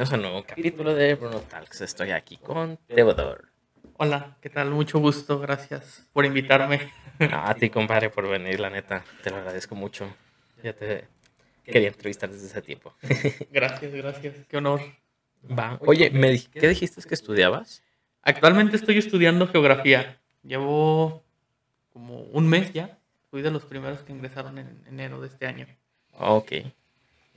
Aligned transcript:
bienvenidos 0.00 0.12
a 0.12 0.16
un 0.16 0.22
nuevo 0.22 0.46
capítulo 0.46 0.94
de 0.94 1.14
Bruno 1.14 1.40
Talks. 1.40 1.82
Estoy 1.82 2.10
aquí 2.12 2.38
con 2.38 2.78
Teodor. 2.86 3.50
Hola, 3.98 4.38
¿qué 4.40 4.48
tal? 4.48 4.70
Mucho 4.70 4.98
gusto, 4.98 5.38
gracias 5.38 6.08
por 6.14 6.24
invitarme. 6.24 6.90
a 7.30 7.54
ti, 7.54 7.68
compadre, 7.68 8.08
por 8.08 8.26
venir, 8.26 8.60
la 8.60 8.70
neta. 8.70 9.04
Te 9.22 9.28
lo 9.28 9.36
agradezco 9.36 9.74
mucho. 9.74 10.10
Ya 10.62 10.72
te 10.72 11.06
quería 11.64 11.88
entrevistar 11.88 12.30
desde 12.30 12.46
ese 12.46 12.62
tiempo. 12.62 12.94
gracias, 13.52 13.92
gracias. 13.92 14.46
Qué 14.48 14.56
honor. 14.56 14.80
Va. 15.46 15.78
Oye, 15.80 16.08
¿me, 16.08 16.40
¿qué 16.44 16.68
dijiste 16.68 17.02
que 17.06 17.14
estudiabas? 17.14 17.82
Actualmente 18.22 18.76
estoy 18.76 18.96
estudiando 18.96 19.48
geografía. 19.48 20.18
Llevo 20.42 21.22
como 21.92 22.22
un 22.22 22.48
mes 22.48 22.72
ya. 22.72 22.98
Fui 23.30 23.42
de 23.42 23.50
los 23.50 23.66
primeros 23.66 23.98
que 23.98 24.12
ingresaron 24.12 24.56
en 24.56 24.82
enero 24.88 25.20
de 25.20 25.26
este 25.26 25.46
año. 25.46 25.66
Ok. 26.18 26.52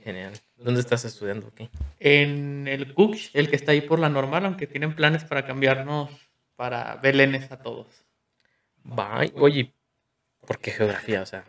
Genial. 0.04 0.34
¿Dónde 0.58 0.80
estás 0.80 1.06
estudiando? 1.06 1.50
¿Qué? 1.54 1.70
En 1.98 2.68
el 2.68 2.92
CUCH, 2.92 3.30
el 3.32 3.48
que 3.48 3.56
está 3.56 3.72
ahí 3.72 3.80
por 3.80 3.98
la 3.98 4.10
normal, 4.10 4.44
aunque 4.44 4.66
tienen 4.66 4.94
planes 4.94 5.24
para 5.24 5.46
cambiarnos 5.46 6.10
para 6.56 6.96
Belénes 6.96 7.50
a 7.50 7.62
todos. 7.62 7.86
Va, 8.86 9.22
oye, 9.36 9.72
¿por 10.46 10.58
qué 10.58 10.72
geografía? 10.72 11.22
O 11.22 11.26
sea, 11.26 11.46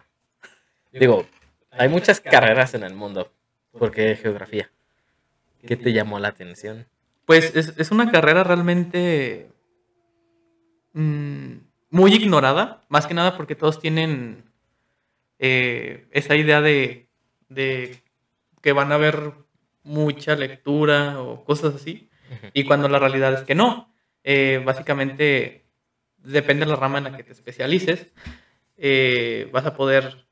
digo, 0.93 1.27
hay 1.69 1.89
muchas 1.89 2.21
carreras 2.21 2.73
en 2.75 2.83
el 2.83 2.95
mundo. 2.95 3.29
¿Por 3.77 3.91
qué 3.91 4.15
geografía? 4.15 4.71
¿Qué 5.67 5.75
te 5.75 5.91
llamó 5.91 6.17
la 6.19 6.29
atención? 6.29 6.87
Pues 7.25 7.53
es, 7.57 7.91
una 7.91 8.09
carrera 8.09 8.45
realmente 8.45 9.49
mm, 10.93 11.55
muy 11.89 12.13
ignorada, 12.13 12.85
más 12.87 13.05
que 13.05 13.13
nada 13.13 13.35
porque 13.35 13.55
todos 13.55 13.81
tienen 13.81 14.45
eh, 15.39 16.07
esa 16.11 16.35
idea 16.37 16.61
de, 16.61 17.09
de 17.49 18.04
que 18.65 18.73
van 18.73 18.91
a 18.91 18.97
ver 18.97 19.33
mucha 19.83 20.35
lectura 20.35 21.21
o 21.21 21.45
cosas 21.45 21.75
así, 21.75 22.09
y 22.51 22.63
cuando 22.63 22.89
la 22.89 22.97
realidad 22.97 23.31
es 23.31 23.41
que 23.41 23.53
no. 23.53 23.93
Eh, 24.23 24.59
básicamente, 24.65 25.67
depende 26.17 26.65
de 26.65 26.71
la 26.71 26.75
rama 26.75 26.97
en 26.97 27.03
la 27.03 27.15
que 27.15 27.23
te 27.23 27.31
especialices, 27.31 28.07
eh, 28.75 29.47
vas 29.53 29.67
a 29.67 29.75
poder 29.75 30.25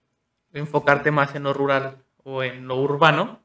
enfocarte 0.51 1.11
más 1.11 1.35
en 1.35 1.43
lo 1.43 1.53
rural 1.53 1.97
o 2.23 2.41
en 2.41 2.67
lo 2.67 2.77
urbano. 2.77 3.43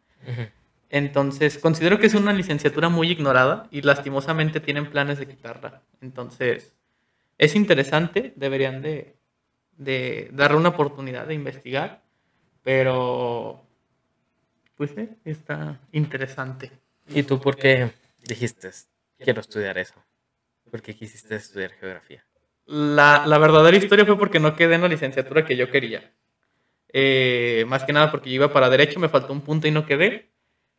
Entonces, 0.88 1.58
considero 1.58 1.98
que 1.98 2.06
es 2.06 2.14
una 2.14 2.32
licenciatura 2.32 2.88
muy 2.88 3.10
ignorada 3.10 3.68
y 3.70 3.82
lastimosamente 3.82 4.58
tienen 4.58 4.88
planes 4.88 5.18
de 5.18 5.28
quitarla. 5.28 5.82
Entonces, 6.00 6.74
es 7.36 7.54
interesante, 7.54 8.32
deberían 8.36 8.80
de, 8.80 9.18
de 9.76 10.30
darle 10.32 10.56
una 10.56 10.70
oportunidad 10.70 11.26
de 11.26 11.34
investigar, 11.34 12.04
pero 12.62 13.67
pues 14.78 14.92
sí, 14.96 15.08
está 15.24 15.80
interesante. 15.92 16.70
¿Y 17.08 17.24
tú 17.24 17.40
por 17.40 17.56
qué 17.56 17.90
dijiste, 18.26 18.70
quiero 19.18 19.40
estudiar 19.40 19.76
eso? 19.76 19.94
¿Por 20.70 20.80
qué 20.80 20.94
quisiste 20.94 21.34
estudiar 21.34 21.72
geografía? 21.72 22.24
La, 22.64 23.38
verdadera 23.38 23.76
historia 23.76 24.06
fue 24.06 24.16
porque 24.16 24.38
no 24.38 24.54
quedé 24.54 24.76
en 24.76 24.82
la 24.82 24.88
licenciatura 24.88 25.44
que 25.44 25.56
yo 25.56 25.70
quería. 25.70 26.12
Eh, 26.92 27.64
más 27.66 27.84
que 27.84 27.92
nada 27.92 28.10
porque 28.10 28.30
yo 28.30 28.36
iba 28.36 28.52
para 28.52 28.70
derecho, 28.70 29.00
me 29.00 29.08
faltó 29.08 29.32
un 29.32 29.40
punto 29.40 29.66
y 29.66 29.72
no 29.72 29.84
quedé. 29.84 30.30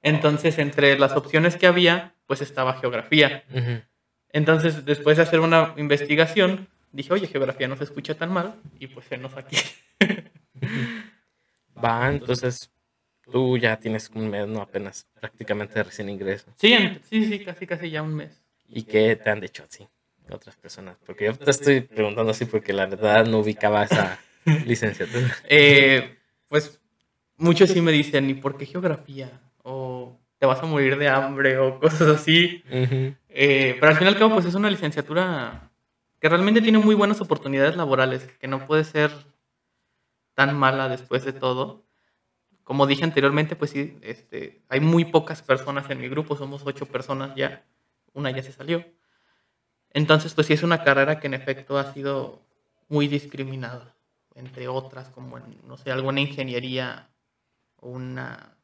Entonces, 0.02 0.60
entre 0.60 0.98
las 0.98 1.12
opciones 1.18 1.58
que 1.58 1.68
había, 1.68 2.16
pues 2.26 2.42
estaba 2.42 2.80
geografía. 2.80 3.44
Entonces, 4.32 4.86
después 4.86 5.18
de 5.18 5.24
hacer 5.24 5.42
una 5.42 5.74
investigación, 5.76 6.70
dije, 6.94 7.12
oye, 7.12 7.28
geografía 7.28 7.68
no 7.68 7.76
se 7.76 7.84
escucha 7.84 8.16
tan 8.16 8.32
mal, 8.32 8.56
y 8.80 8.88
pues 8.88 9.08
se 9.08 9.18
nos 9.18 9.36
aquí. 9.36 9.58
Va, 11.84 12.10
entonces, 12.10 12.72
Tú 13.32 13.58
ya 13.58 13.78
tienes 13.78 14.10
un 14.14 14.30
mes, 14.30 14.48
no 14.48 14.62
apenas, 14.62 15.08
prácticamente 15.20 15.82
recién 15.84 16.10
ingreso. 16.10 16.48
Sí, 16.58 17.00
sí, 17.10 17.26
sí, 17.26 17.40
casi, 17.44 17.68
casi 17.68 17.90
ya 17.90 18.02
un 18.02 18.16
mes. 18.16 18.42
¿Y 18.68 18.84
qué 18.84 19.16
te 19.16 19.30
han 19.30 19.40
dicho 19.40 19.64
así 19.68 19.88
otras 20.30 20.56
personas? 20.56 20.98
Porque 21.06 21.26
yo 21.26 21.34
te 21.34 21.52
estoy 21.52 21.82
preguntando 21.82 22.32
así 22.32 22.46
porque 22.46 22.74
la 22.74 22.86
verdad 22.86 23.26
no 23.26 23.40
ubicaba 23.40 23.84
esa 23.84 24.20
licenciatura. 24.66 25.36
Eh, 25.48 26.18
pues 26.48 26.80
muchos 27.38 27.70
sí 27.70 27.82
me 27.82 27.92
dicen, 27.92 28.30
¿y 28.30 28.36
por 28.36 28.58
qué 28.58 28.66
geografía? 28.66 29.42
O 29.64 30.18
te 30.38 30.46
vas 30.46 30.62
a 30.62 30.66
morir 30.66 30.98
de 30.98 31.10
hambre 31.10 31.58
o 31.58 31.80
cosas 31.80 32.08
así. 32.08 32.64
Eh, 32.70 33.78
pero 33.80 33.92
al 33.92 33.98
fin 33.98 34.08
y 34.08 34.10
al 34.10 34.18
cabo, 34.18 34.34
pues 34.34 34.46
es 34.46 34.56
una 34.56 34.70
licenciatura 34.70 35.72
que 36.20 36.30
realmente 36.30 36.62
tiene 36.62 36.80
muy 36.80 36.96
buenas 36.96 37.22
oportunidades 37.22 37.76
laborales, 37.76 38.28
que 38.40 38.48
no 38.48 38.66
puede 38.66 38.84
ser 38.84 39.12
tan 40.36 40.58
mala 40.58 40.90
después 40.90 41.26
de 41.26 41.34
todo. 41.34 41.84
Como 42.70 42.86
dije 42.86 43.04
anteriormente, 43.04 43.56
pues 43.56 43.72
sí, 43.72 43.98
este, 44.04 44.62
hay 44.70 44.80
muy 44.80 45.04
pocas 45.04 45.42
personas 45.42 45.90
en 45.90 46.00
mi 46.00 46.08
grupo, 46.08 46.38
somos 46.38 46.62
ocho 46.68 46.86
personas 46.86 47.34
ya, 47.36 47.66
una 48.14 48.30
ya 48.30 48.44
se 48.44 48.52
salió. 48.52 48.86
Entonces, 49.90 50.36
pues 50.36 50.46
sí 50.46 50.54
es 50.54 50.62
una 50.62 50.84
carrera 50.84 51.20
que 51.20 51.26
en 51.26 51.34
efecto 51.34 51.80
ha 51.80 51.92
sido 51.94 52.44
muy 52.88 53.08
discriminada, 53.08 53.96
entre 54.36 54.68
otras, 54.68 55.10
como 55.10 55.40
en, 55.40 55.46
no 55.68 55.78
sé, 55.78 55.92
alguna 55.92 56.22
ingeniería 56.22 57.10
o 57.78 57.90
una, 57.90 58.56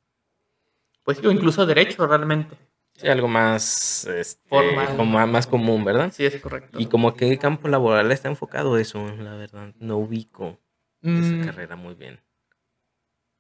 pues 1.04 1.18
sí, 1.18 1.26
o 1.26 1.32
incluso 1.32 1.66
derecho 1.66 2.06
realmente. 2.06 2.56
Sí, 2.94 3.08
algo 3.08 3.28
más 3.28 4.06
este, 4.06 4.48
Como 4.96 5.26
más 5.26 5.48
común, 5.48 5.84
¿verdad? 5.84 6.12
Sí, 6.14 6.28
es 6.28 6.40
correcto. 6.40 6.80
¿Y 6.80 6.86
como 6.86 7.16
qué 7.16 7.40
campo 7.40 7.70
laboral 7.70 8.12
está 8.12 8.28
enfocado 8.28 8.78
eso? 8.78 9.04
La 9.18 9.34
verdad, 9.34 9.74
no 9.80 9.98
ubico 9.98 10.60
esa 11.02 11.12
mm. 11.12 11.46
carrera 11.46 11.76
muy 11.76 11.96
bien. 11.96 12.20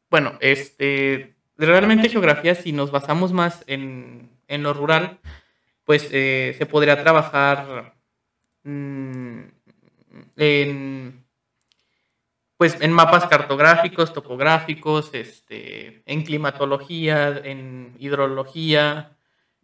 Bueno, 0.09 0.37
este, 0.39 1.35
realmente 1.57 2.09
geografía, 2.09 2.55
si 2.55 2.71
nos 2.71 2.91
basamos 2.91 3.33
más 3.33 3.63
en, 3.67 4.29
lo 4.47 4.73
rural, 4.73 5.19
pues 5.83 6.09
eh, 6.11 6.55
se 6.57 6.65
podría 6.65 7.01
trabajar 7.01 7.95
mm, 8.63 9.39
en, 10.37 11.25
pues, 12.57 12.79
en 12.81 12.91
mapas 12.91 13.25
cartográficos, 13.27 14.13
topográficos, 14.13 15.09
este, 15.13 16.03
en 16.05 16.23
climatología, 16.23 17.41
en 17.43 17.95
hidrología. 17.99 19.11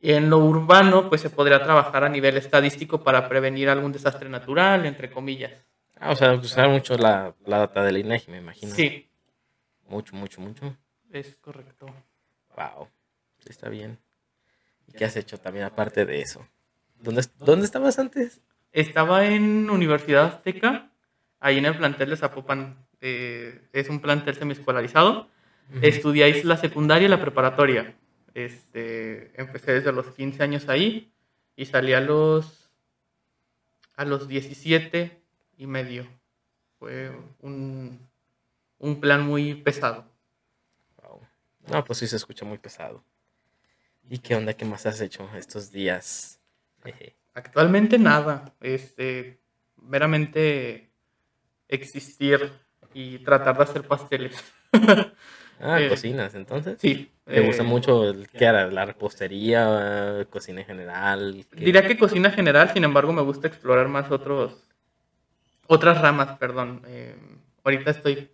En 0.03 0.31
lo 0.31 0.39
urbano, 0.39 1.09
pues 1.09 1.21
se 1.21 1.29
podría 1.29 1.61
trabajar 1.61 2.03
a 2.03 2.09
nivel 2.09 2.35
estadístico 2.35 3.03
para 3.03 3.29
prevenir 3.29 3.69
algún 3.69 3.91
desastre 3.91 4.29
natural, 4.29 4.87
entre 4.87 5.11
comillas. 5.11 5.51
Ah, 5.99 6.09
o 6.09 6.15
sea, 6.15 6.33
usar 6.33 6.69
mucho 6.69 6.97
la, 6.97 7.35
la 7.45 7.59
data 7.59 7.83
del 7.83 7.97
INEGI, 7.97 8.31
me 8.31 8.39
imagino. 8.39 8.73
Sí, 8.73 9.10
mucho, 9.91 10.15
mucho, 10.15 10.39
mucho. 10.39 10.77
Es 11.11 11.35
correcto. 11.35 11.85
Wow. 12.55 12.87
Está 13.45 13.67
bien. 13.67 13.99
¿Y 14.87 14.93
qué 14.93 15.03
has 15.03 15.17
hecho 15.17 15.37
también 15.37 15.65
aparte 15.65 16.05
de 16.05 16.21
eso? 16.21 16.47
¿Dónde, 16.99 17.23
¿Dónde 17.39 17.65
estabas 17.65 17.99
antes? 17.99 18.41
Estaba 18.71 19.25
en 19.25 19.69
Universidad 19.69 20.25
Azteca, 20.25 20.91
ahí 21.41 21.57
en 21.57 21.65
el 21.65 21.77
plantel 21.77 22.09
de 22.09 22.17
Zapopan. 22.17 22.87
Eh, 23.01 23.67
es 23.73 23.89
un 23.89 23.99
plantel 23.99 24.35
semiescolarizado. 24.35 25.27
Estudiáis 25.81 26.43
la 26.45 26.57
secundaria 26.57 27.07
y 27.07 27.09
la 27.09 27.21
preparatoria. 27.21 27.95
Este, 28.33 29.31
empecé 29.39 29.73
desde 29.73 29.91
los 29.91 30.07
15 30.07 30.43
años 30.43 30.69
ahí 30.69 31.11
y 31.55 31.65
salí 31.65 31.93
a 31.93 32.01
los, 32.01 32.69
a 33.95 34.05
los 34.05 34.27
17 34.27 35.21
y 35.57 35.67
medio. 35.67 36.07
Fue 36.79 37.11
un, 37.41 37.99
un 38.81 38.99
plan 38.99 39.25
muy 39.25 39.55
pesado. 39.55 40.05
No, 41.71 41.85
pues 41.85 41.99
sí 41.99 42.07
se 42.07 42.15
escucha 42.15 42.43
muy 42.43 42.57
pesado. 42.57 43.03
¿Y 44.09 44.17
qué 44.17 44.35
onda? 44.35 44.53
¿Qué 44.53 44.65
más 44.65 44.85
has 44.87 44.99
hecho 44.99 45.29
estos 45.37 45.71
días? 45.71 46.41
Actualmente 47.33 47.99
nada. 47.99 48.53
Este, 48.59 49.39
meramente 49.77 50.89
existir 51.69 52.51
y 52.93 53.19
tratar 53.19 53.55
de 53.55 53.63
hacer 53.63 53.87
pasteles. 53.87 54.35
ah, 55.61 55.79
eh, 55.79 55.87
cocinas 55.87 56.33
entonces. 56.33 56.77
Sí. 56.81 57.11
¿Te 57.23 57.41
gusta 57.41 57.61
eh, 57.61 57.65
mucho 57.65 58.09
el, 58.09 58.27
qué 58.27 58.45
era? 58.45 58.67
la 58.67 58.85
repostería, 58.85 60.25
cocina 60.31 60.61
en 60.61 60.67
general? 60.67 61.45
Diría 61.55 61.87
que 61.87 61.97
cocina 61.97 62.31
general, 62.31 62.73
sin 62.73 62.83
embargo 62.83 63.13
me 63.13 63.21
gusta 63.21 63.47
explorar 63.47 63.87
más 63.87 64.11
otros, 64.11 64.67
otras 65.67 66.01
ramas, 66.01 66.37
perdón. 66.39 66.81
Eh, 66.87 67.15
ahorita 67.63 67.91
estoy 67.91 68.31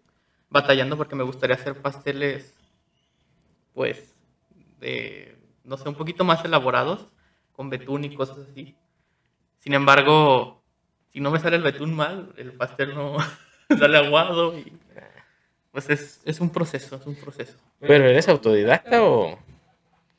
batallando 0.49 0.97
porque 0.97 1.15
me 1.15 1.23
gustaría 1.23 1.55
hacer 1.55 1.75
pasteles, 1.81 2.53
pues, 3.73 4.13
de, 4.79 5.37
no 5.63 5.77
sé, 5.77 5.89
un 5.89 5.95
poquito 5.95 6.23
más 6.23 6.43
elaborados, 6.45 7.07
con 7.53 7.69
betún 7.69 8.05
y 8.05 8.15
cosas 8.15 8.39
así. 8.49 8.75
Sin 9.59 9.73
embargo, 9.73 10.61
si 11.11 11.19
no 11.19 11.31
me 11.31 11.39
sale 11.39 11.57
el 11.57 11.63
betún 11.63 11.95
mal, 11.95 12.33
el 12.37 12.53
pastel 12.53 12.93
no 12.93 13.17
sale 13.79 13.97
aguado 13.97 14.57
y 14.57 14.73
pues 15.71 15.89
es, 15.89 16.21
es, 16.25 16.39
un 16.39 16.49
proceso, 16.49 16.95
es 16.95 17.05
un 17.05 17.15
proceso. 17.15 17.53
¿Pero 17.79 18.05
eres 18.05 18.27
autodidacta 18.29 19.03
o 19.03 19.37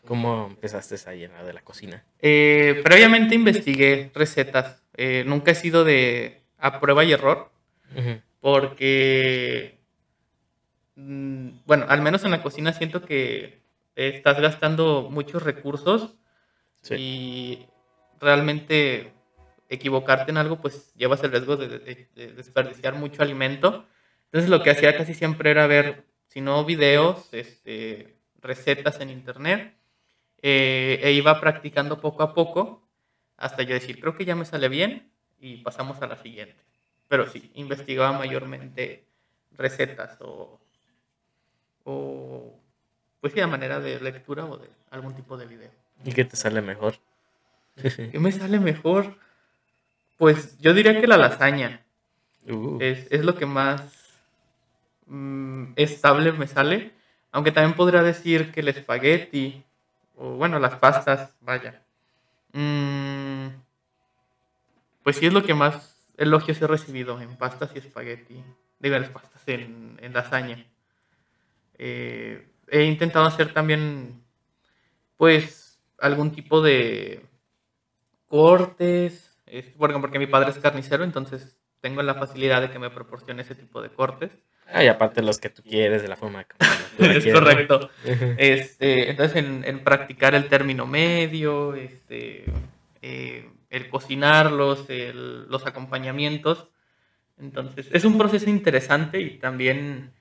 cómo 0.05 0.47
empezaste 0.51 0.97
en 1.25 1.33
la 1.33 1.43
de 1.43 1.53
la 1.53 1.63
cocina? 1.63 2.05
Eh, 2.21 2.81
previamente 2.85 3.35
investigué 3.35 4.13
recetas. 4.15 4.85
Eh, 4.95 5.25
nunca 5.27 5.51
he 5.51 5.55
sido 5.57 5.85
de 5.85 6.43
a 6.59 6.79
prueba 6.79 7.03
y 7.03 7.13
error, 7.13 7.51
porque 8.41 9.78
Mm, 9.78 9.78
bueno, 11.67 11.87
al 11.89 12.03
menos 12.03 12.25
en 12.25 12.31
la 12.33 12.43
cocina 12.43 12.73
siento 12.73 13.03
que 13.05 13.61
estás 13.95 14.41
gastando 14.41 15.09
muchos 15.11 15.43
recursos 15.43 16.15
Sí. 16.83 16.95
Y 16.97 17.67
realmente 18.21 19.12
equivocarte 19.69 20.31
en 20.31 20.39
algo, 20.39 20.61
pues 20.61 20.95
llevas 20.95 21.23
el 21.25 21.33
riesgo 21.33 21.56
de, 21.56 21.69
de- 21.81 22.09
de 22.15 22.33
desperdiciar 22.35 22.95
mucho 22.95 23.23
alimento. 23.23 23.87
Entonces 24.27 24.50
lo 24.50 24.62
que 24.62 24.71
hacía 24.71 24.97
casi 24.97 25.15
siempre 25.15 25.50
era 25.50 25.67
ver, 25.67 26.05
si 26.29 26.41
no 26.41 26.65
videos, 26.65 27.29
este, 27.33 28.17
recetas 28.41 29.01
en 29.01 29.11
internet, 29.11 29.77
eh, 30.43 31.01
e 31.03 31.12
iba 31.12 31.41
practicando 31.41 32.01
poco 32.01 32.23
a 32.23 32.35
poco 32.35 32.89
hasta 33.37 33.62
yo 33.62 33.75
decir, 33.75 34.01
creo 34.01 34.17
que 34.17 34.25
ya 34.25 34.37
me 34.37 34.44
sale 34.44 34.69
bien 34.69 35.11
y 35.41 35.59
pasamos 35.59 36.01
a 36.03 36.06
la 36.06 36.17
siguiente. 36.17 36.62
Pero 37.09 37.27
sí, 37.29 37.51
investigaba 37.55 38.17
mayormente 38.19 39.06
recetas 39.53 40.19
o, 40.21 40.61
o 41.88 42.55
pues 43.20 43.32
sí, 43.32 43.40
a 43.40 43.46
manera 43.46 43.81
de 43.81 43.99
lectura 44.00 44.44
o 44.44 44.58
de 44.58 44.69
algún 44.90 45.14
tipo 45.14 45.37
de 45.37 45.46
video. 45.46 45.70
¿Y 46.05 46.12
qué 46.12 46.25
te 46.25 46.37
sale 46.37 46.61
mejor? 46.61 46.94
¿Qué 47.76 48.19
me 48.19 48.31
sale 48.31 48.61
mejor? 48.61 49.17
Pues 50.19 50.58
yo 50.58 50.75
diría 50.75 51.00
que 51.00 51.06
la 51.06 51.17
lasaña. 51.17 51.82
Uh, 52.46 52.79
Es, 52.81 53.06
es 53.11 53.25
lo 53.25 53.35
que 53.35 53.46
más 53.46 53.82
mm, 55.06 55.73
estable 55.76 56.32
me 56.32 56.46
sale. 56.46 56.93
Aunque 57.32 57.52
también 57.52 57.75
podría 57.76 58.02
decir 58.02 58.52
que 58.52 58.61
el 58.61 58.69
espagueti, 58.69 59.64
o 60.17 60.31
bueno, 60.37 60.58
las 60.58 60.76
pastas, 60.76 61.34
vaya. 61.41 61.82
Mm, 62.52 63.49
pues 65.02 65.17
sí 65.17 65.26
es 65.26 65.32
lo 65.32 65.43
que 65.43 65.55
más 65.55 65.96
elogios 66.17 66.61
he 66.61 66.67
recibido 66.67 67.20
en 67.20 67.37
pastas 67.37 67.70
y 67.75 67.79
espagueti. 67.79 68.44
Digo, 68.79 68.96
en 68.96 69.02
las 69.02 69.11
pastas, 69.11 69.43
en, 69.46 69.99
en 70.02 70.12
lasaña. 70.12 70.64
Eh, 71.79 72.47
he 72.71 72.85
intentado 72.85 73.25
hacer 73.27 73.53
también, 73.55 74.23
pues, 75.17 75.81
algún 75.99 76.33
tipo 76.33 76.61
de 76.63 77.25
cortes. 78.27 79.25
es- 79.47 79.65
porque, 79.79 79.99
porque 79.99 80.19
mi 80.19 80.27
padre 80.27 80.51
es 80.51 80.59
carnicero, 80.59 81.05
entonces 81.05 81.57
tengo 81.81 82.03
la 82.03 82.15
facilidad 82.15 82.61
de 82.61 82.71
que 82.71 82.79
me 82.79 82.91
proporcione 82.91 83.43
ese 83.43 83.55
tipo 83.55 83.81
de 83.81 83.89
cortes. 83.89 84.31
ah, 84.71 84.85
y 84.85 84.89
aparte 84.89 85.23
los 85.23 85.39
que 85.39 85.49
tú 85.49 85.63
quieres, 85.63 86.03
de 86.03 86.09
la 86.09 86.17
forma 86.17 86.45
que 86.45 86.55
tú 86.59 86.67
es 87.27 87.33
correcto. 87.33 87.89
Este, 88.37 89.09
entonces, 89.11 89.37
en, 89.37 89.65
en 89.65 89.83
practicar 89.85 90.35
el 90.35 90.49
término 90.49 90.85
medio, 90.87 91.75
este, 91.75 92.45
eh, 93.01 93.49
el 93.71 93.89
cocinarlos, 93.89 94.91
el- 94.91 95.49
los 95.49 95.67
acompañamientos. 95.67 96.69
Entonces, 97.39 97.89
es 97.93 98.05
un 98.05 98.19
proceso 98.19 98.51
interesante 98.51 99.21
y 99.21 99.39
también, 99.39 100.13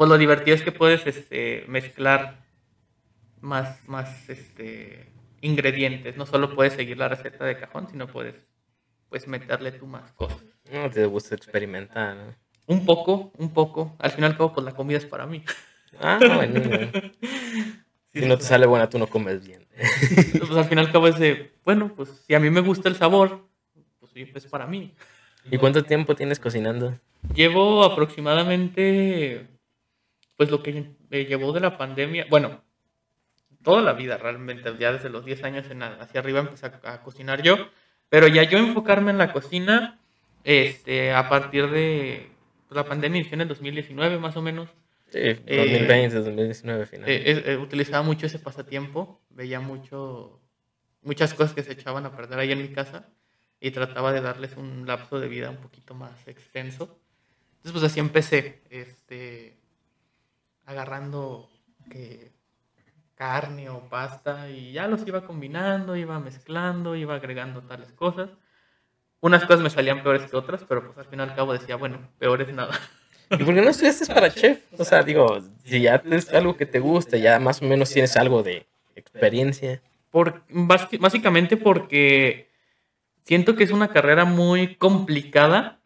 pues 0.00 0.08
lo 0.08 0.16
divertido 0.16 0.54
es 0.54 0.62
que 0.62 0.72
puedes 0.72 1.06
este, 1.06 1.62
mezclar 1.68 2.38
más, 3.42 3.86
más 3.86 4.30
este, 4.30 5.12
ingredientes. 5.42 6.16
No 6.16 6.24
solo 6.24 6.54
puedes 6.54 6.72
seguir 6.72 6.96
la 6.96 7.08
receta 7.08 7.44
de 7.44 7.58
cajón, 7.58 7.86
sino 7.90 8.06
puedes 8.06 8.34
pues 9.10 9.28
meterle 9.28 9.72
tú 9.72 9.86
más 9.86 10.10
cosas. 10.12 10.42
No 10.72 10.88
te 10.88 11.04
gusta 11.04 11.34
experimentar, 11.34 12.16
¿no? 12.16 12.34
Un 12.64 12.86
poco, 12.86 13.30
un 13.36 13.52
poco. 13.52 13.94
Al 13.98 14.10
fin 14.12 14.24
y 14.24 14.28
al 14.28 14.38
cabo, 14.38 14.54
pues 14.54 14.64
la 14.64 14.72
comida 14.72 14.96
es 14.96 15.04
para 15.04 15.26
mí. 15.26 15.44
Ah, 16.00 16.18
bueno. 16.18 16.62
Si 18.14 18.24
no 18.24 18.38
te 18.38 18.44
sale 18.44 18.64
buena, 18.64 18.88
tú 18.88 18.98
no 18.98 19.06
comes 19.06 19.46
bien. 19.46 19.66
pues 20.38 20.50
al 20.50 20.64
final 20.64 20.90
cabo 20.90 21.08
es 21.08 21.18
de, 21.18 21.52
bueno, 21.62 21.92
pues 21.94 22.24
si 22.26 22.34
a 22.34 22.40
mí 22.40 22.48
me 22.48 22.62
gusta 22.62 22.88
el 22.88 22.96
sabor, 22.96 23.46
pues 23.98 24.12
sí, 24.12 24.26
es 24.34 24.46
para 24.46 24.66
mí. 24.66 24.94
¿Y 25.50 25.58
cuánto 25.58 25.84
tiempo 25.84 26.16
tienes 26.16 26.40
cocinando? 26.40 26.98
Llevo 27.34 27.84
aproximadamente, 27.84 29.46
pues 30.40 30.50
lo 30.50 30.62
que 30.62 30.94
me 31.10 31.26
llevó 31.26 31.52
de 31.52 31.60
la 31.60 31.76
pandemia, 31.76 32.24
bueno, 32.30 32.64
toda 33.62 33.82
la 33.82 33.92
vida 33.92 34.16
realmente, 34.16 34.74
ya 34.78 34.90
desde 34.90 35.10
los 35.10 35.26
10 35.26 35.44
años 35.44 35.70
en 35.70 35.82
hacia 35.82 36.18
arriba 36.18 36.40
empecé 36.40 36.64
a, 36.64 36.80
a 36.82 37.02
cocinar 37.02 37.42
yo, 37.42 37.68
pero 38.08 38.26
ya 38.26 38.44
yo 38.44 38.56
enfocarme 38.56 39.10
en 39.10 39.18
la 39.18 39.34
cocina, 39.34 40.00
este, 40.42 41.12
a 41.12 41.28
partir 41.28 41.68
de 41.68 42.30
pues, 42.66 42.74
la 42.74 42.86
pandemia 42.86 43.18
inició 43.18 43.34
en 43.34 43.42
el 43.42 43.48
2019 43.48 44.18
más 44.18 44.34
o 44.38 44.40
menos, 44.40 44.70
Sí, 45.12 45.18
2020, 45.18 46.16
2019 46.16 46.86
final. 46.86 47.10
Eh, 47.10 47.22
eh, 47.32 47.42
eh, 47.44 47.56
utilizaba 47.58 48.02
mucho 48.02 48.24
ese 48.24 48.38
pasatiempo, 48.38 49.20
veía 49.28 49.60
mucho, 49.60 50.40
muchas 51.02 51.34
cosas 51.34 51.52
que 51.52 51.62
se 51.62 51.72
echaban 51.72 52.06
a 52.06 52.16
perder 52.16 52.38
ahí 52.38 52.52
en 52.52 52.62
mi 52.62 52.68
casa 52.68 53.10
y 53.60 53.72
trataba 53.72 54.10
de 54.10 54.22
darles 54.22 54.56
un 54.56 54.86
lapso 54.86 55.20
de 55.20 55.28
vida 55.28 55.50
un 55.50 55.58
poquito 55.58 55.92
más 55.92 56.26
extenso. 56.26 56.98
Entonces, 57.56 57.72
pues 57.72 57.84
así 57.84 58.00
empecé, 58.00 58.62
este, 58.70 59.59
agarrando 60.70 61.50
que 61.90 62.32
carne 63.14 63.68
o 63.68 63.80
pasta 63.88 64.48
y 64.48 64.72
ya 64.72 64.86
los 64.86 65.06
iba 65.06 65.26
combinando, 65.26 65.94
iba 65.94 66.18
mezclando, 66.18 66.96
iba 66.96 67.16
agregando 67.16 67.60
tales 67.62 67.92
cosas. 67.92 68.30
Unas 69.20 69.44
cosas 69.44 69.60
me 69.60 69.68
salían 69.68 70.02
peores 70.02 70.30
que 70.30 70.36
otras, 70.36 70.64
pero 70.66 70.86
pues 70.86 70.96
al 70.96 71.04
fin 71.04 71.18
y 71.18 71.22
al 71.22 71.34
cabo 71.34 71.52
decía, 71.52 71.76
bueno, 71.76 71.98
peor 72.18 72.40
es 72.40 72.54
nada. 72.54 72.72
¿Y 73.30 73.44
por 73.44 73.54
qué 73.54 73.60
no 73.60 73.68
estudiaste 73.68 74.06
para 74.12 74.32
chef? 74.32 74.60
O 74.78 74.84
sea, 74.84 75.02
digo, 75.02 75.40
si 75.64 75.82
ya 75.82 76.02
es 76.10 76.32
algo 76.32 76.56
que 76.56 76.66
te 76.66 76.80
gusta, 76.80 77.18
ya 77.18 77.38
más 77.38 77.60
o 77.60 77.66
menos 77.66 77.90
tienes 77.90 78.16
algo 78.16 78.42
de 78.42 78.66
experiencia. 78.96 79.82
Por, 80.10 80.42
básicamente 80.48 81.56
porque 81.58 82.50
siento 83.24 83.54
que 83.54 83.64
es 83.64 83.70
una 83.70 83.88
carrera 83.88 84.24
muy 84.24 84.76
complicada. 84.76 85.80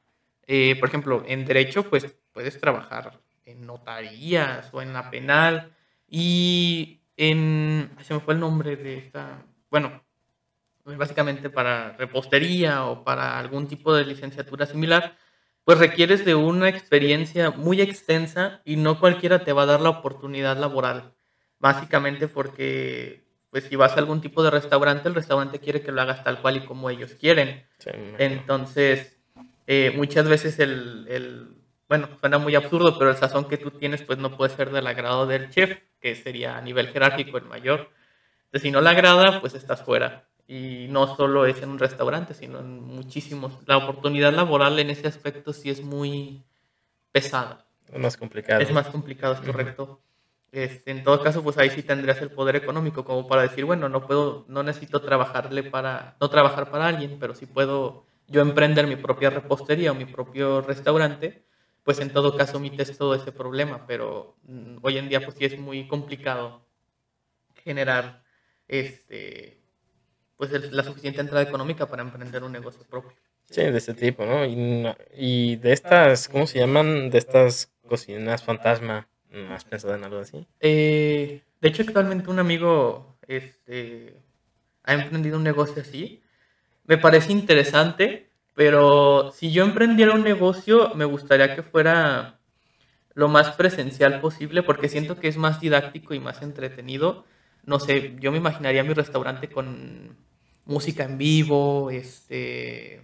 Eh, 0.47 0.77
por 0.79 0.89
ejemplo, 0.89 1.25
en 1.27 1.45
derecho, 1.45 1.83
pues 1.91 2.07
puedes 2.33 2.59
trabajar 2.61 3.24
en 3.47 3.67
notarías 3.67 4.69
o 4.73 4.83
en 4.83 4.93
la 4.93 5.11
penal. 5.11 5.73
Y 6.09 7.01
en. 7.17 7.91
Se 8.03 8.15
me 8.15 8.21
fue 8.21 8.35
el 8.35 8.41
nombre 8.41 8.77
de 8.77 8.99
esta. 8.99 9.45
Bueno, 9.71 10.03
básicamente 10.85 11.51
para 11.51 11.97
repostería 11.97 12.85
o 12.87 13.05
para 13.05 13.39
algún 13.39 13.67
tipo 13.69 13.95
de 13.95 14.05
licenciatura 14.05 14.67
similar, 14.67 15.17
pues 15.65 15.79
requieres 15.79 16.25
de 16.25 16.35
una 16.35 16.69
experiencia 16.69 17.51
muy 17.51 17.81
extensa 17.81 18.61
y 18.65 18.77
no 18.77 19.01
cualquiera 19.01 19.45
te 19.45 19.53
va 19.53 19.63
a 19.63 19.67
dar 19.67 19.81
la 19.81 19.91
oportunidad 19.91 20.57
laboral. 20.59 21.15
Básicamente 21.59 22.29
porque, 22.29 23.25
pues 23.51 23.65
si 23.65 23.77
vas 23.77 23.93
a 23.97 24.01
algún 24.01 24.21
tipo 24.21 24.43
de 24.43 24.51
restaurante, 24.51 25.09
el 25.09 25.15
restaurante 25.15 25.59
quiere 25.59 25.81
que 25.81 25.93
lo 25.93 26.03
hagas 26.03 26.23
tal 26.23 26.41
cual 26.43 26.59
y 26.59 26.65
como 26.67 26.91
ellos 26.91 27.15
quieren. 27.15 27.65
Entonces, 28.19 29.19
eh, 29.67 29.93
muchas 29.97 30.29
veces 30.29 30.59
el, 30.59 31.07
el- 31.09 31.54
bueno, 31.89 32.09
suena 32.21 32.39
muy 32.39 32.55
absurdo, 32.55 32.99
pero 32.99 33.11
el 33.11 33.17
sazón 33.17 33.47
que 33.47 33.59
tú 33.59 33.71
tienes, 33.71 34.03
pues 34.03 34.19
no 34.19 34.37
puede 34.37 34.55
ser 34.55 34.71
del 34.71 34.87
agrado 34.87 35.27
del 35.27 35.51
chef, 35.51 35.79
que 36.01 36.15
sería 36.15 36.57
a 36.57 36.63
nivel 36.63 36.89
jerárquico 36.89 37.39
el 37.39 37.45
mayor. 37.45 37.91
Entonces, 38.47 38.63
si 38.63 38.71
no 38.71 38.81
le 38.81 38.91
agrada, 38.91 39.41
pues 39.41 39.55
estás 39.55 39.83
fuera. 39.83 40.29
Y 40.47 40.87
no 40.91 41.17
solo 41.17 41.47
es 41.47 41.63
en 41.63 41.71
un 41.71 41.79
restaurante, 41.79 42.35
sino 42.35 42.61
en 42.61 42.83
muchísimos. 42.83 43.59
La 43.67 43.79
oportunidad 43.79 44.33
laboral 44.33 44.79
en 44.79 44.91
ese 44.91 45.09
aspecto 45.09 45.53
sí 45.53 45.71
es 45.71 45.83
muy 45.83 46.45
pesada. 47.13 47.67
Es 47.93 47.99
más 47.99 48.17
complicado. 48.17 48.61
Es 48.61 48.73
más 48.73 48.89
complicado, 48.89 49.35
es 49.35 49.41
correcto. 49.41 50.01
Este, 50.53 50.93
en 50.93 51.03
todo 51.03 51.21
caso, 51.21 51.43
pues 51.43 51.59
ahí 51.59 51.71
sí 51.71 51.83
tendrías 51.83 52.23
el 52.23 52.31
poder 52.31 52.57
económico 52.57 53.05
como 53.05 53.27
para 53.27 53.43
decir, 53.43 53.65
bueno, 53.65 53.89
no 53.89 54.07
puedo, 54.07 54.45
no 54.49 54.63
necesito 54.63 55.03
trabajarle 55.03 55.65
para, 55.65 56.17
no 56.21 56.31
trabajar 56.31 56.71
para 56.71 56.87
alguien, 56.87 57.17
pero 57.19 57.35
si 57.35 57.47
puedo 57.47 58.07
yo 58.29 58.41
emprender 58.41 58.87
mi 58.87 58.97
propia 58.97 59.31
repostería 59.31 59.91
o 59.91 59.97
mi 59.97 60.05
propio 60.05 60.61
restaurante, 60.61 61.45
pues 61.85 62.01
en 62.01 62.13
todo 62.13 62.37
caso 62.37 62.59
omites 62.59 62.97
todo 62.97 63.15
ese 63.15 63.33
problema, 63.33 63.87
pero 63.87 64.37
mm, 64.45 64.79
hoy 64.83 64.99
en 64.99 65.09
día 65.09 65.25
pues 65.25 65.37
sí 65.39 65.45
es 65.47 65.59
muy 65.59 65.87
complicado 65.89 66.67
generar 67.65 68.25
este 68.69 69.63
pues 70.37 70.53
el- 70.53 70.77
la 70.77 70.85
suficiente 70.85 71.21
entrada 71.21 71.45
económica 71.45 71.89
para 71.89 72.03
emprender 72.03 72.43
un 72.45 72.53
negocio 72.53 72.85
propio. 72.89 73.17
Sí, 73.51 73.63
de 73.63 73.79
ese 73.79 73.95
tipo, 73.95 74.25
¿no? 74.27 74.45
Y, 74.47 74.87
y 75.17 75.57
de 75.57 75.73
estas, 75.73 76.29
¿cómo 76.29 76.47
se 76.47 76.59
llaman? 76.61 77.11
De 77.11 77.19
estas 77.19 77.73
cocinas 77.87 78.43
fantasma. 78.43 79.09
¿No 79.31 79.55
¿Has 79.55 79.65
pensado 79.65 79.95
en 79.95 80.05
algo 80.05 80.19
así? 80.19 80.47
Eh, 80.61 81.43
de 81.61 81.69
hecho, 81.69 81.83
actualmente 81.83 82.31
un 82.31 82.39
amigo 82.39 83.19
este, 83.27 84.23
ha 84.85 84.95
emprendido 84.95 85.39
un 85.39 85.45
negocio 85.45 85.83
así. 85.83 86.23
Me 86.85 86.99
parece 86.99 87.33
interesante, 87.33 88.31
pero 88.55 89.33
si 89.33 89.51
yo 89.53 89.65
emprendiera 89.65 90.15
un 90.15 90.23
negocio, 90.23 90.95
me 90.95 91.05
gustaría 91.05 91.55
que 91.55 91.63
fuera 91.63 92.39
lo 93.15 93.29
más 93.29 93.51
presencial 93.53 94.21
posible, 94.21 94.63
porque 94.63 94.89
siento 94.89 95.19
que 95.19 95.29
es 95.29 95.37
más 95.37 95.61
didáctico 95.61 96.15
y 96.15 96.21
más 96.21 96.43
entretenido. 96.43 97.25
No 97.65 97.81
sé, 97.81 98.17
yo 98.21 98.31
me 98.33 98.39
imaginaría 98.39 98.85
mi 98.85 98.95
restaurante 98.95 99.49
con 99.49 100.17
música 100.67 101.05
en 101.05 101.19
vivo, 101.19 101.91
este, 101.91 103.03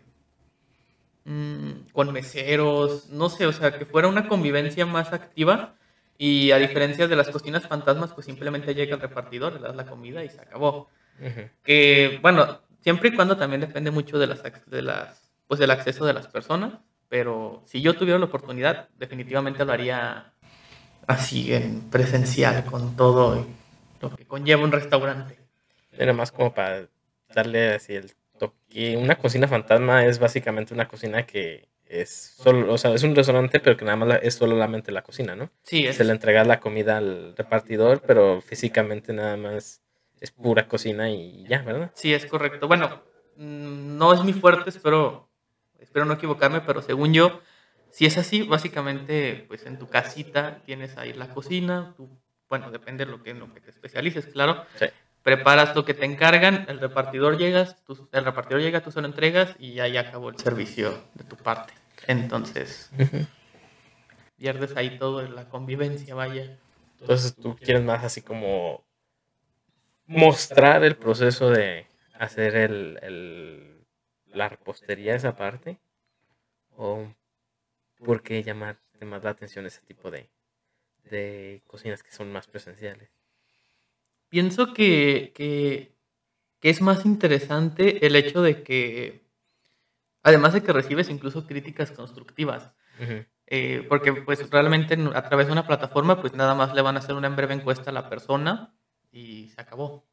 mm, 1.24 1.90
con 1.92 2.12
meseros, 2.12 3.08
no 3.10 3.28
sé, 3.28 3.46
o 3.46 3.52
sea, 3.52 3.78
que 3.78 3.86
fuera 3.86 4.08
una 4.08 4.28
convivencia 4.28 4.86
más 4.86 5.12
activa 5.12 5.74
y 6.18 6.50
a 6.50 6.58
diferencia 6.58 7.08
de 7.08 7.16
las 7.16 7.30
cocinas 7.30 7.66
fantasmas, 7.66 8.12
pues 8.12 8.26
simplemente 8.26 8.74
llega 8.74 8.94
el 8.94 9.00
repartidor, 9.00 9.54
le 9.54 9.60
das 9.60 9.76
la 9.76 9.86
comida 9.86 10.24
y 10.24 10.28
se 10.28 10.40
acabó. 10.40 10.88
Que, 11.62 12.18
bueno, 12.22 12.60
siempre 12.82 13.10
y 13.10 13.14
cuando 13.14 13.36
también 13.36 13.60
depende 13.60 13.90
mucho 13.90 14.18
de 14.18 14.26
las, 14.26 14.42
de 14.66 14.82
las, 14.82 15.29
pues 15.50 15.58
del 15.58 15.72
acceso 15.72 16.06
de 16.06 16.12
las 16.12 16.28
personas, 16.28 16.74
pero 17.08 17.64
si 17.66 17.82
yo 17.82 17.96
tuviera 17.96 18.20
la 18.20 18.26
oportunidad, 18.26 18.88
definitivamente 18.96 19.64
lo 19.64 19.72
haría 19.72 20.32
así, 21.08 21.52
en 21.52 21.90
presencial, 21.90 22.64
con 22.66 22.94
todo 22.94 23.44
lo 24.00 24.14
que 24.14 24.24
conlleva 24.26 24.62
un 24.62 24.70
restaurante. 24.70 25.36
Era 25.90 26.12
más 26.12 26.30
como 26.30 26.54
para 26.54 26.86
darle 27.34 27.74
así 27.74 27.96
el 27.96 28.12
toque. 28.38 28.96
Una 28.96 29.16
cocina 29.16 29.48
fantasma 29.48 30.06
es 30.06 30.20
básicamente 30.20 30.72
una 30.72 30.86
cocina 30.86 31.26
que 31.26 31.66
es 31.84 32.36
solo, 32.36 32.72
o 32.72 32.78
sea, 32.78 32.94
es 32.94 33.02
un 33.02 33.16
restaurante, 33.16 33.58
pero 33.58 33.76
que 33.76 33.84
nada 33.84 33.96
más 33.96 34.20
es 34.22 34.34
solamente 34.34 34.92
la 34.92 35.02
cocina, 35.02 35.34
¿no? 35.34 35.50
Sí, 35.64 35.84
es, 35.84 35.96
Se 35.96 36.04
le 36.04 36.12
entrega 36.12 36.44
la 36.44 36.60
comida 36.60 36.98
al 36.98 37.34
repartidor, 37.36 38.02
pero 38.06 38.40
físicamente 38.40 39.12
nada 39.12 39.36
más 39.36 39.82
es 40.20 40.30
pura 40.30 40.68
cocina 40.68 41.10
y 41.10 41.44
ya, 41.48 41.62
¿verdad? 41.62 41.90
sí, 41.94 42.14
es 42.14 42.24
correcto. 42.26 42.68
Bueno, 42.68 43.02
mm, 43.34 43.98
no 43.98 44.14
es 44.14 44.22
mi 44.22 44.32
fuerte, 44.32 44.70
espero, 44.70 45.28
espero 45.90 46.06
no 46.06 46.14
equivocarme, 46.14 46.60
pero 46.60 46.82
según 46.82 47.12
yo, 47.12 47.40
si 47.90 48.06
es 48.06 48.16
así, 48.16 48.42
básicamente, 48.44 49.44
pues 49.48 49.66
en 49.66 49.76
tu 49.76 49.88
casita 49.88 50.62
tienes 50.64 50.96
ahí 50.96 51.12
la 51.12 51.34
cocina, 51.34 51.94
tú, 51.96 52.08
bueno, 52.48 52.70
depende 52.70 53.04
de 53.04 53.10
lo 53.10 53.20
que, 53.24 53.30
en 53.30 53.40
lo 53.40 53.52
que 53.52 53.60
te 53.60 53.70
especialices, 53.70 54.26
claro. 54.26 54.64
Sí. 54.76 54.86
Preparas 55.24 55.74
lo 55.74 55.84
que 55.84 55.92
te 55.94 56.04
encargan, 56.04 56.64
el 56.68 56.78
repartidor 56.78 57.36
llegas, 57.38 57.82
tú- 57.84 58.08
el 58.12 58.24
repartidor 58.24 58.62
llega, 58.62 58.80
tú 58.82 58.92
se 58.92 59.00
lo 59.00 59.08
entregas 59.08 59.56
y 59.58 59.80
ahí 59.80 59.96
acabó 59.96 60.30
el 60.30 60.38
servicio 60.38 61.02
de 61.14 61.24
tu 61.24 61.36
parte. 61.36 61.74
Entonces, 62.06 62.90
pierdes 64.36 64.76
ahí 64.76 64.96
todo 64.96 65.20
la 65.22 65.48
convivencia, 65.48 66.14
vaya. 66.14 66.56
Entonces 67.00 67.34
tú 67.34 67.56
quieres 67.56 67.82
más 67.82 68.04
así 68.04 68.22
como 68.22 68.84
mostrar 70.06 70.84
el 70.84 70.96
proceso 70.96 71.50
de 71.50 71.86
hacer 72.18 72.54
el, 72.54 72.98
el- 73.02 73.69
la 74.32 74.48
repostería 74.48 75.14
esa 75.14 75.36
parte 75.36 75.80
o 76.76 77.12
por 78.04 78.22
qué 78.22 78.42
llamarte 78.42 79.04
más 79.06 79.24
la 79.24 79.30
atención 79.30 79.66
ese 79.66 79.82
tipo 79.82 80.10
de, 80.10 80.30
de 81.04 81.62
cocinas 81.66 82.02
que 82.02 82.12
son 82.12 82.32
más 82.32 82.46
presenciales. 82.48 83.10
Pienso 84.28 84.72
que, 84.74 85.32
que, 85.34 85.96
que 86.60 86.70
es 86.70 86.80
más 86.82 87.04
interesante 87.06 88.06
el 88.06 88.16
hecho 88.16 88.42
de 88.42 88.62
que, 88.62 89.26
además 90.22 90.52
de 90.52 90.62
que 90.62 90.72
recibes 90.72 91.08
incluso 91.10 91.46
críticas 91.46 91.92
constructivas, 91.92 92.72
eh, 93.46 93.84
porque 93.88 94.12
pues 94.12 94.50
realmente 94.50 94.94
en- 94.94 95.16
a 95.16 95.22
través 95.28 95.46
de 95.46 95.52
una 95.52 95.66
plataforma 95.66 96.20
pues 96.20 96.34
nada 96.34 96.54
más 96.54 96.74
le 96.74 96.82
van 96.82 96.96
a 96.96 97.00
hacer 97.00 97.14
una 97.16 97.28
breve 97.30 97.54
encuesta 97.54 97.90
a 97.90 97.94
la 97.94 98.08
persona 98.10 98.74
y 99.12 99.50
se 99.50 99.60
acabó. 99.60 100.06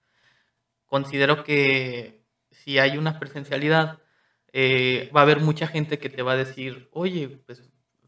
Considero 0.87 1.43
que 1.43 2.23
si 2.51 2.79
hay 2.79 2.97
una 2.97 3.19
presencialidad, 3.19 3.99
eh, 4.53 5.09
va 5.15 5.21
a 5.21 5.23
haber 5.23 5.39
mucha 5.41 5.67
gente 5.67 5.99
que 5.99 6.09
te 6.09 6.21
va 6.23 6.33
a 6.33 6.37
decir, 6.37 6.89
oye, 6.91 7.29
pues 7.45 7.63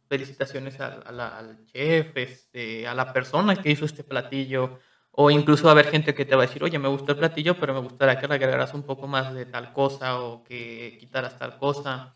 felicitaciones 0.08 0.80
al, 0.80 1.04
a 1.06 1.12
la- 1.12 1.38
al 1.38 1.66
chef, 1.66 2.16
este, 2.18 2.88
a 2.88 2.94
la 2.96 3.14
persona 3.14 3.62
que 3.62 3.72
hizo 3.72 3.86
este 3.86 4.04
platillo, 4.04 4.80
o 5.12 5.30
incluso 5.32 5.66
va 5.66 5.72
a 5.72 5.74
haber 5.74 5.88
gente 5.88 6.14
que 6.16 6.26
te 6.26 6.36
va 6.36 6.44
a 6.44 6.48
decir, 6.48 6.64
oye, 6.64 6.80
me 6.80 6.88
gustó 6.88 7.12
el 7.14 7.18
platillo, 7.20 7.60
pero 7.60 7.74
me 7.74 7.82
gustaría 7.82 8.18
que 8.18 8.28
le 8.28 8.36
agregaras 8.36 8.74
un 8.74 8.84
poco 8.84 9.08
más 9.08 9.34
de 9.34 9.46
tal 9.46 9.72
cosa 9.74 10.20
o 10.20 10.44
que 10.44 10.98
quitaras 11.00 11.38
tal 11.38 11.58
cosa. 11.58 12.16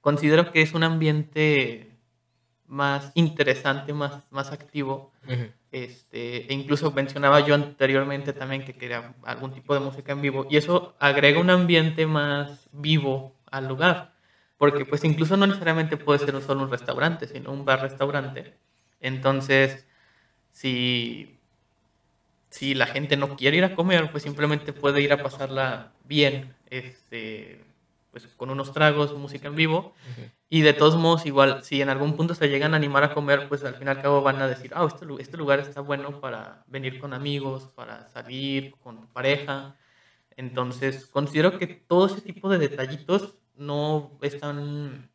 Considero 0.00 0.50
que 0.52 0.62
es 0.62 0.74
un 0.74 0.84
ambiente 0.84 1.98
más 2.66 3.12
interesante, 3.14 3.92
más, 3.92 4.26
más 4.30 4.52
activo. 4.52 5.12
ujú. 5.26 5.52
Este, 5.72 6.50
e 6.50 6.54
incluso 6.54 6.92
mencionaba 6.92 7.40
yo 7.40 7.54
anteriormente 7.54 8.32
también 8.32 8.64
que 8.64 8.76
quería 8.76 9.16
algún 9.24 9.52
tipo 9.52 9.74
de 9.74 9.80
música 9.80 10.12
en 10.12 10.22
vivo 10.22 10.46
y 10.48 10.56
eso 10.56 10.96
agrega 11.00 11.40
un 11.40 11.50
ambiente 11.50 12.06
más 12.06 12.68
vivo 12.72 13.35
al 13.50 13.68
lugar, 13.68 14.14
porque 14.58 14.84
pues 14.86 15.04
incluso 15.04 15.36
no 15.36 15.46
necesariamente 15.46 15.96
puede 15.96 16.18
ser 16.20 16.40
solo 16.42 16.62
un 16.64 16.70
restaurante, 16.70 17.26
sino 17.28 17.52
un 17.52 17.64
bar-restaurante. 17.64 18.58
Entonces, 19.00 19.86
si, 20.52 21.40
si 22.50 22.74
la 22.74 22.86
gente 22.86 23.16
no 23.16 23.36
quiere 23.36 23.58
ir 23.58 23.64
a 23.64 23.74
comer, 23.74 24.10
pues 24.10 24.22
simplemente 24.22 24.72
puede 24.72 25.00
ir 25.02 25.12
a 25.12 25.22
pasarla 25.22 25.92
bien, 26.04 26.54
este, 26.70 27.64
pues 28.10 28.26
con 28.28 28.50
unos 28.50 28.72
tragos, 28.72 29.14
música 29.14 29.48
en 29.48 29.56
vivo 29.56 29.94
y 30.48 30.62
de 30.62 30.72
todos 30.74 30.96
modos, 30.96 31.26
igual, 31.26 31.64
si 31.64 31.82
en 31.82 31.88
algún 31.90 32.16
punto 32.16 32.34
se 32.34 32.48
llegan 32.48 32.74
a 32.74 32.76
animar 32.78 33.04
a 33.04 33.14
comer, 33.14 33.48
pues 33.48 33.64
al 33.64 33.74
fin 33.76 33.88
y 33.88 33.90
al 33.90 34.00
cabo 34.02 34.22
van 34.22 34.40
a 34.40 34.48
decir, 34.48 34.72
ah, 34.74 34.86
este, 34.86 35.04
lu- 35.06 35.18
este 35.18 35.36
lugar 35.36 35.60
está 35.60 35.80
bueno 35.80 36.20
para 36.20 36.64
venir 36.68 36.98
con 37.00 37.14
amigos, 37.14 37.68
para 37.74 38.08
salir 38.08 38.76
con 38.78 39.08
pareja. 39.08 39.76
Entonces, 40.36 41.06
considero 41.06 41.58
que 41.58 41.66
todo 41.66 42.06
ese 42.06 42.20
tipo 42.20 42.48
de 42.48 42.58
detallitos 42.58 43.34
no 43.56 44.18
están, 44.20 45.10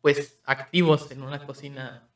pues, 0.00 0.40
activos 0.44 1.10
en 1.10 1.22
una 1.22 1.44
cocina. 1.44 2.08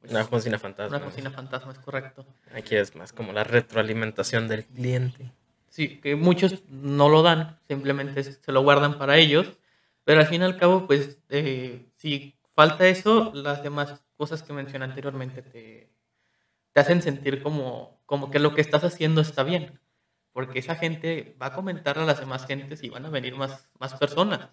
pues, 0.00 0.10
Una 0.12 0.26
cocina 0.26 0.58
fantasma. 0.58 0.96
una 0.96 1.04
cocina 1.06 1.30
fantasma, 1.30 1.72
es 1.72 1.78
correcto. 1.78 2.26
Aquí 2.54 2.74
es 2.76 2.94
más 2.96 3.12
como 3.12 3.32
la 3.32 3.44
retroalimentación 3.44 4.48
del 4.48 4.64
cliente. 4.64 5.30
Sí, 5.68 6.00
que 6.00 6.16
muchos 6.16 6.64
no 6.68 7.08
lo 7.08 7.22
dan, 7.22 7.60
simplemente 7.68 8.22
se 8.24 8.52
lo 8.52 8.62
guardan 8.62 8.98
para 8.98 9.16
ellos, 9.18 9.46
pero 10.02 10.20
al 10.20 10.26
fin 10.26 10.40
y 10.40 10.44
al 10.44 10.56
cabo, 10.56 10.86
pues, 10.88 11.18
eh, 11.28 11.86
si 11.96 12.34
falta 12.56 12.88
eso, 12.88 13.30
las 13.34 13.62
demás 13.62 14.02
cosas 14.16 14.42
que 14.42 14.52
mencioné 14.52 14.86
anteriormente 14.86 15.42
te, 15.42 15.88
te 16.72 16.80
hacen 16.80 17.00
sentir 17.02 17.42
como, 17.42 18.00
como 18.06 18.30
que 18.32 18.40
lo 18.40 18.52
que 18.54 18.60
estás 18.60 18.82
haciendo 18.82 19.20
está 19.20 19.44
bien, 19.44 19.78
porque 20.32 20.58
esa 20.60 20.74
gente 20.76 21.36
va 21.40 21.46
a 21.46 21.52
comentar 21.52 21.98
a 21.98 22.04
las 22.04 22.20
demás 22.20 22.46
gentes 22.46 22.82
y 22.82 22.88
van 22.90 23.06
a 23.06 23.10
venir 23.10 23.34
más, 23.36 23.68
más 23.78 23.94
personas. 23.94 24.48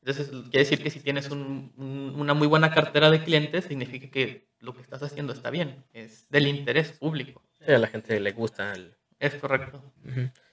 Entonces, 0.00 0.28
quiere 0.28 0.58
decir 0.58 0.82
que 0.82 0.90
si 0.90 1.00
tienes 1.00 1.30
un- 1.30 1.72
un- 1.76 2.14
una 2.16 2.32
muy 2.34 2.46
buena 2.46 2.72
cartera 2.72 3.10
de 3.10 3.24
clientes, 3.24 3.64
significa 3.64 4.08
que 4.08 4.46
lo 4.60 4.74
que 4.74 4.82
estás 4.82 5.02
haciendo 5.02 5.32
está 5.32 5.50
bien, 5.50 5.84
es 5.92 6.28
del 6.30 6.46
interés 6.46 6.92
público. 6.92 7.42
Sí, 7.58 7.72
a 7.72 7.78
la 7.78 7.88
gente 7.88 8.18
le 8.20 8.32
gusta 8.32 8.72
el, 8.72 8.94
Es 9.18 9.34
correcto. 9.36 9.82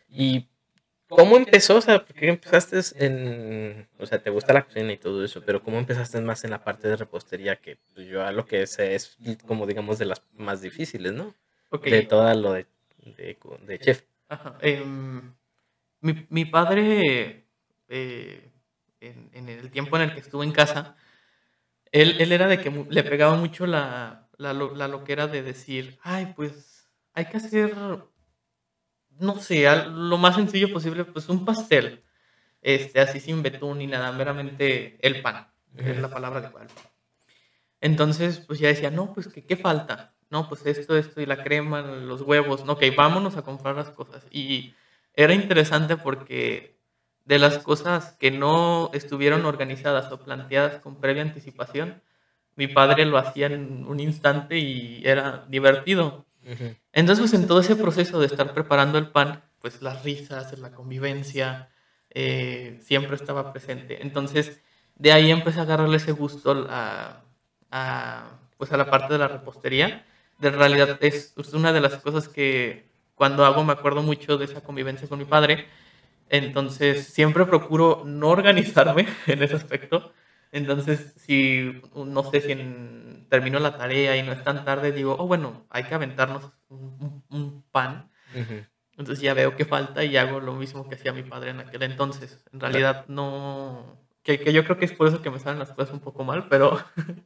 ¿Y 0.09 0.47
cómo 1.07 1.35
empezó? 1.37 1.75
O 1.77 1.81
sea, 1.81 2.03
¿por 2.05 2.15
qué 2.15 2.29
empezaste 2.29 2.79
en... 3.05 3.87
O 3.99 4.05
sea, 4.05 4.23
te 4.23 4.29
gusta 4.29 4.53
la 4.53 4.63
cocina 4.63 4.91
y 4.93 4.97
todo 4.97 5.23
eso, 5.23 5.41
pero 5.45 5.61
¿cómo 5.61 5.77
empezaste 5.77 6.19
más 6.21 6.43
en 6.45 6.51
la 6.51 6.63
parte 6.63 6.87
de 6.87 6.95
repostería? 6.95 7.57
Que 7.57 7.75
pues, 7.93 8.07
yo 8.07 8.25
a 8.25 8.31
lo 8.31 8.45
que 8.45 8.65
sé 8.65 8.95
es 8.95 9.17
como, 9.45 9.67
digamos, 9.67 9.99
de 9.99 10.05
las 10.05 10.23
más 10.33 10.61
difíciles, 10.61 11.13
¿no? 11.13 11.35
De 11.91 12.01
todo 12.03 12.33
lo 12.33 12.53
de, 12.53 12.65
de 13.67 13.79
chef. 13.79 14.03
Ajá, 14.33 14.57
em, 14.61 15.35
mi, 16.01 16.27
mi 16.29 16.45
padre, 16.45 17.49
eh, 17.89 18.51
en, 18.99 19.29
en 19.33 19.49
el 19.49 19.71
tiempo 19.71 19.95
en 19.97 20.03
el 20.03 20.13
que 20.13 20.21
estuvo 20.21 20.43
en 20.43 20.51
casa, 20.51 20.95
él, 21.91 22.17
él 22.21 22.31
era 22.31 22.47
de 22.47 22.61
que 22.61 22.71
le 22.89 23.03
pegaba 23.03 23.35
mucho 23.37 23.65
la, 23.67 24.29
la, 24.37 24.53
lo- 24.53 24.75
la 24.75 24.87
loquera 24.87 25.27
de 25.27 25.43
decir, 25.43 25.99
ay, 26.03 26.33
pues 26.35 26.89
hay 27.13 27.25
que 27.27 27.37
hacer, 27.37 27.73
no 29.19 29.39
sé, 29.39 29.65
lo 29.87 30.17
más 30.17 30.35
sencillo 30.35 30.71
posible, 30.71 31.05
pues 31.05 31.29
un 31.29 31.45
pastel, 31.45 32.03
este, 32.61 32.99
así 33.01 33.19
sin 33.19 33.43
betún 33.43 33.79
ni 33.79 33.87
nada, 33.87 34.11
meramente 34.11 34.97
el 35.07 35.21
pan, 35.21 35.53
es 35.77 35.97
la 35.99 36.11
palabra 36.13 36.41
de 36.41 36.51
cual. 36.51 36.67
Entonces, 37.81 38.39
pues 38.39 38.59
ya 38.59 38.69
decía, 38.69 38.89
no, 38.91 39.13
pues 39.13 39.27
¿qué, 39.27 39.45
qué 39.45 39.55
falta? 39.57 40.12
No, 40.33 40.49
pues 40.49 40.65
esto, 40.65 40.97
esto 40.97 41.21
y 41.21 41.27
la 41.27 41.43
crema, 41.43 41.83
los 41.83 42.21
huevos. 42.21 42.65
No, 42.65 42.73
ok, 42.73 42.83
vámonos 42.97 43.37
a 43.37 43.43
comprar 43.43 43.75
las 43.75 43.91
cosas. 43.91 44.25
Y 44.31 44.73
era 45.13 45.35
interesante 45.35 45.95
porque 45.95 46.75
de 47.23 47.37
las 47.37 47.59
cosas 47.59 48.17
que 48.19 48.31
no 48.31 48.89
estuvieron 48.93 49.45
organizadas 49.45 50.11
o 50.11 50.23
planteadas 50.23 50.81
con 50.81 50.99
previa 50.99 51.21
anticipación, 51.21 52.01
mi 52.55 52.67
padre 52.67 53.05
lo 53.05 53.19
hacía 53.19 53.45
en 53.45 53.85
un 53.85 53.99
instante 53.99 54.57
y 54.57 55.03
era 55.05 55.45
divertido. 55.49 56.25
Entonces, 56.93 57.19
pues 57.19 57.39
en 57.39 57.47
todo 57.47 57.59
ese 57.59 57.75
proceso 57.75 58.19
de 58.19 58.25
estar 58.25 58.55
preparando 58.55 58.97
el 58.97 59.09
pan, 59.09 59.43
pues 59.59 59.83
las 59.83 60.03
risas, 60.03 60.57
la 60.57 60.71
convivencia, 60.71 61.69
eh, 62.09 62.79
siempre 62.81 63.17
estaba 63.17 63.53
presente. 63.53 64.01
Entonces, 64.01 64.63
de 64.95 65.11
ahí 65.11 65.29
empecé 65.29 65.59
a 65.59 65.61
agarrarle 65.61 65.97
ese 65.97 66.11
gusto 66.11 66.65
a, 66.71 67.21
a, 67.69 68.31
pues 68.57 68.71
a 68.71 68.77
la 68.77 68.89
parte 68.89 69.13
de 69.13 69.19
la 69.19 69.27
repostería. 69.27 70.07
De 70.43 70.51
realidad 70.51 70.97
es, 70.99 71.33
una 71.53 71.71
de 71.71 71.79
las 71.79 71.95
cosas 71.95 72.27
que 72.27 72.89
cuando 73.15 73.45
hago 73.45 73.63
me 73.63 73.71
acuerdo 73.71 74.03
mucho 74.03 74.37
de 74.37 74.43
esa 74.43 74.59
convivencia 74.59 75.07
con 75.07 75.17
mi 75.17 75.23
padre. 75.23 75.67
Entonces, 76.27 77.07
siempre 77.07 77.45
procuro 77.45 78.03
no 78.05 78.27
organizarme 78.27 79.07
en 79.27 79.41
ese 79.41 79.55
aspecto. 79.55 80.11
Entonces, 80.51 81.13
si 81.15 81.81
no 81.95 82.29
sé 82.29 82.41
si 82.41 82.51
en- 82.51 83.25
termino 83.29 83.57
la 83.59 83.77
tarea 83.77 84.17
y 84.17 84.23
no 84.23 84.33
es 84.33 84.43
tan 84.43 84.65
tarde, 84.65 84.91
digo, 84.91 85.15
oh, 85.17 85.27
bueno, 85.27 85.65
hay 85.69 85.85
que 85.85 85.95
aventarnos 85.95 86.51
un, 86.67 87.63
pan. 87.71 88.11
Entonces 88.97 89.21
ya 89.21 89.33
veo 89.33 89.55
que 89.55 89.63
falta 89.63 90.03
y 90.03 90.17
hago 90.17 90.41
lo 90.41 90.55
mismo 90.55 90.89
que 90.89 90.95
hacía 90.95 91.13
mi 91.13 91.23
padre 91.23 91.51
en 91.51 91.61
aquel 91.61 91.83
entonces. 91.83 92.43
En 92.51 92.59
realidad 92.59 93.05
no... 93.07 93.97
Que, 94.23 94.41
que 94.41 94.51
yo 94.51 94.65
creo 94.65 94.77
que 94.77 94.85
es 94.85 94.91
por 94.91 95.07
eso 95.07 95.21
que 95.21 95.29
me 95.29 95.39
salen 95.39 95.59
las 95.59 95.71
cosas 95.71 95.93
un 95.93 95.99
poco 96.01 96.25
mal, 96.25 96.47
pero 96.49 96.79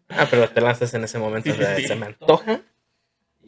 Ah, 0.09 0.27
pero 0.29 0.47
te 0.49 0.61
lanzas 0.61 0.93
en 0.93 1.03
ese 1.03 1.19
momento, 1.19 1.49
Sí, 1.53 1.59
o 1.59 1.63
sea, 1.63 1.75
sí, 1.75 1.81
sí. 1.81 1.87
se 1.87 1.95
me 1.95 2.05
antoja 2.07 2.61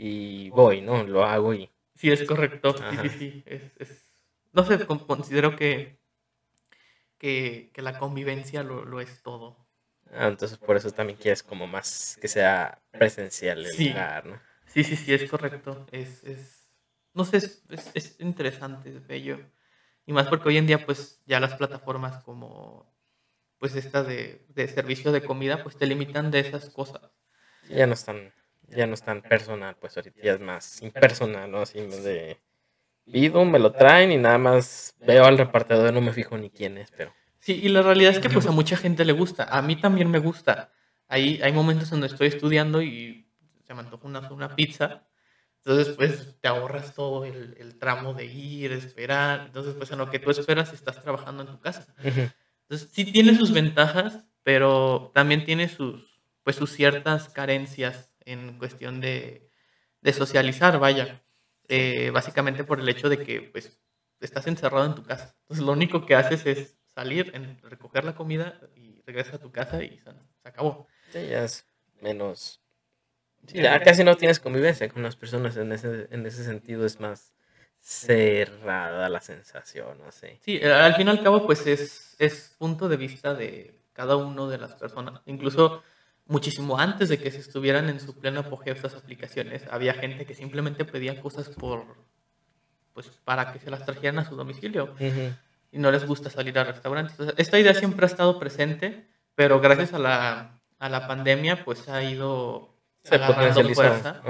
y 0.02 0.50
voy, 0.52 0.82
¿no? 0.82 1.04
Lo 1.04 1.26
hago 1.26 1.54
y... 1.54 1.70
sí 1.96 2.10
es 2.12 2.24
correcto. 2.24 2.74
Sí, 2.78 2.84
Ajá. 2.84 3.02
sí, 3.04 3.10
sí. 3.10 3.44
Es, 3.46 3.64
es- 3.78 4.06
No 4.54 4.64
sé, 4.66 4.84
con- 4.88 5.06
considero 5.06 5.56
que, 5.56 6.00
que, 7.20 7.70
que 7.74 7.82
la 7.82 8.00
convivencia 8.00 8.64
lo, 8.64 8.86
lo 8.86 9.02
es 9.02 9.22
todo. 9.22 9.68
Ah, 10.12 10.28
entonces 10.28 10.58
por 10.58 10.76
eso 10.76 10.92
también 10.92 11.18
quieres 11.18 11.44
como 11.44 11.68
más 11.68 12.18
que 12.22 12.28
sea 12.28 12.82
presencial 12.92 13.66
el 13.66 13.78
Sí. 13.78 13.90
lugar, 13.90 14.26
¿no? 14.26 14.40
Sí, 14.68 14.84
sí, 14.84 14.96
sí, 14.96 15.14
es 15.14 15.30
correcto. 15.30 15.88
Es, 15.92 16.24
es, 16.24 16.70
no 17.14 17.26
sé, 17.26 17.38
es, 17.38 17.64
es, 17.70 17.92
es 17.96 18.20
interesante, 18.20 18.90
es 18.90 19.08
bello. 19.08 19.40
Y 20.06 20.14
más 20.14 20.28
porque 20.28 20.50
hoy 20.50 20.58
en 20.58 20.68
día, 20.68 20.86
pues 20.86 21.22
ya 21.26 21.40
las 21.40 21.56
plataformas 21.56 22.24
como, 22.24 22.92
pues 23.60 23.76
esta 23.76 24.04
de, 24.04 24.46
de 24.50 24.68
servicio 24.68 25.12
de 25.12 25.24
comida, 25.26 25.64
pues 25.64 25.78
te 25.78 25.88
limitan 25.88 26.32
de 26.32 26.40
esas 26.42 26.70
cosas. 26.70 27.02
Ya 27.70 27.88
no 27.88 27.94
están, 27.94 28.34
ya 28.76 28.88
no 28.88 28.94
están 28.94 29.22
personal, 29.22 29.76
pues 29.80 29.98
ahorita 29.98 30.22
ya 30.22 30.34
es 30.34 30.40
más 30.40 30.82
impersonal, 30.82 31.50
¿no? 31.52 31.62
Así 31.62 31.80
de 31.80 32.38
pido, 33.12 33.46
me 33.46 33.60
lo 33.60 33.72
traen 33.72 34.12
y 34.12 34.18
nada 34.18 34.38
más 34.38 34.96
veo 35.00 35.26
al 35.26 35.38
repartidor, 35.38 35.94
no 35.94 36.02
me 36.02 36.14
fijo 36.14 36.38
ni 36.38 36.50
quién 36.50 36.78
es, 36.78 36.92
pero... 36.92 37.14
Sí, 37.40 37.60
y 37.64 37.70
la 37.70 37.82
realidad 37.82 38.12
es 38.12 38.20
que 38.20 38.30
pues 38.30 38.46
a 38.46 38.52
mucha 38.52 38.78
gente 38.78 39.06
le 39.06 39.14
gusta, 39.14 39.46
a 39.46 39.62
mí 39.62 39.76
también 39.76 40.12
me 40.12 40.20
gusta. 40.20 40.72
Hay, 41.08 41.42
hay 41.42 41.52
momentos 41.52 41.90
donde 41.90 42.08
estoy 42.08 42.28
estudiando 42.28 42.82
y 42.82 43.26
se 43.66 43.74
me 43.74 43.80
antoja 43.80 44.08
una, 44.08 44.20
una 44.32 44.56
pizza, 44.56 45.08
entonces 45.64 45.96
pues 45.96 46.36
te 46.40 46.48
ahorras 46.48 46.94
todo 46.94 47.26
el, 47.26 47.56
el, 47.60 47.78
tramo 47.78 48.14
de 48.14 48.26
ir, 48.26 48.72
esperar, 48.72 49.46
entonces 49.48 49.76
pues 49.76 49.92
en 49.92 49.98
lo 49.98 50.10
que 50.10 50.20
tú 50.20 50.30
esperas 50.32 50.74
estás 50.74 51.02
trabajando 51.02 51.44
en 51.44 51.50
tu 51.50 51.60
casa. 51.60 51.88
Entonces 52.04 52.90
sí 52.92 53.06
tiene 53.06 53.36
sus 53.36 53.52
ventajas, 53.52 54.26
pero 54.44 55.12
también 55.14 55.46
tiene 55.46 55.68
sus, 55.68 56.22
pues 56.44 56.56
sus 56.56 56.72
ciertas 56.72 57.30
carencias 57.30 58.09
en 58.32 58.58
cuestión 58.58 59.02
de, 59.02 59.50
de 60.02 60.14
socializar, 60.14 60.80
vaya. 60.80 61.22
Eh, 61.68 62.10
básicamente 62.12 62.64
por 62.64 62.80
el 62.80 62.90
hecho 62.90 63.10
de 63.10 63.20
que 63.24 63.42
pues 63.42 63.80
estás 64.20 64.48
encerrado 64.48 64.86
en 64.86 64.96
tu 64.96 65.04
casa. 65.04 65.36
Entonces 65.42 65.66
lo 65.66 65.72
único 65.72 66.06
que 66.06 66.16
haces 66.16 66.46
es 66.46 66.76
salir, 66.96 67.32
en, 67.36 67.62
recoger 67.62 68.04
la 68.04 68.16
comida 68.16 68.60
y 68.76 69.02
regresas 69.06 69.36
a 69.36 69.40
tu 69.40 69.52
casa 69.52 69.84
y 69.84 70.00
se, 70.00 70.10
acabó. 70.44 70.88
Sí, 71.12 71.28
ya 71.28 71.44
es 71.44 71.66
menos... 72.02 72.60
ya 73.44 73.80
casi 73.82 74.04
no 74.04 74.18
tienes 74.18 74.40
convivencia 74.40 74.90
con 74.90 75.04
las 75.04 75.16
personas 75.16 75.58
en 75.58 75.72
ese, 75.72 76.08
en 76.10 76.26
ese 76.26 76.44
sentido, 76.44 76.86
es 76.86 77.00
más 77.00 77.34
cerrada 77.80 79.08
la 79.08 79.22
sensación, 79.22 80.00
no 80.00 80.12
sé. 80.12 80.40
Sí, 80.42 80.62
al 80.64 80.96
fin 80.96 81.08
y 81.08 81.12
al 81.12 81.24
cabo 81.24 81.46
pues 81.46 81.66
es, 81.68 82.16
es 82.20 82.56
punto 82.58 82.90
de 82.90 82.98
vista 82.98 83.34
de 83.34 83.80
cada 83.94 84.16
uno 84.16 84.50
de 84.50 84.58
las 84.58 84.74
personas. 84.76 85.22
Incluso 85.26 85.84
muchísimo 86.30 86.80
antes 86.80 87.10
de 87.10 87.18
que 87.18 87.32
se 87.32 87.40
estuvieran 87.40 87.90
en 87.90 88.00
su 88.00 88.18
pleno 88.18 88.42
apogeo 88.42 88.74
estas 88.74 88.94
aplicaciones, 88.94 89.66
había 89.70 89.96
gente 89.96 90.26
que 90.26 90.36
simplemente 90.36 90.86
pedía 90.86 91.20
cosas 91.22 91.50
por, 91.50 91.84
pues, 92.94 93.08
para 93.26 93.52
que 93.52 93.60
se 93.60 93.70
las 93.70 93.84
trajeran 93.84 94.20
a 94.20 94.26
su 94.26 94.36
domicilio. 94.36 94.96
Y 95.72 95.78
no 95.78 95.92
les 95.92 96.06
gusta 96.06 96.30
salir 96.30 96.58
a 96.58 96.64
restaurantes. 96.64 97.16
esta 97.38 97.60
idea 97.60 97.74
siempre 97.74 98.06
ha 98.06 98.10
estado 98.10 98.40
presente, 98.40 99.08
pero 99.36 99.60
gracias 99.60 99.94
a 99.94 100.00
la, 100.00 100.62
a 100.78 100.90
la 100.90 101.08
pandemia, 101.08 101.66
pues 101.66 101.90
ha 101.90 102.04
ido 102.04 102.74
se 103.02 103.16
agarrando 103.16 103.74
fuerza. 103.74 104.22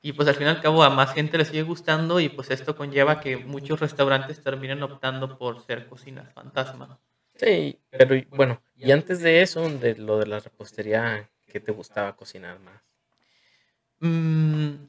Y 0.00 0.12
pues 0.12 0.28
al 0.28 0.34
fin 0.36 0.46
y 0.46 0.50
al 0.50 0.60
cabo 0.62 0.82
a 0.82 0.90
más 0.90 1.12
gente 1.12 1.36
le 1.36 1.44
sigue 1.44 1.62
gustando 1.62 2.20
y 2.20 2.28
pues 2.28 2.50
esto 2.50 2.76
conlleva 2.76 3.20
que 3.20 3.36
muchos 3.36 3.80
restaurantes 3.80 4.42
terminen 4.42 4.82
optando 4.82 5.36
por 5.36 5.60
ser 5.66 5.88
cocinas 5.88 6.32
fantasma. 6.32 6.98
Sí, 7.34 7.78
pero 7.90 8.14
bueno, 8.30 8.60
y 8.78 8.92
antes 8.92 9.20
de 9.20 9.42
eso, 9.42 9.68
de 9.68 9.96
lo 9.96 10.18
de 10.18 10.26
la 10.26 10.40
repostería, 10.40 11.28
¿qué 11.46 11.60
te 11.60 11.72
gustaba 11.72 12.16
cocinar 12.16 12.58
más? 12.60 12.82
Mm, 14.00 14.86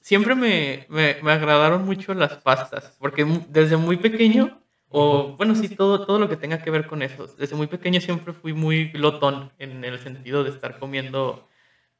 siempre 0.00 0.34
me, 0.34 0.86
me, 0.88 1.16
me, 1.22 1.32
agradaron 1.32 1.84
mucho 1.84 2.14
las 2.14 2.36
pastas, 2.38 2.96
porque 2.98 3.24
desde 3.48 3.76
muy 3.76 3.96
pequeño, 3.96 4.60
o 4.88 5.36
bueno, 5.36 5.54
sí, 5.54 5.68
todo, 5.68 6.04
todo 6.04 6.18
lo 6.18 6.28
que 6.28 6.36
tenga 6.36 6.62
que 6.62 6.70
ver 6.70 6.86
con 6.86 7.02
eso, 7.02 7.26
desde 7.38 7.56
muy 7.56 7.68
pequeño 7.68 8.00
siempre 8.00 8.32
fui 8.32 8.52
muy 8.52 8.88
glotón 8.88 9.52
en 9.58 9.84
el 9.84 9.98
sentido 10.00 10.44
de 10.44 10.50
estar 10.50 10.78
comiendo 10.78 11.48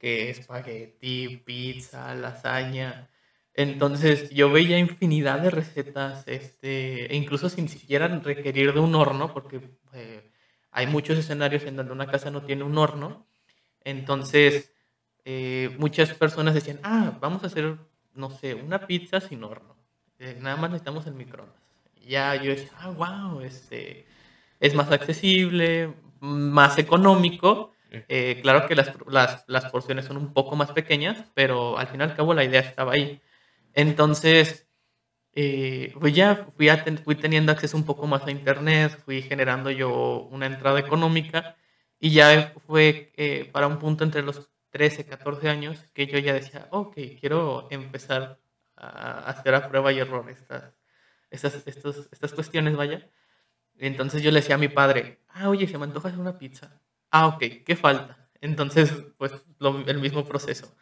que 0.01 0.31
espagueti, 0.31 1.43
pizza, 1.45 2.15
lasaña. 2.15 3.11
Entonces 3.55 4.31
yo 4.31 4.51
veía 4.51 4.79
infinidad 4.79 5.41
de 5.41 5.51
recetas, 5.51 6.27
este, 6.27 7.13
e 7.13 7.17
incluso 7.17 7.49
sin 7.49 7.69
siquiera 7.69 8.09
requerir 8.09 8.73
de 8.73 8.81
un 8.81 8.95
horno, 8.95 9.33
porque 9.35 9.61
eh, 9.93 10.30
hay 10.71 10.87
muchos 10.87 11.19
escenarios 11.19 11.65
en 11.65 11.77
donde 11.77 11.93
una 11.93 12.07
casa 12.07 12.31
no 12.31 12.43
tiene 12.43 12.65
un 12.65 12.79
horno. 12.79 13.27
Entonces 13.83 14.73
eh, 15.25 15.75
muchas 15.79 16.15
personas 16.15 16.55
decían, 16.55 16.81
ah, 16.83 17.17
vamos 17.21 17.43
a 17.43 17.47
hacer, 17.47 17.77
no 18.15 18.31
sé, 18.31 18.55
una 18.55 18.87
pizza 18.87 19.21
sin 19.21 19.45
horno. 19.45 19.77
Eh, 20.19 20.39
nada 20.41 20.57
más 20.57 20.71
necesitamos 20.71 21.07
el 21.07 21.15
microondas. 21.15 21.61
Ya 22.07 22.35
yo 22.37 22.51
decía, 22.51 22.71
ah, 22.79 22.91
wow, 22.91 23.41
este, 23.41 24.07
es 24.59 24.75
más 24.75 24.91
accesible, 24.91 25.95
más 26.21 26.79
económico. 26.79 27.73
claro 28.43 28.67
que 28.67 28.77
las, 28.77 28.93
las, 29.09 29.45
las 29.49 29.71
porciones 29.71 30.05
son 30.05 30.17
un 30.17 30.33
poco 30.33 30.57
más 30.57 30.73
pequeñas, 30.73 31.25
pero 31.35 31.79
al 31.79 31.89
fin 31.89 32.01
y 32.01 32.05
al 32.05 32.15
cabo 32.15 32.35
la 32.35 32.45
idea 32.45 32.61
estaba 32.61 32.93
ahí. 32.93 33.21
Entonces, 33.75 34.70
eh, 35.33 35.95
pues 35.99 36.15
ya 36.15 36.49
fui, 36.57 36.69
fui 37.05 37.15
teniendo 37.15 37.53
acceso 37.53 37.77
un 37.77 37.85
poco 37.85 38.07
más 38.07 38.25
a 38.27 38.31
Internet, 38.31 39.01
fui 39.05 39.23
generando 39.23 39.71
yo 39.71 40.23
una 40.31 40.47
entrada 40.47 40.81
económica 40.81 41.57
y 42.01 42.11
ya 42.11 42.53
fue 42.67 43.13
eh, 43.17 43.49
para 43.53 43.67
un 43.69 43.79
punto 43.79 44.05
entre 44.05 44.23
los 44.23 44.51
13, 44.71 45.07
14 45.07 45.49
años 45.49 45.85
que 45.95 46.07
yo 46.07 46.19
ya 46.19 46.33
decía, 46.33 46.69
ok, 46.71 46.97
quiero 47.21 47.69
empezar 47.71 48.41
a 48.77 49.19
hacer 49.31 49.55
a 49.55 49.69
prueba 49.69 49.93
y 49.93 49.99
error 50.01 50.29
estas, 50.31 50.75
estas, 51.31 51.67
estos, 51.67 52.09
estas 52.13 52.33
cuestiones, 52.33 52.77
vaya. 52.77 53.09
Entonces 53.79 54.23
yo 54.23 54.31
le 54.31 54.41
decía 54.41 54.57
a 54.57 54.59
mi 54.59 54.69
padre, 54.69 55.21
ah, 55.29 55.49
oye, 55.49 55.67
se 55.67 55.79
me 55.79 55.85
antoja 55.85 56.09
hacer 56.09 56.21
una 56.21 56.39
pizza. 56.39 56.81
Ah, 57.11 57.27
ok, 57.29 57.45
¿qué 57.65 57.77
falta? 57.77 58.29
Entonces, 58.41 58.93
pues 59.19 59.33
el 59.87 59.99
mismo 59.99 60.25
proceso 60.27 60.75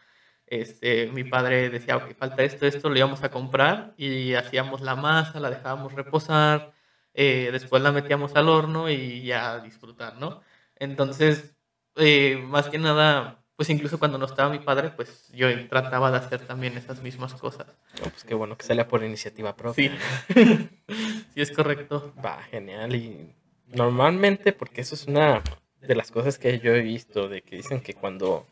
este, 0.51 1.07
mi 1.09 1.25
padre 1.25 1.71
decía, 1.71 1.97
ok, 1.97 2.15
falta 2.17 2.43
esto, 2.43 2.67
esto, 2.67 2.89
lo 2.89 2.97
íbamos 2.97 3.23
a 3.23 3.31
comprar 3.31 3.95
y 3.97 4.35
hacíamos 4.35 4.81
la 4.81 4.97
masa, 4.97 5.41
la 5.41 5.51
dejábamos 5.51 5.93
reposar, 5.95 6.73
eh, 7.15 7.51
después 7.53 7.83
la 7.83 7.93
metíamos 7.93 8.35
al 8.37 8.49
horno 8.49 8.91
y 8.91 9.23
ya 9.23 9.53
a 9.53 9.61
disfrutar, 9.61 10.17
¿no? 10.17 10.41
Entonces, 10.77 11.57
eh, 11.97 12.43
más 12.47 12.69
que 12.69 12.79
nada, 12.79 13.45
pues 13.57 13.71
incluso 13.71 13.99
cuando 13.99 14.19
no 14.19 14.27
estaba 14.27 14.51
mi 14.51 14.61
padre, 14.61 14.91
pues 14.91 15.29
yo 15.33 15.49
trataba 15.69 16.13
de 16.13 16.19
hacer 16.19 16.47
también 16.47 16.77
esas 16.77 17.03
mismas 17.03 17.35
cosas. 17.35 17.67
pues 18.01 18.23
qué 18.25 18.35
bueno 18.35 18.57
que 18.57 18.65
salía 18.65 18.87
por 18.87 19.03
iniciativa 19.03 19.57
propia. 19.57 19.99
Sí, 20.29 20.69
sí 21.35 21.41
es 21.41 21.51
correcto. 21.51 22.15
Va, 22.25 22.41
genial. 22.45 22.95
Y 22.95 23.35
normalmente, 23.67 24.53
porque 24.53 24.83
eso 24.83 24.95
es 24.95 25.09
una 25.09 25.43
de 25.81 25.95
las 25.97 26.13
cosas 26.13 26.39
que 26.39 26.61
yo 26.61 26.73
he 26.73 26.83
visto, 26.83 27.29
de 27.29 27.43
que 27.43 27.57
dicen 27.57 27.81
que 27.81 27.95
cuando 27.95 28.47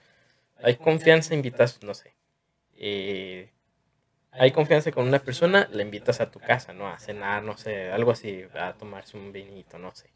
hay 0.63 0.77
confianza, 0.77 1.35
invitas, 1.35 1.83
no 1.83 1.95
sé, 1.95 2.17
eh, 2.75 3.53
hay 4.39 4.51
confianza 4.53 4.93
con 4.93 5.07
una 5.09 5.19
persona, 5.19 5.69
la 5.73 5.83
invitas 5.83 6.21
a 6.21 6.31
tu 6.31 6.41
casa, 6.41 6.73
¿no? 6.73 6.89
A 6.89 6.99
cenar, 6.99 7.43
no 7.43 7.57
sé, 7.57 7.91
algo 7.91 8.11
así, 8.11 8.45
a 8.55 8.75
tomarse 8.75 9.17
un 9.17 9.33
vinito, 9.33 9.79
no 9.79 9.95
sé. 9.95 10.11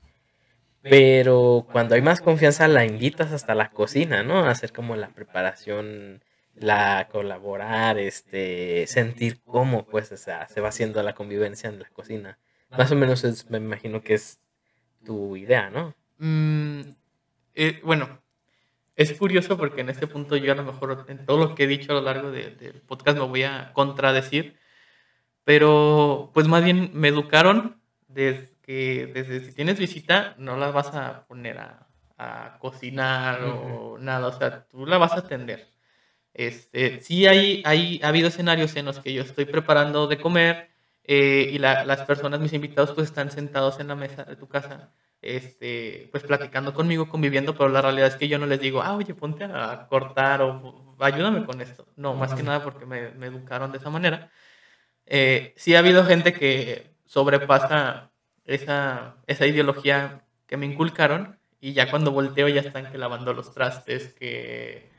Pero 0.82 1.66
cuando 1.70 1.94
hay 1.94 2.02
más 2.02 2.20
confianza, 2.20 2.68
la 2.68 2.84
invitas 2.84 3.32
hasta 3.32 3.54
la 3.54 3.70
cocina, 3.70 4.22
¿no? 4.22 4.44
A 4.44 4.50
hacer 4.50 4.72
como 4.72 4.96
la 4.96 5.08
preparación, 5.08 6.22
la 6.54 7.08
colaborar, 7.10 7.98
este, 7.98 8.86
sentir 8.86 9.40
cómo, 9.44 9.86
pues, 9.86 10.10
o 10.12 10.16
sea, 10.16 10.48
se 10.48 10.60
va 10.60 10.68
haciendo 10.68 11.02
la 11.02 11.14
convivencia 11.14 11.68
en 11.68 11.80
la 11.80 11.88
cocina. 11.90 12.38
Más 12.70 12.90
o 12.92 12.96
menos 12.96 13.24
es, 13.24 13.50
me 13.50 13.58
imagino 13.58 14.02
que 14.02 14.14
es 14.14 14.40
tu 15.04 15.36
idea, 15.36 15.70
¿no? 15.70 15.94
Mm, 16.18 16.80
eh, 17.54 17.80
bueno, 17.84 18.22
es 19.02 19.12
curioso 19.14 19.56
porque 19.56 19.80
en 19.80 19.88
este 19.88 20.06
punto 20.06 20.36
yo 20.36 20.52
a 20.52 20.56
lo 20.56 20.64
mejor 20.64 21.06
en 21.08 21.24
todo 21.24 21.38
lo 21.38 21.54
que 21.54 21.64
he 21.64 21.66
dicho 21.66 21.92
a 21.92 21.94
lo 21.96 22.02
largo 22.02 22.30
del 22.30 22.82
podcast 22.86 23.18
me 23.18 23.24
voy 23.24 23.44
a 23.44 23.72
contradecir, 23.72 24.58
pero 25.44 26.30
pues 26.34 26.46
más 26.48 26.62
bien 26.62 26.90
me 26.94 27.08
educaron 27.08 27.80
desde 28.08 28.50
que 28.62 29.10
desde 29.12 29.40
si 29.40 29.52
tienes 29.52 29.78
visita 29.78 30.34
no 30.38 30.56
la 30.56 30.70
vas 30.70 30.94
a 30.94 31.24
poner 31.24 31.58
a, 31.58 31.88
a 32.18 32.58
cocinar 32.58 33.42
o 33.42 33.98
nada, 33.98 34.28
o 34.28 34.38
sea, 34.38 34.66
tú 34.68 34.86
la 34.86 34.98
vas 34.98 35.12
a 35.12 35.20
atender. 35.20 35.66
Este, 36.34 37.00
sí 37.00 37.26
hay, 37.26 37.62
hay, 37.64 38.00
ha 38.02 38.08
habido 38.08 38.28
escenarios 38.28 38.76
en 38.76 38.84
los 38.86 39.00
que 39.00 39.12
yo 39.12 39.22
estoy 39.22 39.46
preparando 39.46 40.06
de 40.06 40.18
comer 40.18 40.70
eh, 41.04 41.50
y 41.52 41.58
la, 41.58 41.84
las 41.84 42.02
personas, 42.02 42.40
mis 42.40 42.52
invitados, 42.52 42.92
pues 42.92 43.08
están 43.08 43.30
sentados 43.30 43.80
en 43.80 43.88
la 43.88 43.96
mesa 43.96 44.24
de 44.24 44.36
tu 44.36 44.46
casa 44.46 44.92
este, 45.22 46.08
pues 46.10 46.24
platicando 46.24 46.72
conmigo, 46.72 47.08
conviviendo, 47.08 47.54
pero 47.54 47.68
la 47.68 47.82
realidad 47.82 48.08
es 48.08 48.16
que 48.16 48.28
yo 48.28 48.38
no 48.38 48.46
les 48.46 48.60
digo, 48.60 48.82
ah, 48.82 48.96
oye, 48.96 49.14
ponte 49.14 49.44
a 49.44 49.86
cortar 49.88 50.42
o 50.42 50.96
ayúdame 50.98 51.44
con 51.44 51.60
esto. 51.60 51.86
No, 51.96 52.14
más 52.14 52.34
que 52.34 52.42
nada 52.42 52.62
porque 52.62 52.86
me, 52.86 53.10
me 53.10 53.26
educaron 53.26 53.72
de 53.72 53.78
esa 53.78 53.90
manera. 53.90 54.30
Eh, 55.06 55.54
sí 55.56 55.74
ha 55.74 55.80
habido 55.80 56.04
gente 56.04 56.32
que 56.32 56.94
sobrepasa 57.04 58.12
esa, 58.44 59.16
esa 59.26 59.46
ideología 59.46 60.24
que 60.46 60.56
me 60.56 60.66
inculcaron 60.66 61.38
y 61.60 61.72
ya 61.72 61.90
cuando 61.90 62.12
volteo 62.12 62.48
ya 62.48 62.60
están 62.60 62.90
que 62.90 62.98
lavando 62.98 63.34
los 63.34 63.52
trastes, 63.52 64.14
que 64.14 64.90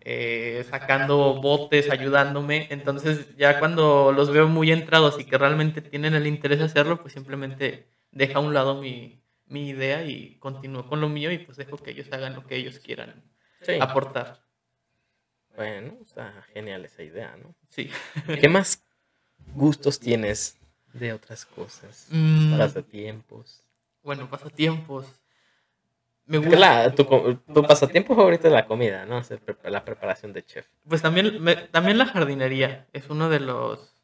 eh, 0.00 0.64
sacando 0.68 1.40
botes, 1.40 1.90
ayudándome. 1.90 2.66
Entonces 2.70 3.36
ya 3.36 3.58
cuando 3.58 4.12
los 4.12 4.30
veo 4.30 4.48
muy 4.48 4.72
entrados 4.72 5.20
y 5.20 5.24
que 5.24 5.38
realmente 5.38 5.82
tienen 5.82 6.14
el 6.14 6.26
interés 6.26 6.58
de 6.58 6.64
hacerlo, 6.64 7.00
pues 7.00 7.12
simplemente 7.12 7.88
deja 8.10 8.38
a 8.38 8.42
un 8.42 8.54
lado 8.54 8.80
mi, 8.80 9.22
mi 9.48 9.68
idea 9.68 10.04
y 10.04 10.36
continúo 10.38 10.86
con 10.88 11.00
lo 11.00 11.08
mío 11.08 11.30
y 11.32 11.38
pues 11.38 11.56
dejo 11.56 11.76
que 11.78 11.90
ellos 11.90 12.06
hagan 12.12 12.34
lo 12.34 12.46
que 12.46 12.56
ellos 12.56 12.78
quieran 12.78 13.22
aportar. 13.80 14.42
Bueno, 15.56 15.96
está 16.02 16.42
genial 16.54 16.84
esa 16.84 17.02
idea, 17.02 17.36
¿no? 17.36 17.54
Sí. 17.68 17.90
¿Qué 18.40 18.48
más 18.48 18.84
gustos 19.54 19.98
tienes 19.98 20.56
De 20.92 21.12
otras 21.12 21.44
cosas. 21.46 22.06
Mm, 22.10 22.56
Pasatiempos. 22.58 23.62
bueno, 24.02 24.28
pasatiempos. 24.30 25.06
Me 26.26 26.38
gusta. 26.38 26.56
la- 26.58 26.94
tu, 26.94 27.06
pasatiempo 27.66 28.14
favorito 28.14 28.48
es 28.48 28.52
la 28.52 28.66
comida, 28.66 29.06
¿no? 29.06 29.22
La 29.64 29.84
preparación 29.84 30.32
de 30.34 30.44
chef. 30.44 30.66
Pues 30.86 31.00
también, 31.02 31.42
me- 31.42 31.56
también 31.56 31.96
la 31.98 32.04
jardinería 32.06 32.86
es 32.92 33.08
uno 33.08 33.28
de 33.30 33.40
los 33.40 33.94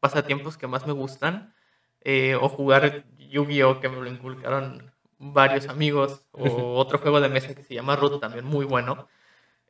pasatiempos 0.00 0.56
que 0.58 0.66
más 0.66 0.86
me 0.86 0.92
gustan. 0.92 1.54
Eh, 2.02 2.34
o 2.34 2.48
jugar 2.48 3.04
Yu-Gi-Oh! 3.18 3.80
que 3.80 3.88
me 3.88 3.96
lo 3.96 4.06
inculcaron 4.06 4.92
varios 5.18 5.68
amigos. 5.68 6.26
O 6.32 6.42
otro 6.78 6.98
juego 6.98 7.20
de 7.20 7.28
mesa 7.28 7.54
que 7.54 7.62
se 7.62 7.74
llama 7.74 7.96
Root, 7.96 8.20
también 8.20 8.44
muy 8.44 8.64
bueno. 8.64 9.08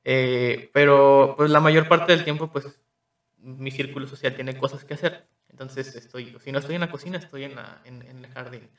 Eh, 0.05 0.71
pero 0.73 1.35
pues 1.37 1.51
la 1.51 1.61
mayor 1.61 1.89
parte 1.89 2.13
del 2.13 2.25
tiempo, 2.25 2.51
pues 2.51 2.81
mi 3.39 3.71
círculo 3.71 4.07
social 4.07 4.35
tiene 4.35 4.57
cosas 4.57 4.85
que 4.85 4.95
hacer. 4.95 5.27
Entonces 5.49 5.95
estoy, 5.95 6.37
si 6.41 6.53
no 6.53 6.59
estoy 6.59 6.77
en 6.77 6.81
la 6.81 6.91
cocina, 6.91 7.19
estoy 7.19 7.45
en, 7.45 7.57
la, 7.57 7.83
en, 7.85 8.03
en 8.03 8.25
el 8.25 8.31
jardín. 8.31 8.71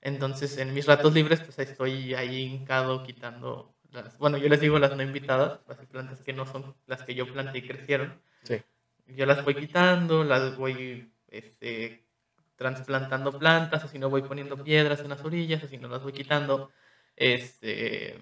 Entonces 0.00 0.58
en 0.58 0.72
mis 0.74 0.86
ratos 0.86 1.14
libres, 1.14 1.40
pues 1.40 1.58
estoy 1.58 2.14
ahí 2.14 2.42
hincado 2.42 3.02
quitando 3.02 3.74
las, 3.94 4.18
bueno, 4.18 4.36
yo 4.38 4.48
les 4.48 4.60
digo 4.60 4.78
las 4.78 4.96
no 4.96 5.02
invitadas, 5.02 5.60
las 5.68 5.78
plantas 5.86 6.20
que 6.20 6.32
no 6.32 6.46
son 6.46 6.74
las 6.86 7.02
que 7.02 7.14
yo 7.14 7.26
planté 7.32 7.58
y 7.58 7.62
crecieron. 7.62 8.20
Sí. 8.42 8.60
Yo 9.06 9.24
las 9.24 9.44
voy 9.44 9.54
quitando, 9.54 10.24
las 10.24 10.56
voy 10.56 11.12
este, 11.28 12.03
trasplantando 12.56 13.38
plantas, 13.38 13.84
así 13.84 13.98
no 13.98 14.10
voy 14.10 14.22
poniendo 14.22 14.62
piedras 14.62 15.02
en 15.02 15.10
las 15.10 15.24
orillas, 15.24 15.62
así 15.64 15.78
no 15.78 15.88
las 15.88 16.02
voy 16.02 16.12
quitando. 16.12 16.64
Este, 17.16 18.18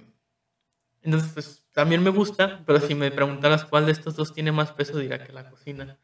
entonces, 1.02 1.30
pues 1.32 1.64
también 1.72 2.02
me 2.02 2.10
gusta, 2.10 2.62
pero 2.64 2.80
si 2.80 2.94
me 2.94 3.10
preguntaras 3.10 3.64
cuál 3.64 3.86
de 3.86 3.92
estos 3.92 4.14
dos 4.14 4.32
tiene 4.32 4.52
más 4.52 4.72
peso, 4.72 4.98
diría 4.98 5.22
que 5.22 5.32
la 5.32 5.48
cocina. 5.48 5.98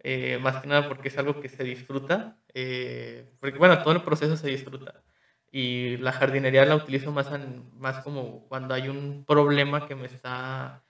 Eh, 0.00 0.38
más 0.38 0.58
que 0.58 0.68
nada 0.68 0.88
porque 0.88 1.08
es 1.08 1.18
algo 1.18 1.40
que 1.40 1.48
se 1.48 1.64
disfruta. 1.64 2.38
eh, 2.54 3.30
porque, 3.40 3.58
bueno, 3.58 3.80
todo 3.82 3.94
el 3.94 4.02
proceso 4.02 4.36
se 4.36 4.48
disfruta. 4.48 5.04
Y 5.52 5.96
la 5.98 6.12
jardinería 6.12 6.66
la 6.66 6.76
utilizo 6.76 7.12
más, 7.12 7.30
en- 7.32 7.70
más 7.78 8.00
como 8.00 8.46
cuando 8.48 8.74
hay 8.74 8.88
un 8.88 9.24
problema 9.26 9.84
que 9.86 9.94
me 9.96 10.06
está 10.06 10.84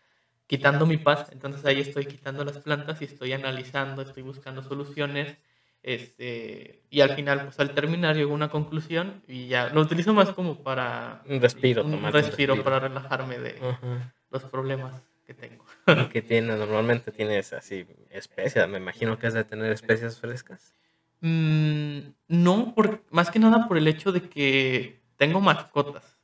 quitando 0.47 0.87
mi 0.87 0.99
paz. 0.99 1.27
Entonces 1.31 1.65
ahí 1.67 1.81
estoy 1.81 2.07
quitando 2.07 2.45
las 2.45 2.59
plantas 2.61 3.01
y 3.03 3.05
estoy 3.07 3.33
analizando, 3.35 4.03
estoy 4.03 4.23
buscando 4.25 4.63
soluciones. 4.63 5.39
Este, 5.83 6.83
y 6.91 7.01
al 7.01 7.15
final, 7.15 7.45
pues 7.45 7.61
al 7.61 7.75
terminar, 7.75 8.17
llego 8.17 8.33
a 8.33 8.35
una 8.35 8.51
conclusión 8.51 9.23
y 9.27 9.47
ya 9.47 9.69
lo 9.69 9.81
utilizo 9.81 10.13
más 10.13 10.31
como 10.31 10.63
para 10.63 11.23
Un 11.27 11.41
respiro, 11.41 11.85
un 11.85 11.93
tomarte 11.93 12.19
un 12.19 12.25
respiro 12.25 12.63
para 12.63 12.81
relajarme 12.81 13.39
de 13.39 13.59
Ajá. 13.63 14.15
los 14.31 14.43
problemas 14.45 15.01
que 15.27 15.35
tengo. 15.35 15.65
Que 16.13 16.21
tiene, 16.21 16.57
normalmente 16.57 17.13
tienes 17.13 17.53
así 17.53 17.87
especias, 18.11 18.69
me 18.69 18.79
imagino 18.79 19.19
que 19.19 19.27
has 19.27 19.35
de 19.35 19.45
tener 19.45 19.73
especias 19.73 20.21
frescas. 20.21 20.75
Mm, 21.21 21.99
no, 22.29 22.75
por, 22.75 23.05
más 23.11 23.31
que 23.31 23.39
nada 23.39 23.67
por 23.69 23.79
el 23.79 23.89
hecho 23.89 24.13
de 24.13 24.29
que 24.29 25.01
tengo 25.17 25.41
mascotas. 25.41 26.19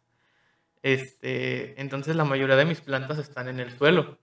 Este, 0.83 1.81
entonces 1.81 2.15
la 2.15 2.25
mayoría 2.25 2.57
de 2.57 2.67
mis 2.67 2.81
plantas 2.81 3.19
están 3.19 3.49
en 3.49 3.61
el 3.61 3.71
suelo. 3.77 4.19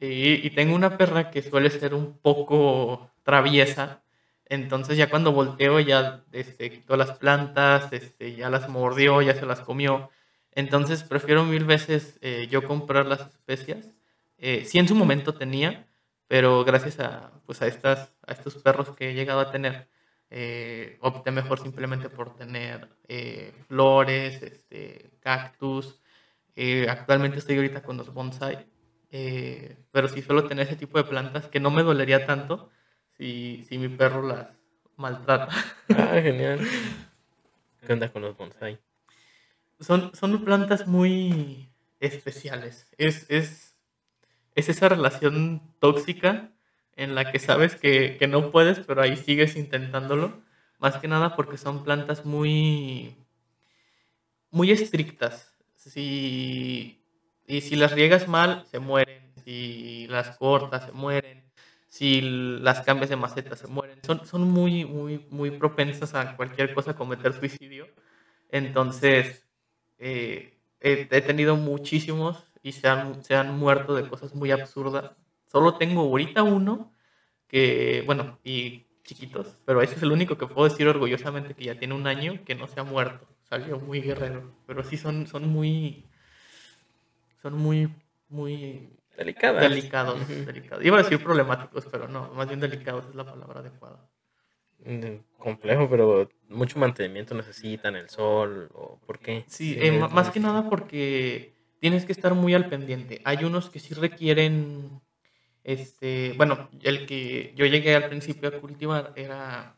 Y 0.00 0.50
tengo 0.50 0.74
una 0.74 0.96
perra 0.96 1.30
que 1.30 1.42
suele 1.42 1.70
ser 1.70 1.94
un 1.94 2.18
poco 2.18 3.10
traviesa. 3.22 4.02
Entonces 4.48 4.96
ya 4.96 5.10
cuando 5.10 5.32
volteo 5.32 5.78
ya 5.80 6.24
este, 6.32 6.70
quitó 6.70 6.96
las 6.96 7.12
plantas, 7.18 7.92
este, 7.92 8.34
ya 8.34 8.48
las 8.48 8.68
mordió, 8.68 9.20
ya 9.22 9.34
se 9.34 9.46
las 9.46 9.60
comió. 9.60 10.10
Entonces 10.52 11.02
prefiero 11.02 11.44
mil 11.44 11.64
veces 11.64 12.18
eh, 12.22 12.48
yo 12.50 12.66
comprar 12.66 13.06
las 13.06 13.20
especias. 13.20 13.90
Eh, 14.38 14.64
sí 14.64 14.78
en 14.78 14.88
su 14.88 14.94
momento 14.94 15.34
tenía, 15.34 15.86
pero 16.28 16.64
gracias 16.64 17.00
a, 17.00 17.32
pues 17.46 17.60
a, 17.62 17.66
estas, 17.66 18.14
a 18.26 18.32
estos 18.32 18.54
perros 18.56 18.90
que 18.96 19.10
he 19.10 19.14
llegado 19.14 19.40
a 19.40 19.50
tener, 19.50 19.88
eh, 20.30 20.98
opté 21.00 21.30
mejor 21.30 21.60
simplemente 21.60 22.08
por 22.08 22.34
tener 22.36 22.88
eh, 23.08 23.52
flores, 23.68 24.42
este, 24.42 25.10
cactus. 25.20 26.00
Actualmente 26.88 27.38
estoy 27.38 27.56
ahorita 27.56 27.82
con 27.82 27.96
los 27.98 28.12
bonsai. 28.12 28.66
Pero 29.10 30.08
sí 30.08 30.22
suelo 30.22 30.44
tener 30.48 30.66
ese 30.66 30.76
tipo 30.76 30.98
de 30.98 31.04
plantas 31.04 31.46
que 31.46 31.60
no 31.60 31.70
me 31.70 31.82
dolería 31.84 32.26
tanto 32.26 32.70
si, 33.18 33.64
si 33.68 33.78
mi 33.78 33.88
perro 33.88 34.22
las 34.22 34.48
maltrata. 34.96 35.48
Ah, 35.96 36.20
genial. 36.22 36.60
¿Qué 37.86 37.92
onda 37.92 38.12
con 38.12 38.22
los 38.22 38.36
bonsai? 38.36 38.78
Son, 39.80 40.14
son 40.14 40.44
plantas 40.44 40.86
muy 40.86 41.68
especiales. 42.00 42.86
Es, 42.98 43.26
es, 43.30 43.76
es 44.54 44.68
esa 44.68 44.88
relación 44.88 45.62
tóxica 45.78 46.50
en 46.96 47.14
la 47.14 47.30
que 47.30 47.38
sabes 47.38 47.76
que, 47.76 48.16
que 48.18 48.26
no 48.26 48.50
puedes, 48.50 48.80
pero 48.80 49.02
ahí 49.02 49.16
sigues 49.16 49.56
intentándolo. 49.56 50.40
Más 50.78 50.96
que 50.98 51.08
nada 51.08 51.36
porque 51.36 51.58
son 51.58 51.84
plantas 51.84 52.24
muy, 52.24 53.16
muy 54.50 54.70
estrictas. 54.70 55.54
Si, 55.76 57.02
y 57.46 57.60
si 57.62 57.76
las 57.76 57.92
riegas 57.92 58.28
mal, 58.28 58.64
se 58.66 58.78
mueren. 58.78 59.32
Si 59.44 60.06
las 60.08 60.36
cortas, 60.36 60.86
se 60.86 60.92
mueren. 60.92 61.47
Si 61.88 62.20
las 62.20 62.82
cambias 62.82 63.10
de 63.10 63.16
maceta, 63.16 63.56
se 63.56 63.66
mueren. 63.66 63.98
Son, 64.04 64.26
son 64.26 64.42
muy, 64.42 64.84
muy, 64.84 65.26
muy 65.30 65.50
propensas 65.52 66.14
a 66.14 66.36
cualquier 66.36 66.74
cosa, 66.74 66.92
a 66.92 66.96
cometer 66.96 67.32
suicidio. 67.32 67.88
Entonces, 68.50 69.46
eh, 69.98 70.58
he, 70.80 71.06
tenido 71.22 71.56
muchísimos 71.56 72.44
y 72.62 72.72
se 72.72 72.88
han, 72.88 73.24
se 73.24 73.34
han 73.34 73.58
muerto 73.58 73.94
de 73.94 74.08
cosas 74.08 74.34
muy 74.34 74.50
absurdas. 74.50 75.12
Solo 75.46 75.76
tengo 75.76 76.02
ahorita 76.02 76.42
uno 76.42 76.92
que, 77.48 78.02
bueno, 78.06 78.38
y 78.44 78.86
chiquitos, 79.02 79.58
pero 79.64 79.80
ese 79.80 79.94
es 79.94 80.02
el 80.02 80.12
único 80.12 80.36
que 80.36 80.46
puedo 80.46 80.68
decir 80.68 80.86
orgullosamente 80.86 81.54
que 81.54 81.64
ya 81.64 81.78
tiene 81.78 81.94
un 81.94 82.06
año 82.06 82.44
que 82.44 82.54
no 82.54 82.68
se 82.68 82.80
ha 82.80 82.84
muerto. 82.84 83.26
Salió 83.48 83.78
muy 83.80 84.02
guerrero, 84.02 84.52
pero 84.66 84.84
sí 84.84 84.98
son, 84.98 85.26
son 85.26 85.48
muy, 85.48 86.04
son 87.40 87.54
muy, 87.54 87.88
muy 88.28 88.97
Delicadas. 89.18 89.68
delicados, 89.68 90.20
Ujú. 90.20 90.44
delicados. 90.46 90.84
Iba 90.84 90.98
a 90.98 91.02
decir 91.02 91.22
problemáticos, 91.22 91.86
pero 91.90 92.06
no, 92.06 92.30
más 92.34 92.46
bien 92.46 92.60
delicados 92.60 93.06
es 93.08 93.14
la 93.16 93.24
palabra 93.24 93.60
adecuada. 93.60 94.08
Complejo, 95.38 95.88
pero 95.90 96.28
mucho 96.48 96.78
mantenimiento 96.78 97.34
necesitan, 97.34 97.96
el 97.96 98.08
sol, 98.08 98.70
o 98.74 98.98
por 99.06 99.18
qué. 99.18 99.44
Sí, 99.48 99.74
Sí, 99.74 99.78
eh, 99.80 100.06
más 100.12 100.30
que 100.30 100.40
nada 100.40 100.68
porque 100.70 101.54
tienes 101.80 102.04
que 102.04 102.12
estar 102.12 102.34
muy 102.34 102.54
al 102.54 102.68
pendiente. 102.68 103.20
Hay 103.24 103.44
unos 103.44 103.70
que 103.70 103.80
sí 103.80 103.94
requieren, 103.94 105.00
este, 105.64 106.34
bueno, 106.36 106.68
el 106.82 107.06
que 107.06 107.52
yo 107.56 107.66
llegué 107.66 107.94
al 107.96 108.08
principio 108.08 108.48
a 108.48 108.60
cultivar 108.60 109.12
era 109.16 109.76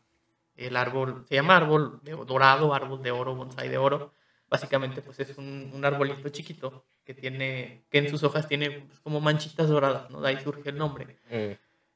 el 0.55 0.75
árbol, 0.75 1.25
se 1.27 1.35
llama 1.35 1.57
árbol 1.57 1.99
de- 2.03 2.11
dorado, 2.11 2.73
árbol 2.73 3.01
de 3.01 3.11
oro, 3.11 3.35
bonsai 3.35 3.69
de 3.69 3.77
oro. 3.79 4.13
Básicamente, 4.51 5.01
pues 5.01 5.19
es 5.21 5.37
un, 5.37 5.71
un 5.73 5.85
arbolito 5.85 6.29
chiquito 6.29 6.85
que 7.05 7.13
tiene, 7.15 7.85
que 7.89 7.99
en 7.99 8.09
sus 8.09 8.23
hojas 8.23 8.47
tiene 8.49 8.71
pues, 8.71 8.99
como 8.99 9.21
manchitas 9.21 9.69
doradas, 9.69 10.09
¿no? 10.11 10.21
De 10.21 10.29
ahí 10.29 10.37
surge 10.43 10.69
el 10.69 10.77
nombre. 10.77 11.19
Mm, 11.31 11.53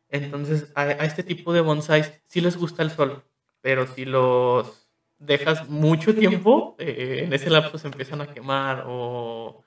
Entonces, 0.10 0.72
a, 0.76 0.84
a 0.84 1.06
este 1.06 1.24
tipo 1.24 1.54
de 1.54 1.62
bonsais 1.62 2.14
sí 2.26 2.42
les 2.42 2.58
gusta 2.58 2.84
el 2.84 2.92
sol, 2.92 3.24
pero 3.62 3.88
si 3.88 4.06
los 4.06 4.90
dejas 5.18 5.70
mucho 5.70 6.16
tiempo, 6.16 6.76
eh, 6.80 7.24
en 7.26 7.34
ese 7.34 7.50
lapso 7.50 7.78
se 7.78 7.88
empiezan 7.88 8.22
a 8.22 8.28
quemar 8.32 8.86
o, 8.88 9.66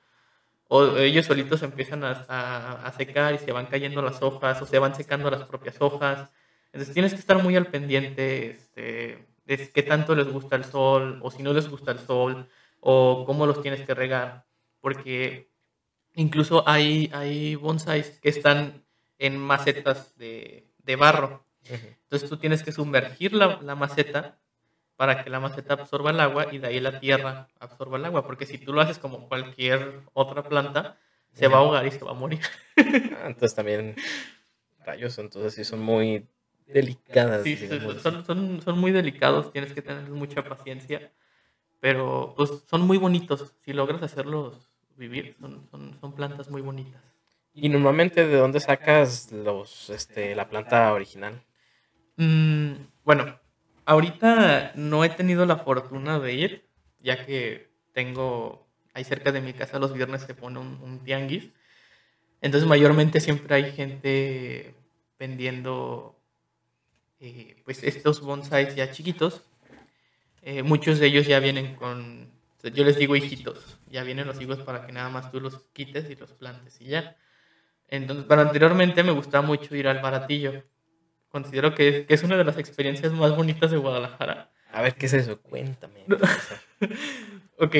o 0.68 0.96
ellos 0.98 1.26
solitos 1.26 1.60
se 1.60 1.66
empiezan 1.66 2.04
a, 2.04 2.24
a- 2.28 2.86
a 2.86 2.92
secar 2.92 3.34
y 3.34 3.38
se 3.38 3.52
van 3.52 3.66
cayendo 3.66 4.02
las 4.02 4.22
hojas 4.22 4.60
o 4.62 4.66
se 4.66 4.78
van 4.78 4.94
secando 4.94 5.30
las 5.30 5.44
propias 5.44 5.76
hojas. 5.80 6.30
Entonces 6.72 6.94
tienes 6.94 7.14
que 7.14 7.20
estar 7.20 7.42
muy 7.42 7.56
al 7.56 7.68
pendiente 7.68 8.50
este, 8.50 9.26
de 9.46 9.72
qué 9.72 9.82
tanto 9.82 10.14
les 10.14 10.28
gusta 10.28 10.56
el 10.56 10.64
sol 10.64 11.20
o 11.22 11.30
si 11.30 11.42
no 11.42 11.52
les 11.54 11.68
gusta 11.68 11.92
el 11.92 11.98
sol 12.00 12.48
o 12.80 13.24
cómo 13.26 13.46
los 13.46 13.60
tienes 13.62 13.82
que 13.82 13.94
regar, 13.94 14.46
porque 14.80 15.50
incluso 16.14 16.68
hay, 16.68 17.10
hay 17.12 17.54
bonsais 17.54 18.18
que 18.20 18.28
están 18.28 18.84
en 19.18 19.38
macetas 19.38 20.16
de, 20.16 20.66
de 20.78 20.96
barro. 20.96 21.44
Entonces 21.70 22.30
tú 22.30 22.38
tienes 22.38 22.62
que 22.62 22.72
sumergir 22.72 23.34
la, 23.34 23.60
la 23.62 23.74
maceta 23.74 24.38
para 24.96 25.22
que 25.22 25.30
la 25.30 25.38
maceta 25.38 25.74
absorba 25.74 26.10
el 26.10 26.20
agua 26.20 26.48
y 26.52 26.58
de 26.58 26.66
ahí 26.66 26.80
la 26.80 26.98
tierra 26.98 27.48
absorba 27.60 27.98
el 27.98 28.04
agua, 28.06 28.26
porque 28.26 28.46
si 28.46 28.58
tú 28.58 28.72
lo 28.72 28.80
haces 28.80 28.98
como 28.98 29.28
cualquier 29.28 30.00
otra 30.12 30.42
planta, 30.42 30.98
se 31.34 31.46
va 31.46 31.58
a 31.58 31.60
ahogar 31.60 31.86
y 31.86 31.90
se 31.90 32.04
va 32.04 32.10
a 32.10 32.14
morir. 32.14 32.40
Ah, 32.76 33.26
entonces 33.26 33.54
también 33.54 33.94
rayos, 34.84 35.18
entonces 35.18 35.54
sí 35.54 35.64
son 35.64 35.80
muy 35.80 36.26
delicadas. 36.66 37.44
Sí, 37.44 37.56
son, 38.02 38.24
son, 38.24 38.62
son 38.62 38.78
muy 38.78 38.90
delicados, 38.90 39.52
tienes 39.52 39.72
que 39.72 39.82
tener 39.82 40.08
mucha 40.10 40.42
paciencia, 40.42 41.12
pero 41.80 42.34
pues 42.36 42.50
son 42.68 42.82
muy 42.82 42.98
bonitos. 42.98 43.52
Si 43.64 43.72
logras 43.72 44.02
hacerlos 44.02 44.70
vivir, 44.96 45.36
son, 45.40 45.66
son, 45.70 45.98
son 46.00 46.12
plantas 46.12 46.50
muy 46.50 46.62
bonitas. 46.62 47.02
Y 47.54 47.68
normalmente, 47.68 48.26
¿de 48.26 48.36
dónde 48.36 48.60
sacas 48.60 49.32
los, 49.32 49.90
este, 49.90 50.34
la 50.34 50.48
planta 50.48 50.92
original? 50.92 51.42
Mm, 52.16 52.72
bueno, 53.04 53.38
ahorita 53.84 54.72
no 54.74 55.04
he 55.04 55.08
tenido 55.08 55.46
la 55.46 55.56
fortuna 55.56 56.18
de 56.18 56.34
ir, 56.34 56.68
ya 57.00 57.24
que 57.24 57.70
tengo 57.92 58.68
ahí 58.94 59.04
cerca 59.04 59.32
de 59.32 59.40
mi 59.40 59.52
casa 59.52 59.78
los 59.78 59.92
viernes 59.92 60.22
se 60.22 60.34
pone 60.34 60.58
un, 60.58 60.80
un 60.82 61.00
tianguis. 61.04 61.50
Entonces 62.40 62.68
mayormente 62.68 63.20
siempre 63.20 63.54
hay 63.56 63.72
gente 63.72 64.74
vendiendo 65.18 66.18
eh, 67.20 67.60
pues 67.64 67.82
estos 67.82 68.20
bonsais 68.20 68.76
ya 68.76 68.90
chiquitos, 68.92 69.42
eh, 70.50 70.62
muchos 70.62 70.98
de 70.98 71.08
ellos 71.08 71.26
ya 71.26 71.40
vienen 71.40 71.74
con, 71.74 72.30
yo 72.62 72.82
les 72.82 72.96
digo 72.96 73.14
hijitos, 73.14 73.78
ya 73.90 74.02
vienen 74.02 74.26
los 74.26 74.40
higos 74.40 74.60
para 74.60 74.86
que 74.86 74.92
nada 74.92 75.10
más 75.10 75.30
tú 75.30 75.40
los 75.40 75.58
quites 75.74 76.08
y 76.08 76.16
los 76.16 76.32
plantes 76.32 76.80
y 76.80 76.86
ya. 76.86 77.18
Entonces, 77.86 78.24
pero 78.26 78.40
anteriormente 78.40 79.02
me 79.02 79.12
gustaba 79.12 79.46
mucho 79.46 79.76
ir 79.76 79.86
al 79.86 80.00
baratillo. 80.00 80.64
Considero 81.28 81.74
que, 81.74 82.06
que 82.06 82.14
es 82.14 82.22
una 82.22 82.38
de 82.38 82.44
las 82.44 82.56
experiencias 82.56 83.12
más 83.12 83.36
bonitas 83.36 83.70
de 83.70 83.76
Guadalajara. 83.76 84.50
A 84.72 84.80
ver, 84.80 84.94
¿qué 84.94 85.04
es 85.04 85.12
eso? 85.12 85.38
Cuéntame. 85.42 86.06
ok. 87.58 87.76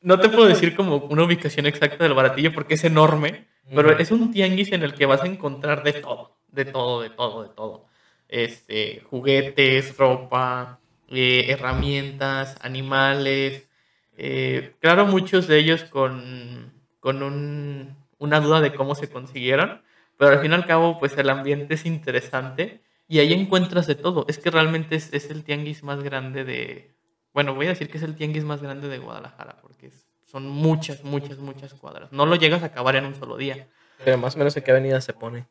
No 0.00 0.18
te 0.18 0.28
puedo 0.28 0.48
decir 0.48 0.74
como 0.74 0.96
una 0.96 1.22
ubicación 1.22 1.66
exacta 1.66 2.02
del 2.02 2.14
baratillo 2.14 2.52
porque 2.52 2.74
es 2.74 2.82
enorme, 2.82 3.46
pero 3.72 3.96
es 3.96 4.10
un 4.10 4.32
tianguis 4.32 4.72
en 4.72 4.82
el 4.82 4.94
que 4.94 5.06
vas 5.06 5.22
a 5.22 5.26
encontrar 5.26 5.84
de 5.84 5.92
todo, 5.92 6.36
de 6.48 6.64
todo, 6.64 7.02
de 7.02 7.10
todo, 7.10 7.42
de 7.44 7.48
todo. 7.50 7.86
Este, 8.26 9.04
juguetes, 9.08 9.96
ropa, 9.96 10.79
eh, 11.10 11.46
herramientas, 11.48 12.56
animales. 12.60 13.68
Eh, 14.16 14.74
claro, 14.80 15.06
muchos 15.06 15.46
de 15.46 15.58
ellos 15.58 15.84
con, 15.84 16.72
con 17.00 17.22
un, 17.22 17.96
una 18.18 18.40
duda 18.40 18.60
de 18.60 18.74
cómo 18.74 18.94
se 18.94 19.10
consiguieron, 19.10 19.82
pero 20.16 20.32
al 20.32 20.40
fin 20.40 20.52
y 20.52 20.54
al 20.54 20.66
cabo, 20.66 20.98
pues 20.98 21.16
el 21.18 21.30
ambiente 21.30 21.74
es 21.74 21.86
interesante 21.86 22.80
y 23.08 23.18
ahí 23.18 23.32
encuentras 23.32 23.86
de 23.86 23.94
todo. 23.94 24.24
Es 24.28 24.38
que 24.38 24.50
realmente 24.50 24.94
es, 24.96 25.12
es 25.12 25.30
el 25.30 25.44
tianguis 25.44 25.82
más 25.82 26.02
grande 26.02 26.44
de, 26.44 26.94
bueno, 27.32 27.54
voy 27.54 27.66
a 27.66 27.70
decir 27.70 27.90
que 27.90 27.98
es 27.98 28.02
el 28.02 28.14
tianguis 28.16 28.44
más 28.44 28.62
grande 28.62 28.88
de 28.88 28.98
Guadalajara, 28.98 29.56
porque 29.62 29.90
son 30.24 30.48
muchas, 30.48 31.02
muchas, 31.04 31.38
muchas 31.38 31.74
cuadras. 31.74 32.12
No 32.12 32.26
lo 32.26 32.36
llegas 32.36 32.62
a 32.62 32.66
acabar 32.66 32.96
en 32.96 33.06
un 33.06 33.14
solo 33.14 33.36
día. 33.36 33.68
Pero 34.04 34.18
más 34.18 34.34
o 34.34 34.38
menos 34.38 34.56
en 34.56 34.62
qué 34.62 34.70
avenida 34.70 35.00
se 35.00 35.12
pone. 35.12 35.46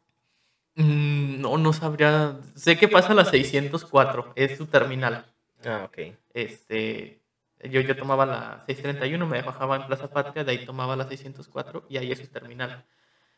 Mm, 0.75 1.41
no, 1.41 1.57
no 1.57 1.73
sabría. 1.73 2.37
Sé 2.55 2.77
que 2.77 2.87
pasa 2.87 3.11
a 3.11 3.15
la 3.15 3.25
604, 3.25 4.33
es 4.35 4.57
su 4.57 4.67
terminal. 4.67 5.25
Ah, 5.65 5.85
ok. 5.85 6.15
Este, 6.33 7.21
yo, 7.63 7.81
yo 7.81 7.95
tomaba 7.95 8.25
la 8.25 8.63
631, 8.65 9.25
me 9.27 9.41
bajaba 9.41 9.75
en 9.75 9.87
Plaza 9.87 10.09
Patria, 10.09 10.43
de 10.43 10.51
ahí 10.51 10.65
tomaba 10.65 10.95
la 10.95 11.07
604 11.07 11.85
y 11.89 11.97
ahí 11.97 12.11
es 12.11 12.19
su 12.19 12.27
terminal. 12.27 12.85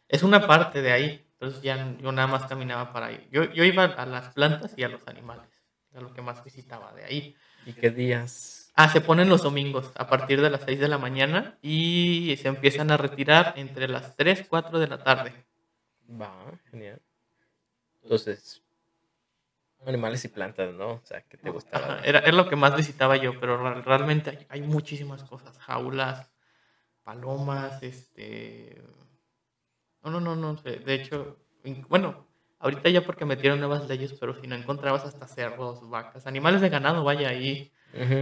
Es 0.07 0.23
una 0.23 0.45
parte 0.45 0.81
de 0.81 0.91
ahí, 0.91 1.25
entonces 1.33 1.61
ya 1.61 1.95
yo 1.97 2.11
nada 2.11 2.27
más 2.27 2.45
caminaba 2.45 2.93
para 2.93 3.07
ahí. 3.07 3.27
Yo, 3.31 3.45
yo 3.51 3.63
iba 3.63 3.85
a 3.85 4.05
las 4.05 4.29
plantas 4.33 4.73
y 4.77 4.83
a 4.83 4.89
los 4.89 5.07
animales, 5.07 5.47
era 5.91 6.01
lo 6.01 6.13
que 6.13 6.21
más 6.21 6.43
visitaba 6.43 6.93
de 6.93 7.05
ahí. 7.05 7.35
¿Y 7.65 7.73
qué 7.73 7.89
días? 7.89 8.71
Ah, 8.75 8.89
se 8.89 9.01
ponen 9.01 9.29
los 9.29 9.43
domingos 9.43 9.91
a 9.95 10.07
partir 10.07 10.41
de 10.41 10.49
las 10.49 10.61
6 10.61 10.79
de 10.79 10.87
la 10.87 10.97
mañana 10.97 11.57
y 11.61 12.37
se 12.41 12.47
empiezan 12.47 12.91
a 12.91 12.97
retirar 12.97 13.53
entre 13.57 13.87
las 13.87 14.15
3, 14.15 14.45
4 14.47 14.79
de 14.79 14.87
la 14.87 15.03
tarde. 15.03 15.33
Va, 16.09 16.31
genial. 16.69 17.01
Entonces, 18.03 18.61
animales 19.85 20.23
y 20.25 20.27
plantas, 20.27 20.73
¿no? 20.73 20.93
O 20.93 21.01
sea, 21.03 21.21
¿qué 21.21 21.37
te 21.37 21.49
gustaba? 21.49 21.95
Ajá, 21.95 22.01
era, 22.03 22.19
era 22.19 22.31
lo 22.33 22.47
que 22.47 22.55
más 22.55 22.75
visitaba 22.75 23.17
yo, 23.17 23.39
pero 23.39 23.57
realmente 23.81 24.29
hay, 24.29 24.45
hay 24.49 24.61
muchísimas 24.61 25.23
cosas. 25.23 25.57
Jaulas, 25.59 26.31
palomas, 27.03 27.81
este... 27.83 28.81
No, 30.03 30.11
no, 30.11 30.19
no, 30.19 30.35
no 30.35 30.57
sé. 30.57 30.77
De 30.77 30.95
hecho, 30.95 31.37
bueno, 31.89 32.25
ahorita 32.59 32.89
ya 32.89 33.01
porque 33.01 33.25
metieron 33.25 33.59
nuevas 33.59 33.87
leyes, 33.87 34.13
pero 34.13 34.33
si 34.39 34.47
no 34.47 34.55
encontrabas 34.55 35.05
hasta 35.05 35.27
cerdos, 35.27 35.87
vacas, 35.89 36.27
animales 36.27 36.61
de 36.61 36.69
ganado, 36.69 37.03
vaya 37.03 37.29
ahí 37.29 37.71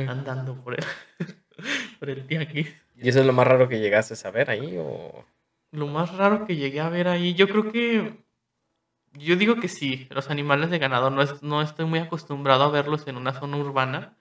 andando 0.07 0.61
por 0.61 0.73
el, 0.73 0.85
por 1.99 2.09
el 2.09 2.25
tianguis. 2.25 2.75
¿Y 2.95 3.07
eso 3.07 3.19
es 3.19 3.25
lo 3.25 3.33
más 3.33 3.47
raro 3.47 3.69
que 3.69 3.79
llegaste 3.79 4.13
a 4.13 4.17
saber 4.17 4.49
ahí? 4.49 4.77
¿O 4.77 5.25
Lo 5.71 5.87
más 5.87 6.15
raro 6.17 6.45
que 6.45 6.55
llegué 6.55 6.81
a 6.81 6.89
ver 6.89 7.07
ahí, 7.07 7.33
yo 7.33 7.47
creo 7.47 7.71
que. 7.71 8.28
Yo 9.19 9.35
digo 9.35 9.55
que 9.57 9.67
sí, 9.67 10.07
los 10.09 10.29
animales 10.29 10.69
de 10.69 10.79
ganado. 10.79 11.09
No, 11.09 11.21
es, 11.21 11.43
no 11.43 11.61
estoy 11.61 11.85
muy 11.85 11.99
acostumbrado 11.99 12.63
a 12.63 12.69
verlos 12.69 13.07
en 13.07 13.17
una 13.17 13.33
zona 13.33 13.57
urbana, 13.57 14.17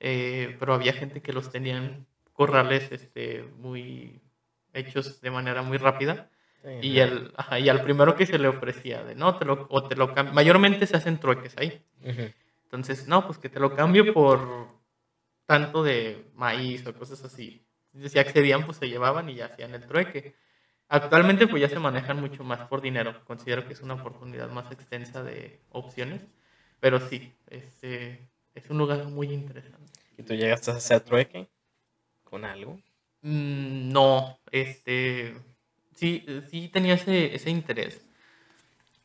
eh, 0.00 0.56
pero 0.58 0.74
había 0.74 0.92
gente 0.92 1.22
que 1.22 1.32
los 1.32 1.50
tenía 1.50 1.76
en 1.76 2.06
corrales 2.32 2.90
este, 2.90 3.44
muy 3.58 4.20
hechos 4.72 5.20
de 5.20 5.30
manera 5.30 5.62
muy 5.62 5.78
rápida. 5.78 6.30
Y, 6.80 7.00
el, 7.00 7.32
ajá, 7.36 7.58
y 7.58 7.68
al 7.68 7.82
primero 7.82 8.14
que 8.14 8.24
se 8.24 8.38
le 8.38 8.46
ofrecía, 8.46 9.02
de 9.02 9.16
no, 9.16 9.36
te 9.36 9.44
lo, 9.44 9.66
o 9.68 9.88
te 9.88 9.96
lo. 9.96 10.14
Mayormente 10.32 10.86
se 10.86 10.96
hacen 10.96 11.18
trueques 11.18 11.58
ahí. 11.58 11.84
Entonces, 12.64 13.08
no, 13.08 13.26
pues 13.26 13.38
que 13.38 13.48
te 13.48 13.58
lo 13.58 13.74
cambio 13.74 14.12
por 14.14 14.68
tanto 15.44 15.82
de 15.82 16.30
maíz 16.34 16.86
o 16.86 16.94
cosas 16.94 17.24
así. 17.24 17.66
Si 18.06 18.18
accedían, 18.18 18.64
pues 18.64 18.78
se 18.78 18.88
llevaban 18.88 19.28
y 19.28 19.34
ya 19.34 19.46
hacían 19.46 19.74
el 19.74 19.86
trueque. 19.86 20.36
Actualmente, 20.92 21.46
pues 21.46 21.62
ya 21.62 21.70
se 21.70 21.78
manejan 21.78 22.20
mucho 22.20 22.44
más 22.44 22.68
por 22.68 22.82
dinero. 22.82 23.24
Considero 23.24 23.66
que 23.66 23.72
es 23.72 23.80
una 23.80 23.94
oportunidad 23.94 24.50
más 24.50 24.70
extensa 24.70 25.22
de 25.22 25.58
opciones. 25.70 26.20
Pero 26.80 27.00
sí, 27.00 27.32
este, 27.48 28.28
es 28.54 28.68
un 28.68 28.76
lugar 28.76 29.02
muy 29.06 29.32
interesante. 29.32 29.90
¿Y 30.18 30.22
tú 30.22 30.34
llegaste 30.34 30.70
a 30.70 30.74
hacer 30.74 31.00
trueque 31.00 31.48
con 32.24 32.44
algo? 32.44 32.78
Mm, 33.22 33.90
no, 33.90 34.38
este, 34.50 35.34
sí, 35.94 36.26
sí 36.50 36.68
tenía 36.68 36.92
ese, 36.92 37.34
ese 37.34 37.48
interés. 37.48 38.04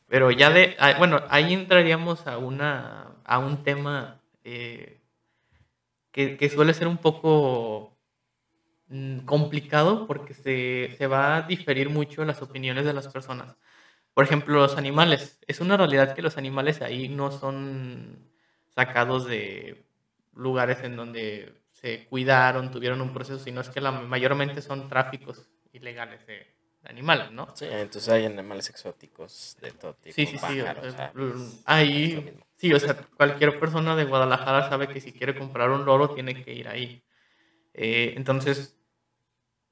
Pero 0.08 0.30
ya 0.30 0.50
de, 0.50 0.76
ah, 0.78 0.94
bueno, 0.98 1.22
ahí 1.30 1.54
entraríamos 1.54 2.26
a, 2.26 2.36
una, 2.36 3.14
a 3.24 3.38
un 3.38 3.62
tema 3.64 4.20
eh, 4.44 5.00
que, 6.12 6.36
que 6.36 6.50
suele 6.50 6.74
ser 6.74 6.86
un 6.86 6.98
poco 6.98 7.97
complicado 9.26 10.06
porque 10.06 10.34
se, 10.34 10.94
se 10.96 11.06
va 11.06 11.36
a 11.36 11.42
diferir 11.42 11.90
mucho 11.90 12.24
las 12.24 12.40
opiniones 12.42 12.84
de 12.84 12.92
las 12.92 13.08
personas. 13.08 13.56
Por 14.14 14.24
ejemplo, 14.24 14.54
los 14.54 14.76
animales. 14.76 15.38
Es 15.46 15.60
una 15.60 15.76
realidad 15.76 16.14
que 16.14 16.22
los 16.22 16.38
animales 16.38 16.82
ahí 16.82 17.08
no 17.08 17.30
son 17.30 18.28
sacados 18.74 19.26
de 19.26 19.84
lugares 20.34 20.78
en 20.82 20.96
donde 20.96 21.54
se 21.72 22.06
cuidaron, 22.06 22.70
tuvieron 22.70 23.00
un 23.00 23.12
proceso, 23.12 23.38
sino 23.38 23.60
es 23.60 23.68
que 23.68 23.80
la, 23.80 23.92
mayormente 23.92 24.62
son 24.62 24.88
tráficos 24.88 25.48
ilegales 25.72 26.26
de, 26.26 26.34
de 26.82 26.88
animales, 26.88 27.30
¿no? 27.30 27.48
Sí, 27.54 27.66
entonces 27.70 28.08
hay 28.08 28.24
animales 28.24 28.70
exóticos 28.70 29.56
de 29.60 29.70
todo 29.72 29.94
tipo. 29.94 30.14
Sí, 30.14 30.26
sí, 30.26 30.38
sí. 30.38 30.40
pájaros, 30.40 30.84
o 30.84 30.88
o 30.88 30.92
sea, 30.92 31.12
ahí, 31.66 32.36
sí, 32.56 32.72
o 32.72 32.80
sea, 32.80 32.96
cualquier 33.16 33.58
persona 33.58 33.94
de 33.94 34.04
Guadalajara 34.04 34.68
sabe 34.68 34.88
que 34.88 35.00
si 35.00 35.12
quiere 35.12 35.36
comprar 35.36 35.70
un 35.70 35.84
loro 35.84 36.10
tiene 36.14 36.42
que 36.42 36.52
ir 36.52 36.68
ahí. 36.68 37.02
Eh, 37.74 38.14
entonces, 38.16 38.77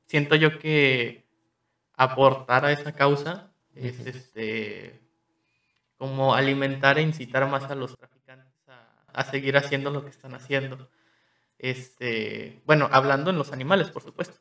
siento 0.06 0.34
yo 0.36 0.58
que 0.58 1.26
aportar 1.94 2.64
a 2.64 2.72
esa 2.72 2.92
causa 2.92 3.52
es 3.74 4.00
este 4.06 5.00
como 5.96 6.34
alimentar 6.34 6.98
e 6.98 7.02
incitar 7.02 7.48
más 7.48 7.64
a 7.70 7.74
los 7.74 7.96
traficantes 7.96 8.52
a, 8.68 8.88
a 9.12 9.24
seguir 9.24 9.56
haciendo 9.56 9.90
lo 9.90 10.04
que 10.04 10.10
están 10.10 10.34
haciendo. 10.34 10.90
Este, 11.58 12.62
bueno, 12.66 12.88
hablando 12.92 13.30
en 13.30 13.38
los 13.38 13.52
animales, 13.52 13.90
por 13.90 14.02
supuesto. 14.02 14.38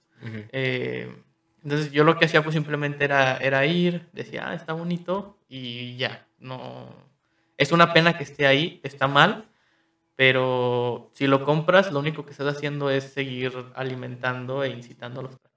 Eh, 0.51 1.13
entonces 1.63 1.91
yo 1.91 2.03
lo 2.03 2.17
que 2.17 2.25
hacía 2.25 2.43
pues 2.43 2.53
simplemente 2.53 3.05
era, 3.05 3.37
era 3.37 3.65
ir, 3.65 4.09
decía, 4.11 4.49
ah, 4.49 4.53
está 4.53 4.73
bonito 4.73 5.37
y 5.47 5.97
ya, 5.97 6.27
no... 6.39 6.93
Es 7.57 7.71
una 7.71 7.93
pena 7.93 8.17
que 8.17 8.23
esté 8.23 8.47
ahí, 8.47 8.81
está 8.83 9.07
mal, 9.07 9.49
pero 10.17 11.09
si 11.13 11.25
lo 11.25 11.45
compras, 11.45 11.91
lo 11.91 11.99
único 11.99 12.25
que 12.25 12.31
estás 12.31 12.53
haciendo 12.53 12.89
es 12.89 13.05
seguir 13.05 13.53
alimentando 13.75 14.63
e 14.63 14.69
incitando 14.69 15.21
a 15.21 15.23
los 15.23 15.31
traficantes 15.31 15.54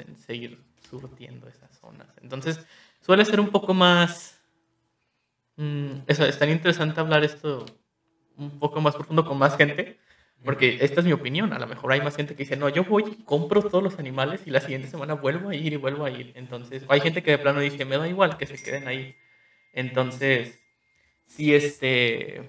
en 0.00 0.16
seguir 0.16 0.58
surtiendo 0.88 1.48
esas 1.48 1.70
zonas. 1.78 2.08
Entonces 2.22 2.64
suele 3.00 3.24
ser 3.24 3.40
un 3.40 3.50
poco 3.50 3.74
más... 3.74 4.40
mm, 5.56 6.02
eso, 6.06 6.24
es 6.24 6.38
tan 6.38 6.50
interesante 6.50 7.00
hablar 7.00 7.24
esto 7.24 7.66
un 8.36 8.58
poco 8.58 8.80
más 8.80 8.94
profundo 8.94 9.24
con 9.24 9.38
más 9.38 9.56
gente, 9.56 9.98
porque 10.44 10.78
esta 10.80 11.00
es 11.00 11.06
mi 11.06 11.12
opinión. 11.12 11.52
A 11.52 11.58
lo 11.58 11.66
mejor 11.66 11.92
hay 11.92 12.00
más 12.00 12.16
gente 12.16 12.34
que 12.34 12.44
dice, 12.44 12.56
no, 12.56 12.68
yo 12.68 12.84
voy 12.84 13.04
y 13.18 13.24
compro 13.24 13.62
todos 13.62 13.82
los 13.82 13.98
animales 13.98 14.42
y 14.46 14.50
la 14.50 14.60
siguiente 14.60 14.88
semana 14.88 15.14
vuelvo 15.14 15.48
a 15.50 15.54
ir 15.54 15.72
y 15.72 15.76
vuelvo 15.76 16.04
a 16.04 16.10
ir. 16.10 16.32
Entonces, 16.36 16.84
hay 16.88 17.00
gente 17.00 17.22
que 17.22 17.32
de 17.32 17.38
plano 17.38 17.60
dice, 17.60 17.84
me 17.84 17.96
da 17.96 18.08
igual 18.08 18.36
que 18.36 18.46
se 18.46 18.62
queden 18.62 18.86
ahí. 18.88 19.16
Entonces, 19.72 20.58
sí, 21.26 21.54
este, 21.54 22.48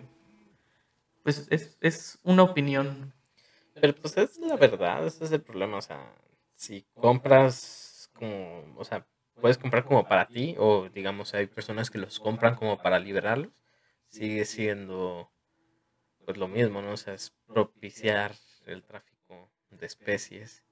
pues 1.24 1.48
es, 1.50 1.78
es 1.82 2.20
una 2.24 2.44
opinión. 2.44 3.14
Pero 3.80 3.96
pues 3.96 4.18
es 4.18 4.38
la 4.40 4.56
verdad, 4.56 5.06
ese 5.06 5.26
es 5.26 5.32
el 5.32 5.42
problema. 5.42 5.78
O 5.78 5.82
sea, 5.82 6.14
si 6.58 6.86
compras 6.96 8.10
como, 8.14 8.76
o 8.78 8.84
sea, 8.84 9.06
puedes 9.40 9.58
comprar 9.58 9.86
como 9.86 10.08
para 10.08 10.28
ti, 10.28 10.56
o 10.58 10.90
digamos, 10.90 11.34
hay 11.36 11.46
personas 11.46 11.90
que 11.90 12.00
los 12.00 12.20
compran 12.20 12.56
como 12.56 12.82
para 12.82 13.00
liberarlos, 13.00 13.52
sigue 14.10 14.44
siendo 14.44 15.32
pues 16.26 16.38
lo 16.38 16.48
mismo, 16.48 16.82
¿no? 16.82 16.92
O 16.92 16.98
sea, 16.98 17.14
es 17.14 17.32
propiciar 17.46 18.34
el 18.66 18.84
tráfico 18.84 19.50
de 19.70 19.86
especies, 19.86 20.64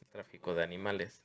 el 0.00 0.06
tráfico 0.06 0.54
de 0.54 0.62
animales. 0.62 1.20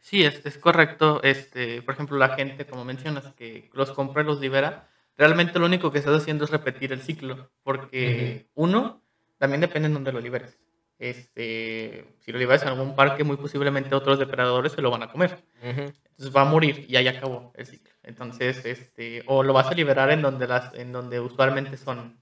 Sí, 0.00 0.24
es, 0.24 0.44
es 0.44 0.58
correcto. 0.58 1.22
Este, 1.22 1.80
por 1.82 1.94
ejemplo, 1.94 2.18
la 2.18 2.34
gente, 2.34 2.66
como 2.66 2.84
mencionas, 2.84 3.32
que 3.34 3.70
los 3.72 3.92
compra 3.92 4.22
y 4.22 4.26
los 4.26 4.40
libera, 4.40 4.90
realmente 5.16 5.58
lo 5.58 5.66
único 5.66 5.92
que 5.92 5.98
estás 5.98 6.20
haciendo 6.20 6.44
es 6.44 6.50
repetir 6.50 6.92
el 6.92 7.02
ciclo, 7.02 7.50
porque 7.62 8.48
uno, 8.54 9.00
también 9.38 9.60
depende 9.60 9.86
en 9.86 9.94
dónde 9.94 10.12
lo 10.12 10.20
liberes. 10.20 10.58
Este, 10.98 12.04
si 12.20 12.32
lo 12.32 12.38
llevas 12.38 12.64
a 12.64 12.68
algún 12.68 12.96
parque, 12.96 13.24
muy 13.24 13.36
posiblemente 13.36 13.94
otros 13.94 14.18
depredadores 14.18 14.72
se 14.72 14.82
lo 14.82 14.90
van 14.90 15.04
a 15.04 15.12
comer. 15.12 15.44
Entonces 15.62 16.34
va 16.34 16.42
a 16.42 16.44
morir 16.44 16.86
y 16.88 16.96
ahí 16.96 17.06
acabó 17.06 17.52
el 17.56 17.66
ciclo. 17.66 17.92
Entonces, 18.02 18.64
este, 18.64 19.22
o 19.26 19.42
lo 19.42 19.52
vas 19.52 19.68
a 19.68 19.74
liberar 19.74 20.10
en 20.10 20.22
donde, 20.22 20.46
las, 20.46 20.74
en 20.74 20.92
donde 20.92 21.20
usualmente 21.20 21.76
son 21.76 22.20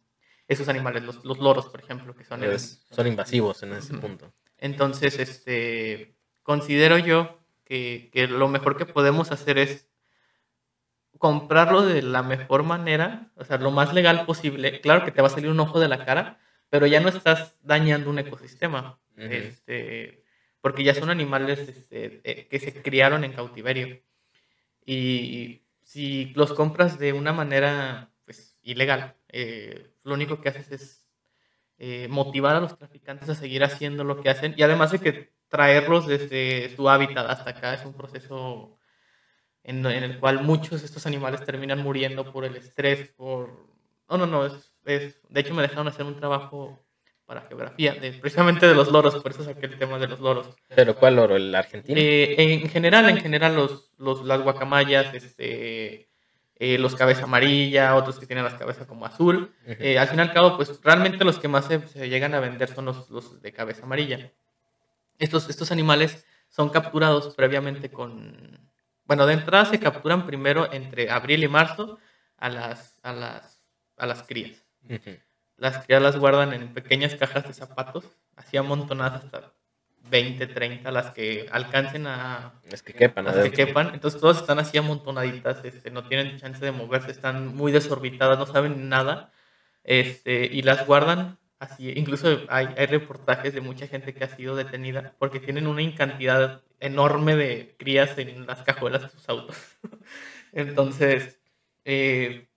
esos 0.49 0.69
animales, 0.69 1.03
los, 1.03 1.25
los 1.25 1.39
loros, 1.39 1.67
por 1.69 1.81
ejemplo, 1.81 2.15
que 2.15 2.25
son... 2.25 2.41
son 2.59 3.07
invasivos 3.07 3.62
en 3.62 3.73
ese 3.73 3.95
punto. 3.95 4.33
Entonces, 4.59 5.19
este, 5.19 6.17
considero 6.43 6.99
yo 6.99 7.39
que, 7.65 8.11
que 8.12 8.29
lo 8.29 8.49
mejor 8.49 8.77
que 8.77 8.87
podemos 8.87 9.33
hacer 9.33 9.59
es 9.59 9.89
comprarlo 11.19 11.83
de 11.83 12.03
la 12.03 12.23
mejor 12.23 12.62
manera, 12.62 13.33
o 13.37 13.45
sea, 13.45 13.59
lo 13.59 13.71
más 13.71 13.95
legal 13.95 14.27
posible. 14.27 14.81
Claro 14.81 15.05
que 15.05 15.12
te 15.12 15.23
va 15.23 15.29
a 15.29 15.31
salir 15.31 15.51
un 15.51 15.61
ojo 15.61 15.81
de 15.81 15.89
la 15.89 16.05
cara, 16.05 16.39
pero 16.70 16.87
ya 16.87 17.00
no 17.00 17.09
estás 17.09 17.57
dañando 17.62 18.11
un 18.11 18.18
ecosistema. 18.18 18.98
este, 19.16 20.22
porque 20.61 20.85
ya 20.85 20.94
son 20.94 21.11
animales 21.11 21.61
este, 21.61 22.20
eh, 22.24 22.48
que 22.48 22.59
se 22.59 22.83
criaron 22.83 23.24
en 23.24 23.33
cautiverio. 23.33 24.02
Y 24.85 25.62
si 25.83 26.26
los 26.35 26.52
compras 26.52 26.98
de 26.98 27.12
una 27.12 27.33
manera 27.33 28.11
pues, 28.24 28.59
ilegal, 28.62 29.16
eh, 29.29 29.92
lo 30.02 30.14
único 30.14 30.40
que 30.40 30.48
haces 30.48 30.72
es 30.72 31.07
eh, 31.79 32.09
motivar 32.09 32.57
a 32.57 32.61
los 32.61 32.76
traficantes 32.76 33.29
a 33.29 33.35
seguir 33.35 33.62
haciendo 33.62 34.02
lo 34.02 34.20
que 34.20 34.31
hacen. 34.31 34.55
Y 34.57 34.62
además 34.62 34.92
de 34.92 34.98
que 34.98 35.33
traerlos 35.48 36.07
desde 36.07 36.74
su 36.74 36.88
hábitat 36.88 37.31
hasta 37.31 37.50
acá 37.50 37.74
es 37.74 37.85
un 37.85 37.94
proceso 37.94 38.79
en, 39.62 39.85
el 39.85 40.18
cual 40.20 40.42
muchos 40.42 40.81
de 40.81 40.87
estos 40.87 41.07
animales 41.07 41.44
terminan 41.44 41.83
muriendo 41.83 42.33
por 42.33 42.44
el 42.44 42.57
estrés, 42.57 43.12
por... 43.12 43.68
No, 44.09 44.16
no, 44.18 44.26
no, 44.26 44.46
es, 44.46 44.72
es... 44.87 45.20
de 45.29 45.40
hecho 45.40 45.55
me 45.55 45.62
dejaron 45.62 45.88
hacer 45.88 46.07
un 46.07 46.16
trabajo 46.16 46.83
para 47.27 47.42
geografía, 47.42 47.94
de, 47.94 48.12
precisamente 48.12 48.68
de 48.68 48.75
los 48.75 48.90
loros, 48.92 49.16
por 49.16 49.33
eso 49.33 49.42
saqué 49.42 49.66
el 49.66 49.79
tema 49.79 49.99
de 49.99 50.07
los 50.07 50.20
loros. 50.20 50.49
¿Pero 50.75 50.94
cuál 50.94 51.16
loro? 51.16 51.35
¿El 51.35 51.53
argentino? 51.55 52.01
Eh, 52.01 52.37
en 52.38 52.68
general, 52.68 53.09
en 53.09 53.18
general, 53.18 53.57
los, 53.57 53.90
los, 53.99 54.25
las 54.25 54.40
guacamayas, 54.42 55.12
este, 55.12 56.09
eh, 56.55 56.79
los 56.79 56.94
cabeza 56.94 57.25
amarilla, 57.25 57.96
otros 57.96 58.20
que 58.20 58.27
tienen 58.27 58.44
las 58.44 58.55
cabezas 58.55 58.87
como 58.87 59.07
azul. 59.07 59.53
Eh, 59.66 59.99
al 59.99 60.07
fin 60.07 60.20
y 60.20 60.22
al 60.22 60.33
cabo, 60.33 60.57
pues 60.57 60.81
realmente 60.83 61.25
los 61.25 61.38
que 61.40 61.49
más 61.49 61.66
se, 61.66 61.87
se 61.88 62.09
llegan 62.09 62.35
a 62.35 62.40
vender 62.40 62.72
son 62.72 62.85
los, 62.85 63.11
los, 63.11 63.42
de 63.42 63.53
cabeza 63.53 63.83
amarilla. 63.83 64.33
Estos, 65.18 65.51
estos 65.51 65.72
animales 65.72 66.25
son 66.49 66.70
capturados 66.70 67.35
previamente 67.35 67.90
con... 67.90 68.70
Bueno, 69.05 69.27
de 69.27 69.35
entrada 69.35 69.64
se 69.64 69.81
capturan 69.81 70.27
primero 70.27 70.72
entre 70.72 71.11
abril 71.11 71.42
y 71.42 71.49
marzo 71.49 71.99
a 72.37 72.49
las, 72.49 73.01
a 73.03 73.12
las, 73.12 73.62
a 73.96 74.07
las 74.07 74.22
crías. 74.22 74.65
Las 75.57 75.85
crías 75.85 76.03
las 76.03 76.18
guardan 76.18 76.53
en 76.53 76.75
pequeñas 76.75 77.14
cajas 77.14 77.46
de 77.46 77.55
zapatos, 77.55 78.05
así 78.37 78.57
amontonadas 78.57 79.25
hasta 79.25 79.53
20, 80.11 80.46
30, 80.46 80.90
las 80.90 81.11
que 81.11 81.49
alcancen 81.51 82.07
a... 82.07 82.53
Las 82.70 82.83
que 82.83 82.92
quepan. 82.92 83.25
Las 83.25 83.37
que 83.37 83.51
quepan. 83.51 83.94
Entonces 83.94 84.20
todas 84.20 84.38
están 84.38 84.59
así 84.59 84.79
amontonaditas, 84.79 85.64
este, 85.64 85.90
no 85.90 86.07
tienen 86.07 86.38
chance 86.38 86.64
de 86.64 86.72
moverse, 86.72 87.11
están 87.11 87.55
muy 87.55 87.72
desorbitadas, 87.72 88.38
no 88.38 88.46
saben 88.46 88.88
nada. 88.88 89.33
Este, 89.83 90.46
y 90.46 90.62
las 90.62 90.87
guardan 90.87 91.38
así. 91.59 91.92
Incluso 91.96 92.40
hay, 92.49 92.68
hay 92.77 92.87
reportajes 92.87 93.55
de 93.55 93.61
mucha 93.61 93.87
gente 93.87 94.14
que 94.14 94.25
ha 94.25 94.37
sido 94.37 94.57
detenida 94.57 95.14
porque 95.18 95.40
tienen 95.40 95.66
una 95.66 95.83
cantidad 95.94 96.62
enorme 96.81 97.37
de 97.37 97.75
crías 97.79 98.16
en 98.18 98.46
las 98.46 98.62
cajuelas 98.62 99.03
de 99.03 99.09
sus 99.11 99.29
autos. 99.29 99.57
Entonces, 100.53 101.40
eh, 101.85 102.49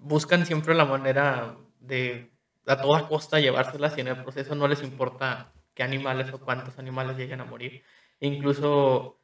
buscan 0.00 0.46
siempre 0.46 0.74
la 0.74 0.84
manera 0.84 1.56
de 1.82 2.30
a 2.66 2.80
toda 2.80 3.08
costa 3.08 3.40
llevárselas 3.40 3.96
y 3.96 4.00
en 4.00 4.08
el 4.08 4.22
proceso 4.22 4.54
no 4.54 4.68
les 4.68 4.82
importa 4.82 5.52
qué 5.74 5.82
animales 5.82 6.32
o 6.32 6.38
cuántos 6.38 6.78
animales 6.78 7.16
lleguen 7.16 7.40
a 7.40 7.44
morir. 7.44 7.82
E 8.20 8.26
incluso 8.26 9.18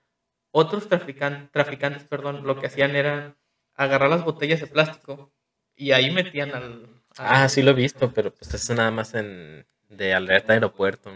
otros 0.50 0.88
trafican, 0.88 1.50
traficantes 1.52 2.04
perdón, 2.04 2.46
lo 2.46 2.58
que 2.60 2.66
hacían 2.66 2.96
era 2.96 3.36
agarrar 3.74 4.10
las 4.10 4.24
botellas 4.24 4.60
de 4.60 4.66
plástico 4.66 5.32
y 5.76 5.92
ahí 5.92 6.10
metían 6.10 6.54
al... 6.54 7.02
Ah, 7.16 7.48
sí 7.48 7.62
lo 7.62 7.70
he 7.70 7.74
visto, 7.74 8.12
pero 8.12 8.34
pues 8.34 8.52
eso 8.52 8.74
nada 8.74 8.90
más 8.90 9.14
en 9.14 9.66
de 9.88 10.14
alerta 10.14 10.52
aeropuerto 10.52 11.10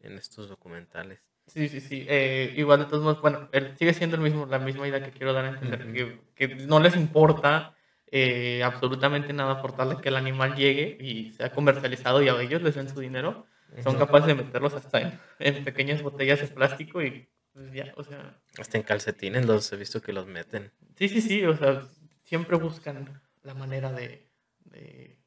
en 0.00 0.18
estos 0.18 0.48
documentales. 0.48 1.20
Sí, 1.46 1.68
sí, 1.68 1.80
sí. 1.80 2.04
Eh, 2.08 2.54
igual 2.56 2.80
de 2.80 2.86
todos 2.86 3.04
modos, 3.04 3.20
bueno, 3.20 3.48
sigue 3.78 3.94
siendo 3.94 4.16
el 4.16 4.22
mismo, 4.22 4.46
la 4.46 4.58
misma 4.58 4.88
idea 4.88 5.02
que 5.02 5.12
quiero 5.12 5.32
dar 5.32 5.44
a 5.44 5.48
entender, 5.50 5.92
que, 5.92 6.20
que 6.34 6.54
no 6.66 6.80
les 6.80 6.96
importa 6.96 7.75
eh, 8.08 8.62
absolutamente 8.62 9.32
nada 9.32 9.60
por 9.60 9.74
tal 9.76 9.90
de 9.90 9.96
que 9.96 10.08
el 10.08 10.16
animal 10.16 10.54
llegue 10.54 10.96
y 11.00 11.32
sea 11.32 11.50
comercializado 11.50 12.22
y 12.22 12.28
a 12.28 12.40
ellos 12.40 12.62
les 12.62 12.74
den 12.74 12.88
su 12.88 13.00
dinero, 13.00 13.46
son 13.82 13.96
capaces 13.96 14.28
de 14.28 14.34
meterlos 14.34 14.74
hasta 14.74 15.20
en, 15.38 15.64
pequeñas 15.64 16.02
botellas 16.02 16.40
de 16.40 16.46
plástico 16.48 17.02
y 17.02 17.28
pues 17.52 17.72
ya, 17.72 17.92
o 17.96 18.04
sea... 18.04 18.38
Hasta 18.58 18.78
en 18.78 18.84
calcetines 18.84 19.46
los 19.46 19.72
he 19.72 19.76
visto 19.76 20.00
que 20.02 20.12
los 20.12 20.26
meten. 20.26 20.72
Sí, 20.96 21.08
sí, 21.08 21.20
sí, 21.20 21.44
o 21.44 21.56
sea, 21.56 21.82
siempre 22.24 22.56
buscan 22.56 23.20
la 23.42 23.54
manera 23.54 23.92
de, 23.92 24.28
de 24.64 25.18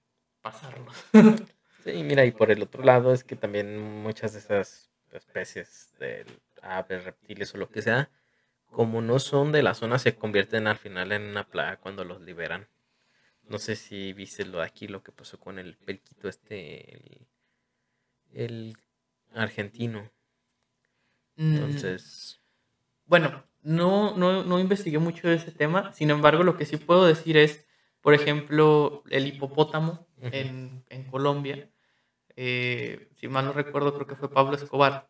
pasarlos. 0.42 0.96
sí, 1.84 2.04
mira, 2.04 2.26
y 2.26 2.32
por 2.32 2.52
el 2.52 2.62
otro 2.62 2.84
lado 2.84 3.14
es 3.14 3.24
que 3.24 3.36
también 3.36 3.80
muchas 4.02 4.34
de 4.34 4.40
esas 4.40 4.90
especies 5.12 5.94
de 6.00 6.26
aves, 6.62 7.04
reptiles 7.04 7.54
o 7.56 7.58
lo 7.58 7.70
que 7.70 7.82
sea, 7.82 8.10
como 8.72 9.02
no 9.02 9.20
son 9.20 9.52
de 9.52 9.64
la 9.64 9.74
zona, 9.74 10.00
se 10.00 10.16
convierten 10.16 10.68
al 10.68 10.78
final 10.78 11.12
en 11.12 11.24
una 11.24 11.48
plaga 11.48 11.78
cuando 11.78 12.04
los 12.04 12.22
liberan. 12.22 12.68
No 13.48 13.58
sé 13.58 13.76
si 13.76 14.14
viste 14.14 14.46
lo 14.46 14.60
de 14.60 14.66
aquí, 14.66 14.88
lo 14.88 15.02
que 15.04 15.12
pasó 15.12 15.40
con 15.40 15.58
el 15.58 15.76
pelquito 15.76 16.30
este, 16.30 17.28
el, 18.34 18.78
argentino. 19.34 20.12
Mm. 21.36 21.56
Entonces... 21.56 22.40
Bueno, 23.06 23.44
no, 23.64 24.16
no, 24.16 24.44
no 24.44 24.60
investigué 24.60 25.00
mucho 25.00 25.28
de 25.28 25.36
ese 25.36 25.52
tema, 25.52 25.92
sin 25.94 26.12
embargo 26.12 26.44
lo 26.44 26.58
que 26.58 26.66
sí 26.66 26.78
puedo 26.78 27.08
decir 27.08 27.38
es, 27.38 27.66
por 28.02 28.14
ejemplo, 28.14 29.04
el 29.10 29.26
hipopótamo 29.26 30.08
en, 30.22 30.86
en 30.90 31.04
Colombia, 31.06 31.72
eh, 32.36 33.10
si 33.16 33.28
mal 33.28 33.46
no 33.46 33.54
recuerdo 33.54 33.96
creo 33.96 34.06
que 34.06 34.16
fue 34.16 34.32
Pablo 34.32 34.56
Escobar. 34.56 35.10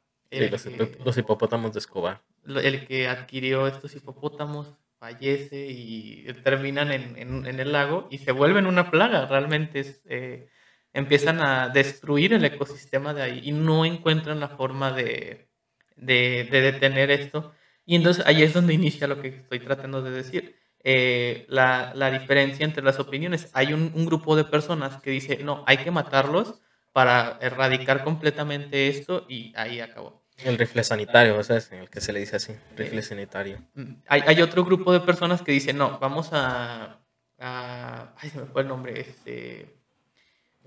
los 1.03 1.17
hipopótamos 1.17 1.73
de 1.73 1.79
Escobar 1.79 2.23
el 2.57 2.88
que 2.88 3.07
adquirió 3.07 3.67
estos 3.67 3.95
hipopótamos 3.95 4.73
fallece 4.99 5.67
y 5.69 6.25
terminan 6.43 6.91
en, 6.91 7.45
el 7.45 7.71
lago 7.71 8.07
y 8.12 8.17
se 8.17 8.31
vuelven 8.31 8.65
una 8.65 8.91
plaga. 8.91 9.25
Realmente 9.25 9.85
eh, 10.05 10.49
empiezan 10.93 11.41
a 11.41 11.69
destruir 11.69 12.33
el 12.33 12.45
ecosistema 12.45 13.13
de 13.13 13.21
ahí 13.21 13.41
y 13.43 13.51
no 13.51 13.85
encuentran 13.85 14.39
la 14.39 14.49
forma 14.49 14.91
de, 14.91 15.49
de, 15.95 16.47
de 16.51 16.62
detener 16.62 17.12
esto. 17.12 17.53
Y 17.85 17.95
entonces 17.95 18.25
ahí 18.27 18.43
es 18.43 18.53
donde 18.53 18.73
inicia 18.73 19.07
lo 19.07 19.21
que 19.21 19.29
estoy 19.29 19.59
tratando 19.59 20.01
de 20.01 20.12
decir. 20.12 20.55
Eh, 20.83 21.45
la, 21.49 21.91
la, 21.95 22.09
diferencia 22.12 22.65
entre 22.65 22.83
las 22.83 22.99
opiniones. 22.99 23.49
Hay 23.53 23.73
un, 23.73 23.91
un, 23.95 24.05
grupo 24.05 24.35
de 24.35 24.45
personas 24.45 25.01
que 25.01 25.12
dice, 25.12 25.43
no, 25.43 25.63
hay 25.67 25.77
que 25.77 25.91
matarlos 25.91 26.62
para 26.93 27.38
erradicar 27.41 28.03
completamente 28.03 28.88
esto 28.88 29.25
y 29.27 29.53
ahí 29.57 29.81
acabó. 29.81 30.18
El 30.43 30.58
rifle 30.58 30.84
sanitario, 30.84 31.38
o 31.38 31.43
sea, 31.43 31.58
es 31.58 31.71
el 31.71 31.89
que 31.89 32.02
se 32.02 32.13
le 32.13 32.19
dice 32.19 32.38
así, 32.38 32.56
rifle 32.75 33.02
sanitario. 33.02 33.60
Mm, 33.73 33.93
hay, 34.08 34.23
hay 34.25 34.41
otro 34.41 34.63
grupo 34.63 34.93
de 34.93 35.02
personas 35.02 35.41
que 35.41 35.52
dicen, 35.52 35.78
no, 35.78 35.99
vamos 35.99 36.30
a, 36.32 36.99
a... 37.39 38.13
Ay, 38.17 38.30
se 38.30 38.39
me 38.39 38.45
fue 38.45 38.62
el 38.62 38.67
nombre. 38.67 38.99
Este... 38.99 39.75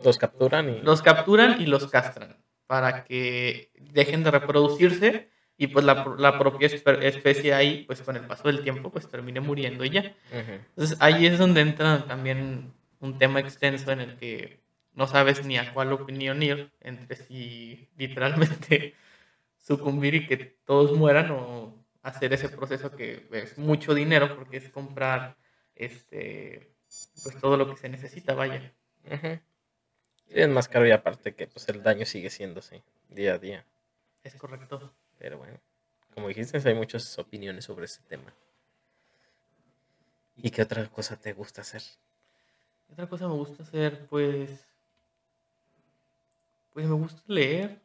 Los 0.03 0.19
capturan 0.19 0.69
y... 0.69 0.81
Los 0.83 1.03
capturan 1.03 1.61
y 1.61 1.67
los 1.67 1.87
castran 1.87 2.37
para 2.67 3.05
que 3.05 3.71
dejen 3.77 4.25
de 4.25 4.31
reproducirse 4.31 5.29
y 5.59 5.67
pues 5.67 5.85
la, 5.85 6.07
la, 6.19 6.39
propia 6.39 6.67
especie 6.67 7.53
ahí, 7.53 7.85
pues 7.87 8.01
con 8.03 8.17
el 8.17 8.27
paso 8.27 8.49
del 8.49 8.63
tiempo, 8.63 8.91
pues 8.91 9.09
termine 9.09 9.41
muriendo 9.41 9.85
y 9.85 9.91
ya. 9.91 10.17
Entonces 10.33 10.97
ahí 11.01 11.27
es 11.27 11.39
donde 11.39 11.61
entra 11.61 12.07
también 12.07 12.73
un 13.01 13.19
tema 13.19 13.41
extenso 13.41 13.93
en 13.93 14.01
el 14.01 14.17
que 14.17 14.63
no 14.95 15.07
sabes 15.07 15.45
ni 15.45 15.59
a 15.59 15.73
cuál 15.73 15.93
opinión 15.93 16.43
ir 16.43 16.73
entre 16.81 17.17
si 17.17 17.89
literalmente 17.99 18.95
sucumbir 19.63 20.15
y 20.15 20.27
que 20.27 20.37
todos 20.37 20.97
mueran 20.99 21.31
o 21.31 21.75
hacer 22.03 22.33
ese 22.33 22.49
proceso 22.49 22.91
que 22.91 23.29
es 23.33 23.57
mucho 23.57 23.95
dinero 23.95 24.37
porque 24.37 24.59
es 24.59 24.69
comprar 24.71 25.37
este 25.75 26.75
pues 27.23 27.39
todo 27.41 27.57
lo 27.57 27.71
que 27.71 27.81
se 27.81 27.89
necesita, 27.89 28.35
vaya. 28.35 28.73
es 30.29 30.49
más 30.49 30.69
caro 30.69 30.87
y 30.87 30.91
aparte 30.91 31.35
que 31.35 31.47
pues 31.47 31.69
el 31.69 31.83
daño 31.83 32.05
sigue 32.05 32.29
siendo 32.29 32.61
así, 32.61 32.83
día 33.09 33.35
a 33.35 33.39
día. 33.39 33.65
Es 34.25 34.35
correcto. 34.35 34.93
Pero 35.19 35.39
bueno, 35.39 35.59
como 36.15 36.29
dijiste, 36.29 36.61
hay 36.69 36.75
muchas 36.75 37.19
opiniones 37.19 37.65
sobre 37.65 37.87
este 37.87 38.03
tema. 38.09 38.35
¿Y 40.37 40.51
qué 40.51 40.63
otra 40.63 40.87
cosa 40.89 41.17
te 41.17 41.33
gusta 41.33 41.63
hacer? 41.63 41.83
¿Qué 42.87 42.93
otra 42.95 43.07
cosa 43.07 43.29
me 43.29 43.35
gusta 43.35 43.63
hacer? 43.63 44.07
Pues. 44.07 44.67
Pues 46.73 46.87
me 46.87 46.95
gusta 46.95 47.23
leer. 47.27 47.79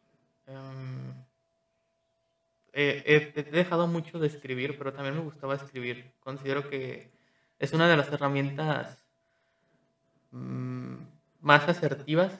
Em, 2.79 3.01
he 3.07 3.43
dejado 3.43 3.87
mucho 3.87 4.19
de 4.19 4.27
escribir, 4.27 4.77
pero 4.77 4.93
también 4.93 5.15
me 5.15 5.23
gustaba 5.23 5.55
escribir. 5.55 6.11
Considero 6.19 6.69
que 6.69 7.09
es 7.57 7.73
una 7.73 7.87
de 7.89 7.97
las 7.97 8.09
herramientas 8.09 9.03
mm, 10.29 10.97
más 11.41 11.67
asertivas 11.67 12.39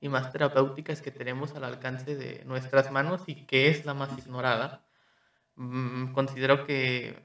y 0.00 0.08
más 0.08 0.32
terapéuticas 0.32 1.02
que 1.02 1.10
tenemos 1.10 1.54
al 1.54 1.64
alcance 1.64 2.16
de 2.16 2.44
nuestras 2.46 2.90
manos 2.90 3.24
y 3.26 3.44
que 3.44 3.68
es 3.68 3.84
la 3.84 3.92
más 3.92 4.16
ignorada. 4.16 4.80
Mm, 5.56 6.12
considero 6.14 6.64
que 6.64 7.22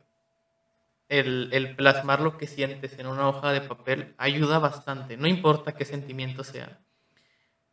el, 1.07 1.49
el, 1.53 1.77
plasmar 1.77 2.19
lo 2.19 2.37
que 2.37 2.47
sientes 2.47 2.99
en 2.99 3.07
una 3.07 3.29
hoja 3.29 3.53
de 3.53 3.61
papel 3.61 4.15
ayuda 4.17 4.59
bastante, 4.59 5.15
no 5.15 5.27
importa 5.27 5.75
qué 5.75 5.85
sentimiento 5.85 6.43
sea, 6.43 6.79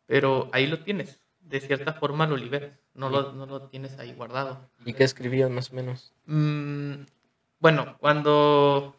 pero 0.05 0.49
ahí 0.53 0.67
lo 0.67 0.79
tienes, 0.83 1.20
de 1.51 1.59
cierta 1.59 1.93
forma 1.93 2.25
lo 2.25 2.37
liberas, 2.37 2.79
no 2.93 3.09
lo, 3.09 3.33
no 3.33 3.45
lo 3.45 3.67
tienes 3.67 3.99
ahí 3.99 4.13
guardado. 4.13 4.69
¿Y 4.85 4.93
qué 4.93 5.03
escribías 5.03 5.49
más 5.49 5.71
o 5.71 5.75
menos? 5.75 6.13
Mm, 6.25 7.03
bueno, 7.59 7.97
cuando 7.99 8.95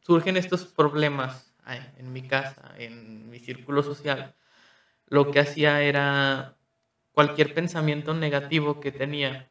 surgen 0.00 0.36
estos 0.36 0.64
problemas 0.64 1.54
en 1.98 2.12
mi 2.12 2.22
casa, 2.22 2.74
en 2.78 3.28
mi 3.28 3.38
círculo 3.38 3.82
social, 3.82 4.34
lo 5.08 5.30
que 5.30 5.40
hacía 5.40 5.82
era 5.82 6.56
cualquier 7.12 7.54
pensamiento 7.54 8.14
negativo 8.14 8.80
que 8.80 8.92
tenía, 8.92 9.50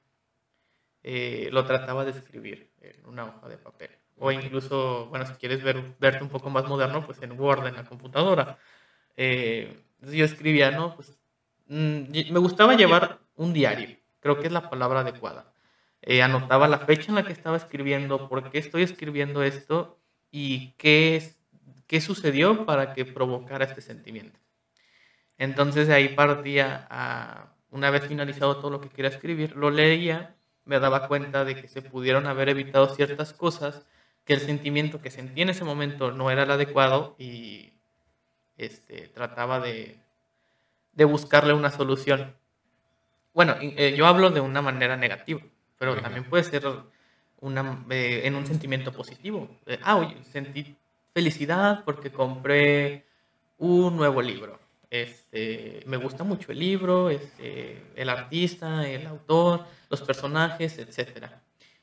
eh, 1.04 1.50
lo 1.52 1.66
trataba 1.66 2.04
de 2.04 2.12
escribir 2.12 2.72
en 2.82 3.06
una 3.06 3.26
hoja 3.26 3.48
de 3.48 3.58
papel. 3.58 3.92
O 4.18 4.32
incluso, 4.32 5.08
bueno, 5.08 5.26
si 5.26 5.34
quieres 5.34 5.62
ver, 5.62 5.96
verte 6.00 6.24
un 6.24 6.30
poco 6.30 6.50
más 6.50 6.66
moderno, 6.68 7.06
pues 7.06 7.22
en 7.22 7.40
Word, 7.40 7.68
en 7.68 7.76
la 7.76 7.84
computadora. 7.84 8.58
Eh, 9.18 9.84
yo 10.02 10.26
escribía, 10.26 10.72
¿no? 10.72 10.96
Pues 10.96 11.18
me 11.68 12.40
gustaba 12.40 12.76
llevar 12.76 13.20
un 13.36 13.54
diario, 13.54 13.98
creo 14.20 14.40
que 14.40 14.48
es 14.48 14.54
la 14.54 14.70
palabra 14.70 15.02
adecuada. 15.02 15.54
Eh, 16.02 16.22
anotaba 16.22 16.68
la 16.68 16.80
fecha 16.80 17.06
en 17.10 17.16
la 17.16 17.26
que 17.26 17.34
estaba 17.34 17.58
escribiendo, 17.58 18.30
por 18.30 18.52
qué 18.52 18.60
estoy 18.60 18.84
escribiendo 18.84 19.42
esto 19.42 19.98
y 20.30 20.74
qué, 20.74 21.34
qué 21.88 22.00
sucedió 22.00 22.66
para 22.66 22.94
que 22.94 23.06
provocara 23.06 23.66
este 23.66 23.82
sentimiento. 23.82 24.40
Entonces 25.38 25.88
de 25.88 25.96
ahí 25.96 26.10
partía 26.10 26.88
una 27.72 27.90
vez 27.90 28.06
finalizado 28.08 28.58
todo 28.58 28.70
lo 28.70 28.82
que 28.82 28.90
quería 28.90 29.10
escribir, 29.10 29.56
lo 29.56 29.72
leía, 29.72 30.36
me 30.64 30.80
daba 30.80 31.08
cuenta 31.08 31.44
de 31.44 31.60
que 31.60 31.68
se 31.68 31.82
pudieron 31.82 32.28
haber 32.28 32.50
evitado 32.50 32.88
ciertas 32.94 33.34
cosas, 33.34 33.86
que 34.24 34.34
el 34.34 34.40
sentimiento 34.40 35.02
que 35.02 35.12
sentí 35.12 35.42
en 35.42 35.50
ese 35.50 35.64
momento 35.64 36.12
no 36.12 36.32
era 36.32 36.44
el 36.44 36.52
adecuado 36.52 37.16
y 37.20 37.74
este, 38.58 39.08
trataba 39.10 39.60
de, 39.60 40.00
de 40.96 41.06
buscarle 41.06 41.54
una 41.54 41.72
solución. 41.72 42.36
Bueno, 43.34 43.56
eh, 43.62 43.94
yo 43.98 44.08
hablo 44.08 44.32
de 44.32 44.42
una 44.42 44.62
manera 44.62 44.98
negativa, 44.98 45.42
pero 45.78 45.96
también 46.02 46.24
puede 46.24 46.44
ser 46.44 46.64
una, 47.42 47.86
eh, 47.90 48.22
en 48.24 48.36
un 48.36 48.46
sentimiento 48.46 48.92
positivo. 48.92 49.50
Eh, 49.66 49.80
ah, 49.84 49.98
oye, 49.98 50.16
sentí 50.24 50.76
felicidad 51.14 51.84
porque 51.86 52.12
compré 52.12 53.06
un 53.58 53.96
nuevo 53.96 54.22
libro 54.22 54.60
este, 55.02 55.84
me 55.86 55.98
gusta 55.98 56.24
mucho 56.24 56.52
el 56.52 56.60
libro, 56.60 57.10
este, 57.10 57.84
el 57.96 58.10
artista, 58.10 58.88
el 58.88 59.06
autor, 59.08 59.66
los 59.90 60.02
personajes, 60.02 60.78
etc. 60.78 61.28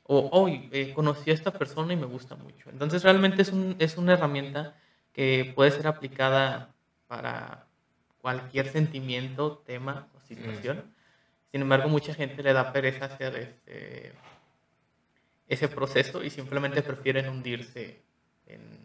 O 0.03 0.29
hoy 0.31 0.69
eh, 0.71 0.93
conocí 0.93 1.31
a 1.31 1.33
esta 1.33 1.51
persona 1.51 1.93
y 1.93 1.97
me 1.97 2.05
gusta 2.05 2.35
mucho. 2.35 2.69
Entonces 2.69 3.03
realmente 3.03 3.41
es, 3.41 3.51
un, 3.51 3.75
es 3.79 3.97
una 3.97 4.13
herramienta 4.13 4.75
que 5.11 5.51
puede 5.55 5.71
ser 5.71 5.87
aplicada 5.87 6.73
para 7.07 7.67
cualquier 8.23 8.71
sentimiento, 8.71 9.61
tema 9.67 10.07
o 10.15 10.27
situación. 10.27 10.91
Sin 11.51 11.61
embargo, 11.61 11.89
mucha 11.89 12.15
gente 12.15 12.41
le 12.41 12.53
da 12.53 12.73
pereza 12.73 13.05
hacer 13.05 13.35
este, 13.35 14.13
ese 15.47 15.67
proceso 15.67 16.23
y 16.23 16.31
simplemente 16.31 16.81
prefieren 16.81 17.29
hundirse 17.29 18.01
en 18.47 18.83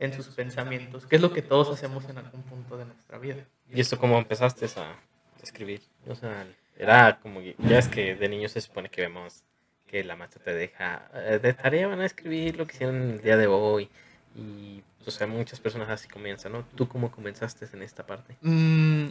en 0.00 0.14
sus 0.14 0.28
pensamientos, 0.28 1.06
que 1.06 1.16
es 1.16 1.22
lo 1.22 1.32
que 1.32 1.42
todos 1.42 1.68
hacemos 1.70 2.08
en 2.08 2.18
algún 2.18 2.42
punto 2.42 2.76
de 2.78 2.86
nuestra 2.86 3.18
vida. 3.18 3.44
¿Y 3.70 3.80
esto 3.80 3.98
cómo 3.98 4.18
empezaste 4.18 4.64
a 4.80 4.96
escribir? 5.42 5.82
O 6.08 6.14
sea, 6.14 6.46
era 6.76 7.20
como, 7.20 7.40
ya 7.42 7.78
es 7.78 7.86
que 7.86 8.16
de 8.16 8.28
niños 8.28 8.52
se 8.52 8.62
supone 8.62 8.88
que 8.88 9.02
vemos 9.02 9.44
que 9.86 10.02
la 10.02 10.16
maestra 10.16 10.42
te 10.42 10.54
deja, 10.54 11.10
eh, 11.14 11.38
de 11.40 11.52
tarea 11.52 11.86
van 11.86 12.00
a 12.00 12.06
escribir 12.06 12.56
lo 12.56 12.66
que 12.66 12.74
hicieron 12.74 13.10
el 13.10 13.20
día 13.20 13.36
de 13.36 13.46
hoy, 13.46 13.90
y 14.34 14.82
o 15.06 15.10
sea, 15.10 15.26
muchas 15.26 15.60
personas 15.60 15.88
así 15.88 16.08
comienzan, 16.08 16.52
¿no? 16.52 16.64
¿Tú 16.74 16.86
cómo 16.88 17.10
comenzaste 17.10 17.66
en 17.72 17.82
esta 17.82 18.06
parte? 18.06 18.36
Mm, 18.42 19.08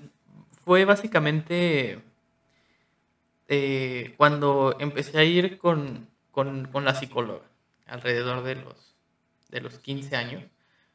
fue 0.63 0.85
básicamente 0.85 1.99
eh, 3.47 4.13
cuando 4.17 4.75
empecé 4.79 5.17
a 5.17 5.23
ir 5.23 5.57
con, 5.57 6.07
con, 6.31 6.67
con, 6.67 6.85
la 6.85 6.93
psicóloga, 6.93 7.45
alrededor 7.87 8.43
de 8.43 8.55
los, 8.55 8.95
de 9.49 9.61
los 9.61 9.79
15 9.79 10.15
años. 10.15 10.43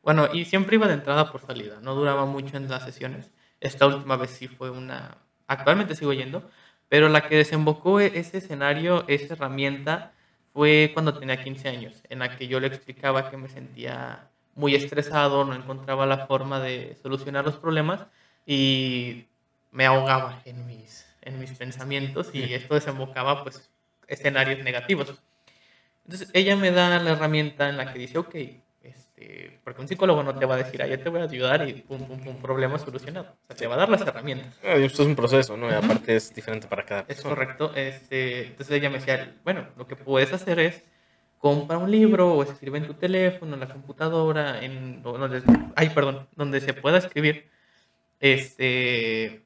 Bueno, 0.02 0.28
y 0.32 0.44
siempre 0.44 0.76
iba 0.76 0.86
de 0.86 0.94
entrada 0.94 1.32
por 1.32 1.40
salida, 1.40 1.80
no 1.80 1.94
duraba 1.94 2.24
mucho 2.24 2.56
en 2.56 2.68
las 2.68 2.84
sesiones. 2.84 3.32
Esta 3.60 3.86
última 3.86 4.16
vez 4.16 4.30
sí 4.30 4.48
fue 4.48 4.70
una... 4.70 5.18
Actualmente 5.48 5.96
sigo 5.96 6.12
yendo, 6.12 6.48
pero 6.88 7.08
la 7.08 7.26
que 7.26 7.36
desembocó 7.36 8.00
e-, 8.00 8.18
ese 8.18 8.38
escenario, 8.38 9.04
esa 9.08 9.34
herramienta, 9.34 10.12
fue 10.54 10.92
cuando 10.94 11.18
tenía 11.18 11.42
15 11.42 11.68
años, 11.68 11.94
en 12.08 12.20
la 12.20 12.36
que 12.36 12.46
yo 12.46 12.60
le 12.60 12.68
explicaba 12.68 13.28
que 13.28 13.36
me 13.36 13.48
sentía 13.48 14.30
muy 14.54 14.76
estresado, 14.76 15.44
no 15.44 15.54
encontraba 15.54 16.06
la 16.06 16.26
forma 16.26 16.60
de 16.60 16.96
solucionar 17.02 17.44
los 17.44 17.56
problemas 17.56 18.06
y 18.46 19.26
me 19.72 19.84
ahogaba 19.84 20.40
en 20.44 20.64
mis, 20.66 21.06
en 21.22 21.40
mis 21.40 21.50
pensamientos 21.50 22.30
y 22.32 22.54
esto 22.54 22.74
desembocaba 22.74 23.42
pues 23.42 23.68
escenarios 24.06 24.62
negativos. 24.62 25.20
Entonces 26.04 26.30
ella 26.32 26.54
me 26.54 26.70
da 26.70 27.00
la 27.00 27.10
herramienta 27.10 27.68
en 27.68 27.76
la 27.76 27.92
que 27.92 27.98
dice, 27.98 28.18
ok, 28.18 28.36
este, 29.16 29.60
porque 29.62 29.80
un 29.80 29.88
psicólogo 29.88 30.22
no 30.22 30.34
te 30.34 30.44
va 30.44 30.54
a 30.54 30.58
decir, 30.58 30.82
ah, 30.82 30.86
yo 30.86 30.98
te 30.98 31.08
voy 31.08 31.20
a 31.20 31.24
ayudar 31.24 31.68
y 31.68 31.74
pum, 31.74 32.06
pum, 32.06 32.18
pum, 32.20 32.36
problema 32.36 32.78
solucionado. 32.78 33.36
O 33.44 33.46
sea, 33.46 33.56
te 33.56 33.66
va 33.66 33.74
a 33.74 33.78
dar 33.78 33.88
las 33.88 34.00
herramientas. 34.00 34.58
Ah, 34.62 34.74
esto 34.74 35.02
es 35.02 35.08
un 35.08 35.16
proceso, 35.16 35.56
¿no? 35.56 35.70
Y 35.70 35.72
aparte 35.72 36.16
es 36.16 36.34
diferente 36.34 36.66
para 36.66 36.84
cada 36.84 37.06
persona. 37.06 37.30
Es 37.30 37.36
correcto. 37.36 37.72
Este, 37.74 38.48
entonces 38.48 38.76
ella 38.76 38.90
me 38.90 38.98
decía, 38.98 39.34
bueno, 39.44 39.68
lo 39.76 39.86
que 39.86 39.96
puedes 39.96 40.32
hacer 40.32 40.58
es 40.58 40.82
compra 41.38 41.78
un 41.78 41.90
libro 41.90 42.34
o 42.34 42.42
escribe 42.42 42.78
en 42.78 42.86
tu 42.86 42.94
teléfono, 42.94 43.54
en 43.54 43.60
la 43.60 43.68
computadora, 43.68 44.62
en 44.62 45.02
donde, 45.02 45.42
ay, 45.76 45.90
perdón, 45.90 46.26
donde 46.34 46.60
se 46.60 46.72
pueda 46.72 46.98
escribir. 46.98 47.48
Este, 48.18 49.44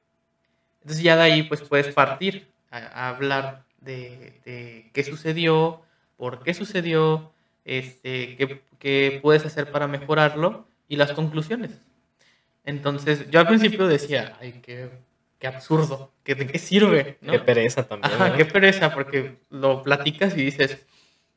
entonces 0.80 1.02
ya 1.02 1.16
de 1.16 1.22
ahí 1.22 1.42
pues 1.42 1.62
puedes 1.62 1.92
partir 1.92 2.52
a, 2.70 3.08
hablar 3.08 3.64
de, 3.80 4.40
de 4.44 4.90
qué 4.92 5.02
sucedió, 5.02 5.82
por 6.16 6.44
qué 6.44 6.54
sucedió, 6.54 7.32
este, 7.68 8.36
qué, 8.36 8.62
qué 8.78 9.18
puedes 9.22 9.44
hacer 9.44 9.70
para 9.70 9.86
mejorarlo 9.86 10.66
y 10.88 10.96
las 10.96 11.12
conclusiones. 11.12 11.82
Entonces, 12.64 13.30
yo 13.30 13.40
al 13.40 13.46
principio 13.46 13.86
decía, 13.86 14.36
ay, 14.40 14.60
qué, 14.62 14.90
qué 15.38 15.46
absurdo, 15.46 16.12
¿qué, 16.24 16.34
¿de 16.34 16.46
qué 16.46 16.58
sirve? 16.58 17.18
Qué 17.22 17.38
pereza 17.38 17.86
también. 17.86 18.12
Ajá, 18.12 18.34
qué 18.36 18.44
pereza, 18.44 18.92
porque 18.92 19.38
lo 19.50 19.82
platicas 19.82 20.36
y 20.36 20.44
dices, 20.44 20.86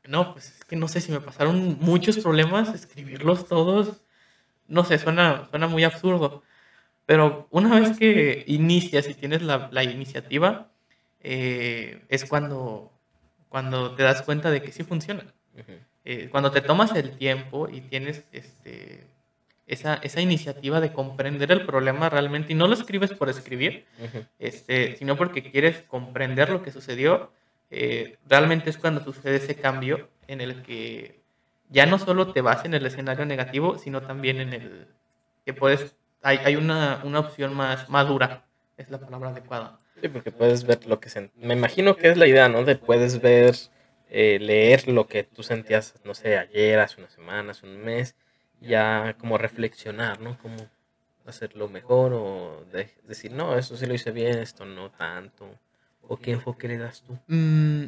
no, 0.04 0.32
pues 0.32 0.56
es 0.56 0.64
que 0.64 0.76
no 0.76 0.88
sé 0.88 1.00
si 1.00 1.12
me 1.12 1.20
pasaron 1.20 1.78
muchos 1.80 2.18
problemas, 2.18 2.74
escribirlos 2.74 3.46
todos, 3.46 4.02
no 4.66 4.84
sé, 4.84 4.98
suena, 4.98 5.48
suena 5.50 5.68
muy 5.68 5.84
absurdo. 5.84 6.42
Pero 7.06 7.46
una 7.50 7.78
vez 7.78 7.98
que 7.98 8.44
inicias 8.46 9.08
y 9.08 9.14
tienes 9.14 9.42
la, 9.42 9.68
la 9.72 9.84
iniciativa, 9.84 10.70
eh, 11.20 12.04
es 12.08 12.24
cuando, 12.24 12.92
cuando 13.48 13.94
te 13.94 14.02
das 14.02 14.22
cuenta 14.22 14.50
de 14.50 14.62
que 14.62 14.72
sí 14.72 14.82
funciona. 14.82 15.24
Eh, 16.04 16.28
cuando 16.30 16.50
te 16.50 16.60
tomas 16.60 16.94
el 16.96 17.16
tiempo 17.16 17.68
y 17.68 17.80
tienes 17.80 18.24
este, 18.32 19.06
esa, 19.66 19.94
esa, 19.94 20.20
iniciativa 20.20 20.80
de 20.80 20.92
comprender 20.92 21.52
el 21.52 21.64
problema 21.64 22.08
realmente, 22.08 22.52
y 22.52 22.56
no 22.56 22.66
lo 22.66 22.74
escribes 22.74 23.12
por 23.12 23.28
escribir, 23.28 23.86
este, 24.40 24.96
sino 24.96 25.16
porque 25.16 25.50
quieres 25.50 25.82
comprender 25.82 26.50
lo 26.50 26.62
que 26.62 26.72
sucedió, 26.72 27.30
eh, 27.70 28.18
realmente 28.28 28.68
es 28.68 28.78
cuando 28.78 29.02
sucede 29.02 29.36
ese 29.36 29.54
cambio 29.54 30.08
en 30.26 30.40
el 30.40 30.62
que 30.62 31.20
ya 31.70 31.86
no 31.86 31.98
solo 31.98 32.32
te 32.32 32.40
vas 32.40 32.64
en 32.64 32.74
el 32.74 32.84
escenario 32.84 33.24
negativo, 33.24 33.78
sino 33.78 34.02
también 34.02 34.40
en 34.40 34.52
el 34.52 34.88
que 35.46 35.54
puedes, 35.54 35.94
hay, 36.22 36.38
hay 36.44 36.56
una, 36.56 37.00
una 37.04 37.20
opción 37.20 37.54
más 37.54 37.88
madura, 37.88 38.44
es 38.76 38.90
la 38.90 38.98
palabra 38.98 39.30
adecuada. 39.30 39.78
Sí, 40.00 40.08
porque 40.08 40.32
puedes 40.32 40.64
ver 40.64 40.84
lo 40.86 40.98
que 40.98 41.08
se... 41.08 41.30
Me 41.36 41.54
imagino 41.54 41.96
que 41.96 42.10
es 42.10 42.16
la 42.16 42.26
idea, 42.26 42.48
¿no? 42.48 42.64
De 42.64 42.74
puedes 42.74 43.22
ver 43.22 43.54
eh, 44.14 44.38
leer 44.38 44.88
lo 44.88 45.06
que 45.06 45.24
tú 45.24 45.42
sentías, 45.42 45.94
no 46.04 46.12
sé, 46.14 46.36
ayer, 46.36 46.78
hace 46.78 47.00
unas 47.00 47.14
semanas, 47.14 47.62
un 47.62 47.82
mes, 47.82 48.14
ya 48.60 49.16
como 49.18 49.38
reflexionar, 49.38 50.20
¿no? 50.20 50.36
Cómo 50.36 50.56
hacerlo 51.24 51.66
mejor 51.68 52.12
o 52.12 52.66
decir, 53.08 53.32
no, 53.32 53.56
esto 53.56 53.74
sí 53.74 53.86
lo 53.86 53.94
hice 53.94 54.10
bien, 54.10 54.38
esto 54.38 54.66
no 54.66 54.90
tanto. 54.90 55.48
¿O 56.02 56.18
qué 56.18 56.32
enfoque 56.32 56.68
le 56.68 56.76
das 56.76 57.02
tú? 57.02 57.18
Mm, 57.26 57.84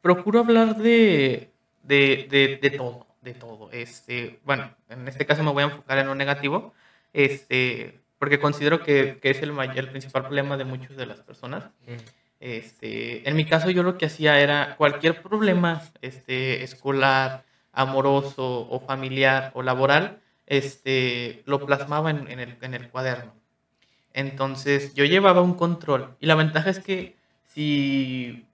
procuro 0.00 0.40
hablar 0.40 0.78
de, 0.78 1.50
de, 1.82 2.26
de, 2.30 2.58
de, 2.62 2.70
todo, 2.70 3.06
de 3.20 3.34
todo. 3.34 3.70
Este, 3.70 4.40
bueno, 4.44 4.74
en 4.88 5.06
este 5.08 5.26
caso 5.26 5.42
me 5.42 5.52
voy 5.52 5.64
a 5.64 5.66
enfocar 5.66 5.98
en 5.98 6.06
lo 6.06 6.14
negativo, 6.14 6.72
este, 7.12 8.00
porque 8.18 8.40
considero 8.40 8.82
que, 8.82 9.18
que 9.20 9.28
es 9.28 9.42
el, 9.42 9.52
mayor, 9.52 9.76
el 9.76 9.90
principal 9.90 10.22
problema 10.22 10.56
de 10.56 10.64
muchas 10.64 10.96
de 10.96 11.04
las 11.04 11.20
personas. 11.20 11.64
Este, 12.40 13.28
en 13.28 13.36
mi 13.36 13.46
caso 13.46 13.70
yo 13.70 13.82
lo 13.82 13.96
que 13.96 14.06
hacía 14.06 14.40
era 14.40 14.76
cualquier 14.76 15.22
problema 15.22 15.82
este, 16.02 16.62
escolar, 16.62 17.44
amoroso 17.72 18.68
o 18.70 18.80
familiar 18.80 19.52
o 19.54 19.62
laboral, 19.62 20.20
este, 20.46 21.42
lo 21.46 21.64
plasmaba 21.64 22.10
en, 22.10 22.28
el, 22.28 22.56
en 22.60 22.74
el, 22.74 22.88
cuaderno. 22.88 23.34
Entonces 24.12 24.94
yo 24.94 25.04
llevaba 25.04 25.42
un 25.42 25.54
control. 25.54 26.16
Y 26.20 26.26
la 26.26 26.34
ventaja 26.34 26.70
es 26.70 26.78
que 26.80 27.16
si, 27.44 28.46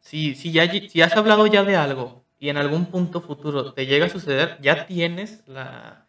si, 0.00 0.34
si, 0.34 0.52
ya, 0.52 0.70
si 0.70 1.02
has 1.02 1.16
hablado 1.16 1.46
ya 1.46 1.64
de 1.64 1.76
algo 1.76 2.24
y 2.38 2.48
en 2.48 2.56
algún 2.56 2.86
punto 2.86 3.20
futuro 3.20 3.72
te 3.72 3.86
llega 3.86 4.06
a 4.06 4.10
suceder, 4.10 4.58
ya 4.60 4.86
tienes 4.86 5.42
la, 5.46 6.03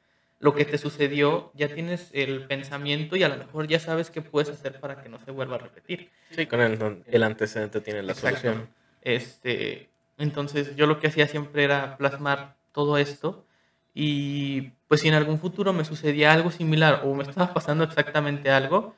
lo 0.46 0.54
que 0.54 0.64
te 0.64 0.78
sucedió, 0.78 1.52
ya 1.56 1.74
tienes 1.74 2.12
el 2.14 2.46
pensamiento 2.46 3.16
y 3.16 3.24
a 3.24 3.30
lo 3.30 3.38
mejor 3.38 3.66
ya 3.68 3.80
sabes 3.80 4.12
qué 4.12 4.22
puedes 4.22 4.48
hacer 4.48 4.80
para 4.80 5.02
que 5.02 5.10
no 5.10 5.18
se 5.26 5.32
vuelva 5.32 5.56
a 5.56 5.58
repetir. 5.58 6.12
Sí, 6.30 6.46
con 6.46 6.62
el, 6.62 7.04
el 7.08 7.24
antecedente 7.24 7.82
tienes 7.82 8.06
la 8.06 8.14
solución. 8.14 8.70
Este, 9.02 9.90
entonces 10.20 10.76
yo 10.76 10.86
lo 10.86 11.00
que 11.00 11.08
hacía 11.08 11.28
siempre 11.28 11.64
era 11.64 11.98
plasmar 11.98 12.58
todo 12.72 13.00
esto 13.00 13.48
y 13.96 14.74
pues 14.88 15.02
si 15.02 15.08
en 15.08 15.16
algún 15.16 15.40
futuro 15.40 15.74
me 15.74 15.84
sucedía 15.84 16.32
algo 16.32 16.52
similar 16.52 17.02
o 17.06 17.16
me 17.16 17.24
estaba 17.24 17.52
pasando 17.52 17.84
exactamente 17.84 18.52
algo, 18.52 18.94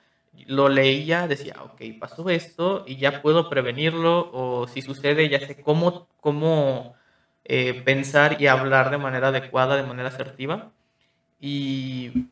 lo 0.47 0.67
leía, 0.67 1.29
decía, 1.29 1.55
ok, 1.63 1.81
pasó 1.97 2.29
esto 2.29 2.83
y 2.85 2.97
ya 2.97 3.21
puedo 3.21 3.49
prevenirlo 3.49 4.29
o 4.33 4.67
si 4.67 4.81
sucede 4.81 5.29
ya 5.29 5.39
sé 5.39 5.61
cómo, 5.61 6.09
cómo 6.19 6.93
eh, 7.45 7.81
pensar 7.85 8.41
y 8.41 8.47
hablar 8.47 8.91
de 8.91 8.97
manera 8.97 9.29
adecuada, 9.29 9.77
de 9.77 9.83
manera 9.83 10.09
asertiva. 10.09 10.73
Y 11.39 12.29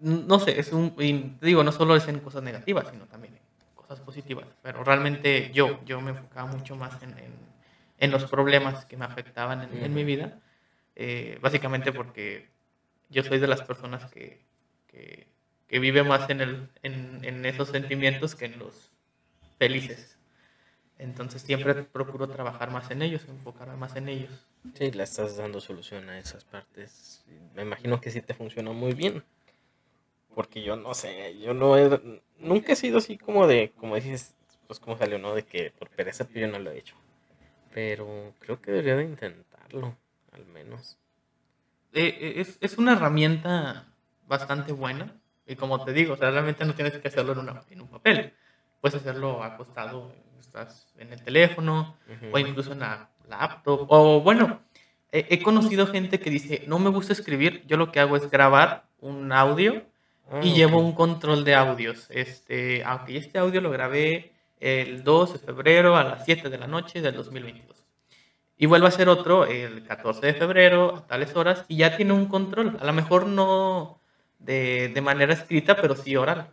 no 0.00 0.38
sé, 0.38 0.58
es 0.58 0.72
un, 0.72 0.94
digo, 1.40 1.62
no 1.62 1.72
solo 1.72 1.96
es 1.96 2.08
en 2.08 2.20
cosas 2.20 2.42
negativas, 2.42 2.88
sino 2.90 3.06
también 3.06 3.34
en 3.34 3.74
cosas 3.74 4.00
positivas, 4.00 4.46
pero 4.62 4.82
realmente 4.82 5.50
yo, 5.52 5.80
yo 5.84 6.00
me 6.00 6.10
enfocaba 6.10 6.50
mucho 6.50 6.76
más 6.76 7.02
en, 7.02 7.14
en, 7.98 8.10
los 8.10 8.24
problemas 8.24 8.86
que 8.86 8.96
me 8.96 9.04
afectaban 9.04 9.68
en, 9.72 9.94
mi 9.94 10.04
vida, 10.04 10.38
eh, 10.96 11.38
básicamente 11.42 11.92
porque 11.92 12.48
yo 13.10 13.22
soy 13.22 13.38
de 13.38 13.46
las 13.46 13.62
personas 13.62 14.10
que, 14.10 14.42
que, 14.86 15.26
que 15.66 15.78
vive 15.78 16.02
más 16.02 16.28
en, 16.30 16.40
el, 16.40 16.68
en, 16.82 17.20
en 17.22 17.44
esos 17.44 17.68
sentimientos 17.68 18.34
que 18.34 18.46
en 18.46 18.58
los 18.58 18.90
felices. 19.58 20.18
Entonces 20.98 21.42
siempre 21.42 21.74
procuro 21.74 22.28
trabajar 22.28 22.70
más 22.70 22.90
en 22.90 23.02
ellos, 23.02 23.24
enfocarme 23.28 23.76
más 23.76 23.96
en 23.96 24.08
ellos. 24.08 24.46
Sí, 24.74 24.90
le 24.90 25.02
estás 25.02 25.36
dando 25.36 25.60
solución 25.60 26.08
a 26.10 26.18
esas 26.18 26.44
partes. 26.44 27.24
Me 27.54 27.62
imagino 27.62 28.00
que 28.00 28.10
sí 28.10 28.20
te 28.20 28.34
funciona 28.34 28.72
muy 28.72 28.92
bien. 28.94 29.24
Porque 30.34 30.62
yo 30.62 30.76
no 30.76 30.94
sé, 30.94 31.38
yo 31.40 31.54
no 31.54 31.76
he, 31.76 32.20
nunca 32.38 32.72
he 32.72 32.76
sido 32.76 32.98
así 32.98 33.18
como 33.18 33.46
de, 33.46 33.72
como 33.76 33.96
dices, 33.96 34.34
pues 34.66 34.78
como 34.78 34.96
salió, 34.96 35.18
¿no? 35.18 35.34
De 35.34 35.44
que 35.44 35.72
por 35.72 35.90
pereza 35.90 36.28
yo 36.32 36.46
no 36.46 36.58
lo 36.58 36.70
he 36.70 36.78
hecho. 36.78 36.94
Pero 37.74 38.34
creo 38.38 38.60
que 38.60 38.70
debería 38.70 38.96
de 38.96 39.04
intentarlo, 39.04 39.96
al 40.32 40.46
menos. 40.46 40.98
Eh, 41.92 42.16
eh, 42.20 42.34
es, 42.36 42.58
es, 42.60 42.78
una 42.78 42.92
herramienta 42.92 43.88
bastante 44.26 44.72
buena. 44.72 45.20
Y 45.46 45.56
como 45.56 45.84
te 45.84 45.92
digo, 45.92 46.14
o 46.14 46.16
sea, 46.16 46.30
realmente 46.30 46.64
no 46.64 46.74
tienes 46.74 46.96
que 46.98 47.08
hacerlo 47.08 47.32
en, 47.32 47.40
una, 47.40 47.62
en 47.68 47.80
un 47.80 47.88
papel. 47.88 48.32
Puedes 48.80 49.00
hacerlo 49.00 49.42
acostado, 49.42 50.14
estás 50.38 50.92
en 50.96 51.12
el 51.12 51.22
teléfono 51.22 51.96
o 52.32 52.38
incluso 52.38 52.72
en 52.72 52.80
la 52.80 53.09
laptop. 53.30 53.86
O 53.88 54.20
bueno, 54.20 54.60
he, 55.12 55.42
conocido 55.42 55.86
gente 55.86 56.20
que 56.20 56.30
dice, 56.30 56.64
no 56.66 56.78
me 56.78 56.90
gusta 56.90 57.12
escribir, 57.12 57.64
yo 57.66 57.76
lo 57.76 57.90
que 57.92 58.00
hago 58.00 58.16
es 58.16 58.30
grabar 58.30 58.84
un 59.00 59.32
audio 59.32 59.82
y 60.42 60.50
ah, 60.50 60.54
llevo 60.54 60.78
un 60.80 60.92
control 60.92 61.44
de 61.44 61.54
audios. 61.54 62.06
Este, 62.10 62.84
aunque 62.84 63.16
este 63.16 63.38
audio 63.38 63.60
lo 63.60 63.70
grabé 63.70 64.32
el 64.60 65.02
2 65.02 65.32
de 65.32 65.38
febrero 65.38 65.96
a 65.96 66.04
las 66.04 66.24
7 66.24 66.50
de 66.50 66.58
la 66.58 66.66
noche 66.66 67.00
del 67.00 67.14
2022. 67.14 67.76
Y 68.58 68.66
vuelvo 68.66 68.86
a 68.86 68.90
hacer 68.90 69.08
otro 69.08 69.46
el 69.46 69.84
14 69.84 70.26
de 70.26 70.34
febrero 70.34 70.96
a 70.96 71.06
tales 71.06 71.34
horas 71.34 71.64
y 71.66 71.78
ya 71.78 71.96
tiene 71.96 72.12
un 72.12 72.26
control. 72.26 72.76
A 72.78 72.84
lo 72.84 72.92
mejor 72.92 73.26
no 73.26 74.00
de, 74.38 74.90
de 74.92 75.00
manera 75.00 75.32
escrita, 75.32 75.76
pero 75.76 75.96
sí 75.96 76.14
oral. 76.14 76.50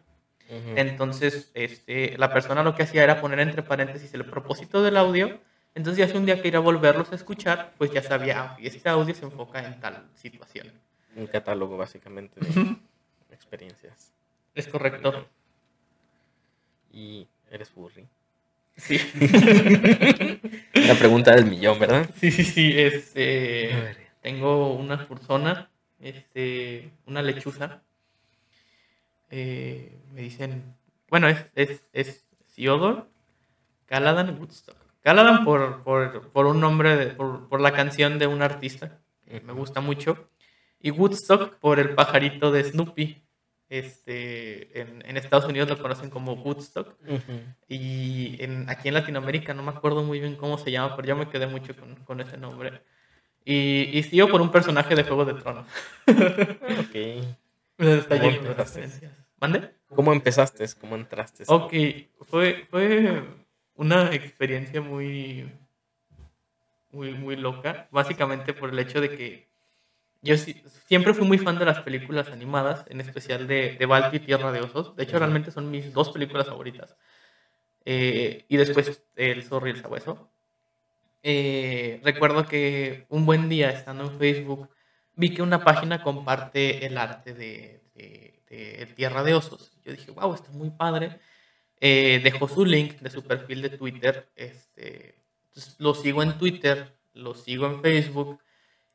Entonces, 0.50 1.52
este, 1.56 2.18
la 2.18 2.32
persona 2.32 2.64
lo 2.64 2.74
que 2.74 2.84
hacía 2.84 3.04
era 3.04 3.20
poner 3.20 3.40
entre 3.42 3.64
paréntesis 3.64 4.14
el 4.14 4.24
propósito 4.24 4.82
del 4.82 4.96
audio 4.96 5.42
entonces 5.78 6.00
ya 6.00 6.12
si 6.12 6.18
un 6.18 6.26
día 6.26 6.42
que 6.42 6.48
ir 6.48 6.56
a 6.56 6.60
volverlos 6.60 7.12
a 7.12 7.16
escuchar, 7.16 7.76
pues 7.78 7.92
ya 7.92 8.02
sabía, 8.02 8.42
ah, 8.42 8.58
este 8.60 8.90
audio 8.90 9.14
se 9.14 9.26
enfoca 9.26 9.64
en 9.64 9.80
tal 9.80 10.10
situación. 10.16 10.74
Un 11.16 11.28
catálogo 11.28 11.78
básicamente 11.78 12.40
de 12.40 13.36
experiencias. 13.36 14.12
Es 14.56 14.68
correcto. 14.68 15.28
Y 16.92 17.28
eres 17.52 17.70
furry. 17.70 18.08
Sí. 18.76 18.98
La 20.74 20.96
pregunta 20.96 21.36
del 21.36 21.46
millón, 21.46 21.78
¿verdad? 21.78 22.10
Sí, 22.20 22.32
sí, 22.32 22.44
sí. 22.44 22.74
Este, 22.76 23.98
tengo 24.24 24.74
una 24.74 25.08
persona, 25.08 25.70
este, 26.00 26.90
una 27.06 27.22
lechuza. 27.22 27.84
Eh, 29.30 29.96
me 30.12 30.22
dicen, 30.22 30.74
bueno, 31.08 31.28
es, 31.28 31.46
es, 31.54 31.84
es 31.94 32.26
Theodore 32.56 33.04
Caladan 33.86 34.40
Woodstock. 34.40 34.87
Caladan 35.08 35.46
por, 35.46 35.84
por, 35.84 36.32
por 36.34 36.48
un 36.48 36.60
nombre, 36.60 37.12
por, 37.12 37.48
por, 37.48 37.62
la 37.62 37.72
canción 37.72 38.20
de 38.20 38.28
un 38.28 38.42
artista 38.42 39.00
que 39.26 39.40
me 39.40 39.54
gusta 39.54 39.80
mucho. 39.80 40.28
Y 40.82 40.92
Woodstock 40.92 41.56
por 41.60 41.80
el 41.80 41.96
pajarito 41.96 42.52
de 42.52 42.66
Snoopy. 42.66 43.24
Este, 43.70 44.82
en, 44.82 45.02
en 45.08 45.16
Estados 45.16 45.46
Unidos 45.46 45.70
lo 45.70 45.82
conocen 45.82 46.10
como 46.10 46.34
Woodstock. 46.34 46.94
Y 47.70 48.36
en, 48.44 48.70
aquí 48.70 48.90
en 48.90 48.96
Latinoamérica 48.96 49.54
no 49.54 49.64
me 49.64 49.70
acuerdo 49.70 50.04
muy 50.04 50.20
bien 50.20 50.36
cómo 50.36 50.58
se 50.58 50.72
llama, 50.72 50.98
pero 50.98 51.08
yo 51.08 51.16
me 51.16 51.30
quedé 51.30 51.48
mucho 51.48 51.74
con, 51.74 51.96
con 52.04 52.20
ese 52.20 52.36
nombre. 52.36 52.82
Y, 53.46 53.98
y 53.98 54.04
sigo 54.04 54.28
por 54.28 54.42
un 54.42 54.52
personaje 54.52 54.94
de 54.94 55.04
Juego 55.06 55.24
de 55.24 55.36
Tronos. 55.36 55.68
ok. 56.08 56.96
Está 57.78 58.16
lleno 58.18 58.54
de 58.54 59.10
¿Mande? 59.40 59.74
¿Cómo 59.88 60.12
empezaste? 60.12 60.66
¿Cómo 60.82 60.98
entraste? 60.98 61.46
Ok, 61.48 61.74
fue, 62.26 62.68
fue 62.70 63.24
una 63.78 64.14
experiencia 64.14 64.82
muy, 64.82 65.52
muy, 66.92 67.14
muy 67.14 67.36
loca, 67.36 67.88
básicamente 67.92 68.54
por 68.54 68.70
el 68.70 68.80
hecho 68.80 69.00
de 69.00 69.16
que 69.16 69.48
yo 70.22 70.36
siempre 70.36 71.14
fui 71.14 71.28
muy 71.28 71.38
fan 71.38 71.60
de 71.60 71.66
las 71.66 71.82
películas 71.82 72.30
animadas, 72.30 72.86
en 72.90 73.00
especial 73.00 73.48
de, 73.48 73.78
de 73.78 73.86
Balto 73.86 74.16
y 74.16 74.20
Tierra 74.20 74.52
de 74.52 74.62
Osos. 74.62 74.96
De 74.96 75.04
hecho, 75.04 75.20
realmente 75.20 75.52
son 75.52 75.70
mis 75.70 75.94
dos 75.94 76.10
películas 76.10 76.48
favoritas. 76.48 76.98
Eh, 77.86 78.46
y 78.50 78.58
después 78.58 79.02
El 79.16 79.44
Zorro 79.44 79.68
y 79.68 79.72
el 79.72 79.82
Sabueso. 79.82 80.30
Eh, 81.24 82.02
recuerdo 82.04 82.46
que 82.46 83.06
un 83.10 83.26
buen 83.26 83.48
día, 83.48 83.70
estando 83.70 84.06
en 84.06 84.18
Facebook, 84.18 84.70
vi 85.16 85.34
que 85.34 85.44
una 85.44 85.64
página 85.64 86.02
comparte 86.02 86.86
el 86.86 86.98
arte 86.98 87.34
de, 87.34 87.84
de, 87.94 88.42
de 88.50 88.86
Tierra 88.96 89.24
de 89.24 89.36
Osos. 89.36 89.78
Yo 89.86 89.92
dije, 89.92 90.12
wow, 90.12 90.34
esto 90.34 90.50
es 90.50 90.56
muy 90.56 90.72
padre. 90.72 91.20
Eh, 91.80 92.22
dejó 92.24 92.48
su 92.48 92.66
link 92.66 93.00
de 93.00 93.10
su 93.10 93.24
perfil 93.24 93.62
de 93.62 93.70
Twitter. 93.70 94.30
Este, 94.36 95.16
lo 95.78 95.94
sigo 95.94 96.24
en 96.24 96.38
Twitter, 96.38 96.94
lo 97.14 97.36
sigo 97.36 97.68
en 97.68 97.82
Facebook. 97.82 98.40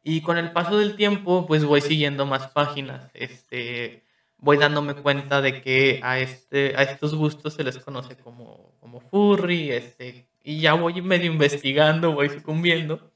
Y 0.03 0.21
con 0.23 0.37
el 0.37 0.53
paso 0.53 0.79
del 0.79 0.97
tiempo, 0.97 1.47
pues 1.47 1.65
voy 1.65 1.81
siguiendo 1.81 2.27
más 2.27 2.49
páginas. 2.49 3.11
Este, 3.15 4.05
voy 4.37 4.57
dándome 4.57 4.95
cuenta 4.95 5.41
de 5.41 5.63
que 5.63 6.01
a, 6.03 6.19
este, 6.19 6.75
a 6.77 6.83
estos 6.83 7.15
gustos 7.15 7.55
se 7.55 7.63
les 7.65 7.79
conoce 7.79 8.17
como, 8.17 8.75
como 8.81 9.01
furry. 9.01 9.71
Este, 9.71 10.27
y 10.43 10.61
ya 10.61 10.75
voy 10.75 11.01
medio 11.03 11.31
investigando, 11.31 12.13
voy 12.13 12.29
sucumbiendo. 12.31 13.13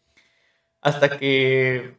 Hasta 0.80 1.18
que, 1.18 1.96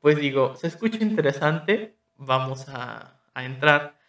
pues 0.00 0.16
digo, 0.18 0.54
se 0.54 0.68
escucha 0.68 0.98
interesante, 0.98 1.96
vamos 2.16 2.68
a, 2.68 3.20
a 3.34 3.44
entrar 3.44 3.99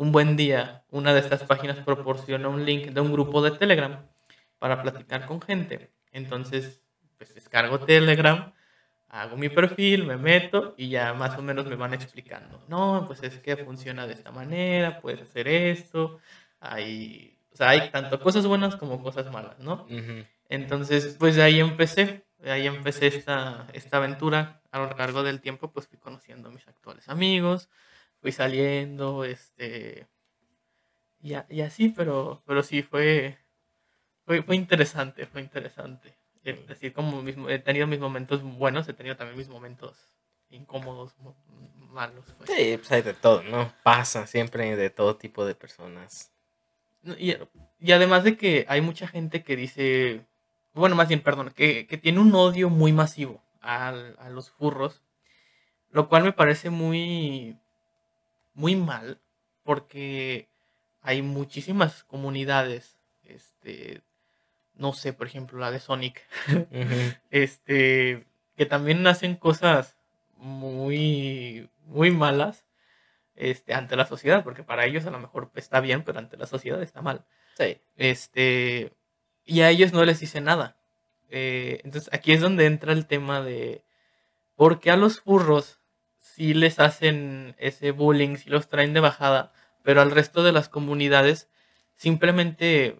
un 0.00 0.12
buen 0.12 0.34
día, 0.34 0.82
una 0.88 1.12
de 1.12 1.20
estas 1.20 1.44
páginas 1.44 1.76
proporciona 1.76 2.48
un 2.48 2.64
link 2.64 2.86
de 2.86 3.02
un 3.02 3.12
grupo 3.12 3.42
de 3.42 3.50
Telegram 3.50 4.08
para 4.58 4.80
platicar 4.80 5.26
con 5.26 5.42
gente. 5.42 5.90
Entonces, 6.10 6.80
pues 7.18 7.34
descargo 7.34 7.80
Telegram, 7.80 8.50
hago 9.10 9.36
mi 9.36 9.50
perfil, 9.50 10.06
me 10.06 10.16
meto 10.16 10.74
y 10.78 10.88
ya 10.88 11.12
más 11.12 11.36
o 11.36 11.42
menos 11.42 11.66
me 11.66 11.76
van 11.76 11.92
explicando. 11.92 12.64
No, 12.66 13.04
pues 13.06 13.22
es 13.22 13.40
que 13.40 13.58
funciona 13.58 14.06
de 14.06 14.14
esta 14.14 14.30
manera, 14.30 15.02
puedes 15.02 15.20
hacer 15.20 15.46
esto. 15.48 16.18
Hay, 16.60 17.36
o 17.52 17.56
sea, 17.56 17.68
hay 17.68 17.90
tanto 17.90 18.20
cosas 18.20 18.46
buenas 18.46 18.76
como 18.76 19.02
cosas 19.02 19.30
malas, 19.30 19.58
¿no? 19.58 19.86
Entonces, 20.48 21.14
pues 21.18 21.36
de 21.36 21.42
ahí 21.42 21.60
empecé, 21.60 22.24
de 22.38 22.50
ahí 22.50 22.66
empecé 22.66 23.08
esta, 23.08 23.66
esta 23.74 23.98
aventura. 23.98 24.62
A 24.72 24.78
lo 24.78 24.96
largo 24.96 25.22
del 25.22 25.42
tiempo, 25.42 25.70
pues 25.70 25.88
fui 25.88 25.98
conociendo 25.98 26.48
a 26.48 26.52
mis 26.52 26.66
actuales 26.66 27.06
amigos, 27.10 27.68
fui 28.20 28.32
saliendo, 28.32 29.24
este, 29.24 30.06
y, 31.22 31.34
y 31.48 31.60
así, 31.60 31.88
pero, 31.88 32.42
pero 32.46 32.62
sí 32.62 32.82
fue, 32.82 33.38
fue, 34.24 34.42
fue 34.42 34.56
interesante, 34.56 35.26
fue 35.26 35.40
interesante. 35.40 36.14
Es 36.42 36.66
decir, 36.66 36.92
como 36.92 37.22
mismo, 37.22 37.50
he 37.50 37.58
tenido 37.58 37.86
mis 37.86 38.00
momentos 38.00 38.42
buenos, 38.42 38.88
he 38.88 38.94
tenido 38.94 39.16
también 39.16 39.36
mis 39.36 39.48
momentos 39.48 39.96
incómodos, 40.48 41.14
malos. 41.90 42.24
Pues. 42.38 42.50
Sí, 42.50 42.76
pues 42.76 42.90
hay 42.92 43.02
de 43.02 43.14
todo, 43.14 43.42
¿no? 43.42 43.72
Pasa 43.82 44.26
siempre 44.26 44.76
de 44.76 44.90
todo 44.90 45.16
tipo 45.16 45.44
de 45.44 45.54
personas. 45.54 46.32
Y, 47.18 47.36
y, 47.78 47.92
además 47.92 48.24
de 48.24 48.36
que 48.36 48.66
hay 48.68 48.80
mucha 48.80 49.06
gente 49.06 49.42
que 49.42 49.56
dice, 49.56 50.26
bueno, 50.74 50.96
más 50.96 51.08
bien, 51.08 51.22
perdón, 51.22 51.50
que, 51.54 51.86
que 51.86 51.98
tiene 51.98 52.20
un 52.20 52.34
odio 52.34 52.68
muy 52.68 52.92
masivo 52.92 53.42
a, 53.60 53.88
a 53.88 54.30
los 54.30 54.50
furros, 54.50 55.02
lo 55.90 56.08
cual 56.08 56.24
me 56.24 56.32
parece 56.32 56.70
muy, 56.70 57.58
muy 58.54 58.76
mal, 58.76 59.20
porque 59.62 60.48
hay 61.02 61.22
muchísimas 61.22 62.04
comunidades, 62.04 62.98
este, 63.24 64.02
no 64.74 64.92
sé, 64.92 65.12
por 65.12 65.26
ejemplo, 65.26 65.58
la 65.58 65.70
de 65.70 65.80
Sonic, 65.80 66.22
este, 67.30 68.26
que 68.56 68.66
también 68.66 69.06
hacen 69.06 69.36
cosas 69.36 69.96
muy, 70.36 71.68
muy 71.86 72.10
malas, 72.10 72.64
este, 73.36 73.74
ante 73.74 73.96
la 73.96 74.06
sociedad, 74.06 74.44
porque 74.44 74.62
para 74.62 74.84
ellos 74.84 75.06
a 75.06 75.10
lo 75.10 75.18
mejor 75.18 75.50
está 75.54 75.80
bien, 75.80 76.02
pero 76.04 76.18
ante 76.18 76.36
la 76.36 76.46
sociedad 76.46 76.82
está 76.82 77.00
mal. 77.00 77.24
Sí. 77.56 77.78
Este, 77.96 78.92
y 79.44 79.62
a 79.62 79.70
ellos 79.70 79.92
no 79.92 80.04
les 80.04 80.20
dice 80.20 80.40
nada. 80.40 80.76
Eh, 81.30 81.80
entonces 81.84 82.12
aquí 82.12 82.32
es 82.32 82.40
donde 82.40 82.66
entra 82.66 82.92
el 82.92 83.06
tema 83.06 83.40
de 83.40 83.84
por 84.56 84.80
qué 84.80 84.90
a 84.90 84.96
los 84.96 85.20
furros 85.20 85.79
sí 86.34 86.54
les 86.54 86.78
hacen 86.78 87.54
ese 87.58 87.90
bullying, 87.90 88.36
sí 88.36 88.50
los 88.50 88.68
traen 88.68 88.94
de 88.94 89.00
bajada, 89.00 89.52
pero 89.82 90.00
al 90.00 90.10
resto 90.10 90.42
de 90.42 90.52
las 90.52 90.68
comunidades 90.68 91.48
simplemente 91.96 92.98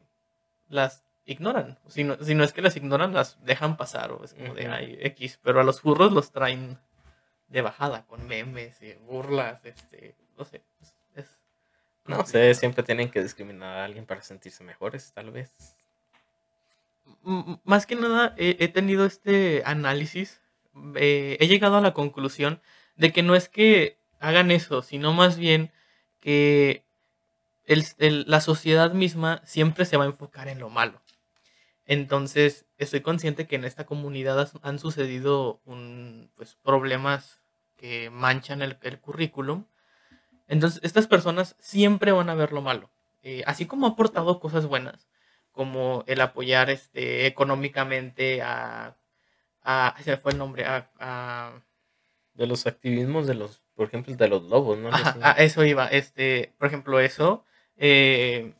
las 0.69 1.05
ignoran. 1.25 1.79
Si 1.89 2.05
no, 2.05 2.17
si 2.23 2.35
no 2.35 2.45
es 2.45 2.53
que 2.53 2.63
las 2.63 2.77
ignoran, 2.77 3.15
las 3.15 3.43
dejan 3.45 3.77
pasar, 3.77 4.13
o 4.13 4.25
es 4.25 4.35
como 4.35 4.55
de 4.55 4.67
ay, 4.67 4.99
X, 5.01 5.39
pero 5.43 5.61
a 5.61 5.65
los 5.65 5.81
furros 5.81 6.13
los 6.13 6.33
traen 6.33 6.79
de 7.49 7.63
bajada, 7.63 8.07
con 8.07 8.27
memes 8.27 8.81
y 8.83 8.93
burlas, 9.07 9.65
este, 9.65 10.15
no 10.37 10.45
sé, 10.45 10.63
es, 11.15 11.39
no 12.07 12.25
sé, 12.27 12.55
siempre 12.55 12.83
tienen 12.83 13.11
que 13.11 13.23
discriminar 13.23 13.79
a 13.79 13.85
alguien 13.85 14.07
para 14.07 14.23
sentirse 14.23 14.65
mejores, 14.65 15.13
tal 15.13 15.31
vez. 15.31 15.53
Más 17.65 17.87
que 17.87 17.97
nada, 17.97 18.35
he, 18.39 18.69
tenido 18.69 19.05
este 19.05 19.63
análisis, 19.67 20.41
eh, 20.95 21.37
he 21.41 21.47
llegado 21.49 21.77
a 21.77 21.81
la 21.81 21.93
conclusión 21.93 22.61
de 23.01 23.13
que 23.15 23.23
no 23.23 23.35
es 23.35 23.49
que 23.49 23.97
hagan 24.21 24.51
eso, 24.51 24.83
sino 24.83 25.15
más 25.15 25.39
bien 25.39 25.73
que 26.21 26.85
la 27.67 28.43
sociedad 28.43 28.93
misma 28.93 29.41
siempre 29.47 29.87
se 29.87 29.97
va 29.97 30.05
a 30.05 30.09
enfocar 30.09 30.49
en 30.49 30.59
lo 30.59 30.69
malo. 30.69 31.01
Entonces, 31.87 32.67
estoy 32.77 33.01
consciente 33.01 33.47
que 33.47 33.57
en 33.57 33.65
esta 33.65 33.87
comunidad 33.87 34.53
han 34.61 34.79
sucedido 34.79 35.61
un, 35.65 36.31
pues, 36.37 36.59
problemas 36.63 37.41
que 37.79 38.11
manchan 38.11 38.61
el, 38.61 38.77
currículum. 39.01 39.65
Entonces, 40.47 40.81
estas 40.83 41.07
personas 41.07 41.57
siempre 41.59 42.13
van 42.13 42.29
a 42.29 42.35
ver 42.35 42.53
lo 42.53 42.61
malo. 42.61 42.91
Eh, 43.23 43.43
así 43.47 43.65
como 43.65 43.87
ha 43.87 43.91
aportado 43.91 44.41
cosas 44.41 44.67
buenas, 44.67 45.09
como 45.53 46.05
el 46.07 46.21
apoyar 46.21 46.69
este, 46.69 47.27
económicamente 47.27 48.43
a, 48.43 48.99
a 49.63 49.97
se 50.05 50.19
fue 50.19 50.33
el 50.33 50.39
nombre, 50.39 50.67
a, 50.67 51.63
de 52.41 52.47
los 52.47 52.67
activismos 52.67 53.27
de 53.27 53.35
los, 53.35 53.61
por 53.75 53.89
ejemplo, 53.89 54.17
de 54.17 54.29
los 54.29 54.45
lobos, 54.45 54.79
¿no? 54.79 54.89
a 54.93 55.33
eso 55.33 55.63
iba, 55.63 55.87
este, 55.89 56.55
por 56.57 56.69
ejemplo, 56.69 56.99
eso, 56.99 57.45
eh, 57.77 58.55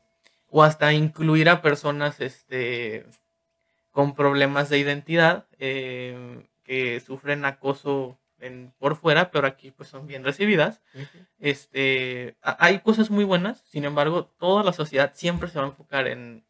o 0.49 0.63
hasta 0.63 0.93
incluir 0.93 1.49
a 1.49 1.63
personas, 1.63 2.21
este, 2.21 3.07
con 3.91 4.15
problemas 4.15 4.69
de 4.69 4.77
identidad, 4.77 5.47
eh, 5.59 6.47
que 6.63 7.01
sufren 7.01 7.47
acoso 7.47 8.19
en, 8.39 8.75
por 8.79 8.97
fuera, 8.97 9.31
pero 9.31 9.47
aquí 9.47 9.71
pues 9.71 9.89
son 9.89 10.07
bien 10.07 10.25
recibidas. 10.25 10.83
Este, 11.39 12.37
hay 12.43 12.81
cosas 12.81 13.09
muy 13.09 13.25
buenas, 13.25 13.63
sin 13.67 13.87
embargo, 13.87 14.27
toda 14.27 14.63
la 14.63 14.75
sociedad 14.75 15.13
siempre 15.15 15.49
se 15.49 15.59
va 15.59 15.65
a 15.65 15.69
enfocar 15.69 16.07
en 16.07 16.45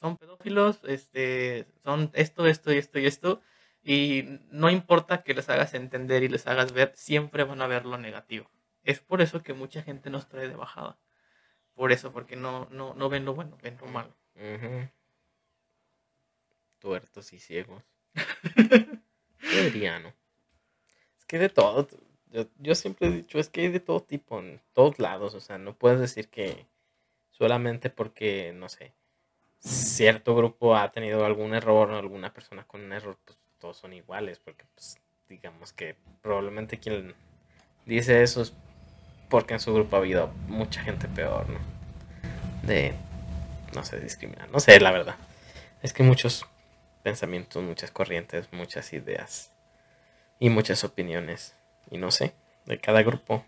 son 0.00 0.16
pedófilos, 0.16 0.78
este, 0.86 1.66
son 1.82 2.12
esto, 2.14 2.46
esto 2.46 2.72
y 2.72 2.76
esto 2.76 3.00
y 3.00 3.06
esto, 3.06 3.42
y 3.88 4.42
no 4.50 4.68
importa 4.68 5.22
que 5.22 5.32
les 5.32 5.48
hagas 5.48 5.72
entender 5.72 6.22
y 6.22 6.28
les 6.28 6.46
hagas 6.46 6.72
ver, 6.72 6.92
siempre 6.94 7.44
van 7.44 7.62
a 7.62 7.66
ver 7.66 7.86
lo 7.86 7.96
negativo. 7.96 8.50
Es 8.84 9.00
por 9.00 9.22
eso 9.22 9.42
que 9.42 9.54
mucha 9.54 9.82
gente 9.82 10.10
nos 10.10 10.28
trae 10.28 10.46
de 10.46 10.56
bajada. 10.56 10.98
Por 11.72 11.90
eso, 11.90 12.12
porque 12.12 12.36
no, 12.36 12.68
no, 12.70 12.92
no 12.92 13.08
ven 13.08 13.24
lo 13.24 13.34
bueno, 13.34 13.56
ven 13.62 13.78
lo 13.80 13.86
malo. 13.86 14.14
Tuertos 16.78 17.32
y 17.32 17.38
ciegos. 17.38 17.82
Yo 19.40 20.00
¿no? 20.00 20.12
Es 21.16 21.24
que 21.26 21.38
de 21.38 21.48
todo. 21.48 21.88
Yo, 22.26 22.44
yo 22.58 22.74
siempre 22.74 23.08
he 23.08 23.10
dicho, 23.10 23.38
es 23.38 23.48
que 23.48 23.62
hay 23.62 23.68
de 23.68 23.80
todo 23.80 24.02
tipo, 24.02 24.38
en 24.38 24.60
todos 24.74 24.98
lados. 24.98 25.34
O 25.34 25.40
sea, 25.40 25.56
no 25.56 25.74
puedes 25.74 25.98
decir 25.98 26.28
que 26.28 26.66
solamente 27.30 27.88
porque, 27.88 28.52
no 28.52 28.68
sé, 28.68 28.92
cierto 29.60 30.36
grupo 30.36 30.76
ha 30.76 30.92
tenido 30.92 31.24
algún 31.24 31.54
error 31.54 31.90
o 31.90 31.96
alguna 31.96 32.34
persona 32.34 32.66
con 32.66 32.82
un 32.82 32.92
error, 32.92 33.16
pues 33.24 33.38
todos 33.58 33.76
son 33.76 33.92
iguales, 33.92 34.38
porque 34.38 34.64
pues 34.74 34.96
digamos 35.28 35.72
que 35.72 35.96
probablemente 36.22 36.78
quien 36.78 37.14
dice 37.86 38.22
eso 38.22 38.42
es 38.42 38.54
porque 39.28 39.54
en 39.54 39.60
su 39.60 39.74
grupo 39.74 39.96
ha 39.96 39.98
habido 39.98 40.28
mucha 40.46 40.82
gente 40.82 41.08
peor, 41.08 41.48
¿no? 41.48 41.58
De, 42.62 42.94
no 43.74 43.84
sé, 43.84 44.00
discriminar, 44.00 44.50
no 44.50 44.60
sé, 44.60 44.80
la 44.80 44.90
verdad. 44.90 45.16
Es 45.82 45.92
que 45.92 46.02
muchos 46.02 46.46
pensamientos, 47.02 47.62
muchas 47.62 47.90
corrientes, 47.90 48.52
muchas 48.52 48.92
ideas 48.92 49.52
y 50.38 50.50
muchas 50.50 50.84
opiniones, 50.84 51.54
y 51.90 51.98
no 51.98 52.10
sé, 52.10 52.34
de 52.66 52.78
cada 52.80 53.02
grupo 53.02 53.44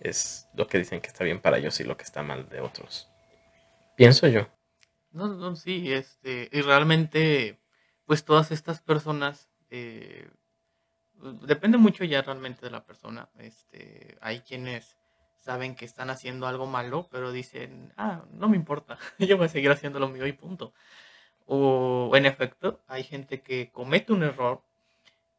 es 0.00 0.48
lo 0.54 0.66
que 0.66 0.78
dicen 0.78 1.00
que 1.00 1.08
está 1.08 1.24
bien 1.24 1.40
para 1.40 1.58
ellos 1.58 1.80
y 1.80 1.84
lo 1.84 1.96
que 1.96 2.04
está 2.04 2.22
mal 2.22 2.48
de 2.48 2.60
otros. 2.60 3.10
Pienso 3.96 4.26
yo. 4.28 4.48
No, 5.10 5.28
no, 5.28 5.56
sí, 5.56 5.92
este, 5.92 6.48
y 6.52 6.60
realmente, 6.60 7.58
pues 8.06 8.24
todas 8.24 8.52
estas 8.52 8.80
personas, 8.80 9.48
eh, 9.70 10.30
depende 11.42 11.76
mucho 11.76 12.04
ya 12.04 12.22
realmente 12.22 12.64
de 12.64 12.70
la 12.70 12.84
persona. 12.84 13.28
Este, 13.38 14.16
hay 14.20 14.40
quienes 14.40 14.96
saben 15.40 15.74
que 15.74 15.84
están 15.84 16.10
haciendo 16.10 16.46
algo 16.46 16.66
malo, 16.66 17.08
pero 17.10 17.32
dicen, 17.32 17.92
ah, 17.96 18.24
no 18.32 18.48
me 18.48 18.56
importa, 18.56 18.98
yo 19.18 19.36
voy 19.36 19.46
a 19.46 19.50
seguir 19.50 19.70
haciendo 19.70 19.98
lo 19.98 20.08
mío 20.08 20.26
y 20.26 20.32
punto. 20.32 20.72
O 21.46 22.10
en 22.14 22.26
efecto, 22.26 22.80
hay 22.88 23.04
gente 23.04 23.40
que 23.40 23.70
comete 23.70 24.12
un 24.12 24.24
error 24.24 24.62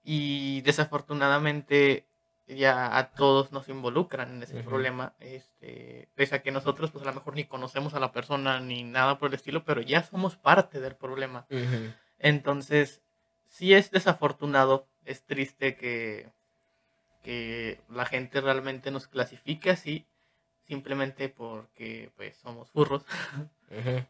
y 0.04 0.62
desafortunadamente 0.62 2.06
ya 2.48 2.98
a 2.98 3.12
todos 3.12 3.52
nos 3.52 3.68
involucran 3.68 4.36
en 4.36 4.44
ese 4.44 4.64
problema, 4.64 5.14
este, 5.20 6.08
pese 6.16 6.36
a 6.36 6.42
que 6.42 6.52
nosotros 6.52 6.92
pues 6.92 7.04
a 7.04 7.08
lo 7.08 7.16
mejor 7.16 7.36
ni 7.36 7.44
conocemos 7.44 7.94
a 7.94 8.00
la 8.00 8.14
persona 8.14 8.62
ni 8.62 8.84
nada 8.86 9.20
por 9.20 9.28
el 9.28 9.34
estilo, 9.34 9.66
pero 9.66 9.82
ya 9.82 10.04
somos 10.04 10.38
parte 10.38 10.80
del 10.80 10.96
problema. 10.96 11.46
Entonces, 12.20 13.02
sí 13.48 13.74
es 13.74 13.92
desafortunado, 13.92 14.88
es 15.06 15.24
triste 15.24 15.76
que, 15.76 16.30
que 17.24 17.80
la 17.90 18.06
gente 18.06 18.42
realmente 18.42 18.92
nos 18.92 19.08
clasifique 19.08 19.70
así, 19.70 20.06
simplemente 20.68 21.30
porque 21.30 22.12
pues 22.16 22.36
somos 22.38 22.70
furros. 22.72 23.04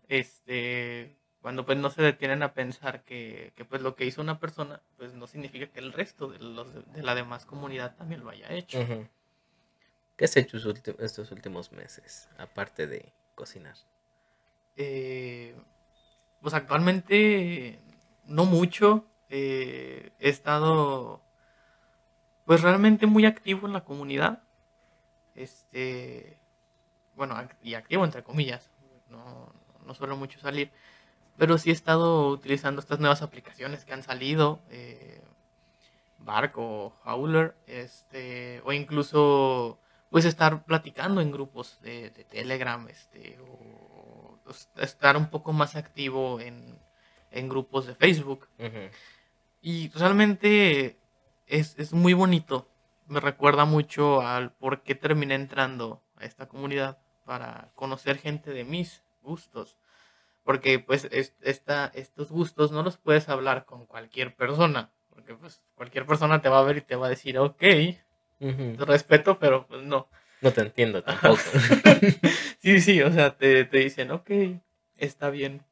Este, 0.07 1.17
cuando 1.41 1.65
pues 1.65 1.79
no 1.79 1.89
se 1.89 2.03
detienen 2.03 2.43
a 2.43 2.53
pensar 2.53 3.03
que, 3.03 3.53
pues 3.69 3.81
lo 3.81 3.95
que 3.95 4.05
hizo 4.05 4.21
una 4.21 4.39
persona 4.39 4.81
pues 4.97 5.13
no 5.13 5.25
significa 5.25 5.65
que 5.65 5.79
el 5.79 5.93
resto 5.93 6.27
de, 6.27 6.37
los, 6.37 6.67
de 6.93 7.01
la 7.01 7.15
demás 7.15 7.45
comunidad 7.45 7.95
también 7.95 8.23
lo 8.23 8.29
haya 8.29 8.51
hecho. 8.51 8.85
¿Qué 10.15 10.25
has 10.25 10.37
hecho 10.37 10.57
estos 10.99 11.31
últimos 11.31 11.71
meses, 11.71 12.29
aparte 12.37 12.85
de 12.85 13.11
cocinar? 13.33 13.75
Eh, 14.75 15.55
pues 16.41 16.53
actualmente 16.53 17.79
no 18.27 18.45
mucho. 18.45 19.05
Eh, 19.29 20.11
he 20.19 20.29
estado 20.29 21.21
pues 22.45 22.61
realmente 22.61 23.07
muy 23.07 23.25
activo 23.25 23.67
en 23.67 23.73
la 23.73 23.83
comunidad. 23.83 24.43
Este, 25.35 26.37
bueno, 27.15 27.35
y 27.61 27.73
activo 27.73 28.05
entre 28.05 28.23
comillas. 28.23 28.69
No, 29.09 29.51
no 29.85 29.93
suelo 29.93 30.17
mucho 30.17 30.39
salir 30.39 30.71
pero 31.37 31.57
sí 31.57 31.69
he 31.69 31.73
estado 31.73 32.29
utilizando 32.29 32.81
estas 32.81 32.99
nuevas 32.99 33.21
aplicaciones 33.21 33.85
que 33.85 33.93
han 33.93 34.03
salido, 34.03 34.59
eh, 34.69 35.21
Bark 36.17 36.57
o 36.57 36.93
Howler, 37.05 37.55
este, 37.67 38.61
o 38.65 38.73
incluso 38.73 39.79
pues 40.09 40.25
estar 40.25 40.65
platicando 40.65 41.21
en 41.21 41.31
grupos 41.31 41.79
de, 41.81 42.09
Telegram, 42.29 42.87
este, 42.89 43.37
o, 43.39 44.39
estar 44.77 45.17
un 45.17 45.29
poco 45.29 45.53
más 45.53 45.75
activo 45.75 46.39
en, 46.39 46.79
grupos 47.31 47.87
de 47.87 47.95
Facebook. 47.95 48.47
Y 49.61 49.89
realmente 49.89 50.97
es, 51.45 51.75
es 51.77 51.93
muy 51.93 52.13
bonito. 52.13 52.67
Me 53.07 53.19
recuerda 53.19 53.65
mucho 53.65 54.21
al 54.21 54.51
por 54.51 54.81
qué 54.83 54.95
terminé 54.95 55.35
entrando 55.35 56.01
a 56.15 56.25
esta 56.25 56.47
comunidad 56.47 56.99
para 57.25 57.71
conocer 57.75 58.17
gente 58.17 58.51
de 58.51 58.63
mis 58.63 59.03
gustos 59.21 59.77
porque 60.47 60.79
pues 60.79 61.09
esta, 61.41 61.91
estos 61.93 62.31
gustos 62.31 62.71
no 62.71 62.81
los 62.81 62.95
puedes 62.95 63.27
hablar 63.27 63.65
con 63.65 63.85
cualquier 63.85 64.33
persona, 64.33 64.91
porque 65.09 65.35
pues 65.35 65.61
cualquier 65.75 66.05
persona 66.05 66.41
te 66.41 66.47
va 66.47 66.59
a 66.59 66.63
ver 66.63 66.77
y 66.77 66.81
te 66.81 66.95
va 66.95 67.07
a 67.07 67.09
decir, 67.09 67.37
ok, 67.37 67.61
respeto, 68.77 69.39
pero 69.39 69.67
pues 69.67 69.83
no. 69.83 70.07
No 70.39 70.53
te 70.53 70.61
entiendo 70.61 71.03
tampoco. 71.03 71.41
sí, 72.59 72.79
sí, 72.79 73.01
o 73.01 73.11
sea, 73.11 73.35
te, 73.35 73.65
dicen, 73.65 74.09
ok, 74.11 74.31
está 74.95 75.29
bien, 75.29 75.65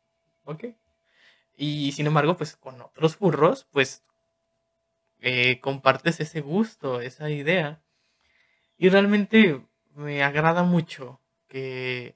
ok. 0.43 0.65
Y 1.55 1.91
sin 1.93 2.07
embargo, 2.07 2.37
pues 2.37 2.55
con 2.55 2.81
otros 2.81 3.15
furros, 3.15 3.67
pues 3.71 4.03
eh, 5.21 5.59
compartes 5.61 6.19
ese 6.19 6.41
gusto, 6.41 7.01
esa 7.01 7.29
idea. 7.29 7.81
Y 8.77 8.89
realmente 8.89 9.65
me 9.93 10.23
agrada 10.23 10.63
mucho 10.63 11.21
que 11.47 12.15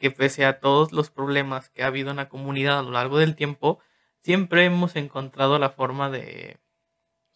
que 0.00 0.10
pese 0.10 0.46
a 0.46 0.60
todos 0.60 0.92
los 0.92 1.10
problemas 1.10 1.68
que 1.68 1.84
ha 1.84 1.88
habido 1.88 2.10
en 2.10 2.16
la 2.16 2.30
comunidad 2.30 2.78
a 2.78 2.82
lo 2.82 2.90
largo 2.90 3.18
del 3.18 3.36
tiempo, 3.36 3.80
siempre 4.22 4.64
hemos 4.64 4.96
encontrado 4.96 5.58
la 5.58 5.70
forma 5.70 6.08
de 6.08 6.56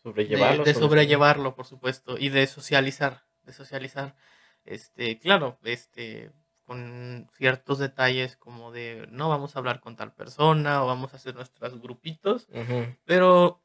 sobrellevarlo, 0.02 0.64
de, 0.64 0.72
de 0.72 0.80
sobrellevarlo, 0.80 1.54
por 1.54 1.66
supuesto, 1.66 2.16
y 2.18 2.30
de 2.30 2.46
socializar, 2.46 3.26
de 3.42 3.52
socializar. 3.52 4.16
Este, 4.64 5.18
claro, 5.18 5.58
este, 5.62 6.30
con 6.64 7.28
ciertos 7.36 7.78
detalles 7.78 8.36
como 8.36 8.72
de 8.72 9.06
no 9.10 9.28
vamos 9.28 9.54
a 9.54 9.58
hablar 9.58 9.80
con 9.80 9.96
tal 9.96 10.14
persona 10.14 10.82
o 10.82 10.86
vamos 10.86 11.12
a 11.12 11.16
hacer 11.16 11.34
nuestros 11.34 11.80
grupitos, 11.80 12.48
pero 13.04 13.62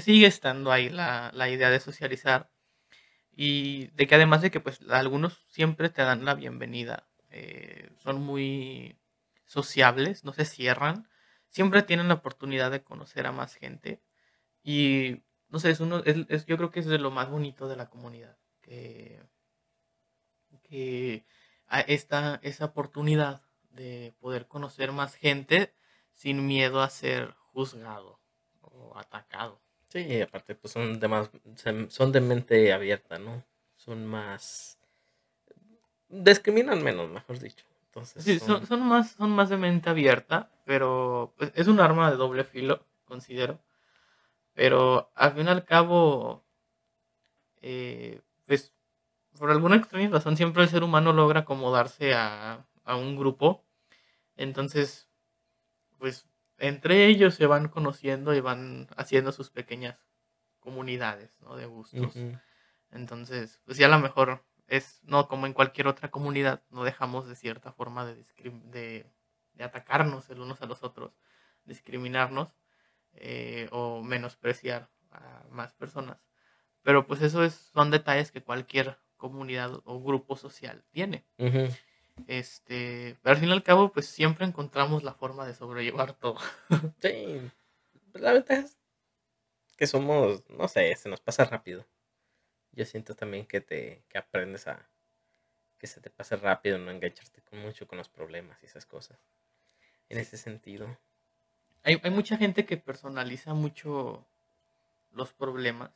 sigue 0.00 0.26
estando 0.26 0.72
ahí 0.72 0.88
la, 0.88 1.30
la, 1.34 1.48
idea 1.48 1.70
de 1.70 1.80
socializar 1.80 2.50
y 3.32 3.88
de 3.88 4.06
que 4.06 4.14
además 4.14 4.42
de 4.42 4.50
que 4.50 4.60
pues 4.60 4.80
algunos 4.90 5.44
siempre 5.48 5.90
te 5.90 6.02
dan 6.02 6.24
la 6.24 6.34
bienvenida, 6.34 7.08
eh, 7.30 7.90
son 7.98 8.20
muy 8.22 8.98
sociables, 9.44 10.24
no 10.24 10.32
se 10.32 10.44
cierran, 10.44 11.08
siempre 11.48 11.82
tienen 11.82 12.08
la 12.08 12.14
oportunidad 12.14 12.70
de 12.70 12.82
conocer 12.82 13.26
a 13.26 13.32
más 13.32 13.54
gente 13.54 14.02
y 14.62 15.22
no 15.48 15.58
sé, 15.58 15.70
es 15.70 15.80
uno, 15.80 16.02
es, 16.04 16.46
yo 16.46 16.56
creo 16.56 16.70
que 16.70 16.80
es 16.80 16.86
de 16.86 16.98
lo 16.98 17.10
más 17.10 17.28
bonito 17.28 17.68
de 17.68 17.76
la 17.76 17.90
comunidad, 17.90 18.38
que, 18.62 19.20
que 20.62 21.26
esta, 21.86 22.40
esa 22.42 22.66
oportunidad 22.66 23.42
de 23.70 24.14
poder 24.20 24.46
conocer 24.46 24.92
más 24.92 25.14
gente 25.14 25.72
sin 26.14 26.46
miedo 26.46 26.82
a 26.82 26.90
ser 26.90 27.34
juzgado 27.52 28.20
o 28.60 28.98
atacado. 28.98 29.60
Sí, 29.86 30.20
aparte 30.20 30.54
pues 30.54 30.72
son 30.72 31.00
de 31.00 31.08
más, 31.08 31.30
son 31.88 32.12
de 32.12 32.20
mente 32.20 32.72
abierta, 32.72 33.18
¿no? 33.18 33.44
Son 33.76 34.06
más 34.06 34.78
discriminan 36.10 36.82
menos, 36.82 37.08
mejor 37.08 37.38
dicho. 37.38 37.64
Entonces, 37.86 38.22
sí, 38.22 38.38
son... 38.38 38.66
Son, 38.66 38.82
más, 38.82 39.12
son 39.12 39.30
más 39.30 39.48
de 39.48 39.56
mente 39.56 39.90
abierta, 39.90 40.50
pero 40.64 41.34
pues, 41.36 41.52
es 41.54 41.66
un 41.66 41.80
arma 41.80 42.10
de 42.10 42.16
doble 42.16 42.44
filo, 42.44 42.84
considero. 43.04 43.58
Pero 44.54 45.10
al 45.14 45.32
fin 45.32 45.46
y 45.46 45.50
al 45.50 45.64
cabo, 45.64 46.44
eh, 47.62 48.20
pues 48.46 48.72
por 49.40 49.50
alguna 49.50 49.76
extraña 49.76 50.10
razón 50.10 50.36
siempre 50.36 50.62
el 50.62 50.68
ser 50.68 50.82
humano 50.82 51.14
logra 51.14 51.40
acomodarse 51.40 52.12
a, 52.12 52.66
a 52.84 52.96
un 52.96 53.16
grupo. 53.16 53.64
Entonces, 54.36 55.08
pues 55.96 56.28
entre 56.58 57.06
ellos 57.06 57.36
se 57.36 57.46
van 57.46 57.68
conociendo 57.68 58.34
y 58.34 58.40
van 58.40 58.88
haciendo 58.98 59.32
sus 59.32 59.48
pequeñas 59.48 59.96
comunidades, 60.58 61.34
¿no? 61.40 61.56
De 61.56 61.64
gustos. 61.64 62.14
Entonces, 62.90 63.62
pues 63.64 63.78
ya 63.78 63.86
a 63.86 63.88
lo 63.88 63.98
mejor 63.98 64.44
es, 64.66 65.00
no 65.04 65.26
como 65.26 65.46
en 65.46 65.54
cualquier 65.54 65.88
otra 65.88 66.10
comunidad, 66.10 66.62
no 66.68 66.84
dejamos 66.84 67.26
de 67.26 67.34
cierta 67.34 67.72
forma 67.72 68.04
de, 68.04 68.26
de, 68.44 69.06
de 69.54 69.64
atacarnos 69.64 70.28
el 70.28 70.40
unos 70.40 70.60
a 70.60 70.66
los 70.66 70.82
otros, 70.82 71.12
discriminarnos 71.64 72.48
eh, 73.14 73.68
o 73.72 74.02
menospreciar 74.02 74.90
a 75.12 75.44
más 75.50 75.72
personas. 75.72 76.18
Pero 76.82 77.06
pues 77.06 77.22
eso 77.22 77.42
es, 77.42 77.54
son 77.54 77.90
detalles 77.90 78.32
que 78.32 78.42
cualquier 78.42 78.98
comunidad 79.20 79.80
o 79.84 80.02
grupo 80.02 80.34
social 80.34 80.82
tiene. 80.90 81.24
Este, 82.26 83.16
pero 83.22 83.34
al 83.34 83.40
fin 83.40 83.48
y 83.48 83.52
al 83.52 83.62
cabo, 83.62 83.92
pues 83.92 84.06
siempre 84.06 84.44
encontramos 84.44 85.04
la 85.04 85.14
forma 85.14 85.46
de 85.46 85.54
sobrellevar 85.54 86.14
todo. 86.14 86.38
sí, 86.98 87.40
la 88.14 88.32
ventaja 88.32 88.62
es 88.62 88.80
que 89.76 89.86
somos, 89.86 90.42
no 90.50 90.68
sé, 90.68 90.94
se 90.96 91.08
nos 91.08 91.20
pasa 91.20 91.44
rápido. 91.44 91.86
Yo 92.72 92.84
siento 92.84 93.14
también 93.14 93.46
que 93.46 93.62
te 93.62 94.02
que 94.10 94.18
aprendes 94.18 94.66
a 94.66 94.86
que 95.78 95.86
se 95.86 96.02
te 96.02 96.10
pase 96.10 96.36
rápido, 96.36 96.76
no 96.76 96.90
engancharte 96.90 97.40
con 97.40 97.60
mucho 97.60 97.88
con 97.88 97.96
los 97.96 98.10
problemas 98.10 98.62
y 98.62 98.66
esas 98.66 98.84
cosas. 98.84 99.18
En 100.10 100.18
ese 100.18 100.36
sentido. 100.36 100.98
Hay, 101.82 101.98
hay 102.02 102.10
mucha 102.10 102.36
gente 102.36 102.66
que 102.66 102.76
personaliza 102.76 103.54
mucho 103.54 104.26
los 105.12 105.32
problemas, 105.32 105.90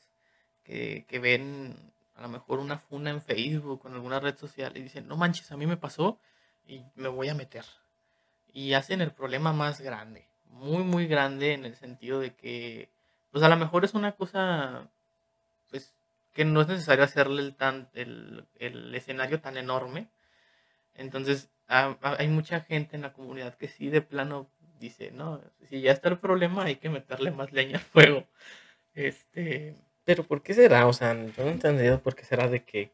que, 0.62 1.04
que 1.06 1.18
ven 1.18 1.92
a 2.16 2.22
lo 2.22 2.28
mejor 2.28 2.58
una 2.58 2.78
funa 2.78 3.10
en 3.10 3.20
Facebook 3.20 3.84
o 3.84 3.88
en 3.88 3.94
alguna 3.94 4.20
red 4.20 4.36
social 4.36 4.76
y 4.76 4.82
dicen, 4.82 5.08
no 5.08 5.16
manches, 5.16 5.50
a 5.52 5.56
mí 5.56 5.66
me 5.66 5.76
pasó 5.76 6.18
y 6.66 6.82
me 6.94 7.08
voy 7.08 7.28
a 7.28 7.34
meter. 7.34 7.64
Y 8.52 8.74
hacen 8.74 9.00
el 9.00 9.12
problema 9.12 9.52
más 9.52 9.80
grande, 9.80 10.26
muy, 10.50 10.84
muy 10.84 11.06
grande 11.06 11.52
en 11.52 11.64
el 11.64 11.74
sentido 11.74 12.20
de 12.20 12.34
que, 12.34 12.88
pues 13.32 13.42
a 13.42 13.48
lo 13.48 13.56
mejor 13.56 13.84
es 13.84 13.94
una 13.94 14.12
cosa, 14.12 14.88
pues 15.70 15.94
que 16.32 16.44
no 16.44 16.60
es 16.60 16.68
necesario 16.68 17.04
hacerle 17.04 17.42
el, 17.42 17.54
tan, 17.56 17.88
el, 17.94 18.46
el 18.58 18.94
escenario 18.94 19.40
tan 19.40 19.56
enorme. 19.56 20.08
Entonces, 20.94 21.48
hay 21.66 22.28
mucha 22.28 22.60
gente 22.60 22.96
en 22.96 23.02
la 23.02 23.12
comunidad 23.12 23.54
que 23.54 23.68
sí 23.68 23.88
de 23.88 24.02
plano 24.02 24.48
dice, 24.78 25.10
no, 25.12 25.40
si 25.68 25.80
ya 25.80 25.92
está 25.92 26.08
el 26.08 26.18
problema 26.18 26.64
hay 26.64 26.76
que 26.76 26.90
meterle 26.90 27.30
más 27.30 27.52
leña 27.52 27.78
al 27.78 27.84
fuego. 27.84 28.24
Este, 28.94 29.76
pero 30.04 30.24
¿por 30.24 30.42
qué 30.42 30.54
será? 30.54 30.86
O 30.86 30.92
sea, 30.92 31.14
yo 31.14 31.44
no 31.44 31.50
he 31.50 31.52
entendido 31.52 32.00
por 32.00 32.14
qué 32.14 32.24
será 32.24 32.48
de 32.48 32.62
que 32.62 32.92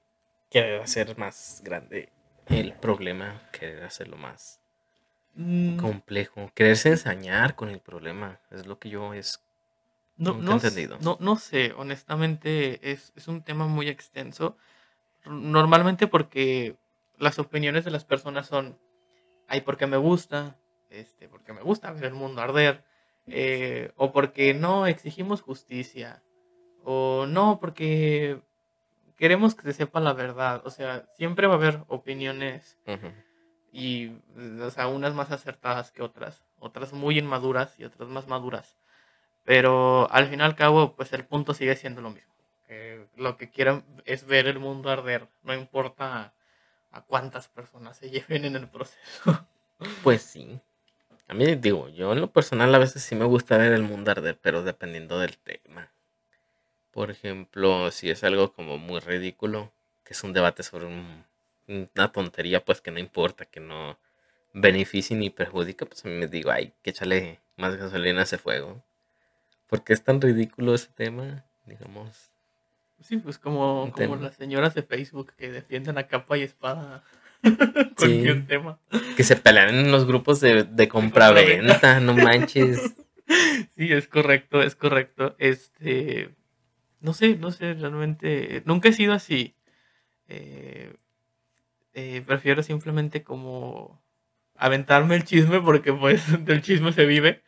quiere 0.51 0.81
hacer 0.81 1.17
más 1.19 1.63
grande 1.65 2.11
el 2.47 2.73
problema, 2.73 3.41
querer 3.53 3.85
hacerlo 3.85 4.17
más 4.17 4.61
mm. 5.35 5.77
complejo, 5.79 6.51
quererse 6.55 6.91
ensañar 6.91 7.55
con 7.55 7.71
el 7.71 7.81
problema, 7.81 8.41
es 8.51 8.67
lo 8.67 8.79
que 8.79 8.91
yo 8.91 9.15
es 9.15 9.43
no, 10.17 10.35
no, 10.35 10.53
entendido. 10.53 10.99
No, 11.01 11.17
no 11.21 11.37
sé, 11.37 11.73
honestamente 11.77 12.91
es, 12.91 13.13
es 13.17 13.27
un 13.27 13.43
tema 13.43 13.67
muy 13.67 13.89
extenso. 13.89 14.57
Normalmente 15.25 16.07
porque 16.09 16.77
las 17.17 17.39
opiniones 17.39 17.85
de 17.87 17.91
las 17.91 18.05
personas 18.05 18.47
son, 18.47 18.79
ay, 19.49 19.63
porque 19.63 19.87
me 19.87 19.97
gusta, 19.97 20.59
este, 20.91 21.29
porque 21.29 21.55
me 21.55 21.63
gusta 21.63 21.91
ver 21.93 22.05
el 22.05 22.15
mundo 22.15 22.43
arder, 22.43 22.85
eh, 23.29 23.93
o 23.97 24.13
porque 24.13 24.53
no 24.53 24.87
exigimos 24.87 25.41
justicia, 25.41 26.23
o 26.85 27.27
no, 27.27 27.59
porque 27.61 28.41
queremos 29.17 29.55
que 29.55 29.63
se 29.63 29.73
sepa 29.73 30.01
la 30.01 30.13
verdad. 30.13 30.63
O 30.65 30.71
sea, 30.71 31.05
siempre 31.17 31.47
va 31.47 31.55
a 31.55 31.57
haber 31.57 31.85
opiniones 31.89 32.79
y, 33.73 34.13
o 34.61 34.71
sea, 34.71 34.89
unas 34.89 35.15
más 35.15 35.31
acertadas 35.31 35.93
que 35.93 36.03
otras, 36.03 36.43
otras 36.59 36.93
muy 36.93 37.19
inmaduras 37.19 37.79
y 37.79 37.85
otras 37.85 38.09
más 38.09 38.27
maduras. 38.27 38.77
Pero 39.45 40.11
al 40.11 40.29
fin 40.29 40.41
y 40.41 40.43
al 40.43 40.57
cabo, 40.57 40.97
pues 40.97 41.13
el 41.13 41.25
punto 41.25 41.55
sigue 41.55 41.77
siendo 41.77 42.01
lo 42.01 42.11
mismo. 42.11 42.33
lo 43.17 43.37
que 43.37 43.51
quieren 43.51 43.85
es 44.05 44.25
ver 44.27 44.47
el 44.47 44.59
mundo 44.59 44.91
arder, 44.91 45.29
no 45.43 45.55
importa 45.55 46.33
a 46.93 47.03
cuántas 47.03 47.49
personas 47.49 47.97
se 47.97 48.11
lleven 48.11 48.45
en 48.45 48.57
el 48.57 48.69
proceso. 48.69 49.47
Pues 50.03 50.23
sí. 50.23 50.61
A 51.29 51.35
mí 51.35 51.55
digo, 51.57 51.89
yo 51.89 52.13
en 52.13 52.21
lo 52.21 52.33
personal 52.33 52.75
a 52.75 52.79
veces 52.79 53.03
sí 53.03 53.15
me 53.15 53.25
gusta 53.25 53.57
ver 53.57 53.73
el 53.73 53.83
mundo 53.83 54.11
arder, 54.11 54.39
pero 54.41 54.63
dependiendo 54.63 55.19
del 55.19 55.39
tema. 55.39 55.93
Por 56.93 57.11
ejemplo, 57.11 57.91
si 57.91 58.11
es 58.11 58.25
algo 58.25 58.53
como 58.53 58.79
muy 58.79 59.01
ridículo, 59.01 59.73
que 60.05 60.15
es 60.15 60.25
un 60.25 60.33
debate 60.33 60.63
sobre 60.63 60.89
una 61.69 62.13
tontería, 62.13 62.65
pues 62.65 62.81
que 62.81 62.91
no 62.91 62.99
importa, 62.99 63.45
que 63.45 63.61
no 63.61 63.99
beneficie 64.53 65.17
ni 65.17 65.31
perjudica, 65.31 65.87
pues 65.87 66.05
a 66.05 66.09
mí 66.09 66.15
me 66.15 66.27
digo, 66.27 66.51
ay, 66.51 66.73
que 66.83 66.91
échale 66.91 67.39
más 67.57 67.77
gasolina 67.77 68.21
a 68.21 68.25
ese 68.25 68.39
fuego. 68.39 68.83
Porque 69.69 69.93
es 69.93 70.03
tan 70.03 70.21
ridículo 70.21 70.75
ese 70.75 70.89
tema, 70.89 71.45
digamos. 71.65 72.31
Sí, 73.03 73.17
pues 73.17 73.39
como, 73.39 73.91
como 73.95 74.17
las 74.17 74.35
señoras 74.35 74.75
de 74.75 74.83
Facebook 74.83 75.33
que 75.37 75.51
defienden 75.51 75.97
a 75.97 76.07
capa 76.07 76.37
y 76.37 76.43
espada 76.43 77.03
cualquier 77.97 78.47
tema. 78.47 78.79
Que 79.17 79.25
se 79.25 79.37
pelean 79.37 79.75
en 79.75 79.93
los 79.93 80.07
grupos 80.07 80.41
de, 80.41 80.65
de 80.65 80.89
compra-venta, 80.89 82.01
no 82.01 82.15
manches. 82.15 82.95
Sí, 83.77 83.93
es 83.93 84.09
correcto, 84.09 84.61
es 84.61 84.75
correcto. 84.75 85.37
Este, 85.39 86.31
no 87.01 87.13
sé, 87.15 87.37
no 87.37 87.51
sé, 87.51 87.75
realmente. 87.75 88.63
Nunca 88.67 88.89
he 88.89 88.93
sido 88.93 89.13
así. 89.15 89.55
Eh, 90.29 90.95
eh, 91.95 92.23
prefiero 92.27 92.63
simplemente 92.63 93.23
como 93.25 94.01
aventarme 94.55 95.17
el 95.17 95.25
chisme 95.25 95.61
porque 95.61 95.93
pues 95.93 96.23
del 96.45 96.63
chisme 96.63 96.93
se 96.93 97.07
vive, 97.07 97.43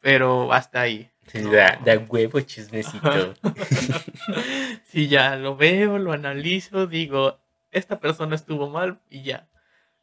pero 0.00 0.52
hasta 0.52 0.80
ahí. 0.80 1.10
Sí, 1.26 1.40
da, 1.42 1.80
huevo 2.08 2.40
chismecito. 2.40 3.34
si 4.84 5.08
ya 5.08 5.36
lo 5.36 5.56
veo, 5.56 5.98
lo 5.98 6.12
analizo, 6.12 6.86
digo, 6.86 7.40
esta 7.72 7.98
persona 7.98 8.34
estuvo 8.34 8.68
mal 8.68 9.00
y 9.10 9.22
ya. 9.22 9.48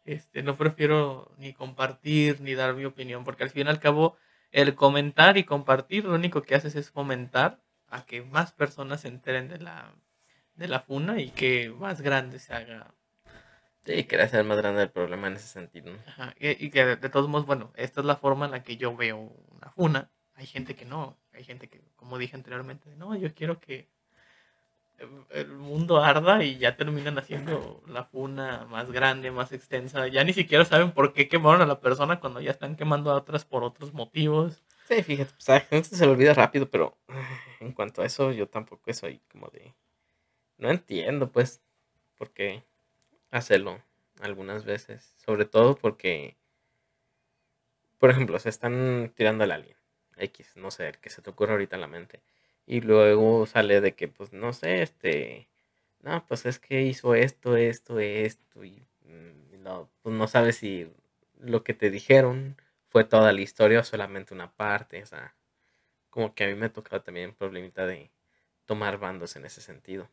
Este, 0.03 0.41
no 0.41 0.57
prefiero 0.57 1.31
ni 1.37 1.53
compartir 1.53 2.41
ni 2.41 2.55
dar 2.55 2.73
mi 2.73 2.85
opinión, 2.85 3.23
porque 3.23 3.43
al 3.43 3.51
fin 3.51 3.67
y 3.67 3.69
al 3.69 3.79
cabo 3.79 4.17
el 4.51 4.75
comentar 4.75 5.37
y 5.37 5.43
compartir 5.43 6.05
lo 6.05 6.15
único 6.15 6.41
que 6.41 6.55
haces 6.55 6.75
es 6.75 6.89
fomentar 6.89 7.61
a 7.91 8.05
que 8.05 8.23
más 8.23 8.51
personas 8.51 9.01
se 9.01 9.09
enteren 9.09 9.49
de 9.49 9.59
la, 9.59 9.93
de 10.55 10.67
la 10.67 10.79
funa 10.79 11.21
y 11.21 11.29
que 11.29 11.69
más 11.69 12.01
grande 12.01 12.39
se 12.39 12.53
haga. 12.53 12.93
Sí, 13.85 14.05
que 14.05 14.21
hacer 14.21 14.43
más 14.45 14.57
grande 14.57 14.83
el 14.83 14.91
problema 14.91 15.27
en 15.27 15.35
ese 15.35 15.47
sentido. 15.47 15.93
y, 16.39 16.69
que 16.69 16.85
de, 16.85 17.09
todos 17.09 17.27
modos, 17.27 17.45
bueno, 17.45 17.71
esta 17.75 17.99
es 17.99 18.05
la 18.05 18.15
forma 18.15 18.45
en 18.45 18.51
la 18.51 18.63
que 18.63 18.77
yo 18.77 18.95
veo 18.95 19.17
una 19.17 19.69
funa. 19.71 20.09
Hay 20.35 20.45
gente 20.45 20.75
que 20.75 20.85
no, 20.85 21.17
hay 21.33 21.43
gente 21.43 21.67
que, 21.67 21.81
como 21.95 22.17
dije 22.17 22.35
anteriormente, 22.35 22.95
no, 22.95 23.15
yo 23.15 23.33
quiero 23.33 23.59
que 23.59 23.89
el 25.31 25.47
mundo 25.47 26.03
arda 26.03 26.43
y 26.43 26.57
ya 26.57 26.77
terminan 26.77 27.17
haciendo 27.17 27.83
la 27.87 28.03
funa 28.05 28.67
más 28.69 28.91
grande, 28.91 29.31
más 29.31 29.51
extensa. 29.51 30.07
Ya 30.07 30.23
ni 30.23 30.31
siquiera 30.31 30.63
saben 30.63 30.91
por 30.91 31.13
qué 31.13 31.27
quemaron 31.27 31.61
a 31.61 31.65
la 31.65 31.81
persona 31.81 32.19
cuando 32.19 32.39
ya 32.39 32.51
están 32.51 32.75
quemando 32.75 33.11
a 33.11 33.15
otras 33.15 33.45
por 33.45 33.63
otros 33.63 33.93
motivos. 33.93 34.63
Sí, 34.91 35.03
fíjate, 35.03 35.31
pues 35.33 35.49
a 35.49 35.53
la 35.55 35.59
gente 35.61 35.95
se 35.95 36.05
le 36.05 36.11
olvida 36.11 36.33
rápido, 36.33 36.69
pero 36.69 36.97
en 37.61 37.71
cuanto 37.71 38.01
a 38.01 38.05
eso, 38.05 38.31
yo 38.31 38.47
tampoco 38.49 38.93
soy 38.93 39.19
como 39.31 39.47
de. 39.47 39.73
No 40.57 40.71
entiendo, 40.71 41.31
pues, 41.31 41.61
por 42.17 42.31
qué 42.33 42.63
hacerlo 43.31 43.83
algunas 44.21 44.65
veces. 44.65 45.13
Sobre 45.17 45.45
todo 45.45 45.75
porque, 45.77 46.37
por 47.99 48.09
ejemplo, 48.09 48.39
se 48.39 48.49
están 48.49 49.13
tirando 49.15 49.43
al 49.43 49.51
alien. 49.51 49.77
X, 50.17 50.53
no 50.55 50.71
sé, 50.71 50.87
el 50.89 50.97
que 50.99 51.09
se 51.09 51.21
te 51.21 51.29
ocurre 51.29 51.53
ahorita 51.53 51.75
en 51.75 51.81
la 51.81 51.87
mente. 51.87 52.21
Y 52.65 52.81
luego 52.81 53.45
sale 53.45 53.81
de 53.81 53.95
que, 53.95 54.07
pues, 54.07 54.33
no 54.33 54.53
sé, 54.53 54.81
este, 54.81 55.49
no, 56.01 56.25
pues 56.27 56.45
es 56.45 56.59
que 56.59 56.83
hizo 56.83 57.15
esto, 57.15 57.55
esto, 57.57 57.99
esto, 57.99 58.63
y 58.63 58.83
mm, 59.05 59.61
no, 59.63 59.89
pues 60.01 60.15
no 60.15 60.27
sabes 60.27 60.57
si 60.57 60.91
lo 61.39 61.63
que 61.63 61.73
te 61.73 61.89
dijeron 61.91 62.57
fue 62.91 63.05
toda 63.05 63.31
la 63.31 63.41
historia 63.41 63.79
o 63.79 63.83
solamente 63.83 64.33
una 64.33 64.51
parte, 64.51 65.01
o 65.01 65.05
sea, 65.05 65.33
como 66.09 66.35
que 66.35 66.43
a 66.43 66.47
mí 66.47 66.55
me 66.55 66.65
ha 66.65 66.73
tocado 66.73 67.01
también 67.01 67.33
problemita 67.33 67.87
de 67.87 68.11
tomar 68.65 68.99
bandos 68.99 69.37
en 69.37 69.45
ese 69.45 69.61
sentido. 69.61 70.09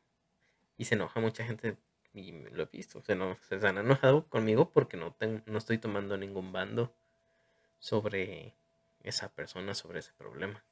Y 0.77 0.85
se 0.85 0.95
enoja 0.95 1.21
mucha 1.21 1.45
gente, 1.45 1.77
y 2.15 2.33
lo 2.51 2.63
he 2.63 2.67
visto, 2.67 3.03
se, 3.03 3.17
no, 3.17 3.37
se 3.49 3.57
han 3.67 3.79
enojado 3.79 4.29
conmigo 4.29 4.71
porque 4.71 4.97
no, 4.97 5.17
no 5.47 5.59
estoy 5.59 5.79
tomando 5.79 6.17
ningún 6.17 6.53
bando 6.53 6.95
sobre 7.81 8.55
esa 9.03 9.29
persona, 9.29 9.75
sobre 9.75 9.99
ese 9.99 10.13
problema. 10.13 10.63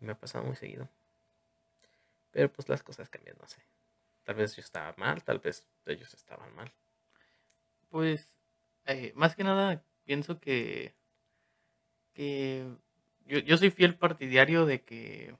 Y 0.00 0.06
me 0.06 0.12
ha 0.12 0.18
pasado 0.18 0.44
muy 0.44 0.56
seguido. 0.56 0.88
Pero 2.32 2.52
pues 2.52 2.68
las 2.68 2.82
cosas 2.82 3.08
cambian, 3.08 3.36
no 3.40 3.46
sé. 3.46 3.62
Tal 4.24 4.34
vez 4.34 4.56
yo 4.56 4.62
estaba 4.62 4.92
mal, 4.96 5.22
tal 5.22 5.38
vez 5.38 5.64
ellos 5.86 6.12
estaban 6.12 6.52
mal. 6.56 6.72
Pues, 7.88 8.28
eh, 8.86 9.12
más 9.14 9.36
que 9.36 9.44
nada, 9.44 9.84
pienso 10.04 10.40
que, 10.40 10.94
que 12.14 12.66
yo, 13.26 13.38
yo 13.40 13.58
soy 13.58 13.70
fiel 13.70 13.96
partidario 13.96 14.64
de 14.64 14.82
que 14.82 15.36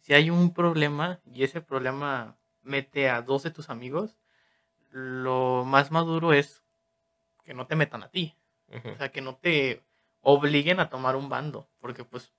si 0.00 0.14
hay 0.14 0.30
un 0.30 0.52
problema 0.52 1.20
y 1.24 1.44
ese 1.44 1.60
problema 1.60 2.36
mete 2.62 3.08
a 3.08 3.22
dos 3.22 3.44
de 3.44 3.50
tus 3.50 3.70
amigos, 3.70 4.16
lo 4.90 5.64
más 5.64 5.90
maduro 5.90 6.32
es 6.32 6.64
que 7.44 7.54
no 7.54 7.66
te 7.66 7.76
metan 7.76 8.02
a 8.02 8.10
ti. 8.10 8.36
O 8.84 8.96
sea, 8.96 9.12
que 9.12 9.20
no 9.20 9.36
te 9.36 9.84
obliguen 10.22 10.80
a 10.80 10.88
tomar 10.88 11.14
un 11.14 11.28
bando, 11.28 11.68
porque 11.78 12.04
pues 12.04 12.32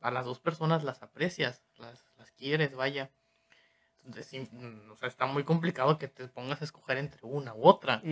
a 0.00 0.10
las 0.10 0.24
dos 0.24 0.40
personas 0.40 0.82
las 0.82 1.02
aprecias, 1.02 1.64
las, 1.76 2.04
las 2.16 2.32
quieres, 2.32 2.74
vaya. 2.74 3.10
Entonces, 4.04 4.50
mm, 4.50 4.90
o 4.90 4.96
sea, 4.96 5.08
está 5.08 5.26
muy 5.26 5.44
complicado 5.44 5.98
que 5.98 6.08
te 6.08 6.26
pongas 6.28 6.60
a 6.60 6.64
escoger 6.64 6.96
entre 6.98 7.20
una 7.22 7.54
u 7.54 7.64
otra. 7.66 8.02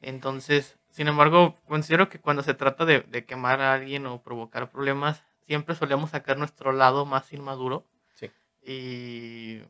Entonces, 0.00 0.76
sin 0.92 1.08
embargo, 1.08 1.56
considero 1.66 2.10
que 2.10 2.20
cuando 2.20 2.42
se 2.42 2.52
trata 2.52 2.84
de, 2.84 3.00
de, 3.00 3.24
quemar 3.24 3.62
a 3.62 3.72
alguien 3.72 4.04
o 4.06 4.22
provocar 4.22 4.70
problemas, 4.70 5.24
siempre 5.40 5.74
solemos 5.74 6.10
sacar 6.10 6.36
nuestro 6.36 6.72
lado 6.72 7.06
más 7.06 7.32
inmaduro. 7.32 7.86
Sí. 8.14 8.30
Y 8.62 9.62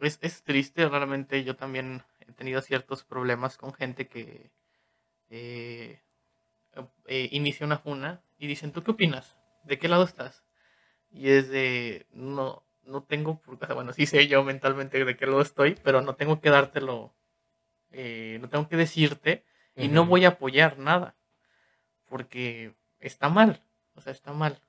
es, 0.00 0.18
es 0.22 0.44
triste, 0.44 0.88
realmente 0.88 1.42
yo 1.42 1.56
también 1.56 2.04
he 2.20 2.32
tenido 2.32 2.62
ciertos 2.62 3.02
problemas 3.02 3.56
con 3.56 3.74
gente 3.74 4.06
que 4.06 4.52
eh, 5.30 6.00
eh, 7.06 7.28
inicia 7.32 7.66
una 7.66 7.78
funa 7.78 8.22
y 8.38 8.46
dicen, 8.46 8.70
¿tú 8.70 8.84
qué 8.84 8.92
opinas? 8.92 9.36
¿De 9.64 9.80
qué 9.80 9.88
lado 9.88 10.04
estás? 10.04 10.44
Y 11.10 11.30
es 11.30 11.48
de, 11.48 12.06
no, 12.12 12.62
no 12.84 13.02
tengo, 13.02 13.40
bueno, 13.74 13.92
sí 13.92 14.06
sé 14.06 14.28
yo 14.28 14.44
mentalmente 14.44 15.04
de 15.04 15.16
qué 15.16 15.26
lado 15.26 15.40
estoy, 15.40 15.76
pero 15.82 16.02
no 16.02 16.14
tengo 16.14 16.40
que 16.40 16.50
dártelo, 16.50 17.12
eh, 17.90 18.38
no 18.40 18.48
tengo 18.48 18.68
que 18.68 18.76
decirte 18.76 19.44
y 19.76 19.88
no 19.88 20.06
voy 20.06 20.24
a 20.24 20.28
apoyar 20.28 20.78
nada, 20.78 21.14
porque 22.06 22.74
está 22.98 23.28
mal, 23.28 23.62
o 23.94 24.00
sea, 24.00 24.12
está 24.12 24.32
mal. 24.32 24.60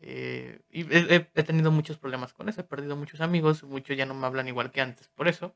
Eh, 0.00 0.60
y 0.70 0.82
he, 0.92 1.28
he, 1.34 1.42
tenido 1.42 1.70
muchos 1.70 1.98
problemas 1.98 2.32
con 2.32 2.48
eso, 2.48 2.60
he 2.60 2.64
perdido 2.64 2.96
muchos 2.96 3.20
amigos, 3.20 3.62
muchos 3.62 3.96
ya 3.96 4.06
no 4.06 4.14
me 4.14 4.26
hablan 4.26 4.48
igual 4.48 4.72
que 4.72 4.80
antes, 4.80 5.08
por 5.08 5.28
eso, 5.28 5.54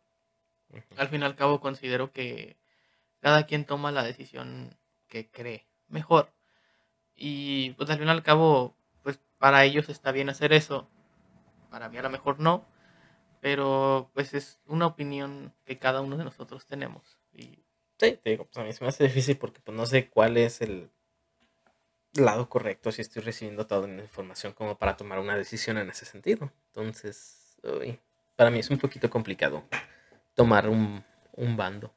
al 0.97 1.09
fin 1.09 1.23
y 1.23 1.25
al 1.25 1.37
cabo 1.37 1.61
considero 1.61 2.13
que 2.13 2.57
cada 3.21 3.47
quien 3.47 3.65
toma 3.65 3.93
la 3.93 4.03
decisión 4.03 4.77
que 5.09 5.31
cree 5.31 5.67
mejor. 5.89 6.33
Y 7.15 7.71
pues 7.73 7.89
al 7.91 7.99
fin 7.99 8.09
y 8.09 8.11
al 8.11 8.23
cabo, 8.23 8.77
pues 9.03 9.19
para 9.39 9.65
ellos 9.65 9.89
está 9.89 10.13
bien 10.13 10.29
hacer 10.29 10.53
eso. 10.53 10.89
Para 11.71 11.89
mí 11.89 11.99
a 11.99 12.03
lo 12.03 12.11
mejor 12.11 12.41
no. 12.41 12.67
Pero 13.41 14.11
pues 14.15 14.35
es 14.35 14.61
una 14.67 14.87
opinión 14.87 15.55
que 15.65 15.79
cada 15.79 16.01
uno 16.01 16.17
de 16.17 16.25
nosotros 16.25 16.67
tenemos. 16.67 17.19
Y... 17.33 17.66
Sí, 17.99 18.19
te 18.23 18.31
digo, 18.31 18.45
pues 18.45 18.57
a 18.59 18.65
mí 18.65 18.73
se 18.73 18.85
me 18.85 18.89
hace 18.89 19.05
difícil 19.05 19.39
porque 19.39 19.61
pues 19.61 19.77
no 19.77 19.87
sé 19.87 20.09
cuál 20.09 20.37
es 20.37 20.61
el 20.61 20.91
lado 22.13 22.49
correcto 22.49 22.93
si 22.93 23.03
estoy 23.03 23.23
recibiendo 23.23 23.67
toda 23.67 23.87
la 23.87 24.03
información 24.03 24.53
como 24.53 24.77
para 24.77 24.97
tomar 24.97 25.19
una 25.19 25.37
decisión 25.37 25.79
en 25.79 25.91
ese 25.91 26.05
sentido. 26.05 26.51
Entonces, 26.69 27.57
uy, 27.63 27.99
para 28.37 28.51
mí 28.51 28.59
es 28.59 28.71
un 28.71 28.79
poquito 28.79 29.09
complicado 29.11 29.65
tomar 30.35 30.69
un, 30.69 31.05
un 31.33 31.57
bando. 31.57 31.95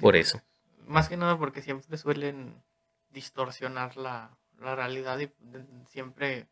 Por 0.00 0.16
eso. 0.16 0.40
Más 0.86 1.08
que 1.08 1.16
nada 1.16 1.38
porque 1.38 1.62
siempre 1.62 1.96
suelen 1.96 2.62
distorsionar 3.10 3.96
la, 3.96 4.36
la 4.60 4.76
realidad 4.76 5.18
y 5.18 5.30
siempre 5.88 6.46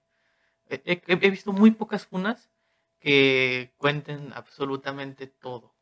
he, 0.69 1.03
he, 1.07 1.31
visto 1.31 1.53
muy 1.53 1.71
pocas 1.71 2.07
funas 2.07 2.51
que 2.99 3.73
cuenten 3.77 4.33
absolutamente 4.35 5.27
todo. 5.27 5.76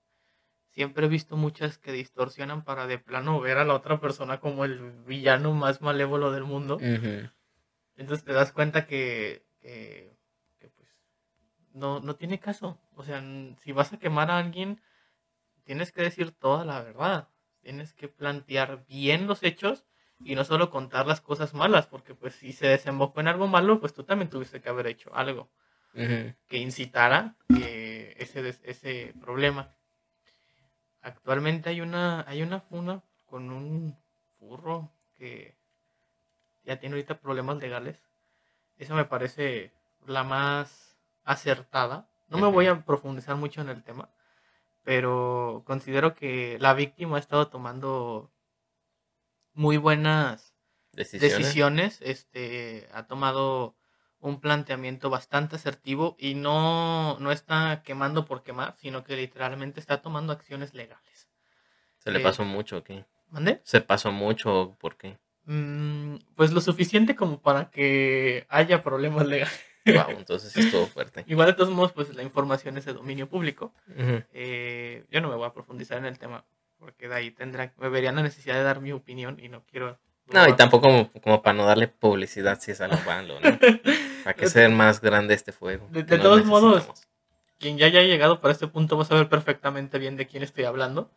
Siempre 0.74 1.06
he 1.06 1.08
visto 1.08 1.36
muchas 1.36 1.78
que 1.78 1.92
distorsionan 1.92 2.64
para 2.64 2.88
de 2.88 2.98
plano 2.98 3.40
ver 3.40 3.58
a 3.58 3.64
la 3.64 3.74
otra 3.74 4.00
persona 4.00 4.40
como 4.40 4.64
el 4.64 4.90
villano 5.06 5.52
más 5.52 5.80
malévolo 5.80 6.32
del 6.32 6.42
mundo. 6.44 6.78
Entonces 7.96 8.24
te 8.24 8.32
das 8.32 8.50
cuenta 8.50 8.84
que, 8.86 9.46
que, 9.60 10.18
que 10.58 10.68
pues, 10.70 10.88
no, 11.72 12.00
no 12.00 12.16
tiene 12.16 12.40
caso. 12.40 12.80
O 12.96 13.04
sea, 13.04 13.22
si 13.62 13.70
vas 13.70 13.92
a 13.92 13.98
quemar 14.00 14.32
a 14.32 14.38
alguien, 14.38 14.80
tienes 15.62 15.92
que 15.92 16.02
decir 16.02 16.32
toda 16.32 16.64
la 16.64 16.82
verdad. 16.82 17.28
Tienes 17.62 17.92
que 17.94 18.08
plantear 18.08 18.84
bien 18.88 19.28
los 19.28 19.44
hechos 19.44 19.86
y 20.24 20.34
no 20.34 20.42
solo 20.44 20.70
contar 20.70 21.06
las 21.06 21.20
cosas 21.20 21.54
malas, 21.54 21.86
porque 21.86 22.14
pues 22.14 22.34
si 22.34 22.52
se 22.52 22.66
desembocó 22.66 23.20
en 23.20 23.28
algo 23.28 23.46
malo, 23.46 23.78
pues 23.78 23.94
tú 23.94 24.02
también 24.02 24.28
tuviste 24.28 24.60
que 24.60 24.68
haber 24.68 24.88
hecho 24.88 25.14
algo 25.14 25.50
que 26.48 26.58
incitara 26.58 27.36
eh, 27.60 28.14
ese, 28.18 28.48
ese 28.64 29.14
problema. 29.20 29.72
Actualmente 31.04 31.68
hay 31.68 31.82
una, 31.82 32.24
hay 32.26 32.40
una 32.42 32.60
funa 32.60 33.04
con 33.26 33.50
un 33.50 33.94
furro 34.38 34.90
que 35.18 35.54
ya 36.64 36.80
tiene 36.80 36.94
ahorita 36.94 37.20
problemas 37.20 37.58
legales. 37.58 38.00
Esa 38.78 38.94
me 38.94 39.04
parece 39.04 39.74
la 40.06 40.24
más 40.24 40.96
acertada. 41.22 42.08
No 42.28 42.38
me 42.38 42.48
voy 42.48 42.68
a 42.68 42.86
profundizar 42.86 43.36
mucho 43.36 43.60
en 43.60 43.68
el 43.68 43.84
tema, 43.84 44.08
pero 44.82 45.62
considero 45.66 46.14
que 46.14 46.56
la 46.58 46.72
víctima 46.72 47.18
ha 47.18 47.20
estado 47.20 47.48
tomando 47.48 48.32
muy 49.52 49.76
buenas 49.76 50.54
decisiones. 50.92 52.00
Este, 52.00 52.88
ha 52.94 53.06
tomado 53.06 53.76
un 54.28 54.40
planteamiento 54.40 55.10
bastante 55.10 55.56
asertivo 55.56 56.16
y 56.18 56.34
no, 56.34 57.18
no 57.20 57.30
está 57.30 57.82
quemando 57.84 58.24
por 58.24 58.42
quemar, 58.42 58.74
sino 58.78 59.04
que 59.04 59.16
literalmente 59.16 59.80
está 59.80 60.00
tomando 60.00 60.32
acciones 60.32 60.72
legales. 60.72 61.28
¿Se 61.98 62.10
le 62.10 62.20
eh, 62.20 62.22
pasó 62.22 62.44
mucho 62.44 62.78
o 62.78 62.84
qué? 62.84 63.04
¿Mande? 63.30 63.60
¿Se 63.64 63.82
pasó 63.82 64.12
mucho 64.12 64.76
por 64.80 64.96
qué? 64.96 65.18
Mm, 65.44 66.16
pues 66.36 66.52
lo 66.52 66.62
suficiente 66.62 67.14
como 67.14 67.40
para 67.40 67.70
que 67.70 68.46
haya 68.48 68.82
problemas 68.82 69.26
legales. 69.26 69.60
Wow, 69.84 70.16
entonces 70.16 70.56
estuvo 70.56 70.86
fuerte. 70.86 71.24
Igual 71.28 71.48
de 71.48 71.52
todos 71.52 71.70
modos, 71.70 71.92
pues 71.92 72.14
la 72.14 72.22
información 72.22 72.78
es 72.78 72.86
de 72.86 72.94
dominio 72.94 73.28
público. 73.28 73.74
Eh, 74.32 75.04
yo 75.10 75.20
no 75.20 75.28
me 75.28 75.36
voy 75.36 75.46
a 75.46 75.52
profundizar 75.52 75.98
en 75.98 76.06
el 76.06 76.18
tema 76.18 76.46
porque 76.78 77.08
de 77.08 77.14
ahí 77.14 77.30
tendrán, 77.30 77.72
me 77.76 77.90
verían 77.90 78.16
la 78.16 78.22
necesidad 78.22 78.54
de 78.54 78.62
dar 78.62 78.80
mi 78.80 78.92
opinión 78.92 79.38
y 79.38 79.48
no 79.48 79.64
quiero... 79.70 79.98
No, 80.32 80.48
y 80.48 80.54
tampoco 80.54 81.10
como, 81.22 81.42
para 81.42 81.52
no 81.52 81.66
darle 81.66 81.88
publicidad 81.88 82.58
si 82.58 82.70
es 82.70 82.80
algo 82.80 82.96
malo, 83.04 83.38
¿no? 83.40 83.58
para 84.24 84.34
que 84.34 84.48
sea 84.48 84.68
más 84.70 85.00
grande 85.00 85.34
este 85.34 85.52
fuego. 85.52 85.86
De, 85.90 86.02
todos 86.02 86.44
modos, 86.44 86.88
quien 87.58 87.78
ya 87.78 87.86
haya 87.86 88.02
llegado 88.02 88.40
para 88.40 88.52
este 88.52 88.66
punto 88.66 88.96
va 88.96 89.04
a 89.04 89.06
saber 89.06 89.28
perfectamente 89.28 89.98
bien 89.98 90.16
de 90.16 90.26
quién 90.26 90.42
estoy 90.42 90.64
hablando. 90.64 91.10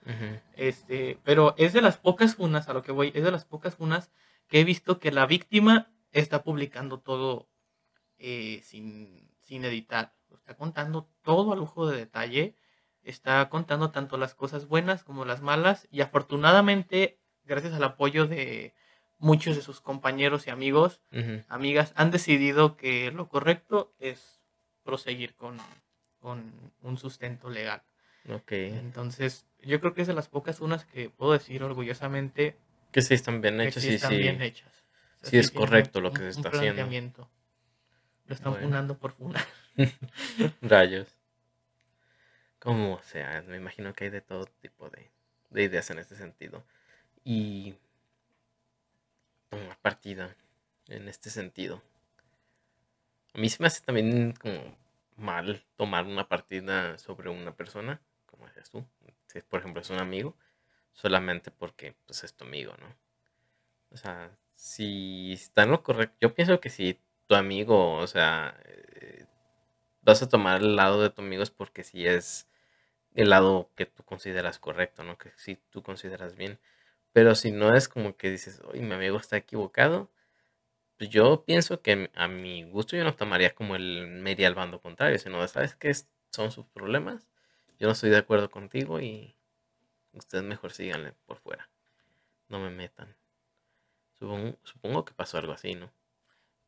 este, 0.55 1.17
pero 1.23 1.55
es 1.57 1.73
de 1.73 1.81
las 1.81 1.97
pocas 1.97 2.35
funas, 2.35 2.69
a 2.69 2.73
lo 2.73 2.83
que 2.83 2.91
voy, 2.91 3.11
es 3.15 3.23
de 3.23 3.31
las 3.31 3.45
pocas 3.45 3.75
funas 3.75 4.11
que 4.47 4.59
he 4.59 4.63
visto 4.63 4.99
que 4.99 5.11
la 5.11 5.25
víctima 5.25 5.89
está 6.11 6.43
publicando 6.43 6.99
todo 6.99 7.47
eh, 8.19 8.61
sin, 8.63 9.31
sin 9.41 9.65
editar. 9.65 10.13
Está 10.33 10.55
contando 10.55 11.09
todo 11.23 11.53
a 11.53 11.55
lujo 11.55 11.87
de 11.87 11.97
detalle 11.97 12.55
está 13.07 13.47
contando 13.49 13.91
tanto 13.91 14.17
las 14.17 14.35
cosas 14.35 14.67
buenas 14.67 15.03
como 15.03 15.23
las 15.23 15.41
malas 15.41 15.87
y 15.91 16.01
afortunadamente, 16.01 17.19
gracias 17.45 17.73
al 17.73 17.83
apoyo 17.83 18.27
de 18.27 18.73
muchos 19.19 19.55
de 19.55 19.61
sus 19.61 19.81
compañeros 19.81 20.47
y 20.47 20.49
amigos, 20.49 21.01
amigas, 21.47 21.91
han 21.95 22.11
decidido 22.11 22.77
que 22.77 23.11
lo 23.11 23.27
correcto 23.29 23.93
es 23.99 24.39
proseguir 24.83 25.35
con, 25.35 25.57
con 26.19 26.51
un 26.81 26.97
sustento 26.97 27.49
legal. 27.49 27.83
Ok. 28.29 28.51
Entonces, 28.51 29.45
yo 29.61 29.79
creo 29.79 29.93
que 29.93 30.01
es 30.01 30.07
de 30.07 30.13
las 30.13 30.27
pocas 30.27 30.59
unas 30.61 30.85
que 30.85 31.09
puedo 31.09 31.31
decir 31.33 31.63
orgullosamente 31.63 32.55
Que 32.91 33.01
sí 33.01 33.13
están 33.13 33.41
bien 33.41 33.59
hechas 33.61 33.83
sí 33.83 33.93
están 33.95 34.11
sí. 34.11 34.17
bien 34.17 34.41
hechas. 34.41 34.83
O 35.15 35.19
sea, 35.21 35.29
sí 35.31 35.37
es 35.37 35.51
correcto 35.51 35.99
un- 35.99 36.03
lo 36.03 36.11
que 36.13 36.19
se 36.19 36.29
está 36.29 36.49
haciendo. 36.49 37.29
Lo 38.27 38.35
están 38.35 38.51
Bueno. 38.53 38.67
funando 38.67 38.97
por 38.97 39.13
funar. 39.13 39.45
Rayos. 40.61 41.07
Como 42.59 43.01
sea, 43.03 43.43
me 43.47 43.57
imagino 43.57 43.93
que 43.93 44.05
hay 44.05 44.09
de 44.09 44.21
todo 44.21 44.45
tipo 44.45 44.89
de, 44.89 45.09
de 45.51 45.63
ideas 45.63 45.89
en 45.91 45.99
este 45.99 46.15
sentido. 46.15 46.63
Y 47.23 47.75
tomar 49.49 49.77
partida 49.79 50.35
en 50.87 51.07
este 51.07 51.29
sentido. 51.29 51.81
A 53.33 53.39
mí 53.39 53.49
se 53.49 53.61
me 53.61 53.67
hace 53.67 53.81
también 53.81 54.33
como 54.33 54.77
mal 55.15 55.63
tomar 55.75 56.05
una 56.05 56.27
partida 56.27 56.97
sobre 56.97 57.29
una 57.29 57.55
persona, 57.55 58.01
como 58.25 58.47
decías 58.47 58.69
tú. 58.69 58.85
Si 59.27 59.41
por 59.41 59.59
ejemplo 59.59 59.81
es 59.81 59.89
un 59.89 59.99
amigo, 59.99 60.35
solamente 60.93 61.51
porque 61.51 61.95
pues 62.05 62.23
es 62.23 62.33
tu 62.33 62.45
amigo, 62.45 62.73
¿no? 62.79 62.95
O 63.91 63.97
sea, 63.97 64.37
si 64.55 65.33
está 65.33 65.63
en 65.63 65.71
lo 65.71 65.83
correcto, 65.83 66.17
yo 66.21 66.33
pienso 66.35 66.59
que 66.59 66.69
si 66.69 66.99
tu 67.27 67.35
amigo, 67.35 67.93
o 67.95 68.07
sea, 68.07 68.59
eh, 68.65 69.25
vas 70.01 70.21
a 70.23 70.29
tomar 70.29 70.61
el 70.61 70.75
lado 70.75 71.01
de 71.01 71.09
tu 71.09 71.21
amigo 71.21 71.43
es 71.43 71.51
porque 71.51 71.83
si 71.83 72.07
es 72.07 72.47
el 73.15 73.29
lado 73.31 73.71
que 73.75 73.85
tú 73.85 74.03
consideras 74.03 74.59
correcto, 74.59 75.03
¿no? 75.03 75.17
Que 75.17 75.31
si 75.37 75.57
tú 75.71 75.83
consideras 75.83 76.35
bien. 76.35 76.59
Pero 77.17 77.33
si 77.33 77.51
no 77.51 77.75
es 77.75 77.89
como 77.89 78.15
que 78.15 78.29
dices, 78.29 78.61
oye, 78.65 78.79
mi 78.83 78.93
amigo 78.93 79.17
está 79.17 79.37
equivocado, 79.37 80.11
pues 80.99 81.09
yo 81.09 81.45
pienso 81.45 81.81
que 81.81 82.11
a 82.13 82.27
mi 82.27 82.63
gusto 82.69 82.95
yo 82.95 83.03
no 83.03 83.15
tomaría 83.15 83.55
como 83.55 83.75
el 83.75 84.05
media 84.05 84.47
al 84.47 84.53
bando 84.53 84.79
contrario, 84.79 85.17
sino, 85.17 85.47
¿sabes 85.47 85.73
qué? 85.73 85.91
Son 86.29 86.51
sus 86.51 86.67
problemas, 86.67 87.27
yo 87.79 87.87
no 87.87 87.93
estoy 87.93 88.11
de 88.11 88.17
acuerdo 88.17 88.51
contigo 88.51 88.99
y 89.01 89.35
ustedes 90.13 90.43
mejor 90.43 90.73
síganle 90.73 91.13
por 91.25 91.39
fuera. 91.39 91.71
No 92.49 92.59
me 92.59 92.69
metan. 92.69 93.15
Supongo, 94.19 94.59
supongo 94.61 95.03
que 95.03 95.15
pasó 95.15 95.39
algo 95.39 95.53
así, 95.53 95.73
¿no? 95.73 95.91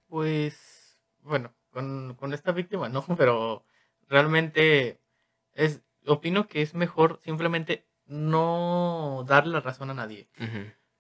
Pues, 0.08 0.98
bueno, 1.22 1.54
con, 1.70 2.16
con 2.16 2.34
esta 2.34 2.54
víctima 2.54 2.90
no, 2.90 3.06
pero 3.20 3.66
realmente 4.08 5.00
es, 5.54 5.84
opino 6.08 6.48
que 6.48 6.64
es 6.64 6.74
mejor 6.74 7.20
simplemente 7.22 7.86
no 8.10 9.24
darle 9.28 9.54
la 9.54 9.62
razón 9.62 9.90
a 9.90 9.94
nadie. 9.94 10.28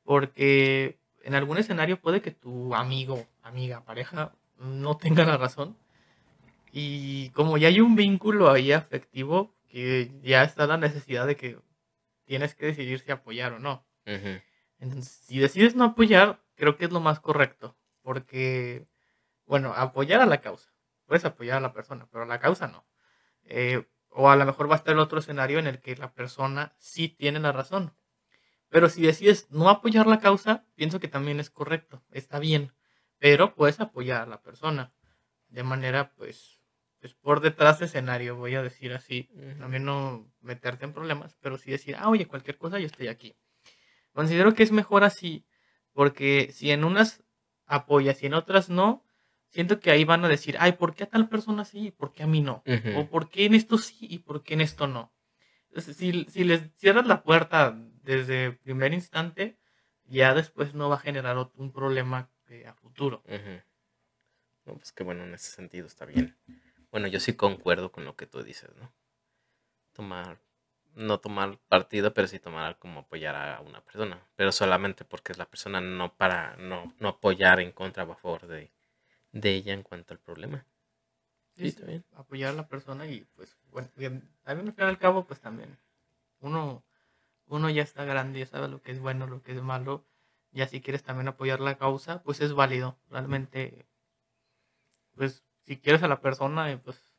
Porque 0.03 0.99
en 1.23 1.35
algún 1.35 1.57
escenario 1.57 1.99
puede 1.99 2.21
que 2.21 2.31
tu 2.31 2.73
amigo, 2.73 3.25
amiga, 3.41 3.83
pareja 3.83 4.31
no 4.57 4.95
tenga 4.97 5.25
la 5.25 5.37
razón. 5.37 5.75
Y 6.71 7.29
como 7.31 7.57
ya 7.57 7.67
hay 7.67 7.81
un 7.81 7.95
vínculo 7.95 8.49
ahí 8.51 8.71
afectivo, 8.71 9.55
que 9.67 10.11
ya 10.21 10.43
está 10.43 10.67
la 10.67 10.77
necesidad 10.77 11.25
de 11.27 11.35
que 11.35 11.57
tienes 12.25 12.53
que 12.55 12.67
decidir 12.67 12.99
si 12.99 13.11
apoyar 13.11 13.53
o 13.53 13.59
no. 13.59 13.85
ujú, 14.05 14.39
Entonces, 14.79 15.11
si 15.25 15.39
decides 15.39 15.75
no 15.75 15.83
apoyar, 15.83 16.39
creo 16.55 16.77
que 16.77 16.85
es 16.85 16.91
lo 16.91 16.99
más 16.99 17.19
correcto. 17.19 17.75
Porque, 18.01 18.87
bueno, 19.45 19.73
apoyar 19.75 20.21
a 20.21 20.25
la 20.25 20.41
causa. 20.41 20.71
Puedes 21.05 21.25
apoyar 21.25 21.57
a 21.57 21.61
la 21.61 21.73
persona, 21.73 22.07
pero 22.11 22.23
a 22.23 22.27
la 22.27 22.39
causa 22.39 22.67
no. 22.67 22.85
Eh, 23.45 23.83
o 24.09 24.29
a 24.29 24.35
lo 24.35 24.45
mejor 24.45 24.69
va 24.69 24.75
a 24.75 24.77
estar 24.77 24.93
el 24.93 24.99
otro 24.99 25.19
escenario 25.19 25.59
en 25.59 25.67
el 25.67 25.79
que 25.79 25.95
la 25.95 26.13
persona 26.13 26.73
sí 26.77 27.09
tiene 27.09 27.39
la 27.39 27.51
razón. 27.51 27.93
Pero 28.69 28.89
si 28.89 29.01
decides 29.01 29.49
no 29.49 29.69
apoyar 29.69 30.07
la 30.07 30.19
causa, 30.19 30.65
pienso 30.75 30.99
que 30.99 31.07
también 31.07 31.39
es 31.39 31.49
correcto, 31.49 32.03
está 32.11 32.39
bien. 32.39 32.73
Pero 33.17 33.55
puedes 33.55 33.79
apoyar 33.79 34.21
a 34.21 34.27
la 34.27 34.41
persona. 34.41 34.93
De 35.47 35.63
manera, 35.63 36.13
pues, 36.15 36.61
pues 36.99 37.15
por 37.15 37.41
detrás 37.41 37.79
de 37.79 37.85
escenario, 37.85 38.35
voy 38.35 38.55
a 38.55 38.61
decir 38.61 38.93
así. 38.93 39.29
También 39.59 39.85
no 39.85 40.31
meterte 40.41 40.85
en 40.85 40.93
problemas, 40.93 41.35
pero 41.41 41.57
sí 41.57 41.71
decir, 41.71 41.95
ah, 41.97 42.09
oye, 42.09 42.27
cualquier 42.27 42.57
cosa, 42.57 42.79
yo 42.79 42.85
estoy 42.85 43.07
aquí. 43.07 43.35
Considero 44.13 44.53
que 44.53 44.63
es 44.63 44.71
mejor 44.71 45.03
así, 45.03 45.45
porque 45.93 46.51
si 46.53 46.71
en 46.71 46.83
unas 46.83 47.23
apoyas 47.65 48.21
y 48.21 48.27
en 48.27 48.33
otras 48.35 48.69
no, 48.69 49.03
siento 49.49 49.79
que 49.79 49.91
ahí 49.91 50.03
van 50.03 50.23
a 50.23 50.27
decir, 50.27 50.55
ay, 50.59 50.73
¿por 50.73 50.95
qué 50.95 51.03
a 51.03 51.09
tal 51.09 51.27
persona 51.27 51.65
sí 51.65 51.87
y 51.87 51.91
por 51.91 52.13
qué 52.13 52.23
a 52.23 52.27
mí 52.27 52.41
no? 52.41 52.63
O 52.95 53.07
¿por 53.07 53.29
qué 53.29 53.45
en 53.45 53.55
esto 53.55 53.77
sí 53.77 54.07
y 54.09 54.19
por 54.19 54.43
qué 54.43 54.53
en 54.53 54.61
esto 54.61 54.87
no? 54.87 55.13
Entonces, 55.69 55.97
si, 55.97 56.25
si 56.25 56.43
les 56.43 56.73
cierras 56.77 57.05
la 57.05 57.23
puerta 57.23 57.77
desde 58.03 58.45
el 58.45 58.57
primer 58.57 58.93
instante, 58.93 59.59
ya 60.05 60.33
después 60.33 60.73
no 60.73 60.89
va 60.89 60.95
a 60.95 60.99
generar 60.99 61.37
un 61.55 61.71
problema 61.71 62.29
eh, 62.47 62.65
a 62.65 62.73
futuro. 62.73 63.23
No, 64.65 64.75
pues 64.75 64.91
que 64.91 65.03
bueno, 65.03 65.23
en 65.23 65.33
ese 65.33 65.51
sentido 65.51 65.87
está 65.87 66.05
bien. 66.05 66.37
Bueno, 66.91 67.07
yo 67.07 67.19
sí 67.19 67.33
concuerdo 67.33 67.91
con 67.91 68.05
lo 68.05 68.15
que 68.15 68.25
tú 68.25 68.43
dices, 68.43 68.71
¿no? 68.77 68.91
Tomar, 69.93 70.39
no 70.95 71.19
tomar 71.19 71.59
partido, 71.67 72.13
pero 72.13 72.27
sí 72.27 72.39
tomar 72.39 72.79
como 72.79 73.01
apoyar 73.01 73.35
a 73.35 73.61
una 73.61 73.81
persona. 73.81 74.27
Pero 74.35 74.51
solamente 74.51 75.05
porque 75.05 75.31
es 75.31 75.37
la 75.37 75.45
persona, 75.45 75.81
no 75.81 76.15
para 76.15 76.55
no, 76.57 76.93
no 76.99 77.09
apoyar 77.09 77.59
en 77.59 77.71
contra 77.71 78.03
o 78.03 78.11
a 78.11 78.15
favor 78.15 78.47
de, 78.47 78.71
de 79.31 79.55
ella 79.55 79.73
en 79.73 79.83
cuanto 79.83 80.13
al 80.13 80.19
problema. 80.19 80.65
Sí, 81.55 81.67
está 81.67 81.85
bien. 81.85 82.05
apoyar 82.15 82.51
a 82.51 82.55
la 82.55 82.67
persona 82.67 83.05
y 83.07 83.25
pues 83.35 83.57
bueno, 83.71 83.89
al 84.45 84.57
fin 84.57 84.73
y 84.77 84.81
al 84.81 84.97
cabo 84.97 85.25
pues 85.25 85.41
también 85.41 85.77
uno, 86.39 86.85
uno 87.47 87.69
ya 87.69 87.83
está 87.83 88.05
grande, 88.05 88.39
ya 88.39 88.45
sabe 88.45 88.69
lo 88.69 88.81
que 88.81 88.91
es 88.91 88.99
bueno, 88.99 89.27
lo 89.27 89.41
que 89.41 89.51
es 89.51 89.61
malo, 89.61 90.05
ya 90.51 90.67
si 90.67 90.81
quieres 90.81 91.03
también 91.03 91.27
apoyar 91.27 91.59
la 91.59 91.77
causa, 91.77 92.23
pues 92.23 92.39
es 92.39 92.53
válido, 92.53 92.97
realmente 93.09 93.87
pues 95.15 95.43
si 95.65 95.77
quieres 95.77 96.01
a 96.03 96.07
la 96.07 96.21
persona, 96.21 96.79
pues 96.83 97.13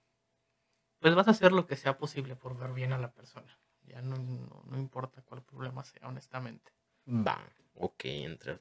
pues 1.01 1.15
vas 1.15 1.29
a 1.29 1.33
hacer 1.33 1.53
lo 1.53 1.67
que 1.67 1.77
sea 1.77 1.99
posible 1.99 2.37
por 2.37 2.59
ver 2.59 2.73
bien 2.73 2.93
a 2.93 2.99
la 2.99 3.13
persona, 3.13 3.59
ya 3.83 4.01
no, 4.01 4.17
no, 4.17 4.63
no 4.67 4.79
importa 4.79 5.23
cuál 5.23 5.43
problema 5.43 5.85
sea, 5.85 6.09
honestamente. 6.09 6.73
Va, 7.07 7.39
ok, 7.75 8.05
entre 8.05 8.61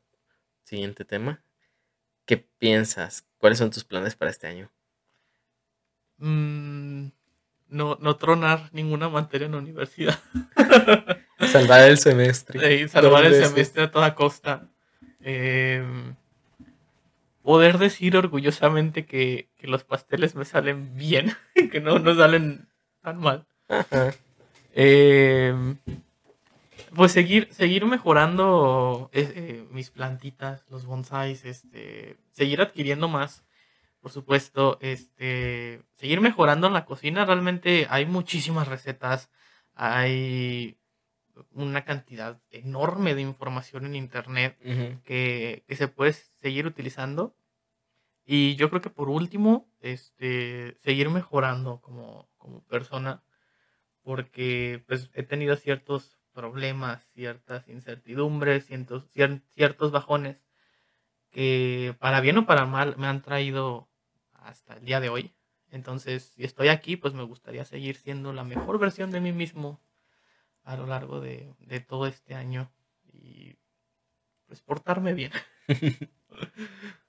siguiente 0.64 1.06
tema. 1.06 1.43
¿Qué 2.30 2.38
piensas? 2.38 3.26
¿Cuáles 3.40 3.58
son 3.58 3.72
tus 3.72 3.84
planes 3.84 4.16
para 4.16 4.30
este 4.30 4.46
año? 4.46 4.70
Mm, 6.20 7.08
no, 7.70 7.98
no 8.00 8.18
tronar 8.18 8.70
ninguna 8.72 9.10
materia 9.10 9.48
en 9.48 9.54
la 9.54 9.58
universidad. 9.58 10.20
Salvar 11.52 11.90
el 11.90 11.98
semestre. 11.98 12.60
Sí, 12.82 12.88
salvar 12.88 13.26
el 13.26 13.32
veces. 13.32 13.50
semestre 13.50 13.82
a 13.82 13.90
toda 13.90 14.14
costa. 14.14 14.70
Em, 15.22 16.14
poder 17.42 17.80
decir 17.80 18.16
orgullosamente 18.16 19.08
que, 19.08 19.50
que 19.58 19.66
los 19.66 19.84
pasteles 19.84 20.36
me 20.36 20.46
salen 20.46 20.96
bien, 20.96 21.36
que 21.72 21.82
no, 21.82 21.98
no 21.98 22.14
salen 22.14 22.68
tan 23.02 23.18
mal. 23.18 23.48
Ajá. 23.70 24.14
Pues 26.96 27.12
seguir, 27.12 27.48
seguir 27.52 27.86
mejorando 27.86 29.10
eh, 29.14 29.32
eh, 29.36 29.68
mis 29.72 29.92
plantitas, 29.92 30.66
los 30.70 30.86
bonsáis, 30.86 31.46
este, 31.46 32.18
seguir 32.32 32.62
adquiriendo 32.62 33.08
más, 33.08 33.44
por 34.00 34.12
supuesto, 34.12 34.78
este, 34.82 35.84
seguir 35.96 36.22
mejorando 36.22 36.68
en 36.68 36.74
la 36.74 36.86
cocina. 36.86 37.26
Realmente 37.26 37.86
hay 37.90 38.06
muchísimas 38.06 38.68
recetas, 38.68 39.30
hay 39.76 40.78
una 41.52 41.86
cantidad 41.86 42.42
enorme 42.50 43.14
de 43.16 43.22
información 43.22 43.86
en 43.86 43.96
internet 43.96 44.58
que, 45.04 45.64
que 45.68 45.76
se 45.76 45.88
puede 45.88 46.14
seguir 46.14 46.66
utilizando. 46.66 47.36
Y 48.26 48.56
yo 48.56 48.70
creo 48.70 48.82
que 48.82 48.90
por 48.90 49.10
último, 49.10 49.70
este, 49.80 50.78
seguir 50.84 51.10
mejorando 51.10 51.82
como, 51.82 52.30
como 52.38 52.64
persona, 52.66 53.24
porque 54.04 54.84
pues 54.88 55.10
he 55.14 55.24
tenido 55.24 55.56
ciertos 55.56 56.19
problemas, 56.42 56.98
ciertas 57.16 57.68
incertidumbres, 57.70 58.66
ciertos, 58.68 59.02
cier- 59.16 59.42
ciertos 59.58 59.92
bajones 59.92 60.38
que 61.32 61.96
para 62.00 62.22
bien 62.26 62.38
o 62.40 62.46
para 62.50 62.66
mal 62.66 62.90
me 62.98 63.08
han 63.08 63.22
traído 63.22 63.90
hasta 64.34 64.76
el 64.76 64.86
día 64.86 65.00
de 65.00 65.10
hoy. 65.10 65.26
Entonces, 65.72 66.20
si 66.36 66.44
estoy 66.44 66.70
aquí, 66.70 66.98
pues 66.98 67.14
me 67.14 67.24
gustaría 67.24 67.66
seguir 67.66 67.96
siendo 67.98 68.34
la 68.34 68.44
mejor 68.44 68.80
versión 68.80 69.12
de 69.12 69.22
mí 69.22 69.32
mismo 69.34 69.80
a 70.64 70.78
lo 70.78 70.86
largo 70.88 71.22
de, 71.22 71.54
de 71.60 71.80
todo 71.82 72.08
este 72.08 72.36
año 72.36 72.72
y 73.14 73.58
pues 74.48 74.62
portarme 74.62 75.14
bien. 75.14 75.32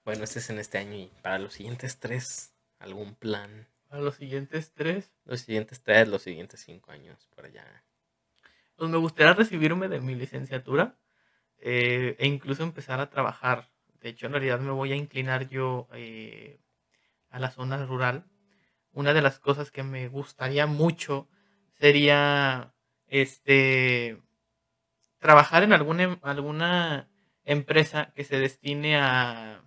Bueno, 0.05 0.25
este 0.25 0.39
es 0.41 0.51
en 0.51 0.59
este 0.59 0.79
año 0.79 0.97
y 0.97 1.07
para 1.23 1.39
los 1.39 1.55
siguientes 1.55 1.99
tres, 1.99 2.53
algún 2.79 3.15
plan. 3.15 3.69
Para 3.89 4.03
los 4.03 4.15
siguientes 4.17 4.73
tres, 4.75 5.13
Los 5.25 5.41
siguientes 5.43 5.83
tres, 5.83 6.09
los 6.09 6.23
siguientes 6.23 6.61
cinco 6.61 6.91
años, 6.91 7.29
por 7.35 7.45
allá. 7.47 7.85
Pues 8.81 8.91
me 8.91 8.99
gustaría 8.99 9.35
recibirme 9.35 9.89
de 9.89 10.01
mi 10.03 10.17
licenciatura 10.17 10.99
eh, 11.59 12.17
e 12.21 12.27
incluso 12.29 12.63
empezar 12.65 13.01
a 13.01 13.11
trabajar. 13.11 13.71
De 14.01 14.11
hecho, 14.11 14.27
en 14.27 14.33
realidad 14.35 14.61
me 14.61 14.73
voy 14.73 14.93
a 14.93 14.97
inclinar 14.97 15.49
yo 15.51 15.89
eh, 15.95 16.61
a 17.31 17.41
la 17.41 17.51
zona 17.51 17.85
rural. 17.87 18.27
Una 18.93 19.15
de 19.15 19.23
las 19.23 19.41
cosas 19.41 19.71
que 19.73 19.83
me 19.85 20.09
gustaría 20.09 20.67
mucho 20.67 21.29
sería 21.75 22.75
este 23.09 24.23
trabajar 25.19 25.63
en 25.63 25.73
alguna, 25.73 26.03
em- 26.05 26.19
alguna 26.23 27.09
empresa 27.45 28.13
que 28.15 28.25
se 28.25 28.39
destine 28.41 28.97
a, 28.99 29.63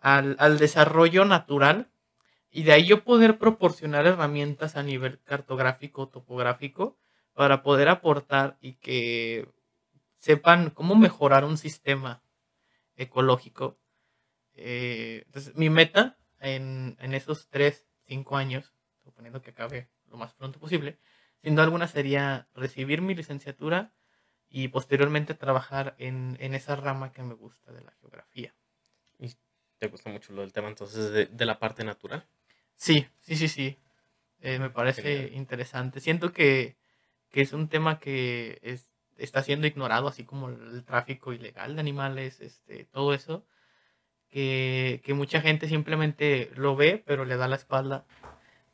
al, 0.00 0.36
al 0.38 0.58
desarrollo 0.58 1.24
natural 1.24 1.90
Y 2.50 2.64
de 2.64 2.72
ahí 2.72 2.86
yo 2.86 3.04
poder 3.04 3.38
proporcionar 3.38 4.06
herramientas 4.06 4.76
a 4.76 4.82
nivel 4.84 5.20
cartográfico, 5.24 6.08
topográfico, 6.08 6.98
para 7.34 7.62
poder 7.62 7.88
aportar 7.88 8.58
y 8.60 8.74
que 8.74 9.48
sepan 10.18 10.70
cómo 10.70 10.94
mejorar 10.94 11.44
un 11.44 11.56
sistema 11.58 12.22
ecológico. 12.96 13.78
Eh, 14.54 15.22
entonces, 15.26 15.54
mi 15.56 15.70
meta 15.70 16.18
en, 16.40 16.96
en 17.00 17.14
esos 17.14 17.48
3, 17.48 17.86
5 18.06 18.36
años, 18.36 18.74
suponiendo 19.02 19.42
que 19.42 19.50
acabe 19.50 19.88
lo 20.06 20.16
más 20.16 20.34
pronto 20.34 20.58
posible, 20.58 20.98
sin 21.42 21.54
duda 21.54 21.64
alguna 21.64 21.88
sería 21.88 22.48
recibir 22.54 23.00
mi 23.00 23.14
licenciatura 23.14 23.94
y 24.48 24.68
posteriormente 24.68 25.34
trabajar 25.34 25.94
en, 25.98 26.36
en 26.40 26.54
esa 26.54 26.76
rama 26.76 27.12
que 27.12 27.22
me 27.22 27.34
gusta 27.34 27.72
de 27.72 27.82
la 27.82 27.92
geografía. 27.92 28.54
¿Y 29.18 29.32
te 29.78 29.86
gusta 29.88 30.10
mucho 30.10 30.32
lo 30.32 30.42
del 30.42 30.52
tema 30.52 30.68
entonces 30.68 31.12
de, 31.12 31.26
de 31.26 31.46
la 31.46 31.58
parte 31.58 31.84
natural? 31.84 32.26
Sí, 32.74 33.06
sí, 33.20 33.36
sí, 33.36 33.48
sí. 33.48 33.78
Eh, 34.40 34.58
me 34.58 34.70
parece 34.70 35.02
Genial. 35.02 35.34
interesante. 35.34 36.00
Siento 36.00 36.32
que, 36.32 36.76
que 37.30 37.40
es 37.42 37.52
un 37.52 37.68
tema 37.68 37.98
que 37.98 38.58
es, 38.62 38.90
está 39.18 39.42
siendo 39.42 39.66
ignorado, 39.66 40.08
así 40.08 40.24
como 40.24 40.48
el 40.48 40.84
tráfico 40.84 41.32
ilegal 41.32 41.74
de 41.74 41.80
animales, 41.80 42.40
este, 42.40 42.84
todo 42.86 43.14
eso, 43.14 43.44
que, 44.28 45.00
que 45.04 45.14
mucha 45.14 45.40
gente 45.40 45.68
simplemente 45.68 46.50
lo 46.54 46.76
ve, 46.76 47.02
pero 47.06 47.24
le 47.24 47.36
da 47.36 47.48
la 47.48 47.56
espalda. 47.56 48.04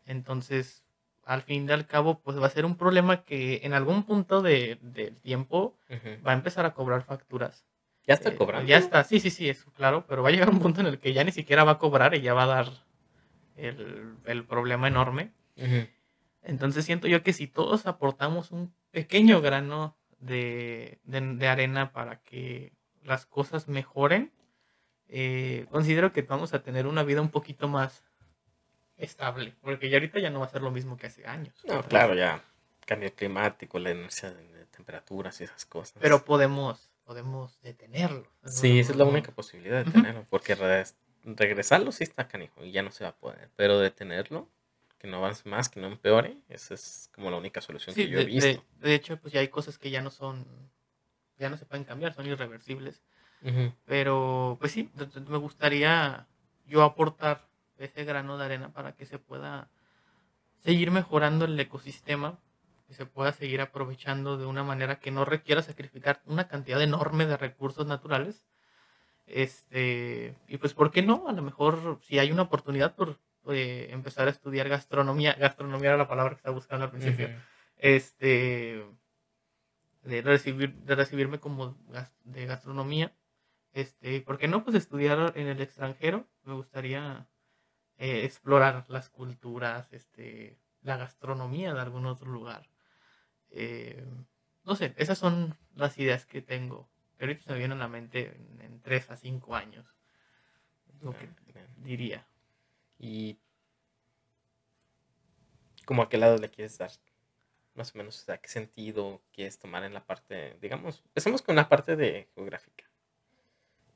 Entonces, 0.07 0.85
al 1.25 1.43
fin 1.43 1.69
y 1.69 1.73
al 1.73 1.87
cabo, 1.87 2.21
pues 2.21 2.41
va 2.41 2.47
a 2.47 2.51
ser 2.51 2.65
un 2.65 2.77
problema 2.77 3.25
que 3.25 3.61
en 3.65 3.73
algún 3.73 4.05
punto 4.05 4.43
de, 4.43 4.79
del 4.81 5.17
tiempo 5.17 5.77
Ujú. 5.91 6.25
va 6.27 6.33
a 6.33 6.35
empezar 6.35 6.65
a 6.67 6.75
cobrar 6.75 7.03
facturas. 7.03 7.67
Ya 8.07 8.15
está 8.15 8.31
Eh, 8.31 8.37
cobrando. 8.37 8.69
Ya 8.69 8.79
está, 8.79 9.03
sí, 9.03 9.19
sí, 9.19 9.31
sí, 9.31 9.49
eso, 9.49 9.73
claro, 9.73 10.05
pero 10.07 10.23
va 10.23 10.29
a 10.29 10.33
llegar 10.33 10.49
un 10.51 10.61
punto 10.61 10.81
en 10.81 10.87
el 10.87 11.01
que 11.01 11.13
ya 11.13 11.25
ni 11.25 11.33
siquiera 11.33 11.65
va 11.65 11.73
a 11.73 11.79
cobrar 11.79 12.15
y 12.15 12.21
ya 12.21 12.35
va 12.35 12.45
a 12.45 12.47
dar 12.47 12.67
el, 13.57 14.15
el 14.25 14.45
problema 14.45 14.87
enorme. 14.87 15.33
Ujú. 15.57 15.89
Entonces 16.47 16.85
siento 16.85 17.09
yo 17.09 17.23
que 17.23 17.33
si 17.33 17.47
todos 17.47 17.87
aportamos 17.87 18.51
un 18.53 18.73
pequeño 18.93 19.41
grano 19.41 19.97
de, 20.19 21.01
de- 21.05 21.21
de 21.35 21.49
arena 21.49 21.93
para 21.93 22.21
que 22.23 22.73
las 23.03 23.27
cosas 23.27 23.69
mejoren, 23.69 24.33
eh, 25.09 25.67
considero 25.71 26.13
que 26.13 26.23
vamos 26.23 26.55
a 26.55 26.63
tener 26.63 26.87
una 26.87 27.03
vida 27.03 27.21
un 27.21 27.31
poquito 27.31 27.69
más 27.69 28.03
estable, 28.97 29.55
porque 29.61 29.91
ya 29.91 29.97
ahorita 29.99 30.21
ya 30.21 30.31
no 30.31 30.41
va 30.41 30.47
a 30.47 30.51
ser 30.51 30.63
lo 30.63 30.71
mismo 30.71 30.97
que 30.97 31.07
hace 31.09 31.27
años. 31.27 31.55
No, 31.65 31.83
claro, 31.83 32.15
ya. 32.15 32.43
Cambio 32.87 33.13
climático, 33.15 33.79
la 33.79 33.91
inercia 33.91 34.31
de, 34.31 34.65
temperaturas 34.67 35.41
y 35.41 35.45
esas 35.45 35.65
cosas. 35.67 35.95
Pero 36.01 36.25
podemos, 36.25 36.91
podemos 37.05 37.61
detenerlo. 37.63 38.31
Sí, 38.45 38.79
esa 38.79 38.93
es 38.93 38.99
la 38.99 39.05
única 39.05 39.33
posibilidad 39.33 39.79
de 39.83 39.89
Ujú. 39.91 39.93
tenerlo. 40.01 40.27
Porque 40.31 40.55
re- 40.55 40.85
regresarlo 41.25 41.93
sí 41.93 42.05
está 42.05 42.29
canijo 42.29 42.63
y 42.65 42.73
ya 42.73 42.83
no 42.83 42.91
se 42.91 43.05
va 43.05 43.11
a 43.11 43.17
poder. 43.17 43.51
Pero 43.57 43.79
detenerlo, 43.81 44.49
que 44.99 45.07
no 45.09 45.19
avance 45.19 45.49
más, 45.49 45.69
que 45.69 45.81
no 45.81 45.89
empeore, 45.89 46.39
esa 46.49 46.75
es 46.75 47.11
como 47.15 47.31
la 47.31 47.37
única 47.39 47.61
solución 47.61 47.95
Sí, 47.95 48.05
que 48.05 48.11
yo 48.11 48.19
he 48.19 48.25
de, 48.25 48.31
visto. 48.31 48.65
de- 48.81 48.89
de 48.89 48.95
hecho, 48.95 49.17
pues 49.21 49.33
ya 49.33 49.41
hay 49.41 49.49
cosas 49.49 49.79
que 49.79 49.91
ya 49.91 50.03
no 50.03 50.11
son, 50.11 50.47
ya 51.39 51.51
no 51.51 51.57
se 51.57 51.67
pueden 51.67 51.85
cambiar, 51.85 52.15
son 52.15 52.27
irreversibles. 52.27 53.03
Ujú. 53.43 53.73
Pero, 53.85 54.57
pues 54.61 54.73
sí, 54.73 54.91
me 55.29 55.39
gustaría 55.39 56.27
yo 56.67 56.83
aportar 56.83 57.49
ese 57.79 58.05
grano 58.05 58.39
de 58.39 58.45
arena 58.47 58.73
para 58.73 58.95
que 58.97 59.07
se 59.07 59.19
pueda 59.19 59.71
seguir 60.59 60.91
mejorando 60.91 61.45
el 61.45 61.59
ecosistema, 61.61 62.39
que 62.89 62.95
se 62.95 63.07
pueda 63.07 63.33
seguir 63.33 63.61
aprovechando 63.61 64.37
de 64.37 64.47
una 64.47 64.65
manera 64.65 65.01
que 65.01 65.11
no 65.11 65.25
requiera 65.25 65.63
sacrificar 65.63 66.23
una 66.27 66.49
cantidad 66.49 66.81
enorme 66.83 67.27
de 67.27 67.37
recursos 67.37 67.87
naturales. 67.87 68.47
Este, 69.27 70.37
y 70.49 70.59
pues, 70.59 70.75
¿por 70.75 70.91
qué 70.91 71.03
no? 71.03 71.29
A 71.29 71.33
lo 71.33 71.43
mejor, 71.43 71.99
si 72.03 72.19
hay 72.19 72.31
una 72.33 72.43
oportunidad 72.43 72.95
por 72.95 73.19
eh, 73.53 73.93
empezar 73.93 74.27
a 74.29 74.31
estudiar 74.31 74.69
gastronomía, 74.69 75.35
gastronomía 75.35 75.91
era 75.91 75.97
la 75.99 76.09
palabra 76.09 76.31
que 76.33 76.37
estaba 76.39 76.55
buscando 76.55 76.85
al 76.85 76.91
principio. 76.91 77.29
Este 77.77 78.85
de 80.03 80.23
recibir 80.23 80.73
de 80.75 80.95
recibirme 80.95 81.41
como 81.41 81.77
gas- 81.89 82.13
de 82.25 82.47
gastronomía. 82.47 83.13
Este 83.73 84.21
por 84.21 84.39
qué 84.39 84.49
no 84.49 84.65
pues 84.65 84.77
estudiar 84.77 85.33
en 85.37 85.49
el 85.49 85.61
extranjero. 85.61 86.27
Me 86.45 86.55
gustaría 86.55 87.27
eh, 87.99 88.25
explorar 88.25 88.85
las 88.89 89.09
culturas 89.09 89.93
este 89.93 90.59
la 90.83 90.97
gastronomía 90.97 91.75
de 91.75 91.81
algún 91.81 92.07
otro 92.07 92.31
lugar. 92.31 92.69
Eh, 93.51 94.05
no 94.65 94.77
sé 94.77 94.95
esas 94.97 95.19
son 95.19 95.57
las 95.75 95.99
ideas 95.99 96.25
que 96.27 96.43
tengo. 96.43 96.89
Que 97.19 97.25
ahorita 97.25 97.43
se 97.45 97.53
me 97.53 97.59
vienen 97.59 97.79
a 97.79 97.85
la 97.85 97.89
mente 97.89 98.37
en, 98.37 98.61
en 98.61 98.81
3 98.83 99.11
a 99.11 99.17
5 99.17 99.55
años. 99.57 99.87
Lo 101.03 101.13
que 101.13 101.27
Ah, 101.27 101.53
bien. 101.53 101.67
diría 101.79 102.27
Y. 102.99 103.39
¿Cómo 105.85 106.03
a 106.03 106.09
qué 106.09 106.19
lado 106.19 106.37
le 106.39 106.51
quieres 106.51 106.77
dar? 106.79 106.91
Más 107.75 107.95
o 107.95 107.99
menos, 107.99 108.21
o 108.23 108.25
sea, 108.25 108.39
¿qué 108.39 108.49
sentido 108.49 109.23
quieres 109.33 109.59
tomar 109.59 109.85
en 109.85 109.95
la 109.95 110.05
parte, 110.05 110.59
digamos, 110.61 111.03
empecemos 111.07 111.43
con 111.43 111.57
la 111.57 111.69
parte 111.69 111.97
de 111.97 112.29
geográfica? 112.35 112.85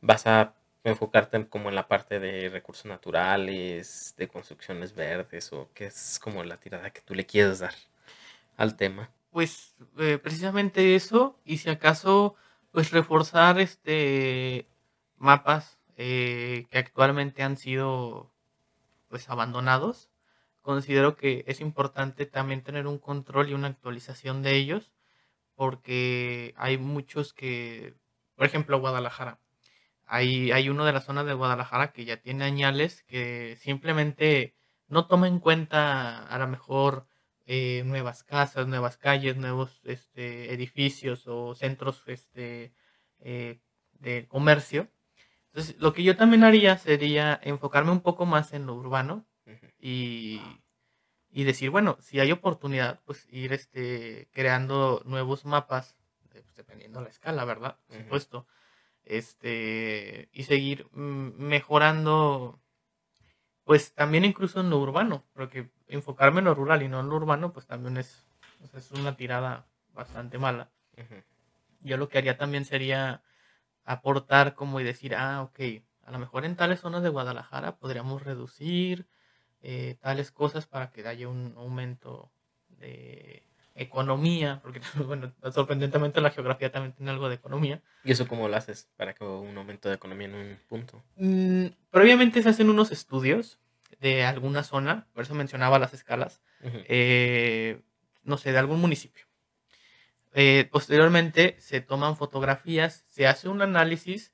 ¿Vas 0.01 0.27
a 0.27 0.55
enfocarte 0.85 1.37
en- 1.37 1.45
como 1.45 1.69
en 1.69 1.75
la 1.75 1.89
parte 1.89 2.19
de 2.21 2.49
recursos 2.49 2.87
naturales, 2.87 4.15
de 4.17 4.29
construcciones 4.29 4.95
verdes, 4.95 5.53
o 5.53 5.69
qué 5.75 5.87
es 5.87 6.19
como 6.23 6.43
la 6.45 6.59
tirada 6.59 6.91
que 6.91 7.03
tú 7.03 7.15
le 7.15 7.27
quieres 7.27 7.59
dar 7.59 7.75
al 8.57 8.77
tema? 8.77 9.11
Pues 9.31 9.75
eh, 9.99 10.19
precisamente 10.19 10.97
eso, 10.97 11.39
y 11.45 11.59
si 11.59 11.71
acaso, 11.71 12.35
pues 12.73 12.91
reforzar 12.91 13.61
este 13.61 14.67
mapas 15.19 15.79
eh, 15.97 16.67
que 16.71 16.79
actualmente 16.79 17.43
han 17.43 17.57
sido 17.57 18.33
pues 19.11 19.29
abandonados. 19.29 20.11
Considero 20.63 21.17
que 21.17 21.45
es 21.47 21.61
importante 21.61 22.27
también 22.27 22.63
tener 22.63 22.87
un 22.87 22.99
control 22.99 23.51
y 23.51 23.55
una 23.55 23.69
actualización 23.69 24.43
de 24.43 24.57
ellos, 24.57 24.93
porque 25.55 26.55
hay 26.57 26.79
muchos 26.79 27.35
que, 27.35 27.95
por 28.37 28.47
ejemplo, 28.47 28.81
Guadalajara. 28.81 29.41
Hay, 30.07 30.53
hay 30.53 30.69
uno 30.71 30.85
de 30.87 30.93
la 30.93 31.01
zona 31.03 31.25
de 31.25 31.35
Guadalajara 31.35 31.93
que 31.93 32.05
ya 32.05 32.19
tiene 32.19 32.45
añales 32.45 33.03
que 33.05 33.57
simplemente 33.61 34.55
no 34.89 35.07
toma 35.07 35.29
en 35.29 35.39
cuenta 35.41 36.27
a 36.27 36.39
lo 36.39 36.49
mejor 36.49 37.07
eh, 37.47 37.83
nuevas 37.85 38.23
casas, 38.25 38.67
nuevas 38.69 38.97
calles, 38.97 39.37
nuevos 39.37 39.81
este, 39.85 40.53
edificios 40.53 41.27
o 41.27 41.55
centros 41.55 42.03
este, 42.07 42.73
eh, 43.19 43.61
de 43.95 44.27
comercio. 44.29 44.89
Entonces, 45.53 45.77
lo 45.81 45.93
que 45.93 46.05
yo 46.05 46.17
también 46.17 46.45
haría 46.45 46.79
sería 46.79 47.39
enfocarme 47.43 47.91
un 47.91 48.01
poco 48.01 48.25
más 48.25 48.53
en 48.53 48.67
lo 48.67 48.75
urbano 48.75 49.27
y, 49.81 50.41
y 51.31 51.45
decir, 51.45 51.71
bueno, 51.71 51.97
si 52.01 52.21
hay 52.21 52.31
oportunidad, 52.31 53.01
pues 53.05 53.27
ir 53.31 53.53
este, 53.53 54.29
creando 54.33 55.03
nuevos 55.05 55.45
mapas, 55.45 55.97
eh, 56.35 56.43
pues, 56.43 56.55
dependiendo 56.55 57.01
la 57.01 57.09
escala, 57.09 57.45
¿verdad? 57.45 57.79
Por 57.89 57.99
supuesto. 57.99 58.47
Este, 59.05 60.29
y 60.33 60.45
seguir 60.45 60.87
mm, 60.93 61.33
mejorando, 61.39 62.61
pues 63.65 63.93
también 63.93 64.25
incluso 64.25 64.61
en 64.61 64.71
lo 64.71 64.79
urbano, 64.79 65.25
porque 65.33 65.69
enfocarme 65.89 66.39
en 66.39 66.45
lo 66.45 66.55
rural 66.55 66.83
y 66.83 66.89
no 66.89 67.01
en 67.01 67.09
lo 67.09 67.17
urbano, 67.17 67.53
pues 67.53 67.67
también 67.67 67.97
es, 67.97 68.25
es 68.75 68.93
una 68.93 69.17
tirada 69.17 69.67
bastante 69.95 70.39
mala. 70.39 70.71
Yo 71.81 71.97
lo 71.97 72.09
que 72.09 72.19
haría 72.19 72.37
también 72.37 72.65
sería 72.65 73.23
aportar 73.93 74.55
como 74.55 74.81
y 74.81 74.85
decir, 74.85 75.15
ah, 75.15 75.43
ok, 75.43 75.61
a 76.05 76.13
lo 76.13 76.19
mejor 76.19 76.45
en 76.45 76.57
tales 76.57 76.81
zonas 76.81 77.03
de 77.03 77.09
Guadalajara 77.09 77.77
podríamos 77.77 78.23
reducir 78.23 79.07
eh, 79.63 79.97
tales 80.01 80.31
cosas 80.31 80.67
para 80.67 80.91
que 80.91 81.07
haya 81.07 81.29
un 81.29 81.55
aumento 81.57 82.31
de 82.69 83.43
economía, 83.75 84.61
porque 84.63 84.81
bueno, 85.07 85.33
sorprendentemente 85.53 86.21
la 86.21 86.31
geografía 86.31 86.71
también 86.71 86.95
tiene 86.95 87.11
algo 87.11 87.29
de 87.29 87.35
economía. 87.35 87.83
¿Y 88.05 88.13
eso 88.13 88.29
cómo 88.29 88.49
lo 88.49 88.57
haces 88.57 88.89
para 88.97 89.13
que 89.13 89.25
un 89.25 89.57
aumento 89.57 89.89
de 89.89 89.97
economía 89.97 90.29
en 90.29 90.35
un 90.35 90.59
punto? 90.69 91.03
Mm, 91.17 91.67
previamente 91.91 92.43
se 92.43 92.49
hacen 92.49 92.71
unos 92.71 92.93
estudios 92.93 93.59
de 94.01 94.25
alguna 94.25 94.63
zona, 94.63 95.09
por 95.13 95.25
eso 95.25 95.35
mencionaba 95.35 95.79
las 95.79 95.95
escalas, 95.95 96.41
eh, 96.63 97.83
no 98.23 98.39
sé, 98.39 98.53
de 98.53 98.59
algún 98.59 98.81
municipio. 98.81 99.30
Eh, 100.33 100.69
posteriormente 100.71 101.57
se 101.59 101.81
toman 101.81 102.17
fotografías, 102.17 103.05
se 103.09 103.27
hace 103.27 103.49
un 103.49 103.63
análisis 103.63 104.33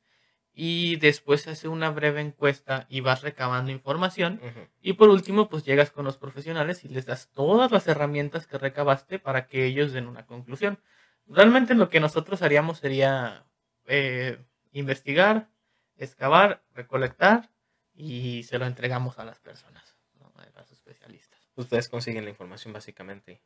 y 0.52 0.97
después 0.97 1.43
se 1.43 1.51
hace 1.51 1.68
una 1.68 1.90
breve 1.90 2.20
encuesta 2.20 2.86
y 2.89 3.01
vas 3.01 3.23
recabando 3.23 3.70
información. 3.70 4.40
Y 4.81 4.94
por 4.94 5.10
último, 5.10 5.48
pues 5.48 5.64
llegas 5.64 5.90
con 5.90 6.05
los 6.05 6.16
profesionales 6.16 6.85
y 6.85 6.89
les 6.89 7.06
das 7.06 7.31
todas 7.32 7.70
las 7.70 7.86
herramientas 7.89 8.47
que 8.47 8.59
recabaste 8.59 9.18
para 9.18 9.47
que 9.47 9.66
ellos 9.66 9.93
den 9.93 10.06
una 10.06 10.27
conclusión. 10.27 10.78
Realmente 11.27 11.74
lo 11.74 11.90
que 11.90 12.01
nosotros 12.01 12.40
haríamos 12.43 12.78
sería 12.78 13.44
eh, 13.86 14.39
investigar, 14.73 15.51
excavar, 15.97 16.62
recolectar 16.73 17.51
y 17.94 18.43
se 18.44 18.59
lo 18.59 18.66
entregamos 18.66 19.18
a 19.18 19.24
las 19.24 19.40
personas, 19.40 19.97
¿no? 20.18 20.32
a 20.36 20.60
los 20.60 20.70
especialistas. 20.70 21.39
Ustedes 21.55 21.89
consiguen 21.89 22.24
la 22.24 22.31
información 22.31 22.73
básicamente 22.73 23.43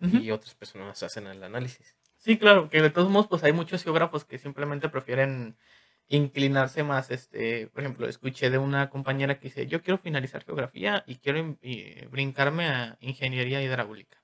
Ujú. 0.00 0.18
y 0.18 0.30
otras 0.30 0.54
personas 0.54 1.02
hacen 1.02 1.26
el 1.26 1.42
análisis. 1.42 1.96
Sí, 2.16 2.38
claro, 2.38 2.68
que 2.68 2.82
de 2.82 2.90
todos 2.90 3.08
modos, 3.10 3.28
pues 3.28 3.44
hay 3.44 3.52
muchos 3.52 3.82
geógrafos 3.82 4.24
que 4.24 4.38
simplemente 4.38 4.88
prefieren 4.88 5.56
inclinarse 6.08 6.82
más, 6.82 7.10
este, 7.10 7.68
por 7.68 7.82
ejemplo, 7.82 8.08
escuché 8.08 8.50
de 8.50 8.58
una 8.58 8.90
compañera 8.90 9.38
que 9.38 9.48
dice, 9.48 9.66
yo 9.66 9.82
quiero 9.82 9.96
finalizar 9.98 10.44
geografía 10.44 11.04
y 11.06 11.16
quiero 11.16 11.56
y 11.62 12.04
brincarme 12.06 12.66
a 12.66 12.98
ingeniería 13.00 13.62
hidráulica. 13.62 14.18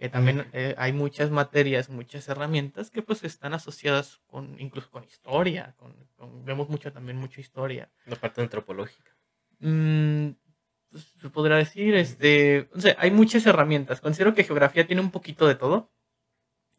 Eh, 0.00 0.08
también 0.08 0.46
eh, 0.52 0.74
hay 0.78 0.92
muchas 0.92 1.30
materias, 1.30 1.88
muchas 1.90 2.28
herramientas 2.28 2.90
que 2.90 3.02
pues 3.02 3.24
están 3.24 3.52
asociadas 3.52 4.20
con, 4.28 4.60
incluso 4.60 4.90
con 4.90 5.02
historia, 5.04 5.74
con, 5.76 5.92
con- 6.16 6.44
vemos 6.44 6.68
mucho 6.68 6.92
también 6.92 7.16
mucha 7.16 7.40
historia. 7.40 7.90
La 8.06 8.14
parte 8.16 8.40
antropológica. 8.40 9.16
Mm, 9.58 10.30
pues, 10.90 11.14
se 11.20 11.30
podría 11.30 11.56
decir, 11.56 11.94
este, 11.94 12.68
no 12.74 12.80
sé, 12.80 12.96
hay 12.98 13.10
muchas 13.10 13.46
herramientas. 13.46 14.00
Considero 14.00 14.34
que 14.34 14.44
geografía 14.44 14.86
tiene 14.86 15.02
un 15.02 15.10
poquito 15.10 15.46
de 15.46 15.54
todo. 15.54 15.92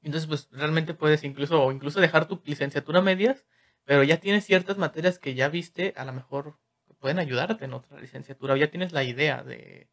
Entonces, 0.01 0.27
pues 0.27 0.49
realmente 0.51 0.93
puedes 0.93 1.23
incluso, 1.23 1.63
o 1.63 1.71
incluso 1.71 1.99
dejar 2.01 2.27
tu 2.27 2.41
licenciatura 2.45 2.99
a 2.99 3.03
medias, 3.03 3.45
pero 3.85 4.03
ya 4.03 4.17
tienes 4.19 4.45
ciertas 4.45 4.77
materias 4.77 5.19
que 5.19 5.35
ya 5.35 5.49
viste, 5.49 5.93
a 5.97 6.05
lo 6.05 6.13
mejor 6.13 6.57
pueden 6.99 7.19
ayudarte 7.19 7.65
en 7.65 7.73
otra 7.73 7.99
licenciatura, 7.99 8.53
o 8.53 8.57
ya 8.57 8.71
tienes 8.71 8.91
la 8.93 9.03
idea 9.03 9.43
de, 9.43 9.89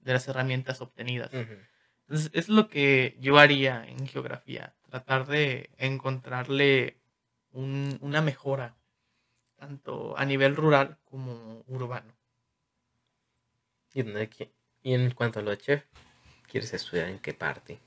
de 0.00 0.12
las 0.12 0.28
herramientas 0.28 0.80
obtenidas. 0.80 1.32
Entonces, 2.08 2.30
es 2.34 2.48
lo 2.48 2.68
que 2.68 3.16
yo 3.20 3.38
haría 3.38 3.84
en 3.86 4.06
geografía, 4.08 4.74
tratar 4.90 5.26
de 5.26 5.70
encontrarle 5.78 7.00
un- 7.52 7.98
una 8.00 8.22
mejora, 8.22 8.76
tanto 9.56 10.16
a 10.18 10.24
nivel 10.24 10.56
rural 10.56 10.98
como 11.04 11.64
urbano. 11.68 12.17
¿Y, 13.94 14.02
dónde 14.02 14.30
qui- 14.30 14.50
y 14.82 14.94
en 14.94 15.10
cuanto 15.12 15.40
a 15.40 15.42
lo 15.42 15.50
de 15.50 15.58
chef, 15.58 15.84
¿quieres 16.50 16.72
estudiar 16.74 17.08
en 17.08 17.18
qué 17.18 17.34
parte? 17.34 17.80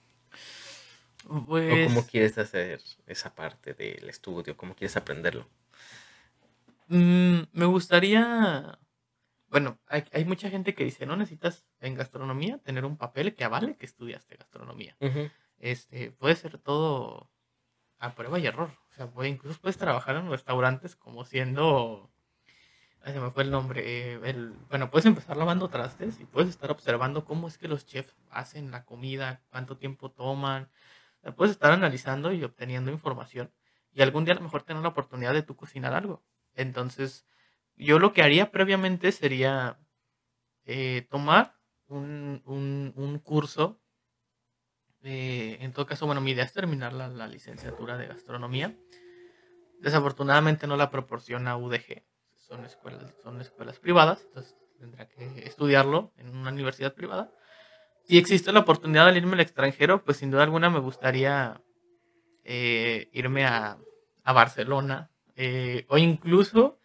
¿O 1.25 1.45
Pues, 1.45 1.79
cómo 1.79 2.05
quieres 2.05 2.37
hacer 2.37 2.81
esa 3.07 3.33
parte 3.33 3.73
del 3.73 4.09
estudio? 4.09 4.55
¿Cómo 4.57 4.75
quieres 4.75 4.95
aprenderlo? 4.97 5.47
mm, 6.87 7.41
me 7.53 7.65
gustaría, 7.65 8.79
bueno, 9.47 9.79
hay, 9.87 10.05
hay 10.13 10.25
mucha 10.25 10.49
gente 10.49 10.73
que 10.75 10.83
dice, 10.83 11.05
no 11.05 11.15
necesitas 11.15 11.65
en 11.79 11.95
gastronomía 11.95 12.59
tener 12.59 12.85
un 12.85 12.97
papel 12.97 13.35
que 13.35 13.43
avale 13.43 13.77
que 13.77 13.85
estudiaste 13.85 14.35
gastronomía. 14.37 14.97
Este, 15.59 16.11
puede 16.11 16.35
ser 16.35 16.57
todo 16.59 17.31
a 17.99 18.15
prueba 18.15 18.39
y 18.39 18.47
error. 18.47 18.71
O 18.91 18.93
sea, 18.95 19.11
puede, 19.11 19.29
incluso 19.29 19.61
puedes 19.61 19.77
trabajar 19.77 20.15
en 20.17 20.29
restaurantes 20.29 20.95
como 20.95 21.25
siendo, 21.25 22.11
ay, 23.01 23.13
se 23.13 23.19
me 23.19 23.31
fue 23.31 23.43
el 23.43 23.51
nombre, 23.51 23.81
eh, 23.85 24.19
el, 24.23 24.51
bueno, 24.69 24.89
puedes 24.91 25.05
empezar 25.05 25.37
lavando 25.37 25.69
trastes 25.69 26.19
y 26.19 26.25
puedes 26.25 26.49
estar 26.49 26.71
observando 26.71 27.25
cómo 27.25 27.47
es 27.47 27.57
que 27.57 27.67
los 27.67 27.85
chefs 27.85 28.15
hacen 28.29 28.71
la 28.71 28.85
comida, 28.85 29.41
cuánto 29.49 29.77
tiempo 29.77 30.11
toman. 30.11 30.69
Puedes 31.35 31.51
estar 31.51 31.71
analizando 31.71 32.33
y 32.33 32.43
obteniendo 32.43 32.91
información 32.91 33.51
y 33.93 34.01
algún 34.01 34.25
día 34.25 34.33
a 34.33 34.37
lo 34.37 34.43
mejor 34.43 34.63
tener 34.63 34.81
la 34.81 34.89
oportunidad 34.89 35.33
de 35.33 35.43
tú 35.43 35.55
cocinar 35.55 35.93
algo. 35.93 36.23
Entonces, 36.55 37.25
yo 37.75 37.99
lo 37.99 38.13
que 38.13 38.23
haría 38.23 38.51
previamente 38.51 39.11
sería 39.11 39.79
eh, 40.65 41.07
tomar 41.09 41.55
un, 41.87 42.41
un, 42.45 42.93
un 42.95 43.19
curso 43.19 43.81
eh, 45.03 45.57
en 45.61 45.73
todo 45.73 45.85
caso, 45.85 46.05
bueno, 46.05 46.21
mi 46.21 46.31
idea 46.31 46.43
es 46.43 46.53
terminar 46.53 46.93
la, 46.93 47.07
la 47.07 47.27
licenciatura 47.27 47.97
de 47.97 48.07
gastronomía. 48.07 48.75
Desafortunadamente 49.79 50.67
no 50.67 50.77
la 50.77 50.91
proporciona 50.91 51.57
UDG. 51.57 52.03
Son 52.51 52.65
escuelas, 52.65 53.15
son 53.23 53.39
escuelas 53.39 53.79
privadas, 53.79 54.23
entonces 54.27 54.57
tendrá 54.77 55.07
que 55.07 55.47
estudiarlo 55.47 56.11
en 56.17 56.35
una 56.35 56.51
universidad 56.51 56.93
privada. 56.93 57.31
Si 58.03 58.17
existe 58.17 58.51
la 58.51 58.59
oportunidad 58.59 59.09
de 59.09 59.17
irme 59.17 59.35
al 59.35 59.39
extranjero, 59.39 60.03
pues 60.03 60.17
sin 60.17 60.31
duda 60.31 60.43
alguna 60.43 60.69
me 60.69 60.79
gustaría 60.79 61.61
eh, 62.43 63.09
irme 63.13 63.45
a, 63.45 63.77
a 64.25 64.33
Barcelona 64.33 65.11
eh, 65.37 65.85
o 65.87 65.97
incluso, 65.97 66.77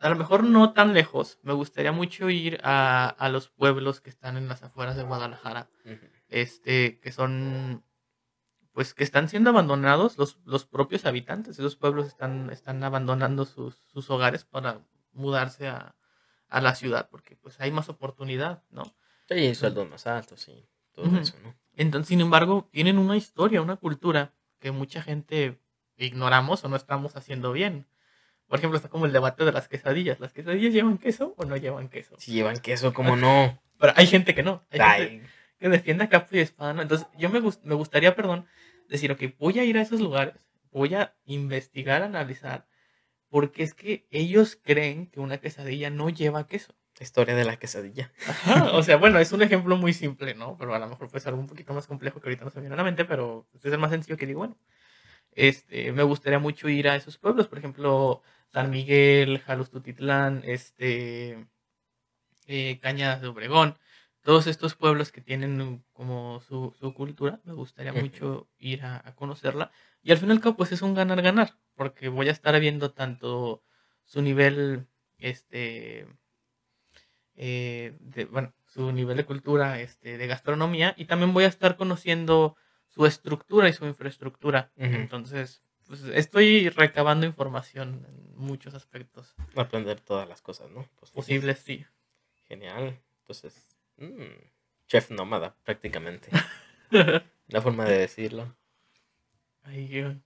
a 0.00 0.08
lo 0.08 0.16
mejor 0.16 0.42
no 0.42 0.72
tan 0.72 0.94
lejos, 0.94 1.38
me 1.42 1.52
gustaría 1.52 1.92
mucho 1.92 2.30
ir 2.30 2.58
a, 2.62 3.06
a 3.06 3.28
los 3.28 3.50
pueblos 3.50 4.00
que 4.00 4.08
están 4.08 4.38
en 4.38 4.48
las 4.48 4.62
afueras 4.62 4.96
de 4.96 5.02
Guadalajara 5.02 5.68
este, 6.30 6.98
que 7.00 7.12
son, 7.12 7.84
pues 8.72 8.94
que 8.94 9.04
están 9.04 9.28
siendo 9.28 9.50
abandonados 9.50 10.16
los, 10.16 10.40
los 10.46 10.64
propios 10.64 11.04
habitantes. 11.04 11.58
Esos 11.58 11.76
pueblos 11.76 12.06
están, 12.06 12.48
están 12.50 12.82
abandonando 12.82 13.44
sus, 13.44 13.76
sus 13.92 14.08
hogares 14.08 14.44
para 14.44 14.80
mudarse 15.14 15.68
a, 15.68 15.94
a 16.48 16.60
la 16.60 16.74
ciudad, 16.74 17.08
porque 17.10 17.36
pues 17.36 17.60
hay 17.60 17.70
más 17.70 17.88
oportunidad, 17.88 18.62
¿no? 18.70 18.82
Sí, 19.28 19.54
sueldos 19.54 19.88
más 19.88 20.06
altos 20.06 20.46
y 20.48 20.68
todo 20.92 21.06
Ujú. 21.06 21.16
eso, 21.16 21.36
¿no? 21.42 21.54
Entonces, 21.76 22.08
sin 22.08 22.20
embargo, 22.20 22.68
tienen 22.70 22.98
una 22.98 23.16
historia, 23.16 23.62
una 23.62 23.76
cultura 23.76 24.32
que 24.60 24.70
mucha 24.70 25.02
gente 25.02 25.58
ignoramos 25.96 26.62
o 26.64 26.68
no 26.68 26.76
estamos 26.76 27.16
haciendo 27.16 27.52
bien. 27.52 27.86
Por 28.46 28.58
ejemplo, 28.58 28.76
está 28.76 28.88
como 28.88 29.06
el 29.06 29.12
debate 29.12 29.44
de 29.44 29.52
las 29.52 29.68
quesadillas. 29.68 30.20
¿Las 30.20 30.32
quesadillas 30.32 30.72
llevan 30.72 30.98
queso 30.98 31.34
o 31.36 31.44
no 31.44 31.56
llevan 31.56 31.88
queso? 31.88 32.14
Si 32.18 32.32
llevan 32.32 32.58
queso, 32.58 32.92
¿cómo 32.92 33.16
no? 33.16 33.58
Pero 33.78 33.92
hay 33.96 34.06
gente 34.06 34.34
que 34.34 34.42
no. 34.42 34.62
Hay 34.70 34.78
gente- 34.80 35.28
que 35.58 35.68
defienda 35.68 36.08
capa 36.08 36.28
y 36.36 36.40
espada. 36.40 36.74
¿no? 36.74 36.82
Entonces, 36.82 37.06
yo 37.16 37.30
me, 37.30 37.40
gust- 37.40 37.62
me 37.62 37.74
gustaría, 37.74 38.14
perdón, 38.14 38.46
decir, 38.88 39.10
ok, 39.10 39.22
voy 39.38 39.58
a 39.58 39.64
ir 39.64 39.78
a 39.78 39.82
esos 39.82 40.00
lugares, 40.00 40.46
voy 40.70 40.94
a 40.94 41.14
investigar, 41.24 42.02
analizar, 42.02 42.66
porque 43.34 43.64
es 43.64 43.74
que 43.74 44.06
ellos 44.12 44.56
creen 44.62 45.08
que 45.08 45.18
una 45.18 45.38
quesadilla 45.38 45.90
no 45.90 46.08
lleva 46.08 46.46
queso. 46.46 46.72
historia 47.00 47.34
de 47.34 47.44
la 47.44 47.56
quesadilla. 47.56 48.12
Ajá, 48.28 48.70
o 48.70 48.82
sea, 48.84 48.96
bueno, 48.96 49.18
es 49.18 49.32
un 49.32 49.42
ejemplo 49.42 49.76
muy 49.76 49.92
simple, 49.92 50.36
¿no? 50.36 50.56
Pero 50.56 50.72
a 50.72 50.78
lo 50.78 50.86
mejor 50.86 51.08
puede 51.08 51.18
ser 51.18 51.30
algo 51.30 51.40
un 51.40 51.48
poquito 51.48 51.74
más 51.74 51.88
complejo 51.88 52.20
que 52.20 52.28
ahorita 52.28 52.44
no 52.44 52.50
se 52.50 52.58
me 52.58 52.62
viene 52.62 52.74
a 52.74 52.76
la 52.76 52.84
mente, 52.84 53.04
pero 53.04 53.48
este 53.52 53.66
es 53.66 53.74
el 53.74 53.80
más 53.80 53.90
sencillo 53.90 54.16
que 54.16 54.26
digo, 54.26 54.38
bueno. 54.38 54.56
Este, 55.32 55.90
me 55.90 56.04
gustaría 56.04 56.38
mucho 56.38 56.68
ir 56.68 56.88
a 56.88 56.94
esos 56.94 57.18
pueblos, 57.18 57.48
por 57.48 57.58
ejemplo, 57.58 58.22
San 58.52 58.70
Miguel, 58.70 59.40
Jalustutitlán, 59.40 60.42
este, 60.44 61.48
eh, 62.46 62.78
Cañadas 62.80 63.20
de 63.20 63.26
Obregón, 63.26 63.76
todos 64.22 64.46
estos 64.46 64.76
pueblos 64.76 65.10
que 65.10 65.22
tienen 65.22 65.84
como 65.92 66.40
su, 66.40 66.72
su 66.78 66.94
cultura, 66.94 67.40
me 67.42 67.52
gustaría 67.52 67.92
mucho 67.92 68.48
ir 68.58 68.84
a, 68.84 69.02
a 69.04 69.16
conocerla. 69.16 69.72
Y 70.04 70.12
al 70.12 70.18
fin 70.18 70.28
y 70.28 70.32
al 70.32 70.40
cabo, 70.40 70.56
pues 70.56 70.70
es 70.70 70.82
un 70.82 70.94
ganar-ganar, 70.94 71.56
porque 71.74 72.08
voy 72.08 72.28
a 72.28 72.32
estar 72.32 72.58
viendo 72.60 72.92
tanto 72.92 73.62
su 74.04 74.20
nivel, 74.20 74.86
este, 75.18 76.06
eh, 77.36 77.96
de, 78.00 78.26
bueno, 78.26 78.52
su 78.66 78.92
nivel 78.92 79.16
de 79.16 79.24
cultura, 79.24 79.80
este, 79.80 80.18
de 80.18 80.26
gastronomía, 80.26 80.94
y 80.98 81.06
también 81.06 81.32
voy 81.32 81.44
a 81.44 81.48
estar 81.48 81.76
conociendo 81.76 82.54
su 82.88 83.06
estructura 83.06 83.68
y 83.68 83.72
su 83.72 83.86
infraestructura. 83.86 84.70
Entonces, 84.76 85.62
pues 85.86 86.04
estoy 86.04 86.68
recabando 86.68 87.24
información 87.24 88.06
en 88.08 88.36
muchos 88.36 88.74
aspectos 88.74 89.34
Aprender 89.56 90.00
todas 90.00 90.28
las 90.28 90.42
cosas, 90.42 90.70
¿no? 90.70 90.86
Pues, 90.98 91.10
posibles, 91.10 91.58
sí. 91.60 91.84
Genial. 92.46 93.00
Entonces, 93.20 93.54
mm, 93.96 94.22
chef 94.86 95.10
nómada, 95.10 95.56
prácticamente. 95.64 96.28
La 97.48 97.62
forma 97.62 97.84
de 97.84 97.98
decirlo. 97.98 98.54
Eh, 99.66 100.16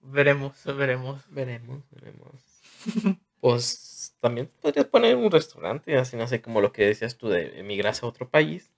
veremos, 0.00 0.64
veremos. 0.64 1.22
Veremos, 1.30 1.82
veremos. 1.90 2.42
Pues 3.40 4.16
también 4.20 4.50
podrías 4.62 4.86
poner 4.86 5.16
un 5.16 5.30
restaurante, 5.30 5.98
así 5.98 6.16
no 6.16 6.26
sé, 6.26 6.40
como 6.40 6.62
lo 6.62 6.72
que 6.72 6.86
decías 6.86 7.18
tú 7.18 7.28
de 7.28 7.60
emigras 7.60 8.02
a 8.02 8.06
otro 8.06 8.30
país 8.30 8.72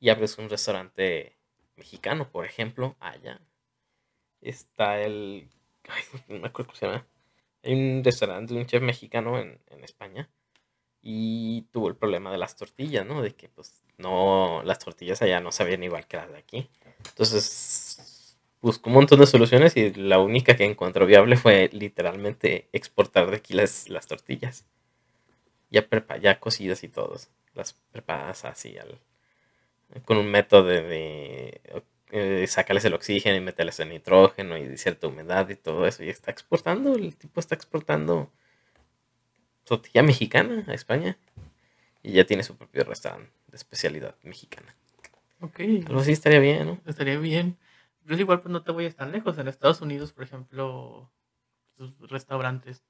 y 0.00 0.10
abres 0.10 0.38
un 0.38 0.50
restaurante 0.50 1.38
mexicano, 1.76 2.30
por 2.30 2.44
ejemplo, 2.44 2.96
allá. 3.00 3.40
Está 4.42 5.00
el. 5.00 5.48
Ay, 5.88 6.02
no 6.28 6.40
me 6.40 6.48
acuerdo 6.48 6.68
cómo 6.68 6.78
se 6.78 6.86
llama. 6.86 7.06
Hay 7.62 7.74
un 7.74 8.04
restaurante 8.04 8.54
de 8.54 8.60
un 8.60 8.66
chef 8.66 8.82
mexicano 8.82 9.38
en, 9.38 9.60
en 9.68 9.84
España 9.84 10.28
y 11.02 11.62
tuvo 11.72 11.88
el 11.88 11.96
problema 11.96 12.30
de 12.32 12.38
las 12.38 12.56
tortillas, 12.56 13.06
¿no? 13.06 13.22
De 13.22 13.34
que, 13.34 13.48
pues, 13.48 13.82
no, 13.98 14.62
las 14.64 14.78
tortillas 14.78 15.22
allá 15.22 15.40
no 15.40 15.52
sabían 15.52 15.82
igual 15.82 16.06
que 16.06 16.16
las 16.18 16.30
de 16.30 16.38
aquí. 16.38 16.70
Entonces, 17.08 17.87
buscó 18.62 18.90
un 18.90 18.94
montón 18.96 19.20
de 19.20 19.26
soluciones 19.26 19.76
y 19.76 19.92
la 19.94 20.20
única 20.20 20.56
que 20.56 20.64
encontró 20.64 21.06
viable 21.06 21.36
fue 21.36 21.70
literalmente 21.72 22.68
exportar 22.72 23.30
de 23.30 23.36
aquí 23.38 23.54
las, 23.54 23.88
las 23.88 24.06
tortillas. 24.06 24.66
Ya, 25.70 25.88
prepa- 25.88 26.18
ya 26.20 26.40
cocidas 26.40 26.84
y 26.84 26.88
todos. 26.88 27.28
Las 27.54 27.72
preparadas 27.92 28.44
así 28.44 28.76
al, 28.78 29.00
con 30.04 30.16
un 30.18 30.30
método 30.30 30.64
de, 30.64 30.82
de, 30.82 31.60
eh, 32.10 32.46
sacarles 32.46 32.84
el 32.84 32.94
oxígeno 32.94 33.36
y 33.36 33.40
meterles 33.40 33.80
el 33.80 33.90
nitrógeno 33.90 34.56
y 34.58 34.76
cierta 34.76 35.06
humedad 35.08 35.48
y 35.48 35.56
todo 35.56 35.86
eso. 35.86 36.04
Y 36.04 36.08
está 36.10 36.30
exportando, 36.30 36.94
el 36.94 37.16
tipo 37.16 37.40
está 37.40 37.54
exportando 37.54 38.30
tortilla 39.64 40.02
mexicana 40.02 40.64
a 40.66 40.74
España. 40.74 41.16
Y 42.02 42.12
ya 42.12 42.24
tiene 42.26 42.44
su 42.44 42.56
propio 42.56 42.84
restaurante 42.84 43.32
de 43.48 43.56
especialidad 43.56 44.16
mexicana. 44.24 44.74
Ok, 45.40 45.60
Algo 45.84 46.00
así 46.00 46.12
estaría 46.12 46.38
bien, 46.40 46.66
¿no? 46.66 46.80
estaría 46.86 47.18
bien. 47.18 47.56
Yo 48.08 48.16
igual 48.16 48.40
pues 48.40 48.50
no 48.52 48.62
te 48.62 48.72
vayas 48.72 48.96
tan 48.96 49.12
lejos. 49.12 49.38
En 49.38 49.48
Estados 49.48 49.80
Unidos, 49.80 50.12
por 50.12 50.24
ejemplo, 50.24 51.12
sus 51.76 51.92
restaurantes. 52.10 52.84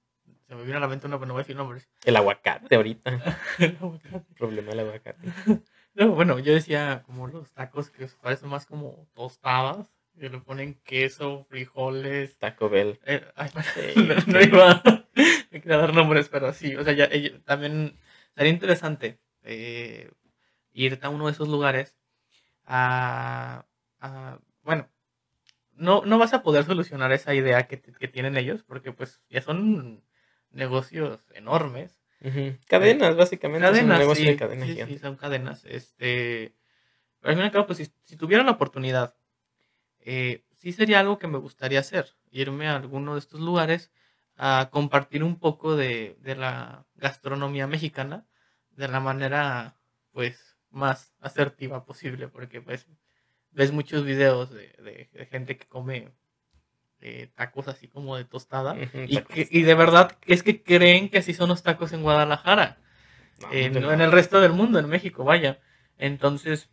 Se 0.47 0.55
me 0.55 0.63
viene 0.63 0.77
a 0.77 0.81
la 0.81 0.89
mente 0.89 1.07
uno, 1.07 1.19
pero 1.19 1.27
no 1.27 1.35
voy 1.35 1.41
a 1.41 1.45
decir 1.45 1.57
nombres. 1.57 1.89
El 2.05 2.17
aguacate 2.17 2.77
ahorita. 2.77 3.11
El 3.59 3.77
aguacate. 3.81 4.17
El 4.17 4.35
problema 4.37 4.71
del 4.71 4.81
aguacate. 4.81 5.29
No, 5.95 6.11
bueno, 6.11 6.39
yo 6.39 6.53
decía 6.53 7.03
como 7.07 7.27
los 7.27 7.51
tacos 7.53 7.91
que 7.91 8.07
parecen 8.23 8.49
más 8.51 8.67
como 8.67 9.09
tostadas. 9.15 9.91
Que 10.17 10.29
le 10.31 10.39
ponen 10.39 10.75
queso, 10.85 11.45
frijoles. 11.49 12.39
Taco 12.39 12.69
Bell. 12.69 13.01
eh, 13.05 13.25
ay, 13.35 13.51
Sí, 13.75 14.09
no, 14.29 14.41
iba. 14.41 14.81
quería 15.51 15.77
dar 15.79 15.93
nombres, 15.95 16.29
pero 16.29 16.53
sí, 16.53 16.77
o 16.77 16.85
sea, 16.85 16.93
ya, 16.93 17.09
también 17.45 17.99
sería 18.37 18.53
interesante 18.53 19.19
eh, 19.43 20.11
irte 20.73 21.05
a 21.07 21.11
uno 21.11 21.27
de 21.27 21.33
esos 21.33 21.49
lugares 21.49 21.97
a, 22.65 23.65
bueno, 24.63 24.89
no, 25.79 26.03
no 26.05 26.19
vas 26.19 26.35
a 26.35 26.43
poder 26.43 26.65
solucionar 26.65 27.13
esa 27.13 27.35
idea 27.35 27.67
que, 27.67 27.79
tienen 28.09 28.37
ellos, 28.37 28.63
porque 28.65 28.93
pues 28.93 29.23
ya 29.31 29.41
son 29.41 30.03
negocios 30.51 31.21
enormes. 31.35 32.01
Cadenas, 32.67 33.17
básicamente. 33.17 33.67
Cadenas, 33.67 34.05
son 34.05 34.17
sí, 34.17 34.37
cadenas 34.37 34.69
sí, 34.89 34.99
son 34.99 35.17
cadenas. 35.17 35.65
Este, 35.65 36.57
pero 37.21 37.31
al 37.31 37.37
fin 37.37 37.43
y 37.45 37.47
al 37.47 37.53
cabo, 37.53 37.67
pues 37.67 37.79
si, 37.79 37.93
si 38.05 38.17
tuviera 38.17 38.43
la 38.43 38.51
oportunidad, 38.51 39.15
eh, 40.01 40.45
sí 40.57 40.73
sería 40.73 41.01
algo 41.01 41.19
que 41.19 41.29
me 41.29 41.39
gustaría 41.39 41.81
hacer, 41.81 42.17
irme 42.31 42.69
a 42.69 42.77
alguno 42.77 43.15
de 43.15 43.21
estos 43.21 43.41
lugares 43.41 43.93
a 44.37 44.69
compartir 44.73 45.23
un 45.23 45.39
poco 45.39 45.77
de, 45.77 46.17
de 46.21 46.35
la 46.35 46.87
gastronomía 46.97 47.67
mexicana 47.67 48.27
de 48.71 48.89
la 48.89 49.01
manera, 49.01 49.81
pues, 50.13 50.57
más 50.71 51.15
asertiva 51.21 51.85
posible, 51.85 52.29
porque 52.29 52.61
pues 52.61 52.87
ves 53.53 53.73
muchos 53.73 54.05
videos 54.05 54.51
de, 54.51 55.09
gente 55.31 55.57
que 55.57 55.67
come 55.67 56.13
eh, 57.01 57.31
tacos 57.35 57.69
así 57.69 57.89
como 57.89 58.17
de 58.17 58.25
tostada 58.25 58.77
y, 58.77 59.21
y, 59.51 59.63
de 59.63 59.75
verdad 59.75 60.17
es 60.27 60.43
que 60.43 60.63
creen 60.63 61.09
que 61.11 61.19
así 61.19 61.35
son 61.35 61.49
los 61.49 61.63
tacos 61.63 61.93
en 61.93 62.03
Guadalajara, 62.03 62.79
no, 63.41 63.93
en 63.93 64.01
el 64.01 64.13
resto 64.13 64.41
del 64.41 64.53
mundo, 64.53 64.79
en 64.79 64.89
México, 64.89 65.23
vaya. 65.23 65.61
Entonces, 65.97 66.71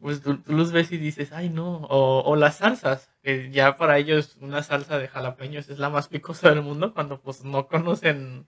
pues 0.00 0.22
tú, 0.22 0.42
los 0.46 0.72
ves 0.72 0.92
y 0.92 0.98
dices, 0.98 1.32
ay 1.32 1.50
no, 1.50 1.76
o, 1.76 2.22
o, 2.24 2.36
las 2.36 2.56
salsas, 2.56 3.10
que 3.22 3.50
ya 3.50 3.76
para 3.76 3.98
ellos 3.98 4.36
una 4.40 4.62
salsa 4.62 4.98
de 4.98 5.08
jalapeños 5.08 5.68
es 5.70 5.78
la 5.78 5.90
más 5.90 6.08
picosa 6.08 6.50
del 6.50 6.62
mundo 6.62 6.92
cuando 6.94 7.20
pues 7.20 7.44
no 7.44 7.68
conocen 7.68 8.46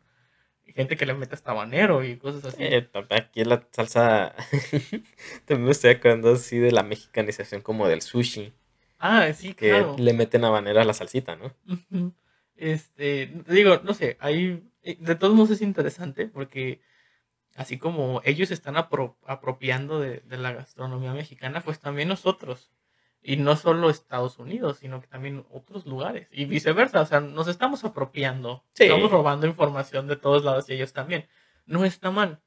gente 0.72 0.96
que 0.96 1.06
le 1.06 1.14
mete 1.14 1.34
hasta 1.34 1.52
habanero 1.52 2.04
y 2.04 2.16
cosas 2.16 2.44
así. 2.44 2.62
Eh, 2.62 2.88
aquí 3.10 3.44
la 3.44 3.66
salsa, 3.70 4.34
también 5.44 5.66
me 5.66 5.70
estoy 5.70 5.90
acordando 5.90 6.32
así 6.32 6.58
de 6.58 6.72
la 6.72 6.82
mexicanización 6.82 7.62
como 7.62 7.88
del 7.88 8.02
sushi. 8.02 8.52
Ah, 8.98 9.32
sí, 9.32 9.54
que 9.54 9.86
le 9.98 10.12
meten 10.12 10.44
habanero 10.44 10.80
a 10.80 10.84
la 10.84 10.94
salsita, 10.94 11.36
¿no? 11.36 11.54
Este, 12.56 13.30
digo, 13.48 13.80
no 13.84 13.92
sé, 13.92 14.16
ahí, 14.20 14.62
eh, 14.82 14.96
de 14.98 15.14
todos 15.14 15.34
modos 15.34 15.50
es 15.50 15.60
interesante 15.62 16.26
porque 16.26 16.80
así 17.56 17.78
como 17.78 18.20
ellos 18.24 18.50
están 18.50 18.76
apropiando 18.76 20.00
de, 20.00 20.22
la 20.28 20.52
gastronomía 20.52 21.12
mexicana, 21.12 21.60
pues 21.60 21.80
también 21.80 22.08
nosotros. 22.08 22.70
Y 23.28 23.38
no 23.38 23.56
solo 23.56 23.90
Estados 23.90 24.38
Unidos, 24.38 24.78
sino 24.78 25.00
que 25.00 25.08
también 25.08 25.44
otros 25.50 25.84
lugares. 25.84 26.28
Y 26.30 26.44
viceversa, 26.44 27.00
o 27.00 27.06
sea, 27.06 27.18
nos 27.18 27.48
estamos 27.48 27.82
apropiando. 27.84 28.62
Estamos 28.78 29.10
robando 29.10 29.48
información 29.48 30.06
de 30.06 30.14
todos 30.14 30.44
lados 30.44 30.70
y 30.70 30.74
ellos 30.74 30.92
también. 30.92 31.26
No 31.64 31.84
está 31.84 32.12
mal. 32.12 32.40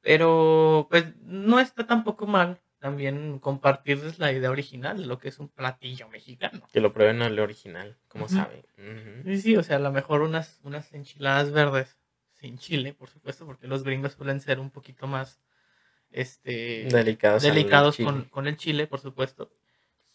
Pero, 0.00 0.86
pues, 0.88 1.04
no 1.20 1.60
está 1.60 1.86
tampoco 1.86 2.26
mal 2.26 2.58
también 2.78 3.38
compartirles 3.40 4.18
la 4.18 4.32
idea 4.32 4.50
original 4.50 4.96
de 4.96 5.06
lo 5.06 5.18
que 5.18 5.28
es 5.28 5.38
un 5.38 5.48
platillo 5.48 6.08
mexicano. 6.08 6.66
Que 6.72 6.80
lo 6.80 6.94
prueben 6.94 7.20
al 7.20 7.38
original, 7.38 7.98
como 8.08 8.26
saben. 8.26 8.64
Sí, 9.26 9.38
sí, 9.42 9.56
o 9.58 9.62
sea, 9.62 9.76
a 9.76 9.80
lo 9.80 9.92
mejor 9.92 10.22
unas, 10.22 10.60
unas 10.62 10.94
enchiladas 10.94 11.52
verdes 11.52 11.98
sin 12.32 12.56
chile, 12.56 12.94
por 12.94 13.10
supuesto, 13.10 13.44
porque 13.44 13.68
los 13.68 13.84
gringos 13.84 14.12
suelen 14.12 14.40
ser 14.40 14.60
un 14.60 14.70
poquito 14.70 15.06
más 15.06 15.42
este, 16.10 16.88
delicados, 16.90 17.42
delicados 17.42 17.98
con, 17.98 18.24
con, 18.24 18.46
el 18.46 18.56
chile, 18.56 18.86
por 18.86 19.00
supuesto. 19.00 19.52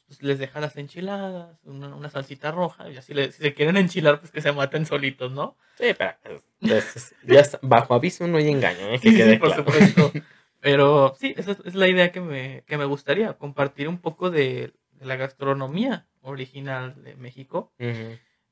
Pues 0.08 0.22
les 0.22 0.38
deja 0.38 0.60
las 0.60 0.78
enchiladas, 0.78 1.58
una, 1.64 1.96
una 1.96 2.10
salsita 2.10 2.52
roja, 2.52 2.90
y 2.90 2.98
así 2.98 3.14
si 3.14 3.32
se 3.32 3.54
quieren 3.56 3.76
enchilar, 3.78 4.20
pues 4.20 4.32
que 4.32 4.42
se 4.42 4.52
maten 4.52 4.86
solitos, 4.86 5.32
¿no? 5.32 5.58
Sí, 5.78 5.96
pero 5.98 6.42
pues, 6.60 7.16
ya 7.24 7.44
bajo 7.64 7.96
aviso 7.96 8.28
no 8.28 8.38
hay 8.38 8.50
engaño, 8.50 8.88
¿eh? 8.90 9.00
que 9.00 9.10
quede 9.16 9.40
por 9.40 9.54
supuesto. 9.54 10.12
Pero 10.62 11.14
sí, 11.20 11.36
esa 11.38 11.56
es 11.64 11.76
la 11.76 11.88
idea 11.88 12.12
que 12.12 12.22
me, 12.22 12.64
que 12.66 12.80
me 12.80 12.86
gustaría, 12.86 13.34
compartir 13.34 13.88
un 13.88 14.00
poco 14.00 14.32
de, 14.32 14.74
de 14.94 15.06
la 15.06 15.16
gastronomía 15.16 16.08
original 16.22 17.04
de 17.04 17.16
México. 17.16 17.72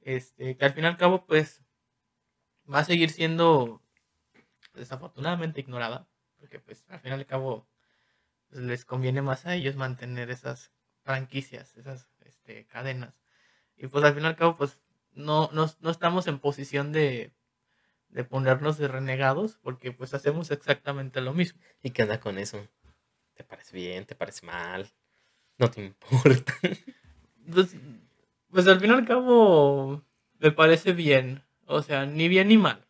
este, 0.02 0.56
que 0.56 0.66
al 0.66 0.74
fin 0.74 0.84
y 0.84 0.88
al 0.88 0.98
cabo, 0.98 1.26
pues, 1.26 1.64
va 2.72 2.80
a 2.80 2.84
seguir 2.84 3.10
siendo 3.10 3.82
desafortunadamente 4.74 5.62
ignorada, 5.62 6.08
porque 6.40 6.60
pues 6.60 6.86
al 6.90 7.00
fin 7.00 7.12
y 7.12 7.16
al 7.16 7.26
cabo 7.26 7.68
pues, 8.50 8.62
les 8.62 8.86
conviene 8.86 9.22
más 9.22 9.46
a 9.46 9.56
ellos 9.56 9.76
mantener 9.76 10.30
esas 10.30 10.72
franquicias, 11.04 11.76
esas 11.78 12.10
este, 12.22 12.66
cadenas. 12.66 13.14
Y 13.78 13.88
pues 13.88 14.04
al 14.04 14.14
fin 14.14 14.24
y 14.24 14.28
al 14.28 14.36
cabo 14.36 14.56
pues 14.56 14.80
no, 15.14 15.50
no, 15.54 15.72
no 15.82 15.90
estamos 15.90 16.28
en 16.28 16.40
posición 16.40 16.92
de, 16.92 17.32
de 18.10 18.24
ponernos 18.24 18.78
de 18.78 18.88
renegados, 18.88 19.58
porque 19.62 19.92
pues 19.92 20.14
hacemos 20.14 20.52
exactamente 20.52 21.22
lo 21.22 21.34
mismo. 21.34 21.60
¿Y 21.82 21.92
qué 21.92 22.04
anda 22.04 22.20
con 22.20 22.38
eso? 22.38 22.68
¿Te 23.34 23.44
parece 23.44 23.76
bien? 23.76 24.06
¿Te 24.06 24.16
parece 24.16 24.46
mal? 24.46 24.90
¿No 25.58 25.70
te 25.70 25.84
importa? 25.86 26.54
Pues, 27.52 27.76
pues 28.50 28.68
al 28.68 28.80
fin 28.80 28.92
y 28.92 28.94
al 28.94 29.06
cabo 29.06 30.02
me 30.40 30.52
parece 30.52 30.94
bien. 30.94 31.44
O 31.66 31.82
sea, 31.82 32.06
ni 32.06 32.30
bien 32.30 32.48
ni 32.48 32.58
mal. 32.58 32.88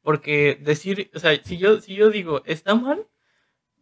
Porque 0.00 0.58
decir, 0.60 1.10
o 1.14 1.18
sea, 1.18 1.42
si 1.42 1.58
yo, 1.58 1.80
si 1.80 1.94
yo 1.94 2.10
digo, 2.10 2.42
está 2.46 2.74
mal, 2.74 3.06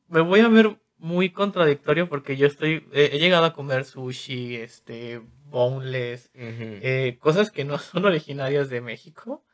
me 0.08 0.20
voy 0.20 0.40
a 0.40 0.48
ver 0.48 0.80
muy 0.98 1.30
contradictorio 1.30 2.08
porque 2.08 2.36
yo 2.36 2.46
estoy, 2.46 2.88
he, 2.92 3.18
llegado 3.18 3.44
a 3.44 3.52
comer 3.52 3.84
sushi, 3.84 4.56
este, 4.56 5.20
boneless, 5.46 6.30
eh, 6.34 7.18
cosas 7.20 7.50
que 7.50 7.64
no 7.64 7.78
son 7.78 8.04
originarias 8.04 8.68
de 8.70 8.80
México, 8.80 9.44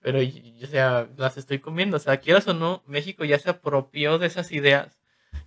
pero, 0.00 0.18
o 0.18 0.66
sea, 0.66 1.08
las 1.16 1.36
estoy 1.36 1.60
comiendo. 1.60 1.96
O 1.96 2.00
sea, 2.00 2.18
quieras 2.18 2.48
o 2.48 2.54
no, 2.54 2.82
México 2.86 3.24
ya 3.24 3.38
se 3.38 3.50
apropió 3.50 4.18
de 4.18 4.26
esas 4.26 4.50
ideas 4.52 4.98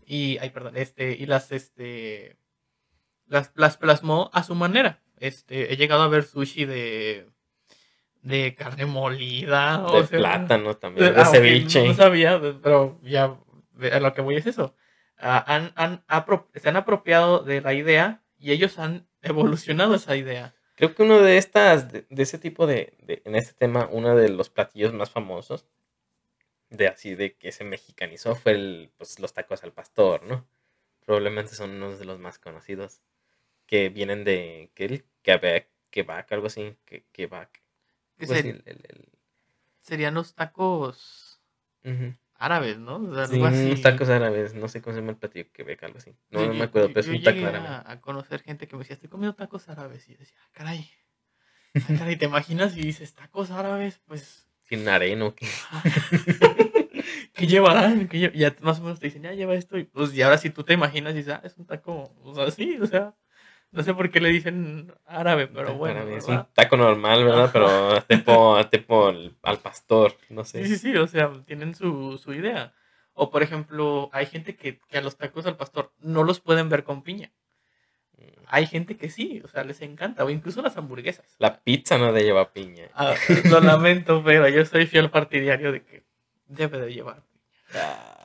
y, 0.06 0.38
ay, 0.40 0.50
perdón, 0.52 0.78
este, 0.78 1.12
y 1.12 1.26
las, 1.26 1.52
este, 1.52 2.38
las, 3.28 3.52
las 3.56 3.78
plasmó 3.78 4.30
a 4.34 4.44
su 4.44 4.56
manera. 4.56 5.02
Este, 5.18 5.74
he 5.74 5.78
llegado 5.78 6.04
a 6.04 6.08
ver 6.08 6.24
sushi 6.24 6.66
de 6.66 7.28
de 8.26 8.56
carne 8.56 8.86
molida. 8.86 9.86
De 9.94 10.04
plátano 10.04 10.76
también, 10.76 11.14
de, 11.14 11.26
ceviche. 11.26 11.88
No 11.88 11.94
sabía, 11.94 12.42
pero 12.62 13.00
ya 13.04 13.38
a 13.92 14.00
lo 14.00 14.14
que 14.14 14.22
voy 14.22 14.36
es 14.36 14.48
eso. 14.48 14.76
Han, 15.18 15.72
han 15.76 16.04
se 16.56 16.70
han 16.70 16.76
apropiado 16.76 17.40
de 17.40 17.62
la 17.62 17.74
idea 17.74 18.22
y 18.38 18.52
ellos 18.52 18.80
han 18.80 19.08
evolucionado 19.22 19.96
esa 19.96 20.16
idea. 20.16 20.54
Creo 20.76 20.94
que 20.94 21.04
uno 21.04 21.22
de 21.22 21.38
estas, 21.38 21.92
de, 21.92 22.06
ese 22.10 22.38
tipo 22.38 22.68
de, 22.68 22.94
en 23.08 23.36
este 23.36 23.54
tema, 23.54 23.88
uno 23.92 24.16
de 24.16 24.30
los 24.30 24.50
platillos 24.50 24.94
más 24.94 25.10
famosos, 25.10 25.66
de 26.70 26.88
así 26.88 27.16
de 27.16 27.36
que 27.36 27.52
se 27.54 27.64
mexicanizó, 27.64 28.36
fue 28.36 28.54
el, 28.54 28.92
pues, 28.98 29.20
los 29.20 29.34
tacos 29.34 29.64
al 29.64 29.72
pastor, 29.72 30.24
¿no? 30.24 30.46
Probablemente 31.06 31.56
son 31.56 31.72
unos 31.72 31.98
de 31.98 32.06
los 32.06 32.20
más 32.20 32.40
conocidos, 32.40 33.00
que 33.68 33.88
vienen 33.90 34.26
de, 34.26 34.70
que, 34.76 35.06
que, 35.22 35.68
que 35.90 36.04
vaca, 36.04 36.36
algo 36.36 36.48
así, 36.48 36.76
que, 36.86 37.06
que 37.14 37.28
vaca, 37.28 37.62
pues 38.18 38.44
serían 39.82 40.14
los 40.14 40.34
tacos 40.34 41.40
árabes, 42.38 42.78
¿no? 42.78 43.00
sí, 43.28 43.40
unos 43.40 43.82
tacos 43.82 44.10
árabes, 44.10 44.54
no 44.54 44.68
sé 44.68 44.82
cómo 44.82 44.94
se 44.94 45.02
llama 45.02 45.12
el 45.12 45.18
platillo 45.18 45.52
que 45.52 45.64
ve 45.64 45.78
algo 45.82 45.98
así. 45.98 46.16
No, 46.30 46.54
me 46.54 46.64
acuerdo, 46.64 46.90
pero 46.90 47.00
es 47.02 47.08
un 47.08 47.24
taco 47.24 47.46
árabe. 47.46 47.68
A, 47.68 47.92
a 47.92 48.02
conocer 48.02 48.42
gente 48.42 48.68
que 48.68 48.76
me 48.76 48.80
decía, 48.80 48.96
estoy 48.96 49.10
comiendo 49.10 49.36
tacos 49.36 49.70
árabes. 49.70 50.08
Y 50.10 50.14
yo 50.14 50.20
decía, 50.20 50.38
ah, 50.44 50.50
caray. 50.54 50.90
Ah, 51.76 51.94
caray, 51.98 52.16
¿te 52.16 52.26
imaginas 52.26 52.76
y 52.78 52.82
dices 52.82 53.14
tacos 53.14 53.52
árabes? 53.52 54.00
Pues. 54.06 54.48
Sin 54.64 54.88
arena 54.88 55.26
o 55.26 55.36
qué. 55.36 55.48
¿Qué 57.34 57.48
llevarán? 57.48 58.08
¿Qué 58.08 58.32
Ya 58.34 58.56
más 58.62 58.80
o 58.80 58.84
menos 58.84 59.00
te 59.00 59.08
dicen, 59.08 59.24
ya 59.24 59.34
lleva 59.34 59.56
esto. 59.56 59.78
Y, 59.78 59.84
pues, 59.84 60.14
y 60.14 60.22
ahora 60.22 60.38
si 60.38 60.50
tú 60.50 60.64
te 60.64 60.74
imaginas 60.74 61.14
y 61.14 61.18
dices, 61.18 61.34
ah, 61.34 61.42
es 61.44 61.58
un 61.58 61.66
taco, 61.66 62.14
o 62.24 62.34
sea, 62.34 62.50
sí, 62.52 62.78
o 62.82 62.86
sea. 62.86 63.16
No 63.72 63.84
sé 63.84 63.94
por 63.94 64.10
qué 64.10 64.22
le 64.22 64.30
dicen 64.30 64.94
árabe, 65.06 65.48
pero 65.48 65.76
bueno. 65.76 66.02
Es 66.08 66.28
un 66.28 66.46
taco 66.54 66.78
normal, 66.78 67.26
¿verdad? 67.26 67.50
Pero 67.52 68.02
tipo, 68.04 68.66
tipo 68.68 69.14
al 69.44 69.60
pastor, 69.60 70.16
no 70.30 70.46
sé. 70.46 70.66
Sí, 70.66 70.76
sí, 70.76 70.78
sí, 70.78 70.98
o 70.98 71.08
sea, 71.08 71.32
tienen 71.46 71.76
su, 71.76 72.18
su 72.18 72.34
idea. 72.34 72.74
O 73.14 73.30
por 73.30 73.44
ejemplo, 73.44 74.10
hay 74.14 74.26
gente 74.26 74.56
que, 74.56 74.80
que, 74.80 74.98
a 74.98 75.02
los 75.02 75.18
tacos 75.18 75.46
al 75.46 75.58
pastor 75.58 75.92
no 76.00 76.24
los 76.24 76.40
pueden 76.40 76.70
ver 76.70 76.84
con 76.84 77.02
piña. 77.02 77.32
Mm. 78.18 78.44
Hay 78.48 78.66
gente 78.68 78.98
que 78.98 79.10
sí, 79.10 79.42
o 79.44 79.48
sea, 79.48 79.64
les 79.64 79.82
encanta, 79.82 80.24
o 80.24 80.30
incluso 80.30 80.62
las 80.62 80.78
hamburguesas. 80.78 81.36
La 81.40 81.62
pizza 81.62 81.98
no 81.98 82.08
debe 82.08 82.24
llevar 82.24 82.54
piña. 82.54 82.90
Ah, 82.94 83.16
lo 83.50 83.60
lamento, 83.60 84.24
pero 84.24 84.48
yo 84.48 84.66
soy 84.66 84.86
fiel 84.86 85.10
partidario 85.10 85.72
de 85.72 85.84
que 85.84 86.04
debe 86.48 86.80
de 86.80 86.94
llevar 86.94 87.24
piña. 87.24 87.84
Ah. 87.84 88.25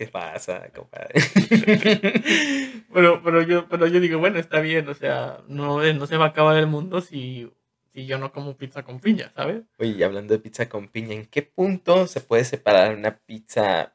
¿Qué 0.00 0.06
pasa, 0.06 0.70
compadre? 0.74 1.12
pero, 2.94 3.22
pero, 3.22 3.42
yo, 3.42 3.68
pero 3.68 3.86
yo 3.86 4.00
digo, 4.00 4.18
bueno, 4.18 4.38
está 4.38 4.60
bien, 4.60 4.88
o 4.88 4.94
sea, 4.94 5.42
no, 5.46 5.82
no 5.92 6.06
se 6.06 6.16
va 6.16 6.24
a 6.24 6.28
acabar 6.28 6.56
el 6.56 6.66
mundo 6.66 7.02
si, 7.02 7.52
si 7.92 8.06
yo 8.06 8.16
no 8.16 8.32
como 8.32 8.56
pizza 8.56 8.82
con 8.82 8.98
piña, 8.98 9.30
¿sabes? 9.36 9.62
Oye, 9.78 10.02
hablando 10.02 10.32
de 10.32 10.40
pizza 10.40 10.70
con 10.70 10.88
piña, 10.88 11.12
¿en 11.12 11.26
qué 11.26 11.42
punto 11.42 12.06
se 12.06 12.22
puede 12.22 12.46
separar 12.46 12.96
una 12.96 13.18
pizza? 13.18 13.94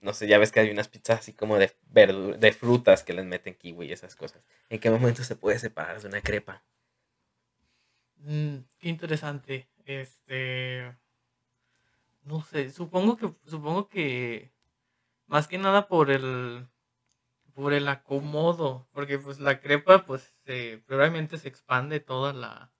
No 0.00 0.14
sé, 0.14 0.26
ya 0.26 0.38
ves 0.38 0.52
que 0.52 0.60
hay 0.60 0.70
unas 0.70 0.88
pizzas 0.88 1.20
así 1.20 1.34
como 1.34 1.58
de 1.58 1.70
de 1.90 2.52
frutas 2.52 3.04
que 3.04 3.12
les 3.12 3.26
meten 3.26 3.52
kiwi 3.52 3.88
y 3.88 3.92
esas 3.92 4.16
cosas. 4.16 4.42
¿En 4.70 4.80
qué 4.80 4.90
momento 4.90 5.22
se 5.22 5.36
puede 5.36 5.58
separar 5.58 6.00
de 6.00 6.08
una 6.08 6.22
crepa? 6.22 6.64
Mm, 8.16 8.56
qué 8.78 8.88
interesante. 8.88 9.68
Este. 9.84 10.96
No 12.24 12.42
sé, 12.42 12.70
supongo 12.70 13.18
que, 13.18 13.34
supongo 13.44 13.90
que 13.90 14.50
más 15.32 15.48
que 15.48 15.56
nada 15.56 15.88
por 15.88 16.10
el, 16.10 16.68
por 17.54 17.72
el 17.72 17.88
acomodo, 17.88 18.86
porque 18.92 19.18
pues 19.18 19.40
la 19.40 19.62
crepa 19.62 20.04
pues 20.04 20.36
se, 20.44 20.82
probablemente 20.86 21.38
se 21.38 21.48
expande 21.48 22.00
toda 22.00 22.34
la, 22.34 22.70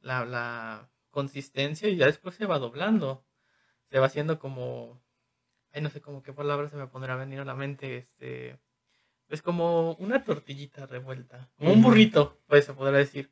la, 0.00 0.24
la 0.24 0.90
consistencia 1.12 1.88
y 1.88 1.94
ya 1.94 2.06
después 2.06 2.34
se 2.34 2.44
va 2.44 2.58
doblando, 2.58 3.24
se 3.88 4.00
va 4.00 4.06
haciendo 4.06 4.40
como, 4.40 5.00
ay 5.72 5.80
no 5.80 5.88
sé 5.88 6.00
como 6.00 6.24
qué 6.24 6.32
palabra 6.32 6.68
se 6.68 6.74
me 6.74 6.88
pondrá 6.88 7.14
a 7.14 7.18
venir 7.18 7.38
a 7.38 7.44
la 7.44 7.54
mente, 7.54 7.98
este, 7.98 8.58
es 9.28 9.40
como 9.40 9.92
una 10.00 10.24
tortillita 10.24 10.86
revuelta, 10.86 11.48
como 11.56 11.72
un 11.72 11.82
burrito, 11.82 12.36
pues 12.48 12.64
se 12.64 12.74
podrá 12.74 12.98
decir. 12.98 13.30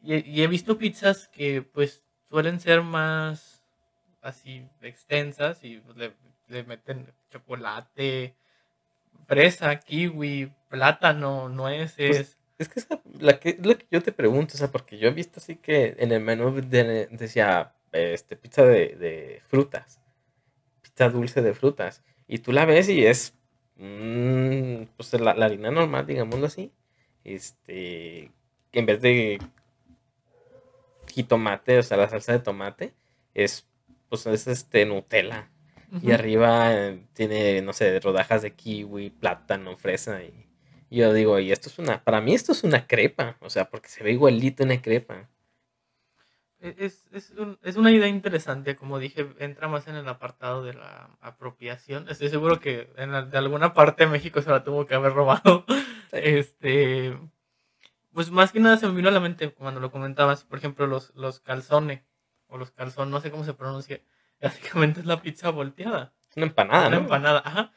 Y, 0.00 0.28
y 0.28 0.42
he 0.42 0.48
visto 0.48 0.78
pizzas 0.78 1.28
que 1.28 1.62
pues 1.62 2.02
suelen 2.28 2.58
ser 2.58 2.82
más 2.82 3.64
así 4.20 4.68
extensas 4.80 5.62
y 5.62 5.78
pues, 5.78 5.96
le, 5.96 6.12
le 6.52 6.64
meten 6.64 7.12
chocolate, 7.30 8.36
fresa, 9.26 9.78
kiwi, 9.80 10.52
plátano, 10.68 11.48
nueces. 11.48 12.38
Es 12.58 12.68
que 12.68 12.80
esa, 12.80 13.00
la 13.18 13.40
que, 13.40 13.58
lo 13.60 13.76
que 13.76 13.86
yo 13.90 14.02
te 14.02 14.12
pregunto, 14.12 14.54
o 14.54 14.58
sea, 14.58 14.70
porque 14.70 14.98
yo 14.98 15.08
he 15.08 15.12
visto 15.12 15.40
así 15.40 15.56
que 15.56 15.96
en 15.98 16.12
el 16.12 16.20
menú 16.20 16.52
de- 16.60 17.08
decía 17.10 17.74
este, 17.90 18.36
pizza 18.36 18.64
de, 18.64 18.94
de 18.96 19.40
frutas, 19.44 20.00
pizza 20.82 21.08
dulce 21.08 21.42
de 21.42 21.54
frutas, 21.54 22.02
y 22.28 22.38
tú 22.38 22.52
la 22.52 22.64
ves 22.64 22.88
y 22.88 23.04
es 23.04 23.34
mm, 23.76 24.84
pues 24.96 25.12
la, 25.14 25.34
la 25.34 25.46
harina 25.46 25.70
normal, 25.70 26.06
digámoslo 26.06 26.46
así, 26.46 26.72
este, 27.24 28.30
que 28.70 28.78
en 28.78 28.86
vez 28.86 29.00
de 29.00 29.38
jitomate, 31.08 31.78
o 31.78 31.82
sea, 31.82 31.96
la 31.96 32.08
salsa 32.08 32.32
de 32.32 32.38
tomate, 32.38 32.94
es 33.34 33.66
pues 34.08 34.26
es 34.26 34.46
este 34.46 34.84
Nutella. 34.84 35.48
Y 36.00 36.10
arriba 36.12 36.94
tiene, 37.14 37.62
no 37.62 37.72
sé, 37.72 37.98
rodajas 38.00 38.42
de 38.42 38.54
kiwi, 38.54 39.10
plátano, 39.10 39.76
fresa. 39.76 40.22
Y, 40.22 40.46
y 40.90 40.98
yo 40.98 41.12
digo, 41.12 41.38
y 41.38 41.52
esto 41.52 41.68
es 41.68 41.78
una, 41.78 42.02
para 42.04 42.20
mí 42.20 42.34
esto 42.34 42.52
es 42.52 42.64
una 42.64 42.86
crepa, 42.86 43.36
o 43.40 43.50
sea, 43.50 43.70
porque 43.70 43.88
se 43.88 44.02
ve 44.04 44.12
igualito 44.12 44.64
una 44.64 44.82
crepa. 44.82 45.28
E- 46.60 46.74
Es, 46.86 47.06
es, 47.12 47.30
un- 47.32 47.58
es 47.62 47.76
una 47.76 47.90
idea 47.90 48.06
interesante, 48.08 48.76
como 48.76 48.98
dije, 48.98 49.34
entra 49.38 49.68
más 49.68 49.88
en 49.88 49.96
el 49.96 50.08
apartado 50.08 50.62
de 50.64 50.74
la 50.74 51.16
apropiación. 51.20 52.08
Estoy 52.08 52.28
seguro 52.30 52.60
que 52.60 52.92
en 52.96 53.12
la- 53.12 53.22
de 53.22 53.38
alguna 53.38 53.74
parte 53.74 54.04
de 54.04 54.10
México 54.10 54.40
se 54.42 54.50
la 54.50 54.62
tuvo 54.64 54.86
que 54.86 54.94
haber 54.94 55.12
robado. 55.14 55.64
Este, 56.14 57.18
pues 58.12 58.30
más 58.30 58.52
que 58.52 58.60
nada 58.60 58.76
se 58.78 58.86
me 58.88 58.94
vino 58.94 59.08
a 59.08 59.12
la 59.12 59.20
mente 59.20 59.52
cuando 59.54 59.80
lo 59.80 59.90
comentabas, 59.92 60.44
por 60.44 60.58
ejemplo, 60.58 60.86
los, 60.86 61.14
los 61.16 61.40
calzones 61.40 62.02
o 62.48 62.58
los 62.58 62.70
calzón, 62.72 63.10
no 63.10 63.20
sé 63.20 63.30
cómo 63.30 63.44
se 63.44 63.54
pronuncia. 63.54 64.00
Básicamente 64.42 65.00
es 65.00 65.06
la 65.06 65.22
pizza 65.22 65.50
volteada. 65.50 66.12
Es 66.30 66.36
una 66.36 66.46
empanada, 66.46 66.88
Una 66.88 66.96
¿no? 66.96 67.02
empanada, 67.02 67.42
ajá. 67.44 67.72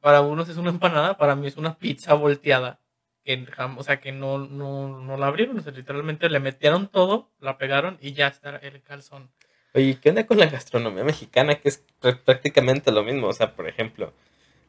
Para 0.00 0.20
unos 0.20 0.48
es 0.48 0.56
una 0.56 0.70
empanada, 0.70 1.16
para 1.16 1.34
mí 1.36 1.46
es 1.46 1.56
una 1.56 1.78
pizza 1.78 2.14
volteada. 2.14 2.80
Que, 3.24 3.46
o 3.76 3.82
sea, 3.82 4.00
que 4.00 4.12
no, 4.12 4.38
no, 4.38 4.98
no 5.00 5.16
la 5.16 5.26
abrieron, 5.26 5.58
o 5.58 5.62
sea, 5.62 5.72
literalmente 5.72 6.28
le 6.30 6.40
metieron 6.40 6.88
todo, 6.88 7.30
la 7.38 7.58
pegaron 7.58 7.98
y 8.00 8.12
ya 8.12 8.28
está 8.28 8.56
el 8.56 8.82
calzón. 8.82 9.30
Oye, 9.74 9.98
¿qué 10.00 10.08
onda 10.08 10.26
con 10.26 10.38
la 10.38 10.46
gastronomía 10.46 11.04
mexicana? 11.04 11.56
Que 11.56 11.68
es 11.68 11.84
pr- 12.00 12.18
prácticamente 12.24 12.90
lo 12.90 13.04
mismo. 13.04 13.28
O 13.28 13.32
sea, 13.32 13.54
por 13.54 13.68
ejemplo, 13.68 14.12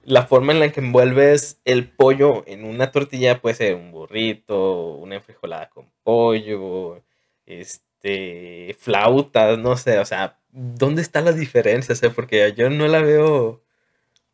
la 0.04 0.24
forma 0.28 0.52
en 0.52 0.60
la 0.60 0.70
que 0.72 0.82
envuelves 0.82 1.60
el 1.66 1.88
pollo 1.90 2.44
en 2.46 2.66
una 2.66 2.92
tortilla 2.92 3.40
puede 3.42 3.56
ser 3.56 3.76
un 3.76 3.92
burrito, 3.92 4.96
una 4.96 5.16
enfrijolada 5.16 5.70
con 5.70 5.90
pollo, 6.04 7.02
este, 7.46 7.86
flautas, 8.80 9.58
no 9.58 9.78
sé. 9.78 10.00
O 10.00 10.06
sea, 10.06 10.38
¿dónde 10.52 11.02
está 11.02 11.22
la 11.22 11.34
diferencia? 11.34 11.94
O 11.94 11.96
sea, 11.96 12.10
porque 12.12 12.54
yo 12.56 12.70
no 12.70 12.88
la 12.88 13.02
veo 13.02 13.62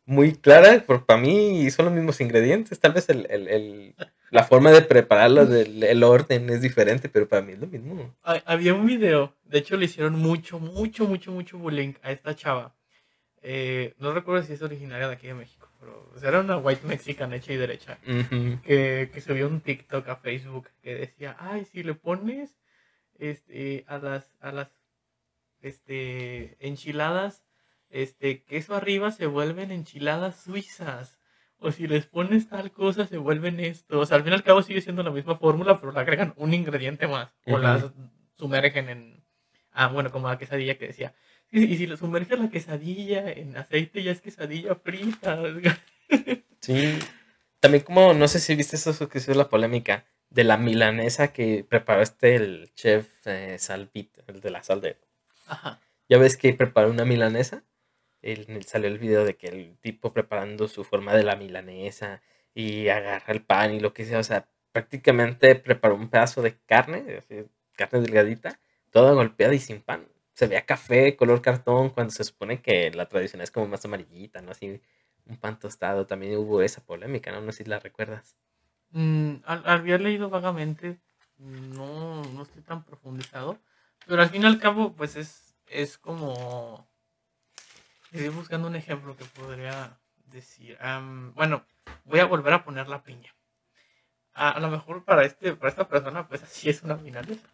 muy 0.04 0.32
clara. 0.34 0.82
Porque 0.86 1.04
para 1.06 1.20
mí 1.20 1.70
son 1.70 1.86
los 1.86 1.94
mismos 1.94 2.20
ingredientes. 2.20 2.78
Tal 2.80 2.92
vez 2.92 3.08
el, 3.08 3.26
el- 3.30 3.48
el- 3.48 3.94
la 4.30 4.44
forma 4.44 4.70
de 4.70 4.82
prepararlo, 4.82 5.46
del- 5.46 5.82
el 5.82 6.02
orden 6.02 6.50
es 6.50 6.60
diferente, 6.60 7.08
pero 7.08 7.28
para 7.28 7.42
mí 7.42 7.52
es 7.52 7.58
lo 7.58 7.66
mismo. 7.66 8.14
Ha- 8.22 8.42
Había 8.46 8.74
un 8.74 8.86
video, 8.86 9.34
de 9.44 9.58
hecho 9.58 9.76
le 9.76 9.86
hicieron 9.86 10.14
mucho, 10.18 10.58
mucho, 10.58 11.06
mucho, 11.06 11.32
mucho 11.32 11.58
bullying 11.58 11.94
a 12.02 12.12
esta 12.12 12.34
chava. 12.36 12.74
Eh, 13.40 13.94
no 13.98 14.12
recuerdo 14.12 14.42
si 14.44 14.52
es 14.52 14.62
originaria 14.62 15.06
de 15.06 15.14
aquí 15.14 15.28
de 15.28 15.34
México, 15.34 15.68
pero 15.78 16.10
o 16.14 16.18
sea, 16.18 16.28
era 16.30 16.40
una 16.40 16.58
white 16.58 16.84
mexican 16.86 17.32
hecha 17.32 17.52
y 17.52 17.56
derecha. 17.56 17.96
Que, 18.64 19.10
que 19.14 19.20
subió 19.20 19.46
un 19.46 19.60
TikTok 19.60 20.08
a 20.08 20.16
Facebook 20.16 20.68
que 20.82 20.94
decía, 20.96 21.36
ay, 21.38 21.64
si 21.64 21.82
le 21.84 21.94
pones 21.94 22.50
este 23.18 23.84
a 23.88 23.98
las 23.98 24.32
a 24.40 24.52
las 24.52 24.70
este 25.60 26.56
enchiladas 26.66 27.44
este 27.90 28.42
queso 28.42 28.74
arriba 28.74 29.10
se 29.10 29.26
vuelven 29.26 29.70
enchiladas 29.70 30.42
suizas. 30.42 31.18
O 31.60 31.72
si 31.72 31.88
les 31.88 32.06
pones 32.06 32.48
tal 32.48 32.70
cosa 32.70 33.06
se 33.06 33.16
vuelven 33.16 33.58
esto. 33.58 34.00
O 34.00 34.06
sea 34.06 34.16
al 34.16 34.22
fin 34.22 34.32
y 34.32 34.36
al 34.36 34.44
cabo 34.44 34.62
sigue 34.62 34.80
siendo 34.80 35.02
la 35.02 35.10
misma 35.10 35.36
fórmula 35.36 35.80
pero 35.80 35.92
le 35.92 36.00
agregan 36.00 36.34
un 36.36 36.54
ingrediente 36.54 37.08
más. 37.08 37.34
O 37.46 37.58
las 37.58 37.86
sumergen 38.36 38.88
en 38.88 39.24
ah 39.72 39.88
bueno 39.88 40.10
como 40.10 40.28
la 40.28 40.38
quesadilla 40.38 40.78
que 40.78 40.88
decía. 40.88 41.14
Y, 41.50 41.64
y 41.64 41.76
si 41.78 41.86
le 41.86 41.96
sumerges 41.96 42.38
la 42.38 42.50
quesadilla 42.50 43.30
en 43.32 43.56
aceite 43.56 44.02
ya 44.02 44.12
es 44.12 44.20
quesadilla 44.20 44.74
frita. 44.74 45.40
Sí. 46.60 46.98
También 47.60 47.84
como, 47.84 48.12
no 48.14 48.26
sé 48.26 48.40
si 48.40 48.54
viste 48.56 48.74
eso 48.74 49.08
que 49.08 49.18
hizo 49.18 49.32
la 49.32 49.48
polémica 49.48 50.04
de 50.30 50.44
la 50.44 50.56
milanesa 50.56 51.32
que 51.32 51.64
preparó 51.68 52.02
este 52.02 52.36
el 52.36 52.72
chef 52.74 53.26
eh, 53.26 53.58
Salvito, 53.58 54.22
el 54.26 54.40
de 54.40 54.50
la 54.50 54.62
sal 54.62 54.80
de... 54.80 54.98
Ajá. 55.46 55.80
Ya 56.08 56.18
ves 56.18 56.36
que 56.36 56.54
preparó 56.54 56.90
una 56.90 57.04
milanesa. 57.04 57.64
El, 58.22 58.46
el- 58.50 58.64
salió 58.64 58.88
el 58.88 58.98
video 58.98 59.24
de 59.24 59.36
que 59.36 59.48
el 59.48 59.78
tipo 59.80 60.12
preparando 60.12 60.68
su 60.68 60.84
forma 60.84 61.14
de 61.14 61.24
la 61.24 61.36
milanesa 61.36 62.22
y 62.54 62.88
agarra 62.88 63.32
el 63.32 63.42
pan 63.44 63.74
y 63.74 63.80
lo 63.80 63.94
que 63.94 64.04
sea. 64.06 64.18
O 64.20 64.24
sea, 64.24 64.48
prácticamente 64.72 65.54
preparó 65.56 65.94
un 65.96 66.10
pedazo 66.10 66.42
de 66.42 66.58
carne, 66.66 67.20
carne 67.76 68.00
delgadita, 68.00 68.60
toda 68.90 69.12
golpeada 69.12 69.54
y 69.54 69.58
sin 69.60 69.82
pan. 69.82 70.08
Se 70.34 70.46
veía 70.46 70.66
café, 70.66 71.16
color 71.16 71.42
cartón, 71.42 71.90
cuando 71.90 72.12
se 72.12 72.24
supone 72.24 72.62
que 72.62 72.90
la 72.92 73.08
tradición 73.08 73.42
es 73.42 73.50
como 73.50 73.66
más 73.68 73.84
amarillita, 73.84 74.40
¿no? 74.42 74.52
Así, 74.52 74.80
un 75.26 75.36
pan 75.38 75.58
tostado. 75.58 76.06
También 76.06 76.36
hubo 76.36 76.62
esa 76.62 76.84
polémica, 76.84 77.32
¿no? 77.32 77.40
No 77.40 77.52
sé 77.52 77.64
si 77.64 77.70
la 77.70 77.80
recuerdas. 77.80 78.36
Mm, 78.90 79.36
al- 79.44 79.66
había 79.68 79.98
leído 79.98 80.30
vagamente, 80.30 80.98
no, 81.38 82.22
no 82.24 82.42
estoy 82.42 82.62
tan 82.62 82.84
profundizado, 82.84 83.58
pero 84.06 84.22
al 84.22 84.30
fin 84.30 84.42
y 84.42 84.46
al 84.46 84.58
cabo, 84.58 84.94
pues 84.94 85.16
es, 85.16 85.54
es 85.68 85.98
como... 85.98 86.88
Estoy 88.10 88.28
buscando 88.30 88.68
un 88.68 88.76
ejemplo 88.76 89.16
que 89.16 89.24
podría 89.26 89.98
decir. 90.26 90.78
Am, 90.80 91.34
bueno, 91.34 91.64
voy 92.04 92.20
a 92.20 92.24
volver 92.24 92.54
a 92.54 92.64
poner 92.64 92.88
la 92.88 93.02
piña. 93.02 93.34
A, 94.34 94.50
a 94.52 94.60
lo 94.60 94.68
mejor 94.70 95.04
para, 95.04 95.24
este, 95.24 95.54
para 95.54 95.68
esta 95.70 95.88
persona, 95.88 96.26
pues 96.28 96.42
así 96.42 96.70
es 96.70 96.82
una 96.82 96.96
milanesa. 96.96 97.46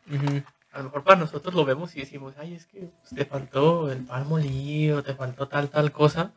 A 0.73 0.79
lo 0.79 0.85
mejor 0.85 1.03
para 1.05 1.19
nosotros 1.21 1.55
lo 1.55 1.65
vemos 1.65 1.95
y 1.97 2.01
decimos, 2.01 2.35
ay, 2.39 2.55
es 2.55 2.67
que 2.67 2.81
pues, 2.81 3.11
te 3.15 3.25
faltó 3.25 3.91
el 3.91 4.05
pan 4.05 4.29
molido, 4.29 5.03
te 5.03 5.15
faltó 5.15 5.49
tal, 5.49 5.71
tal 5.71 5.93
cosa. 5.93 6.33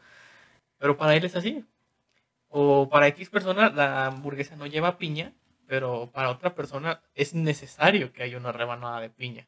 Pero 0.80 0.98
para 0.98 1.16
él 1.16 1.26
es 1.26 1.36
así. 1.36 1.66
O 2.50 2.90
para 2.90 3.08
X 3.08 3.30
persona 3.30 3.70
la 3.70 4.06
hamburguesa 4.06 4.56
no 4.56 4.66
lleva 4.68 4.98
piña, 4.98 5.34
pero 5.68 6.10
para 6.14 6.30
otra 6.30 6.56
persona 6.56 7.02
es 7.14 7.34
necesario 7.34 8.14
que 8.14 8.24
haya 8.24 8.38
una 8.38 8.52
rebanada 8.52 9.02
de 9.02 9.10
piña. 9.10 9.48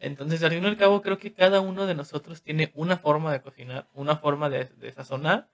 Entonces, 0.00 0.42
al 0.42 0.50
fin 0.50 0.64
y 0.64 0.66
al 0.66 0.76
cabo, 0.76 1.02
creo 1.02 1.18
que 1.18 1.32
cada 1.32 1.60
uno 1.60 1.86
de 1.86 1.94
nosotros 1.94 2.42
tiene 2.42 2.70
una 2.74 2.96
forma 2.98 3.32
de 3.32 3.40
cocinar, 3.40 3.88
una 3.94 4.16
forma 4.16 4.48
de, 4.50 4.64
de 4.66 4.92
sazonar, 4.92 5.48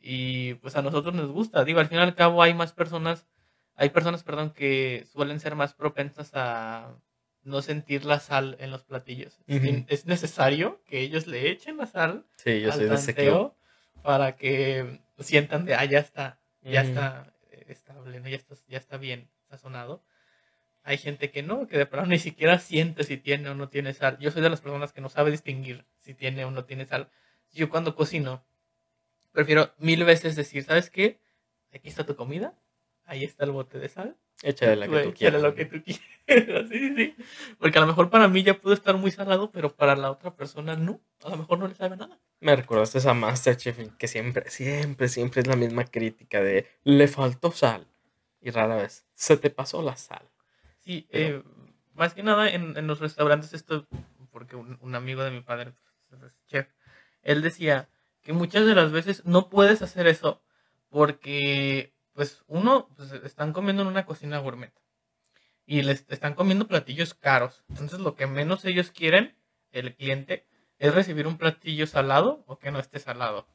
y 0.00 0.54
pues 0.54 0.76
a 0.76 0.82
nosotros 0.82 1.14
nos 1.14 1.30
gusta. 1.30 1.64
Digo, 1.64 1.80
al 1.80 1.88
fin 1.88 1.98
y 1.98 2.00
al 2.02 2.14
cabo 2.14 2.42
hay 2.42 2.54
más 2.54 2.72
personas, 2.72 3.26
hay 3.76 3.90
personas, 3.90 4.22
perdón, 4.22 4.50
que 4.50 5.06
suelen 5.12 5.40
ser 5.40 5.54
más 5.56 5.74
propensas 5.74 6.30
a 6.34 6.94
no 7.42 7.62
sentir 7.62 8.04
la 8.04 8.20
sal 8.20 8.56
en 8.60 8.70
los 8.70 8.82
platillos. 8.84 9.38
Es 9.46 10.06
necesario 10.06 10.80
que 10.86 11.00
ellos 11.00 11.26
le 11.26 11.50
echen 11.50 11.78
la 11.78 11.86
sal 11.86 12.26
Sí, 12.36 12.60
yo 12.60 12.70
al 12.72 12.78
soy 12.78 12.88
de 12.88 12.94
ese 12.94 13.14
club. 13.14 13.54
para 14.02 14.36
que 14.36 15.00
sientan 15.22 15.64
de, 15.64 15.74
ah, 15.74 15.84
ya 15.84 15.98
está, 15.98 16.40
ya 16.62 16.80
Ujú. 16.80 16.90
está 16.90 17.34
eh, 17.50 17.66
estable, 17.68 18.20
¿no? 18.20 18.28
ya, 18.28 18.36
está, 18.36 18.54
ya 18.68 18.78
está 18.78 18.96
bien 18.96 19.30
sazonado. 19.48 20.04
Hay 20.82 20.96
gente 20.98 21.30
que 21.30 21.42
no, 21.42 21.66
que 21.66 21.76
de 21.76 21.86
plano 21.86 22.08
ni 22.08 22.18
siquiera 22.18 22.58
siente 22.58 23.04
si 23.04 23.16
tiene 23.18 23.50
o 23.50 23.54
no 23.54 23.68
tiene 23.68 23.92
sal. 23.92 24.18
Yo 24.18 24.30
soy 24.30 24.42
de 24.42 24.48
las 24.48 24.60
personas 24.60 24.92
que 24.92 25.00
no 25.00 25.08
sabe 25.08 25.30
distinguir 25.30 25.84
si 26.00 26.14
tiene 26.14 26.44
o 26.44 26.50
no 26.50 26.64
tiene 26.64 26.86
sal. 26.86 27.10
Yo 27.52 27.68
cuando 27.68 27.94
cocino, 27.94 28.44
prefiero 29.32 29.74
mil 29.78 30.04
veces 30.04 30.36
decir, 30.36 30.64
¿sabes 30.64 30.90
qué? 30.90 31.20
Aquí 31.72 31.88
está 31.88 32.04
tu 32.04 32.16
comida, 32.16 32.58
ahí 33.04 33.24
está 33.24 33.44
el 33.44 33.50
bote 33.50 33.78
de 33.78 33.88
sal. 33.88 34.16
Échale 34.42 34.76
la 34.76 34.86
que 34.86 34.92
tú 34.92 34.98
échale 34.98 35.12
quieras. 35.14 35.42
lo 35.42 35.54
que 35.54 35.64
tú 35.66 35.82
quieras. 35.82 36.00
sí, 36.70 36.94
sí. 36.96 37.16
Porque 37.58 37.78
a 37.78 37.80
lo 37.82 37.86
mejor 37.88 38.08
para 38.10 38.28
mí 38.28 38.42
ya 38.42 38.54
pudo 38.54 38.72
estar 38.72 38.96
muy 38.96 39.10
salado, 39.10 39.50
pero 39.50 39.74
para 39.74 39.96
la 39.96 40.10
otra 40.10 40.34
persona 40.34 40.76
no. 40.76 41.00
A 41.24 41.30
lo 41.30 41.36
mejor 41.36 41.58
no 41.58 41.68
le 41.68 41.74
sabe 41.74 41.96
nada. 41.96 42.18
Me 42.40 42.56
recordaste 42.56 42.98
esa 42.98 43.12
Masterchef 43.14 43.78
que 43.98 44.08
siempre, 44.08 44.48
siempre, 44.50 45.08
siempre 45.08 45.42
es 45.42 45.46
la 45.46 45.56
misma 45.56 45.84
crítica 45.84 46.40
de 46.40 46.66
le 46.84 47.06
faltó 47.08 47.50
sal. 47.52 47.86
Y 48.40 48.50
rara 48.50 48.76
vez, 48.76 49.04
se 49.14 49.36
te 49.36 49.50
pasó 49.50 49.82
la 49.82 49.96
sal. 49.96 50.22
Sí, 50.78 51.06
Pero- 51.10 51.38
eh, 51.38 51.42
más 51.94 52.14
que 52.14 52.22
nada 52.22 52.48
en, 52.48 52.78
en 52.78 52.86
los 52.86 53.00
restaurantes 53.00 53.52
esto, 53.52 53.86
porque 54.30 54.56
un, 54.56 54.78
un 54.80 54.94
amigo 54.94 55.22
de 55.22 55.30
mi 55.30 55.42
padre 55.42 55.74
pues, 56.08 56.22
es 56.22 56.32
chef, 56.46 56.68
él 57.22 57.42
decía 57.42 57.90
que 58.22 58.32
muchas 58.32 58.64
de 58.64 58.74
las 58.74 58.90
veces 58.90 59.26
no 59.26 59.50
puedes 59.50 59.82
hacer 59.82 60.06
eso 60.06 60.42
porque, 60.88 61.92
pues, 62.12 62.42
uno, 62.46 62.88
pues, 62.96 63.12
están 63.12 63.52
comiendo 63.52 63.82
en 63.82 63.88
una 63.88 64.06
cocina 64.06 64.38
gourmet 64.38 64.72
y 65.66 65.82
les 65.82 66.04
están 66.08 66.34
comiendo 66.34 66.66
platillos 66.66 67.14
caros. 67.14 67.64
Entonces, 67.68 68.00
lo 68.00 68.14
que 68.16 68.26
menos 68.26 68.64
ellos 68.64 68.90
quieren, 68.90 69.36
el 69.70 69.94
cliente, 69.94 70.46
es 70.78 70.94
recibir 70.94 71.26
un 71.26 71.38
platillo 71.38 71.86
salado 71.86 72.44
o 72.46 72.58
que 72.58 72.70
no 72.70 72.78
esté 72.78 72.98
salado. 72.98 73.46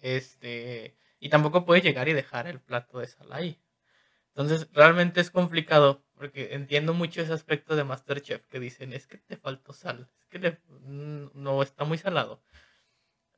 Este, 0.00 0.96
y 1.18 1.28
tampoco 1.28 1.64
puede 1.64 1.80
llegar 1.80 2.08
y 2.08 2.12
dejar 2.12 2.46
el 2.46 2.60
plato 2.60 2.98
de 2.98 3.08
sal 3.08 3.32
ahí. 3.32 3.60
Entonces, 4.28 4.68
realmente 4.72 5.20
es 5.20 5.30
complicado 5.30 6.04
porque 6.14 6.54
entiendo 6.54 6.94
mucho 6.94 7.20
ese 7.20 7.32
aspecto 7.32 7.76
de 7.76 7.84
Masterchef 7.84 8.46
que 8.46 8.60
dicen, 8.60 8.92
es 8.92 9.06
que 9.06 9.18
te 9.18 9.36
faltó 9.36 9.72
sal, 9.72 10.08
es 10.20 10.28
que 10.28 10.58
no 10.68 11.62
está 11.62 11.84
muy 11.84 11.98
salado. 11.98 12.42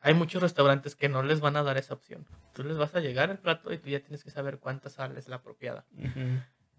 Hay 0.01 0.15
muchos 0.15 0.43
restaurantes 0.43 0.95
que 0.95 1.09
no 1.09 1.23
les 1.23 1.41
van 1.41 1.57
a 1.57 1.63
dar 1.63 1.77
esa 1.77 1.95
opción. 1.95 2.27
Tú 2.55 2.63
les 2.63 2.77
vas 2.77 2.95
a 2.95 3.01
llegar 3.01 3.31
el 3.31 3.39
plato 3.39 3.73
y 3.73 3.79
tú 3.79 3.89
ya 3.89 4.01
tienes 4.01 4.23
que 4.23 4.31
saber 4.31 4.59
cuánta 4.59 4.91
sal 4.91 5.17
es 5.17 5.29
la 5.29 5.37
apropiada. 5.37 5.85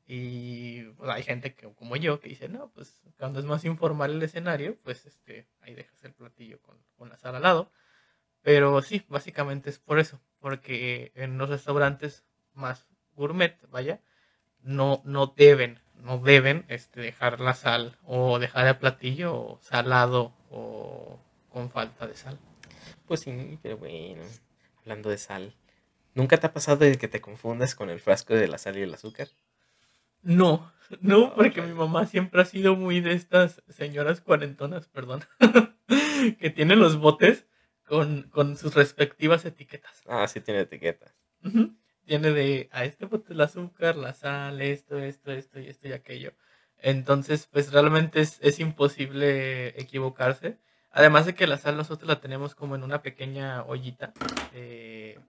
Y 0.08 0.84
pues, 0.98 1.10
hay 1.10 1.24
gente 1.24 1.54
que, 1.54 1.72
como 1.74 1.96
yo 1.96 2.20
que 2.20 2.30
dice, 2.30 2.50
no, 2.50 2.72
pues 2.72 3.02
cuando 3.18 3.40
es 3.40 3.46
más 3.46 3.66
informal 3.66 4.12
el 4.12 4.24
escenario, 4.24 4.78
pues 4.84 5.06
este, 5.06 5.48
ahí 5.62 5.76
dejas 5.76 6.04
el 6.04 6.14
platillo 6.14 6.62
con, 6.62 6.78
con 6.98 7.10
la 7.10 7.18
sal 7.18 7.36
al 7.36 7.44
lado. 7.44 7.72
Pero 8.42 8.82
sí, 8.82 9.06
básicamente 9.10 9.70
es 9.70 9.80
por 9.80 10.00
eso, 10.00 10.20
porque 10.40 11.12
en 11.16 11.38
los 11.38 11.50
restaurantes 11.50 12.26
más 12.54 12.88
gourmet, 13.16 13.56
vaya, 13.70 14.02
no, 14.62 15.02
no 15.06 15.28
deben, 15.28 15.80
no 15.96 16.18
deben 16.20 16.66
este, 16.70 17.02
dejar 17.02 17.40
la 17.40 17.54
sal 17.54 17.98
o 18.04 18.40
dejar 18.40 18.66
el 18.68 18.78
platillo 18.78 19.60
salado 19.62 20.34
o 20.50 21.20
con 21.50 21.70
falta 21.70 22.08
de 22.08 22.16
sal. 22.16 22.40
Pues 23.10 23.20
sí, 23.20 23.60
pero 23.62 23.76
bueno, 23.78 24.24
hablando 24.82 25.10
de 25.10 25.18
sal, 25.18 25.54
¿nunca 26.14 26.38
te 26.38 26.48
ha 26.48 26.54
pasado 26.54 26.78
de 26.78 26.98
que 26.98 27.10
te 27.10 27.20
confundas 27.20 27.76
con 27.76 27.90
el 27.90 28.00
frasco 28.00 28.34
de 28.34 28.48
la 28.48 28.58
sal 28.58 28.78
y 28.78 28.84
el 28.84 28.94
azúcar? 28.94 29.28
No, 30.22 30.72
no, 31.02 31.36
porque 31.36 31.62
mi 31.62 31.74
mamá 31.74 32.06
siempre 32.06 32.42
ha 32.42 32.46
sido 32.46 32.78
muy 32.78 33.02
de 33.02 33.14
estas 33.14 33.62
señoras 33.68 34.22
cuarentonas, 34.22 34.88
perdón, 34.88 35.26
que 36.40 36.50
tienen 36.50 36.80
los 36.80 36.98
botes 36.98 37.46
con, 37.86 38.30
con, 38.30 38.56
sus 38.56 38.76
respectivas 38.76 39.44
etiquetas. 39.44 40.04
Ah, 40.08 40.26
sí 40.28 40.40
tiene 40.40 40.62
etiquetas 40.62 41.14
tiene 42.10 42.32
de 42.32 42.70
a 42.72 42.86
este 42.86 43.06
bote 43.06 43.34
el 43.34 43.42
azúcar, 43.42 43.96
la 43.96 44.14
sal, 44.16 44.62
esto, 44.62 44.98
esto, 44.98 45.32
esto 45.32 45.60
y 45.60 45.68
esto 45.68 45.88
y 45.88 45.94
aquello. 45.94 46.34
Entonces, 46.80 47.48
pues 47.52 47.72
realmente 47.72 48.20
es, 48.22 48.40
es 48.42 48.60
imposible 48.60 49.80
equivocarse. 49.80 50.58
Además 50.92 51.26
de 51.26 51.36
que 51.36 51.48
la 51.48 51.58
sal 51.58 51.78
nosotros 51.78 52.08
la 52.08 52.20
tenemos 52.20 52.56
como 52.56 52.76
en 52.76 52.84
una 52.84 53.02
pequeña 53.02 53.64
ollita 53.64 54.14
de, 54.54 55.20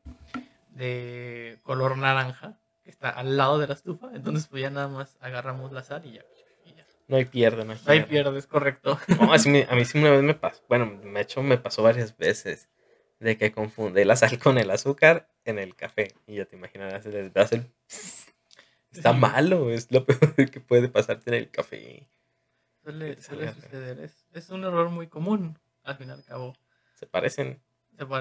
de 0.71 1.59
color 1.63 1.97
naranja 1.99 2.59
que 2.83 2.91
está 2.91 3.11
al 3.11 3.37
lado 3.37 3.59
de 3.59 3.67
la 3.67 3.75
estufa. 3.75 4.11
Entonces, 4.15 4.47
pues 4.47 4.63
ya 4.63 4.71
nada 4.71 4.89
más 4.89 5.17
agarramos 5.21 5.73
la 5.73 5.83
sal 5.83 6.05
y 6.07 6.13
ya. 6.13 6.23
No 7.09 7.17
hay 7.17 7.25
pierde, 7.25 7.65
no 7.65 7.73
hay. 7.73 7.79
No 7.85 7.93
hay 7.93 8.03
pierde, 8.05 8.39
es 8.39 8.47
correcto. 8.47 8.97
No, 9.21 9.33
así 9.33 9.67
a 9.69 9.75
mí 9.75 9.85
sí 9.85 9.99
una 9.99 10.11
vez 10.11 10.23
me 10.23 10.35
pasó. 10.35 10.63
Bueno, 10.69 10.87
me 11.03 11.21
hecho 11.21 11.43
me 11.43 11.59
pasó 11.59 11.83
varias 11.83 12.17
veces 12.17 12.69
de 13.19 13.37
que 13.37 13.51
confunde 13.51 14.05
la 14.05 14.15
sal 14.15 14.39
con 14.39 14.59
el 14.59 14.71
azúcar 14.71 15.29
en 15.45 15.59
el 15.59 15.75
café. 15.75 16.15
Y 16.29 16.37
ya 16.37 16.45
te 16.45 16.55
imaginarás, 16.55 17.05
das 17.33 17.53
el... 17.53 17.67
Está 18.93 19.13
malo, 19.13 19.71
es 19.71 19.91
lo 19.91 20.05
peor 20.05 20.35
que 20.51 20.61
puede 20.61 20.89
pasarte 20.89 21.31
en 21.31 21.35
el 21.35 21.51
café. 21.51 22.07
Suele, 22.83 23.21
suceder, 23.21 24.11
es, 24.33 24.51
un 24.51 24.65
error 24.65 24.89
muy 24.89 25.07
común, 25.07 25.59
al 25.85 25.97
fin 25.97 26.09
y 26.09 26.13
al 26.13 26.25
cabo. 26.25 26.57
¿Se 26.95 27.07
parecen? 27.07 27.61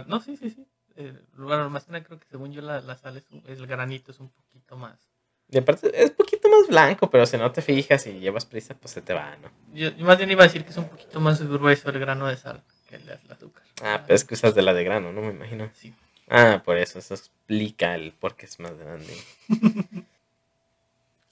no, 0.07 0.19
sí, 0.19 0.35
sí, 0.35 0.49
sí. 0.49 0.67
Eh, 0.95 1.17
bueno, 1.37 1.69
más 1.69 1.85
que 1.85 1.93
nada 1.93 2.03
creo 2.03 2.19
que 2.19 2.27
según 2.27 2.51
yo 2.51 2.61
la, 2.61 2.81
la 2.81 2.97
sal 2.97 3.15
es, 3.17 3.25
el 3.45 3.67
granito 3.67 4.11
es 4.11 4.19
un 4.19 4.29
poquito 4.29 4.75
más. 4.75 5.09
Y 5.49 5.57
aparte 5.57 5.91
es 5.93 6.09
un 6.11 6.15
poquito 6.17 6.49
más 6.49 6.67
blanco, 6.67 7.09
pero 7.09 7.25
si 7.25 7.37
no 7.37 7.51
te 7.51 7.61
fijas 7.61 8.05
y 8.05 8.19
llevas 8.19 8.45
prisa, 8.45 8.75
pues 8.75 8.91
se 8.91 9.01
te 9.01 9.13
va, 9.13 9.35
¿no? 9.37 9.49
Yo, 9.73 9.89
yo 9.89 10.05
más 10.05 10.17
bien 10.17 10.29
iba 10.29 10.43
a 10.43 10.47
decir 10.47 10.63
que 10.63 10.71
es 10.71 10.77
un 10.77 10.89
poquito 10.89 11.19
más 11.19 11.41
grueso 11.41 11.89
el 11.89 11.99
grano 11.99 12.27
de 12.27 12.37
sal 12.37 12.61
que 12.87 12.97
el 12.97 13.09
azúcar. 13.29 13.63
Ah, 13.81 14.03
pero 14.05 14.15
es 14.15 14.25
que 14.25 14.33
usas 14.33 14.53
de 14.55 14.61
la 14.61 14.73
de 14.73 14.83
grano, 14.83 15.13
¿no? 15.13 15.21
Me 15.21 15.29
imagino. 15.29 15.69
Sí. 15.73 15.93
Ah, 16.27 16.61
por 16.63 16.77
eso, 16.77 16.99
eso 16.99 17.13
explica 17.15 17.95
el 17.95 18.11
por 18.11 18.35
qué 18.35 18.45
es 18.45 18.59
más 18.59 18.77
grande. 18.77 19.13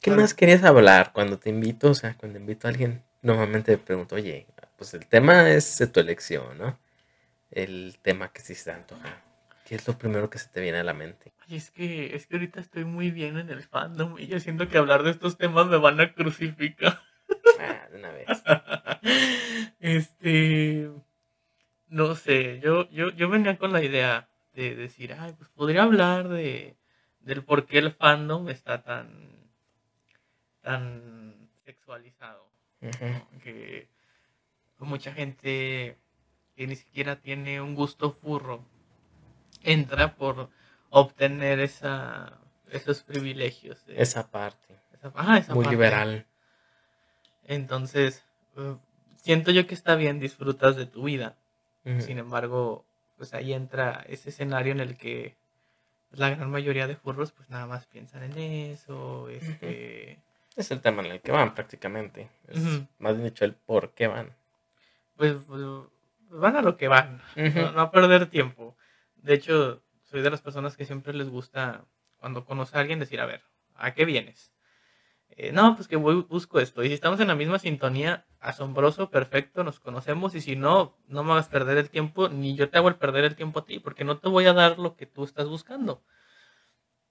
¿Qué 0.01 0.11
más 0.11 0.33
querías 0.33 0.63
hablar 0.63 1.11
cuando 1.13 1.37
te 1.37 1.49
invito? 1.49 1.89
O 1.89 1.93
sea, 1.93 2.15
cuando 2.15 2.39
invito 2.39 2.67
a 2.67 2.69
alguien, 2.69 3.03
normalmente 3.22 3.77
te 3.77 3.84
pregunto, 3.84 4.15
oye, 4.15 4.48
pues 4.77 4.94
el 4.94 5.07
tema 5.07 5.49
es 5.49 5.77
de 5.77 5.88
tu 5.88 5.99
elección, 5.99 6.57
¿no? 6.57 6.80
El 7.52 7.98
tema 8.02 8.31
que 8.31 8.41
sí 8.41 8.56
se 8.56 8.72
antoja. 8.72 9.23
¿Qué 9.65 9.76
es 9.76 9.88
lo 9.88 9.98
primero 9.98 10.30
que 10.30 10.39
se 10.39 10.48
te 10.48 10.61
viene 10.61 10.80
a 10.80 10.84
la 10.84 10.94
mente? 10.94 11.34
Ay, 11.48 11.57
es 11.57 11.72
que, 11.72 12.15
es 12.15 12.26
que 12.26 12.35
ahorita 12.35 12.61
estoy 12.61 12.85
muy 12.85 13.11
bien 13.11 13.38
en 13.38 13.49
el 13.49 13.64
fandom 13.64 14.18
y 14.18 14.27
yo 14.27 14.39
siento 14.39 14.69
que 14.69 14.77
hablar 14.77 15.03
de 15.03 15.11
estos 15.11 15.38
temas 15.38 15.68
me 15.68 15.77
van 15.77 15.99
a 15.99 16.14
crucificar. 16.14 17.02
Ah, 17.60 17.88
de 17.91 17.98
una 17.98 18.11
vez. 18.11 18.27
este. 19.80 20.89
No 21.89 22.15
sé, 22.15 22.60
yo, 22.61 22.89
yo, 22.91 23.10
yo 23.11 23.30
venía 23.30 23.57
con 23.57 23.73
la 23.73 23.84
idea 23.84 24.30
de 24.53 24.76
decir, 24.76 25.14
ay, 25.18 25.34
pues 25.38 25.49
podría 25.49 25.84
hablar 25.84 26.27
de 26.30 26.77
del 27.19 27.44
por 27.44 27.65
qué 27.65 27.80
el 27.80 27.91
fandom 27.91 28.48
está 28.49 28.84
tan 28.84 29.49
tan 30.61 31.49
sexualizado. 31.65 32.47
Que 32.79 33.87
mucha 34.79 35.13
gente 35.13 35.97
que 36.55 36.67
ni 36.67 36.75
siquiera 36.75 37.17
tiene 37.17 37.61
un 37.61 37.75
gusto 37.75 38.11
furro 38.11 38.63
entra 39.63 40.15
por 40.15 40.49
obtener 40.89 41.59
esa 41.59 42.39
esos 42.69 43.03
privilegios. 43.03 43.83
esa 44.93 45.11
parte. 45.11 45.53
Muy 45.53 45.65
liberal. 45.65 46.25
Entonces, 47.43 48.23
eh, 48.57 48.75
siento 49.15 49.51
yo 49.51 49.65
que 49.67 49.73
está 49.73 49.95
bien, 49.95 50.19
disfrutas 50.19 50.75
de 50.75 50.85
tu 50.85 51.03
vida 51.03 51.37
sin 51.99 52.17
embargo, 52.17 52.85
pues 53.17 53.33
ahí 53.33 53.53
entra 53.53 54.03
ese 54.07 54.29
escenario 54.29 54.73
en 54.73 54.81
el 54.81 54.97
que 54.97 55.35
la 56.11 56.29
gran 56.29 56.51
mayoría 56.51 56.87
de 56.87 56.95
furros 56.95 57.31
pues 57.31 57.49
nada 57.49 57.65
más 57.65 57.85
piensan 57.85 58.23
en 58.23 58.37
eso. 58.37 59.29
Este... 59.29 60.19
Es 60.57 60.71
el 60.71 60.81
tema 60.81 61.03
en 61.03 61.11
el 61.11 61.21
que 61.21 61.31
van 61.31 61.53
prácticamente. 61.53 62.31
Es 62.47 62.59
más 62.97 63.13
bien 63.13 63.25
dicho 63.25 63.45
el 63.45 63.53
por 63.53 63.93
qué 63.93 64.07
van. 64.07 64.35
Pues, 65.15 65.35
pues 65.47 65.63
van 66.29 66.55
a 66.55 66.61
lo 66.61 66.77
que 66.77 66.88
van, 66.88 67.21
no, 67.35 67.79
a 67.79 67.91
perder 67.91 68.25
tiempo. 68.25 68.75
De 69.15 69.35
hecho, 69.35 69.84
soy 70.03 70.21
de 70.21 70.31
las 70.31 70.41
personas 70.41 70.75
que 70.75 70.85
siempre 70.85 71.13
les 71.13 71.29
gusta 71.29 71.85
cuando 72.17 72.43
conoce 72.43 72.75
a 72.75 72.81
alguien 72.81 72.99
decir, 72.99 73.21
a 73.21 73.27
ver, 73.27 73.43
¿a 73.75 73.93
qué 73.93 74.03
vienes? 74.03 74.51
Eh, 75.29 75.51
no, 75.51 75.75
pues 75.75 75.88
que 75.88 75.95
voy, 75.95 76.15
busco 76.23 76.59
esto. 76.59 76.84
Y 76.84 76.88
si 76.88 76.95
estamos 76.95 77.19
en 77.19 77.27
la 77.27 77.35
misma 77.35 77.59
sintonía, 77.59 78.25
asombroso, 78.39 79.11
perfecto, 79.11 79.63
nos 79.63 79.79
conocemos. 79.79 80.34
Y 80.34 80.41
si 80.41 80.55
no, 80.55 80.97
no 81.07 81.23
me 81.23 81.34
hagas 81.34 81.49
perder 81.49 81.77
el 81.77 81.91
tiempo, 81.91 82.29
ni 82.29 82.55
yo 82.55 82.69
te 82.69 82.79
hago 82.79 82.88
el 82.88 82.95
perder 82.95 83.25
el 83.25 83.35
tiempo 83.35 83.59
a 83.59 83.65
ti, 83.65 83.79
porque 83.79 84.03
no 84.03 84.17
te 84.17 84.29
voy 84.29 84.47
a 84.47 84.53
dar 84.53 84.79
lo 84.79 84.95
que 84.95 85.05
tú 85.05 85.23
estás 85.23 85.47
buscando. 85.47 86.01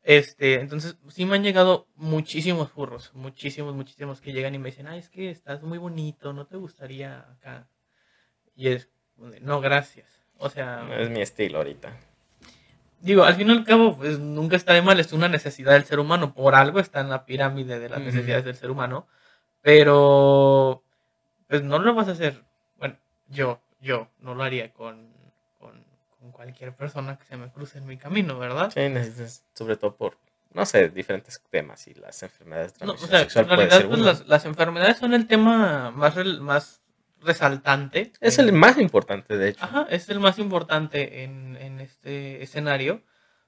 Este, 0.06 0.60
entonces, 0.60 0.96
sí 1.08 1.26
me 1.26 1.36
han 1.36 1.42
llegado 1.42 1.88
muchísimos 1.96 2.70
furros, 2.70 3.12
muchísimos, 3.14 3.74
muchísimos 3.74 4.20
que 4.20 4.32
llegan 4.32 4.54
y 4.54 4.58
me 4.58 4.70
dicen, 4.70 4.86
ay, 4.86 5.00
es 5.00 5.10
que 5.10 5.30
estás 5.30 5.62
muy 5.62 5.78
bonito, 5.78 6.32
no 6.32 6.46
te 6.46 6.56
gustaría 6.56 7.26
acá. 7.32 7.68
Y 8.54 8.68
es, 8.68 8.88
no, 9.42 9.60
gracias. 9.60 10.08
O 10.38 10.48
sea. 10.48 10.84
No 10.84 10.94
es 10.94 11.10
mi 11.10 11.20
estilo 11.20 11.58
ahorita 11.58 11.98
digo, 13.00 13.24
al 13.24 13.34
fin 13.34 13.48
y 13.48 13.52
al 13.52 13.64
cabo, 13.64 13.96
pues 13.96 14.18
nunca 14.18 14.56
está 14.56 14.72
de 14.74 14.82
mal, 14.82 14.98
es 15.00 15.12
una 15.12 15.28
necesidad 15.28 15.72
del 15.72 15.84
ser 15.84 16.00
humano, 16.00 16.34
por 16.34 16.54
algo 16.54 16.80
está 16.80 17.00
en 17.00 17.08
la 17.08 17.24
pirámide 17.24 17.78
de 17.78 17.88
las 17.88 18.00
necesidades 18.00 18.44
del 18.44 18.56
ser 18.56 18.70
humano, 18.70 19.06
pero 19.62 20.82
pues 21.48 21.62
no 21.62 21.78
lo 21.78 21.94
vas 21.94 22.08
a 22.08 22.12
hacer, 22.12 22.42
bueno, 22.78 22.96
yo, 23.28 23.60
yo 23.80 24.08
no 24.18 24.34
lo 24.34 24.42
haría 24.42 24.72
con, 24.72 25.14
con, 26.26 26.32
cualquier 26.32 26.74
persona 26.74 27.18
que 27.18 27.24
se 27.24 27.36
me 27.36 27.50
cruce 27.50 27.78
en 27.78 27.86
mi 27.86 27.96
camino, 27.96 28.38
¿verdad? 28.38 28.70
Sí, 28.72 28.88
necesitas, 28.88 29.44
sobre 29.54 29.76
todo 29.76 29.96
por, 29.96 30.18
no 30.52 30.66
sé, 30.66 30.88
diferentes 30.88 31.40
temas 31.50 31.86
y 31.86 31.94
las 31.94 32.22
enfermedades 32.22 32.74
de 32.74 32.78
transmisión 32.78 33.10
no, 33.10 33.26
o 33.26 33.28
sea, 33.30 33.42
En 33.42 33.48
realidad, 33.48 33.88
pues, 33.88 34.00
las, 34.00 34.26
las, 34.26 34.44
enfermedades 34.44 34.98
son 34.98 35.14
el 35.14 35.26
tema 35.26 35.90
más, 35.90 36.16
más 36.40 36.80
resaltante. 37.20 38.12
Es 38.20 38.38
el 38.38 38.52
más 38.52 38.78
importante, 38.78 39.36
de 39.36 39.50
hecho. 39.50 39.64
Ajá, 39.64 39.86
es 39.90 40.08
el 40.08 40.20
más 40.20 40.38
importante 40.38 41.24
en, 41.24 41.56
en 41.56 41.80
este 41.80 42.42
escenario, 42.42 43.02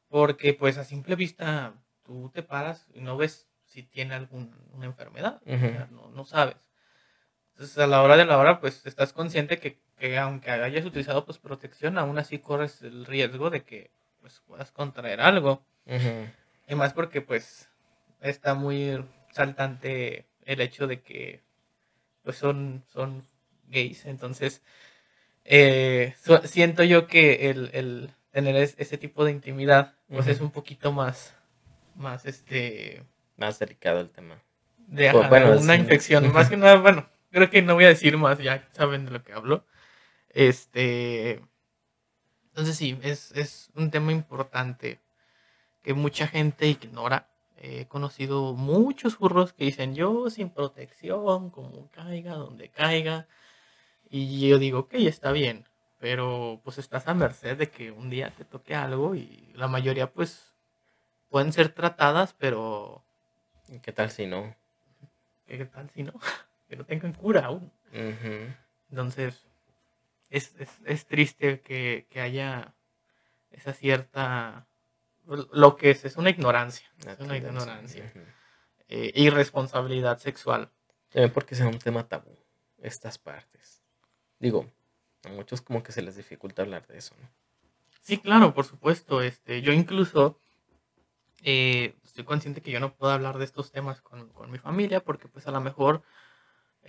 porque 0.09 0.55
pues 0.55 0.79
a 0.79 0.85
simple 0.85 1.17
vista 1.17 1.75
tú 2.03 2.31
te 2.33 2.43
paras 2.43 2.87
y 2.95 3.01
no 3.01 3.17
ves 3.17 3.49
si 3.69 3.83
tiene 3.83 4.15
alguna 4.15 4.51
enfermedad, 4.83 5.41
no, 5.91 6.11
no, 6.11 6.25
sabes. 6.25 6.57
Entonces 7.59 7.77
a 7.79 7.89
la 7.89 8.03
hora 8.05 8.17
de 8.17 8.25
la 8.25 8.39
hora 8.39 8.61
pues 8.61 8.87
estás 8.87 9.13
consciente 9.13 9.59
que, 9.59 9.81
que, 9.99 10.17
aunque 10.17 10.49
hayas 10.53 10.85
utilizado 10.87 11.25
pues 11.25 11.39
protección, 11.39 11.99
aún 11.99 12.17
así 12.17 12.39
corres 12.39 12.83
el 12.83 13.05
riesgo 13.05 13.51
de 13.51 13.65
que 13.65 13.91
pues 14.21 14.41
puedas 14.47 14.71
contraer 14.71 15.21
algo. 15.21 15.65
Y 16.69 16.75
más 16.77 16.93
porque 16.93 17.21
pues 17.21 17.69
está 18.21 18.55
muy 18.55 19.05
saltante 19.33 20.25
el 20.45 20.61
hecho 20.61 20.87
de 20.87 21.01
que 21.01 21.41
pues 22.23 22.37
son, 22.37 22.85
son 22.93 23.27
gays. 23.67 24.07
Entonces, 24.07 24.63
eh, 25.45 26.15
siento 26.45 26.85
yo 26.85 27.09
que 27.09 27.51
el, 27.51 27.71
el 27.73 28.11
tener 28.31 28.55
es- 28.55 28.77
ese 28.79 28.99
tipo 28.99 29.25
de 29.25 29.33
intimidad, 29.33 29.95
pues 30.09 30.29
es 30.29 30.41
un 30.41 30.53
poquito 30.53 30.93
más, 30.93 31.35
más 31.97 32.25
este, 32.25 33.03
Más 33.37 33.59
delicado 33.59 33.99
el 34.01 34.11
tema. 34.11 34.41
de 34.77 35.11
Pues, 35.11 35.17
ajá, 35.25 35.29
bueno, 35.29 35.59
una 35.59 35.75
sí. 35.75 35.81
infección. 35.81 36.33
Más 36.33 36.49
que 36.49 36.57
nada, 36.57 36.77
bueno, 36.77 37.09
creo 37.31 37.51
que 37.51 37.63
no 37.63 37.75
voy 37.75 37.85
a 37.85 37.89
decir 37.89 38.17
más, 38.17 38.39
ya 38.39 38.69
saben 38.73 39.05
de 39.07 39.11
lo 39.13 39.23
que 39.25 39.33
hablo. 39.33 39.65
Este, 40.31 41.43
entonces 42.49 42.77
sí, 42.77 42.99
es, 43.03 43.33
es 43.33 43.71
un 43.75 43.91
tema 43.91 44.13
importante 44.13 45.01
que 45.83 45.95
mucha 45.95 46.27
gente 46.29 46.67
ignora. 46.67 47.29
He 47.57 47.87
conocido 47.87 48.55
muchos 48.55 49.17
furros 49.17 49.53
que 49.53 49.65
dicen 49.65 49.95
yo 49.95 50.31
sin 50.31 50.51
protección, 50.51 51.51
como 51.51 51.91
caiga, 51.91 52.35
donde 52.35 52.71
caiga. 52.71 53.27
Y 54.11 54.49
yo 54.49 54.59
digo, 54.59 54.81
ok, 54.81 54.95
está 54.95 55.33
bien, 55.33 55.67
pero 55.99 56.61
pues 56.65 56.79
estás 56.79 57.09
a 57.09 57.15
merced 57.15 57.59
de 57.59 57.71
que 57.71 57.91
un 57.93 58.11
día 58.11 58.31
te 58.37 58.45
toque 58.45 58.75
algo 58.75 59.15
y 59.15 59.53
la 59.55 59.69
mayoría 59.69 60.13
pues 60.13 60.55
pueden 61.31 61.53
ser 61.53 61.71
tratadas, 61.71 62.35
pero 62.39 63.05
¿Y 63.69 63.81
¿Qué 63.81 63.93
tal 63.93 64.11
si 64.11 64.27
no? 64.27 64.55
¿qué 65.47 65.65
tal 65.67 65.91
si 65.91 66.03
no? 66.03 66.15
Que 66.69 66.77
no 66.77 66.85
tengan 66.85 67.13
cura 67.13 67.47
aún. 67.47 67.73
Ujú. 67.93 68.55
Entonces, 68.91 69.47
es, 70.31 70.55
es, 70.59 70.71
es 70.85 71.07
triste 71.07 71.61
que, 71.61 72.07
que 72.11 72.21
haya 72.21 72.75
esa 73.51 73.73
cierta... 73.73 74.67
Lo 75.53 75.77
que 75.77 75.91
es, 75.91 76.05
es 76.05 76.17
una 76.17 76.31
ignorancia. 76.31 76.89
La 77.05 77.13
Es 77.13 77.21
una 77.21 77.37
ignorancia. 77.37 78.05
Ujú. 78.05 78.25
eh, 78.89 79.13
irresponsabilidad 79.15 80.19
sexual. 80.19 80.71
También 81.11 81.33
porque 81.33 81.55
sea 81.55 81.67
un 81.67 81.79
tema 81.79 82.07
tabú, 82.09 82.37
estas 82.79 83.19
partes. 83.19 83.83
Digo, 84.39 84.71
a 85.25 85.29
muchos 85.31 85.61
como 85.61 85.83
que 85.83 85.93
se 85.93 86.03
les 86.03 86.17
dificulta 86.17 86.63
hablar 86.63 86.87
de 86.87 86.99
eso, 86.99 87.15
¿no? 87.21 87.29
Sí, 88.01 88.19
claro, 88.19 88.55
por 88.55 88.65
supuesto. 88.65 89.21
Este, 89.21 89.61
yo 89.61 89.73
incluso 89.73 90.39
eh, 91.43 91.95
estoy 92.05 92.25
consciente 92.25 92.63
que 92.63 92.71
yo 92.71 92.81
no 92.81 92.95
puedo 92.95 93.13
hablar 93.13 93.37
de 93.37 93.45
estos 93.45 93.71
temas 93.71 94.01
con, 94.01 94.29
con 94.31 94.51
mi 94.51 94.59
familia 94.59 95.01
porque 95.01 95.29
pues 95.29 95.47
a 95.47 95.51
lo 95.51 95.61
mejor 95.61 96.03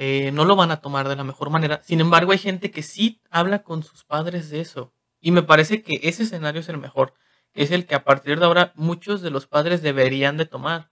eh, 0.01 0.31
no 0.31 0.45
lo 0.45 0.55
van 0.55 0.71
a 0.71 0.79
tomar 0.79 1.09
de 1.09 1.17
la 1.17 1.25
mejor 1.25 1.49
manera. 1.49 1.81
Sin 1.83 1.99
embargo, 1.99 2.31
hay 2.31 2.37
gente 2.37 2.71
que 2.71 2.83
sí 2.83 3.21
habla 3.29 3.63
con 3.63 3.83
sus 3.83 4.05
padres 4.05 4.49
de 4.49 4.61
eso. 4.61 4.93
Y 5.19 5.31
me 5.31 5.43
parece 5.43 5.81
que 5.81 5.99
ese 6.03 6.23
escenario 6.23 6.61
es 6.61 6.69
el 6.69 6.77
mejor, 6.77 7.13
es 7.53 7.71
el 7.71 7.85
que 7.85 7.95
a 7.95 8.05
partir 8.05 8.39
de 8.39 8.45
ahora 8.45 8.71
muchos 8.75 9.21
de 9.21 9.29
los 9.29 9.45
padres 9.45 9.81
deberían 9.81 10.37
de 10.37 10.45
tomar. 10.45 10.89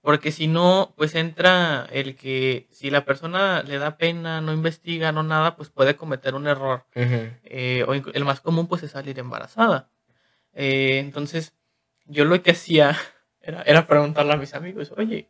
Porque 0.00 0.32
si 0.32 0.46
no, 0.46 0.94
pues 0.96 1.14
entra 1.14 1.86
el 1.92 2.16
que 2.16 2.68
si 2.70 2.88
la 2.88 3.04
persona 3.04 3.62
le 3.64 3.76
da 3.76 3.98
pena, 3.98 4.40
no 4.40 4.54
investiga, 4.54 5.12
no 5.12 5.22
nada, 5.22 5.54
pues 5.54 5.68
puede 5.68 5.96
cometer 5.96 6.34
un 6.34 6.46
error. 6.46 6.86
Eh, 6.94 7.84
o 7.86 7.92
el 7.92 8.24
más 8.24 8.40
común 8.40 8.66
pues 8.66 8.82
es 8.82 8.92
salir 8.92 9.18
embarazada. 9.18 9.90
Eh, 10.54 11.00
entonces, 11.00 11.54
yo 12.06 12.24
lo 12.24 12.42
que 12.42 12.52
hacía 12.52 12.96
era, 13.42 13.60
era 13.64 13.86
preguntarle 13.86 14.32
a 14.32 14.38
mis 14.38 14.54
amigos, 14.54 14.90
oye, 14.96 15.28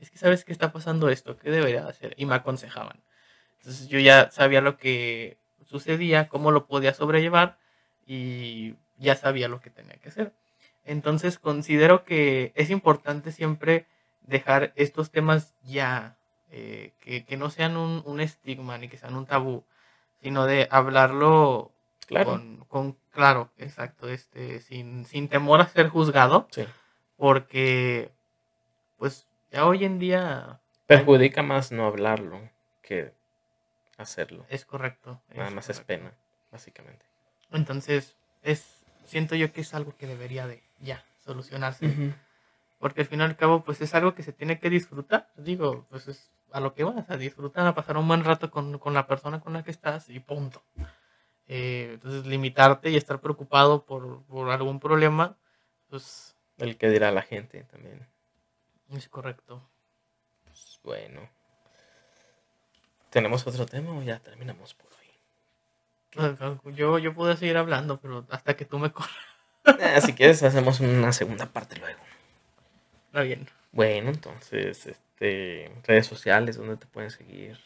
es 0.00 0.10
que 0.10 0.18
sabes 0.18 0.44
que 0.44 0.52
está 0.52 0.72
pasando 0.72 1.08
esto, 1.08 1.36
¿qué 1.36 1.50
debería 1.50 1.82
de 1.82 1.90
hacer? 1.90 2.14
Y 2.16 2.26
me 2.26 2.34
aconsejaban. 2.34 3.02
Entonces 3.58 3.88
yo 3.88 3.98
ya 3.98 4.30
sabía 4.30 4.60
lo 4.60 4.76
que 4.76 5.38
sucedía, 5.64 6.28
cómo 6.28 6.50
lo 6.52 6.66
podía 6.66 6.94
sobrellevar 6.94 7.58
y 8.06 8.74
ya 8.98 9.16
sabía 9.16 9.48
lo 9.48 9.60
que 9.60 9.70
tenía 9.70 9.96
que 9.96 10.08
hacer. 10.10 10.32
Entonces 10.84 11.38
considero 11.38 12.04
que 12.04 12.52
es 12.54 12.70
importante 12.70 13.32
siempre 13.32 13.86
dejar 14.20 14.72
estos 14.76 15.10
temas 15.10 15.54
ya, 15.64 16.16
eh, 16.50 16.92
que, 17.00 17.24
que 17.24 17.36
no 17.36 17.50
sean 17.50 17.76
un, 17.76 18.02
un 18.04 18.20
estigma 18.20 18.78
ni 18.78 18.88
que 18.88 18.98
sean 18.98 19.16
un 19.16 19.26
tabú, 19.26 19.64
sino 20.22 20.46
de 20.46 20.68
hablarlo 20.70 21.72
Claro. 22.06 22.30
con, 22.30 22.64
con- 22.68 22.96
claro, 23.10 23.50
exacto, 23.58 24.08
este, 24.08 24.60
sin, 24.60 25.06
sin 25.06 25.28
temor 25.28 25.60
a 25.60 25.66
ser 25.66 25.88
juzgado, 25.88 26.46
Sí. 26.52 26.64
porque 27.16 28.12
pues 28.96 29.26
ya 29.56 29.66
hoy 29.66 29.86
en 29.86 29.98
día 29.98 30.60
Perjudica 30.86 31.42
más 31.42 31.72
no 31.72 31.86
hablarlo 31.86 32.50
que 32.82 33.12
hacerlo. 33.96 34.44
es 34.50 34.66
correcto. 34.66 35.22
Nada 35.34 35.50
más 35.50 35.70
es 35.70 35.80
pena, 35.80 36.12
básicamente. 36.52 37.06
Entonces, 37.50 38.16
es, 38.42 38.84
siento 39.06 39.34
yo 39.34 39.52
que 39.52 39.62
es 39.62 39.72
algo 39.72 39.96
que 39.96 40.06
debería 40.06 40.46
de 40.46 40.62
ya 40.78 41.02
solucionarse. 41.24 42.14
Porque 42.78 43.00
al 43.00 43.06
fin 43.06 43.20
y 43.20 43.22
al 43.22 43.36
cabo, 43.36 43.64
pues 43.64 43.80
es 43.80 43.94
algo 43.94 44.14
que 44.14 44.22
se 44.22 44.34
tiene 44.34 44.60
que 44.60 44.68
disfrutar. 44.68 45.30
Digo, 45.36 45.86
pues 45.88 46.06
es 46.06 46.30
a 46.52 46.60
lo 46.60 46.74
que 46.74 46.84
vas, 46.84 47.08
a 47.08 47.16
disfrutar, 47.16 47.66
a 47.66 47.74
pasar 47.74 47.96
un 47.96 48.06
buen 48.06 48.22
rato 48.22 48.50
con, 48.50 48.78
con 48.78 48.92
la 48.92 49.06
persona 49.06 49.40
con 49.40 49.54
la 49.54 49.64
que 49.64 49.70
estás 49.70 50.10
y 50.10 50.20
punto. 50.20 50.62
Eh, 51.48 51.92
entonces, 51.94 52.26
limitarte 52.26 52.90
y 52.90 52.96
estar 52.96 53.20
preocupado 53.20 53.86
por, 53.86 54.22
por 54.24 54.50
algún 54.50 54.78
problema, 54.78 55.38
pues 55.88 56.36
El 56.58 56.76
que 56.76 56.90
dirá 56.90 57.10
la 57.10 57.22
gente 57.22 57.64
también. 57.64 58.06
Es 58.90 59.08
correcto. 59.08 59.68
Pues, 60.44 60.78
bueno. 60.82 61.28
¿Tenemos 63.10 63.46
otro 63.46 63.66
tema 63.66 63.92
o 63.96 64.02
ya 64.02 64.18
terminamos 64.18 64.74
por 64.74 64.86
hoy? 64.92 66.72
Yo, 66.74 66.98
yo 66.98 67.14
puedo 67.14 67.36
seguir 67.36 67.56
hablando, 67.56 67.98
pero 68.00 68.26
hasta 68.30 68.56
que 68.56 68.64
tú 68.64 68.78
me 68.78 68.90
corras. 68.92 69.10
Eh, 69.80 70.00
si 70.00 70.12
quieres, 70.12 70.40
hacemos 70.44 70.78
una 70.78 71.12
segunda 71.12 71.46
parte 71.46 71.74
luego. 71.76 71.98
Está 73.08 73.22
bien. 73.22 73.48
Bueno, 73.72 74.10
entonces, 74.10 74.86
este, 74.86 75.72
redes 75.82 76.06
sociales, 76.06 76.56
donde 76.56 76.76
te 76.76 76.86
pueden 76.86 77.10
seguir, 77.10 77.58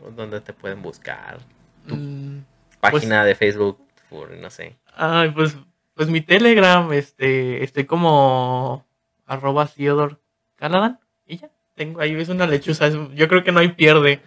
o 0.00 0.10
donde 0.12 0.40
te 0.40 0.52
pueden 0.52 0.82
buscar, 0.82 1.40
Tu- 1.88 1.96
Mm, 1.96 2.44
página 2.80 3.24
de 3.24 3.34
Facebook, 3.34 3.84
por, 4.08 4.30
no 4.30 4.50
sé. 4.50 4.76
Ay, 4.94 5.30
pues, 5.32 5.56
pues 5.94 6.08
mi 6.08 6.20
Telegram, 6.20 6.92
este, 6.92 7.64
estoy 7.64 7.86
como 7.86 8.86
arroba 9.26 9.66
Theodore 9.66 10.16
Caladan 10.62 11.00
y 11.26 11.38
ya, 11.38 11.50
tengo 11.74 12.00
ahí 12.00 12.14
es 12.14 12.28
una 12.28 12.46
lechuza, 12.46 12.86
es- 12.86 12.94
yo 13.16 13.26
creo 13.26 13.42
que 13.42 13.50
no 13.50 13.58
hay 13.58 13.72
pierde. 13.72 14.20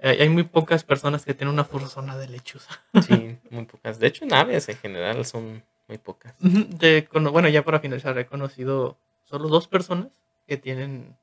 Eh, 0.00 0.16
hay 0.18 0.30
muy 0.30 0.44
pocas 0.44 0.82
personas 0.82 1.26
que 1.26 1.34
tienen 1.34 1.52
una 1.52 1.64
fursona 1.64 2.16
de 2.16 2.26
lechuza. 2.26 2.80
Sí, 3.06 3.36
muy 3.50 3.66
pocas. 3.66 3.98
De 3.98 4.06
hecho, 4.06 4.24
en 4.24 4.32
aves 4.32 4.66
en 4.70 4.78
general 4.78 5.26
son 5.26 5.62
muy 5.86 5.98
pocas. 5.98 6.34
De, 6.40 7.06
bueno, 7.12 7.50
ya 7.50 7.62
para 7.66 7.80
finalizar, 7.80 8.16
he 8.18 8.24
conocido 8.24 8.96
solo 9.24 9.48
dos 9.50 9.68
personas 9.68 10.08
que 10.46 10.56
tienen 10.56 11.18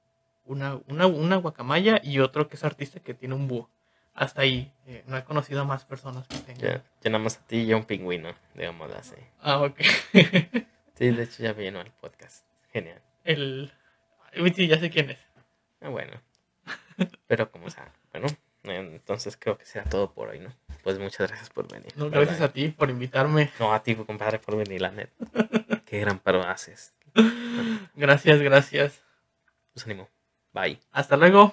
una, 0.45 0.79
una, 0.87 1.07
una 1.07 1.37
guacamaya 1.37 1.99
y 2.03 2.19
otro 2.19 2.47
que 2.47 2.55
es 2.55 2.63
artista 2.63 2.99
que 2.99 3.15
tiene 3.15 3.33
un 3.33 3.47
búho. 3.47 3.67
Hasta 4.13 4.43
ahí, 4.43 4.71
eh, 4.85 5.03
no 5.07 5.17
he 5.17 5.23
conocido 5.23 5.61
a 5.61 5.65
más 5.65 5.85
personas 5.85 6.27
que 6.27 6.37
tengan. 6.37 6.61
Ya, 6.61 6.83
ya 7.01 7.09
nada 7.09 7.23
más 7.23 7.37
a 7.37 7.47
ti 7.47 7.61
y 7.63 7.71
a 7.71 7.77
un 7.77 7.85
pingüino, 7.85 8.29
digamos 8.53 8.91
así. 8.93 9.15
Ah, 9.39 9.57
ok. 9.63 9.79
Sí, 10.93 11.09
de 11.09 11.23
hecho 11.23 11.41
ya 11.41 11.53
vino 11.53 11.79
al 11.79 11.89
podcast. 11.99 12.45
Genial. 12.71 13.01
El... 13.23 13.71
Sí, 14.55 14.67
ya 14.67 14.79
sé 14.79 14.89
quién 14.89 15.11
es. 15.11 15.19
Ah, 15.81 15.89
bueno. 15.89 16.13
Pero 17.27 17.51
como 17.51 17.69
sea, 17.69 17.91
bueno, 18.63 18.89
entonces 18.91 19.37
creo 19.37 19.57
que 19.57 19.65
sea 19.65 19.83
todo 19.83 20.13
por 20.13 20.29
hoy, 20.29 20.39
¿no? 20.39 20.53
Pues 20.83 20.99
muchas 20.99 21.27
gracias 21.27 21.49
por 21.49 21.67
venir. 21.71 21.91
No, 21.95 22.05
¿verdad? 22.05 22.21
gracias 22.21 22.41
a 22.41 22.53
ti 22.53 22.69
por 22.69 22.89
invitarme. 22.89 23.51
No, 23.59 23.73
a 23.73 23.81
ti, 23.81 23.95
compadre, 23.95 24.39
por 24.39 24.55
venir, 24.55 24.81
la 24.81 24.91
neta. 24.91 25.13
Qué 25.85 25.99
gran 25.99 26.19
paro 26.19 26.43
haces. 26.43 26.93
Gracias, 27.95 28.41
gracias. 28.41 29.03
Pues 29.73 29.85
ánimo. 29.85 30.09
Bye. 30.53 30.79
Hasta 30.91 31.17
luego. 31.17 31.49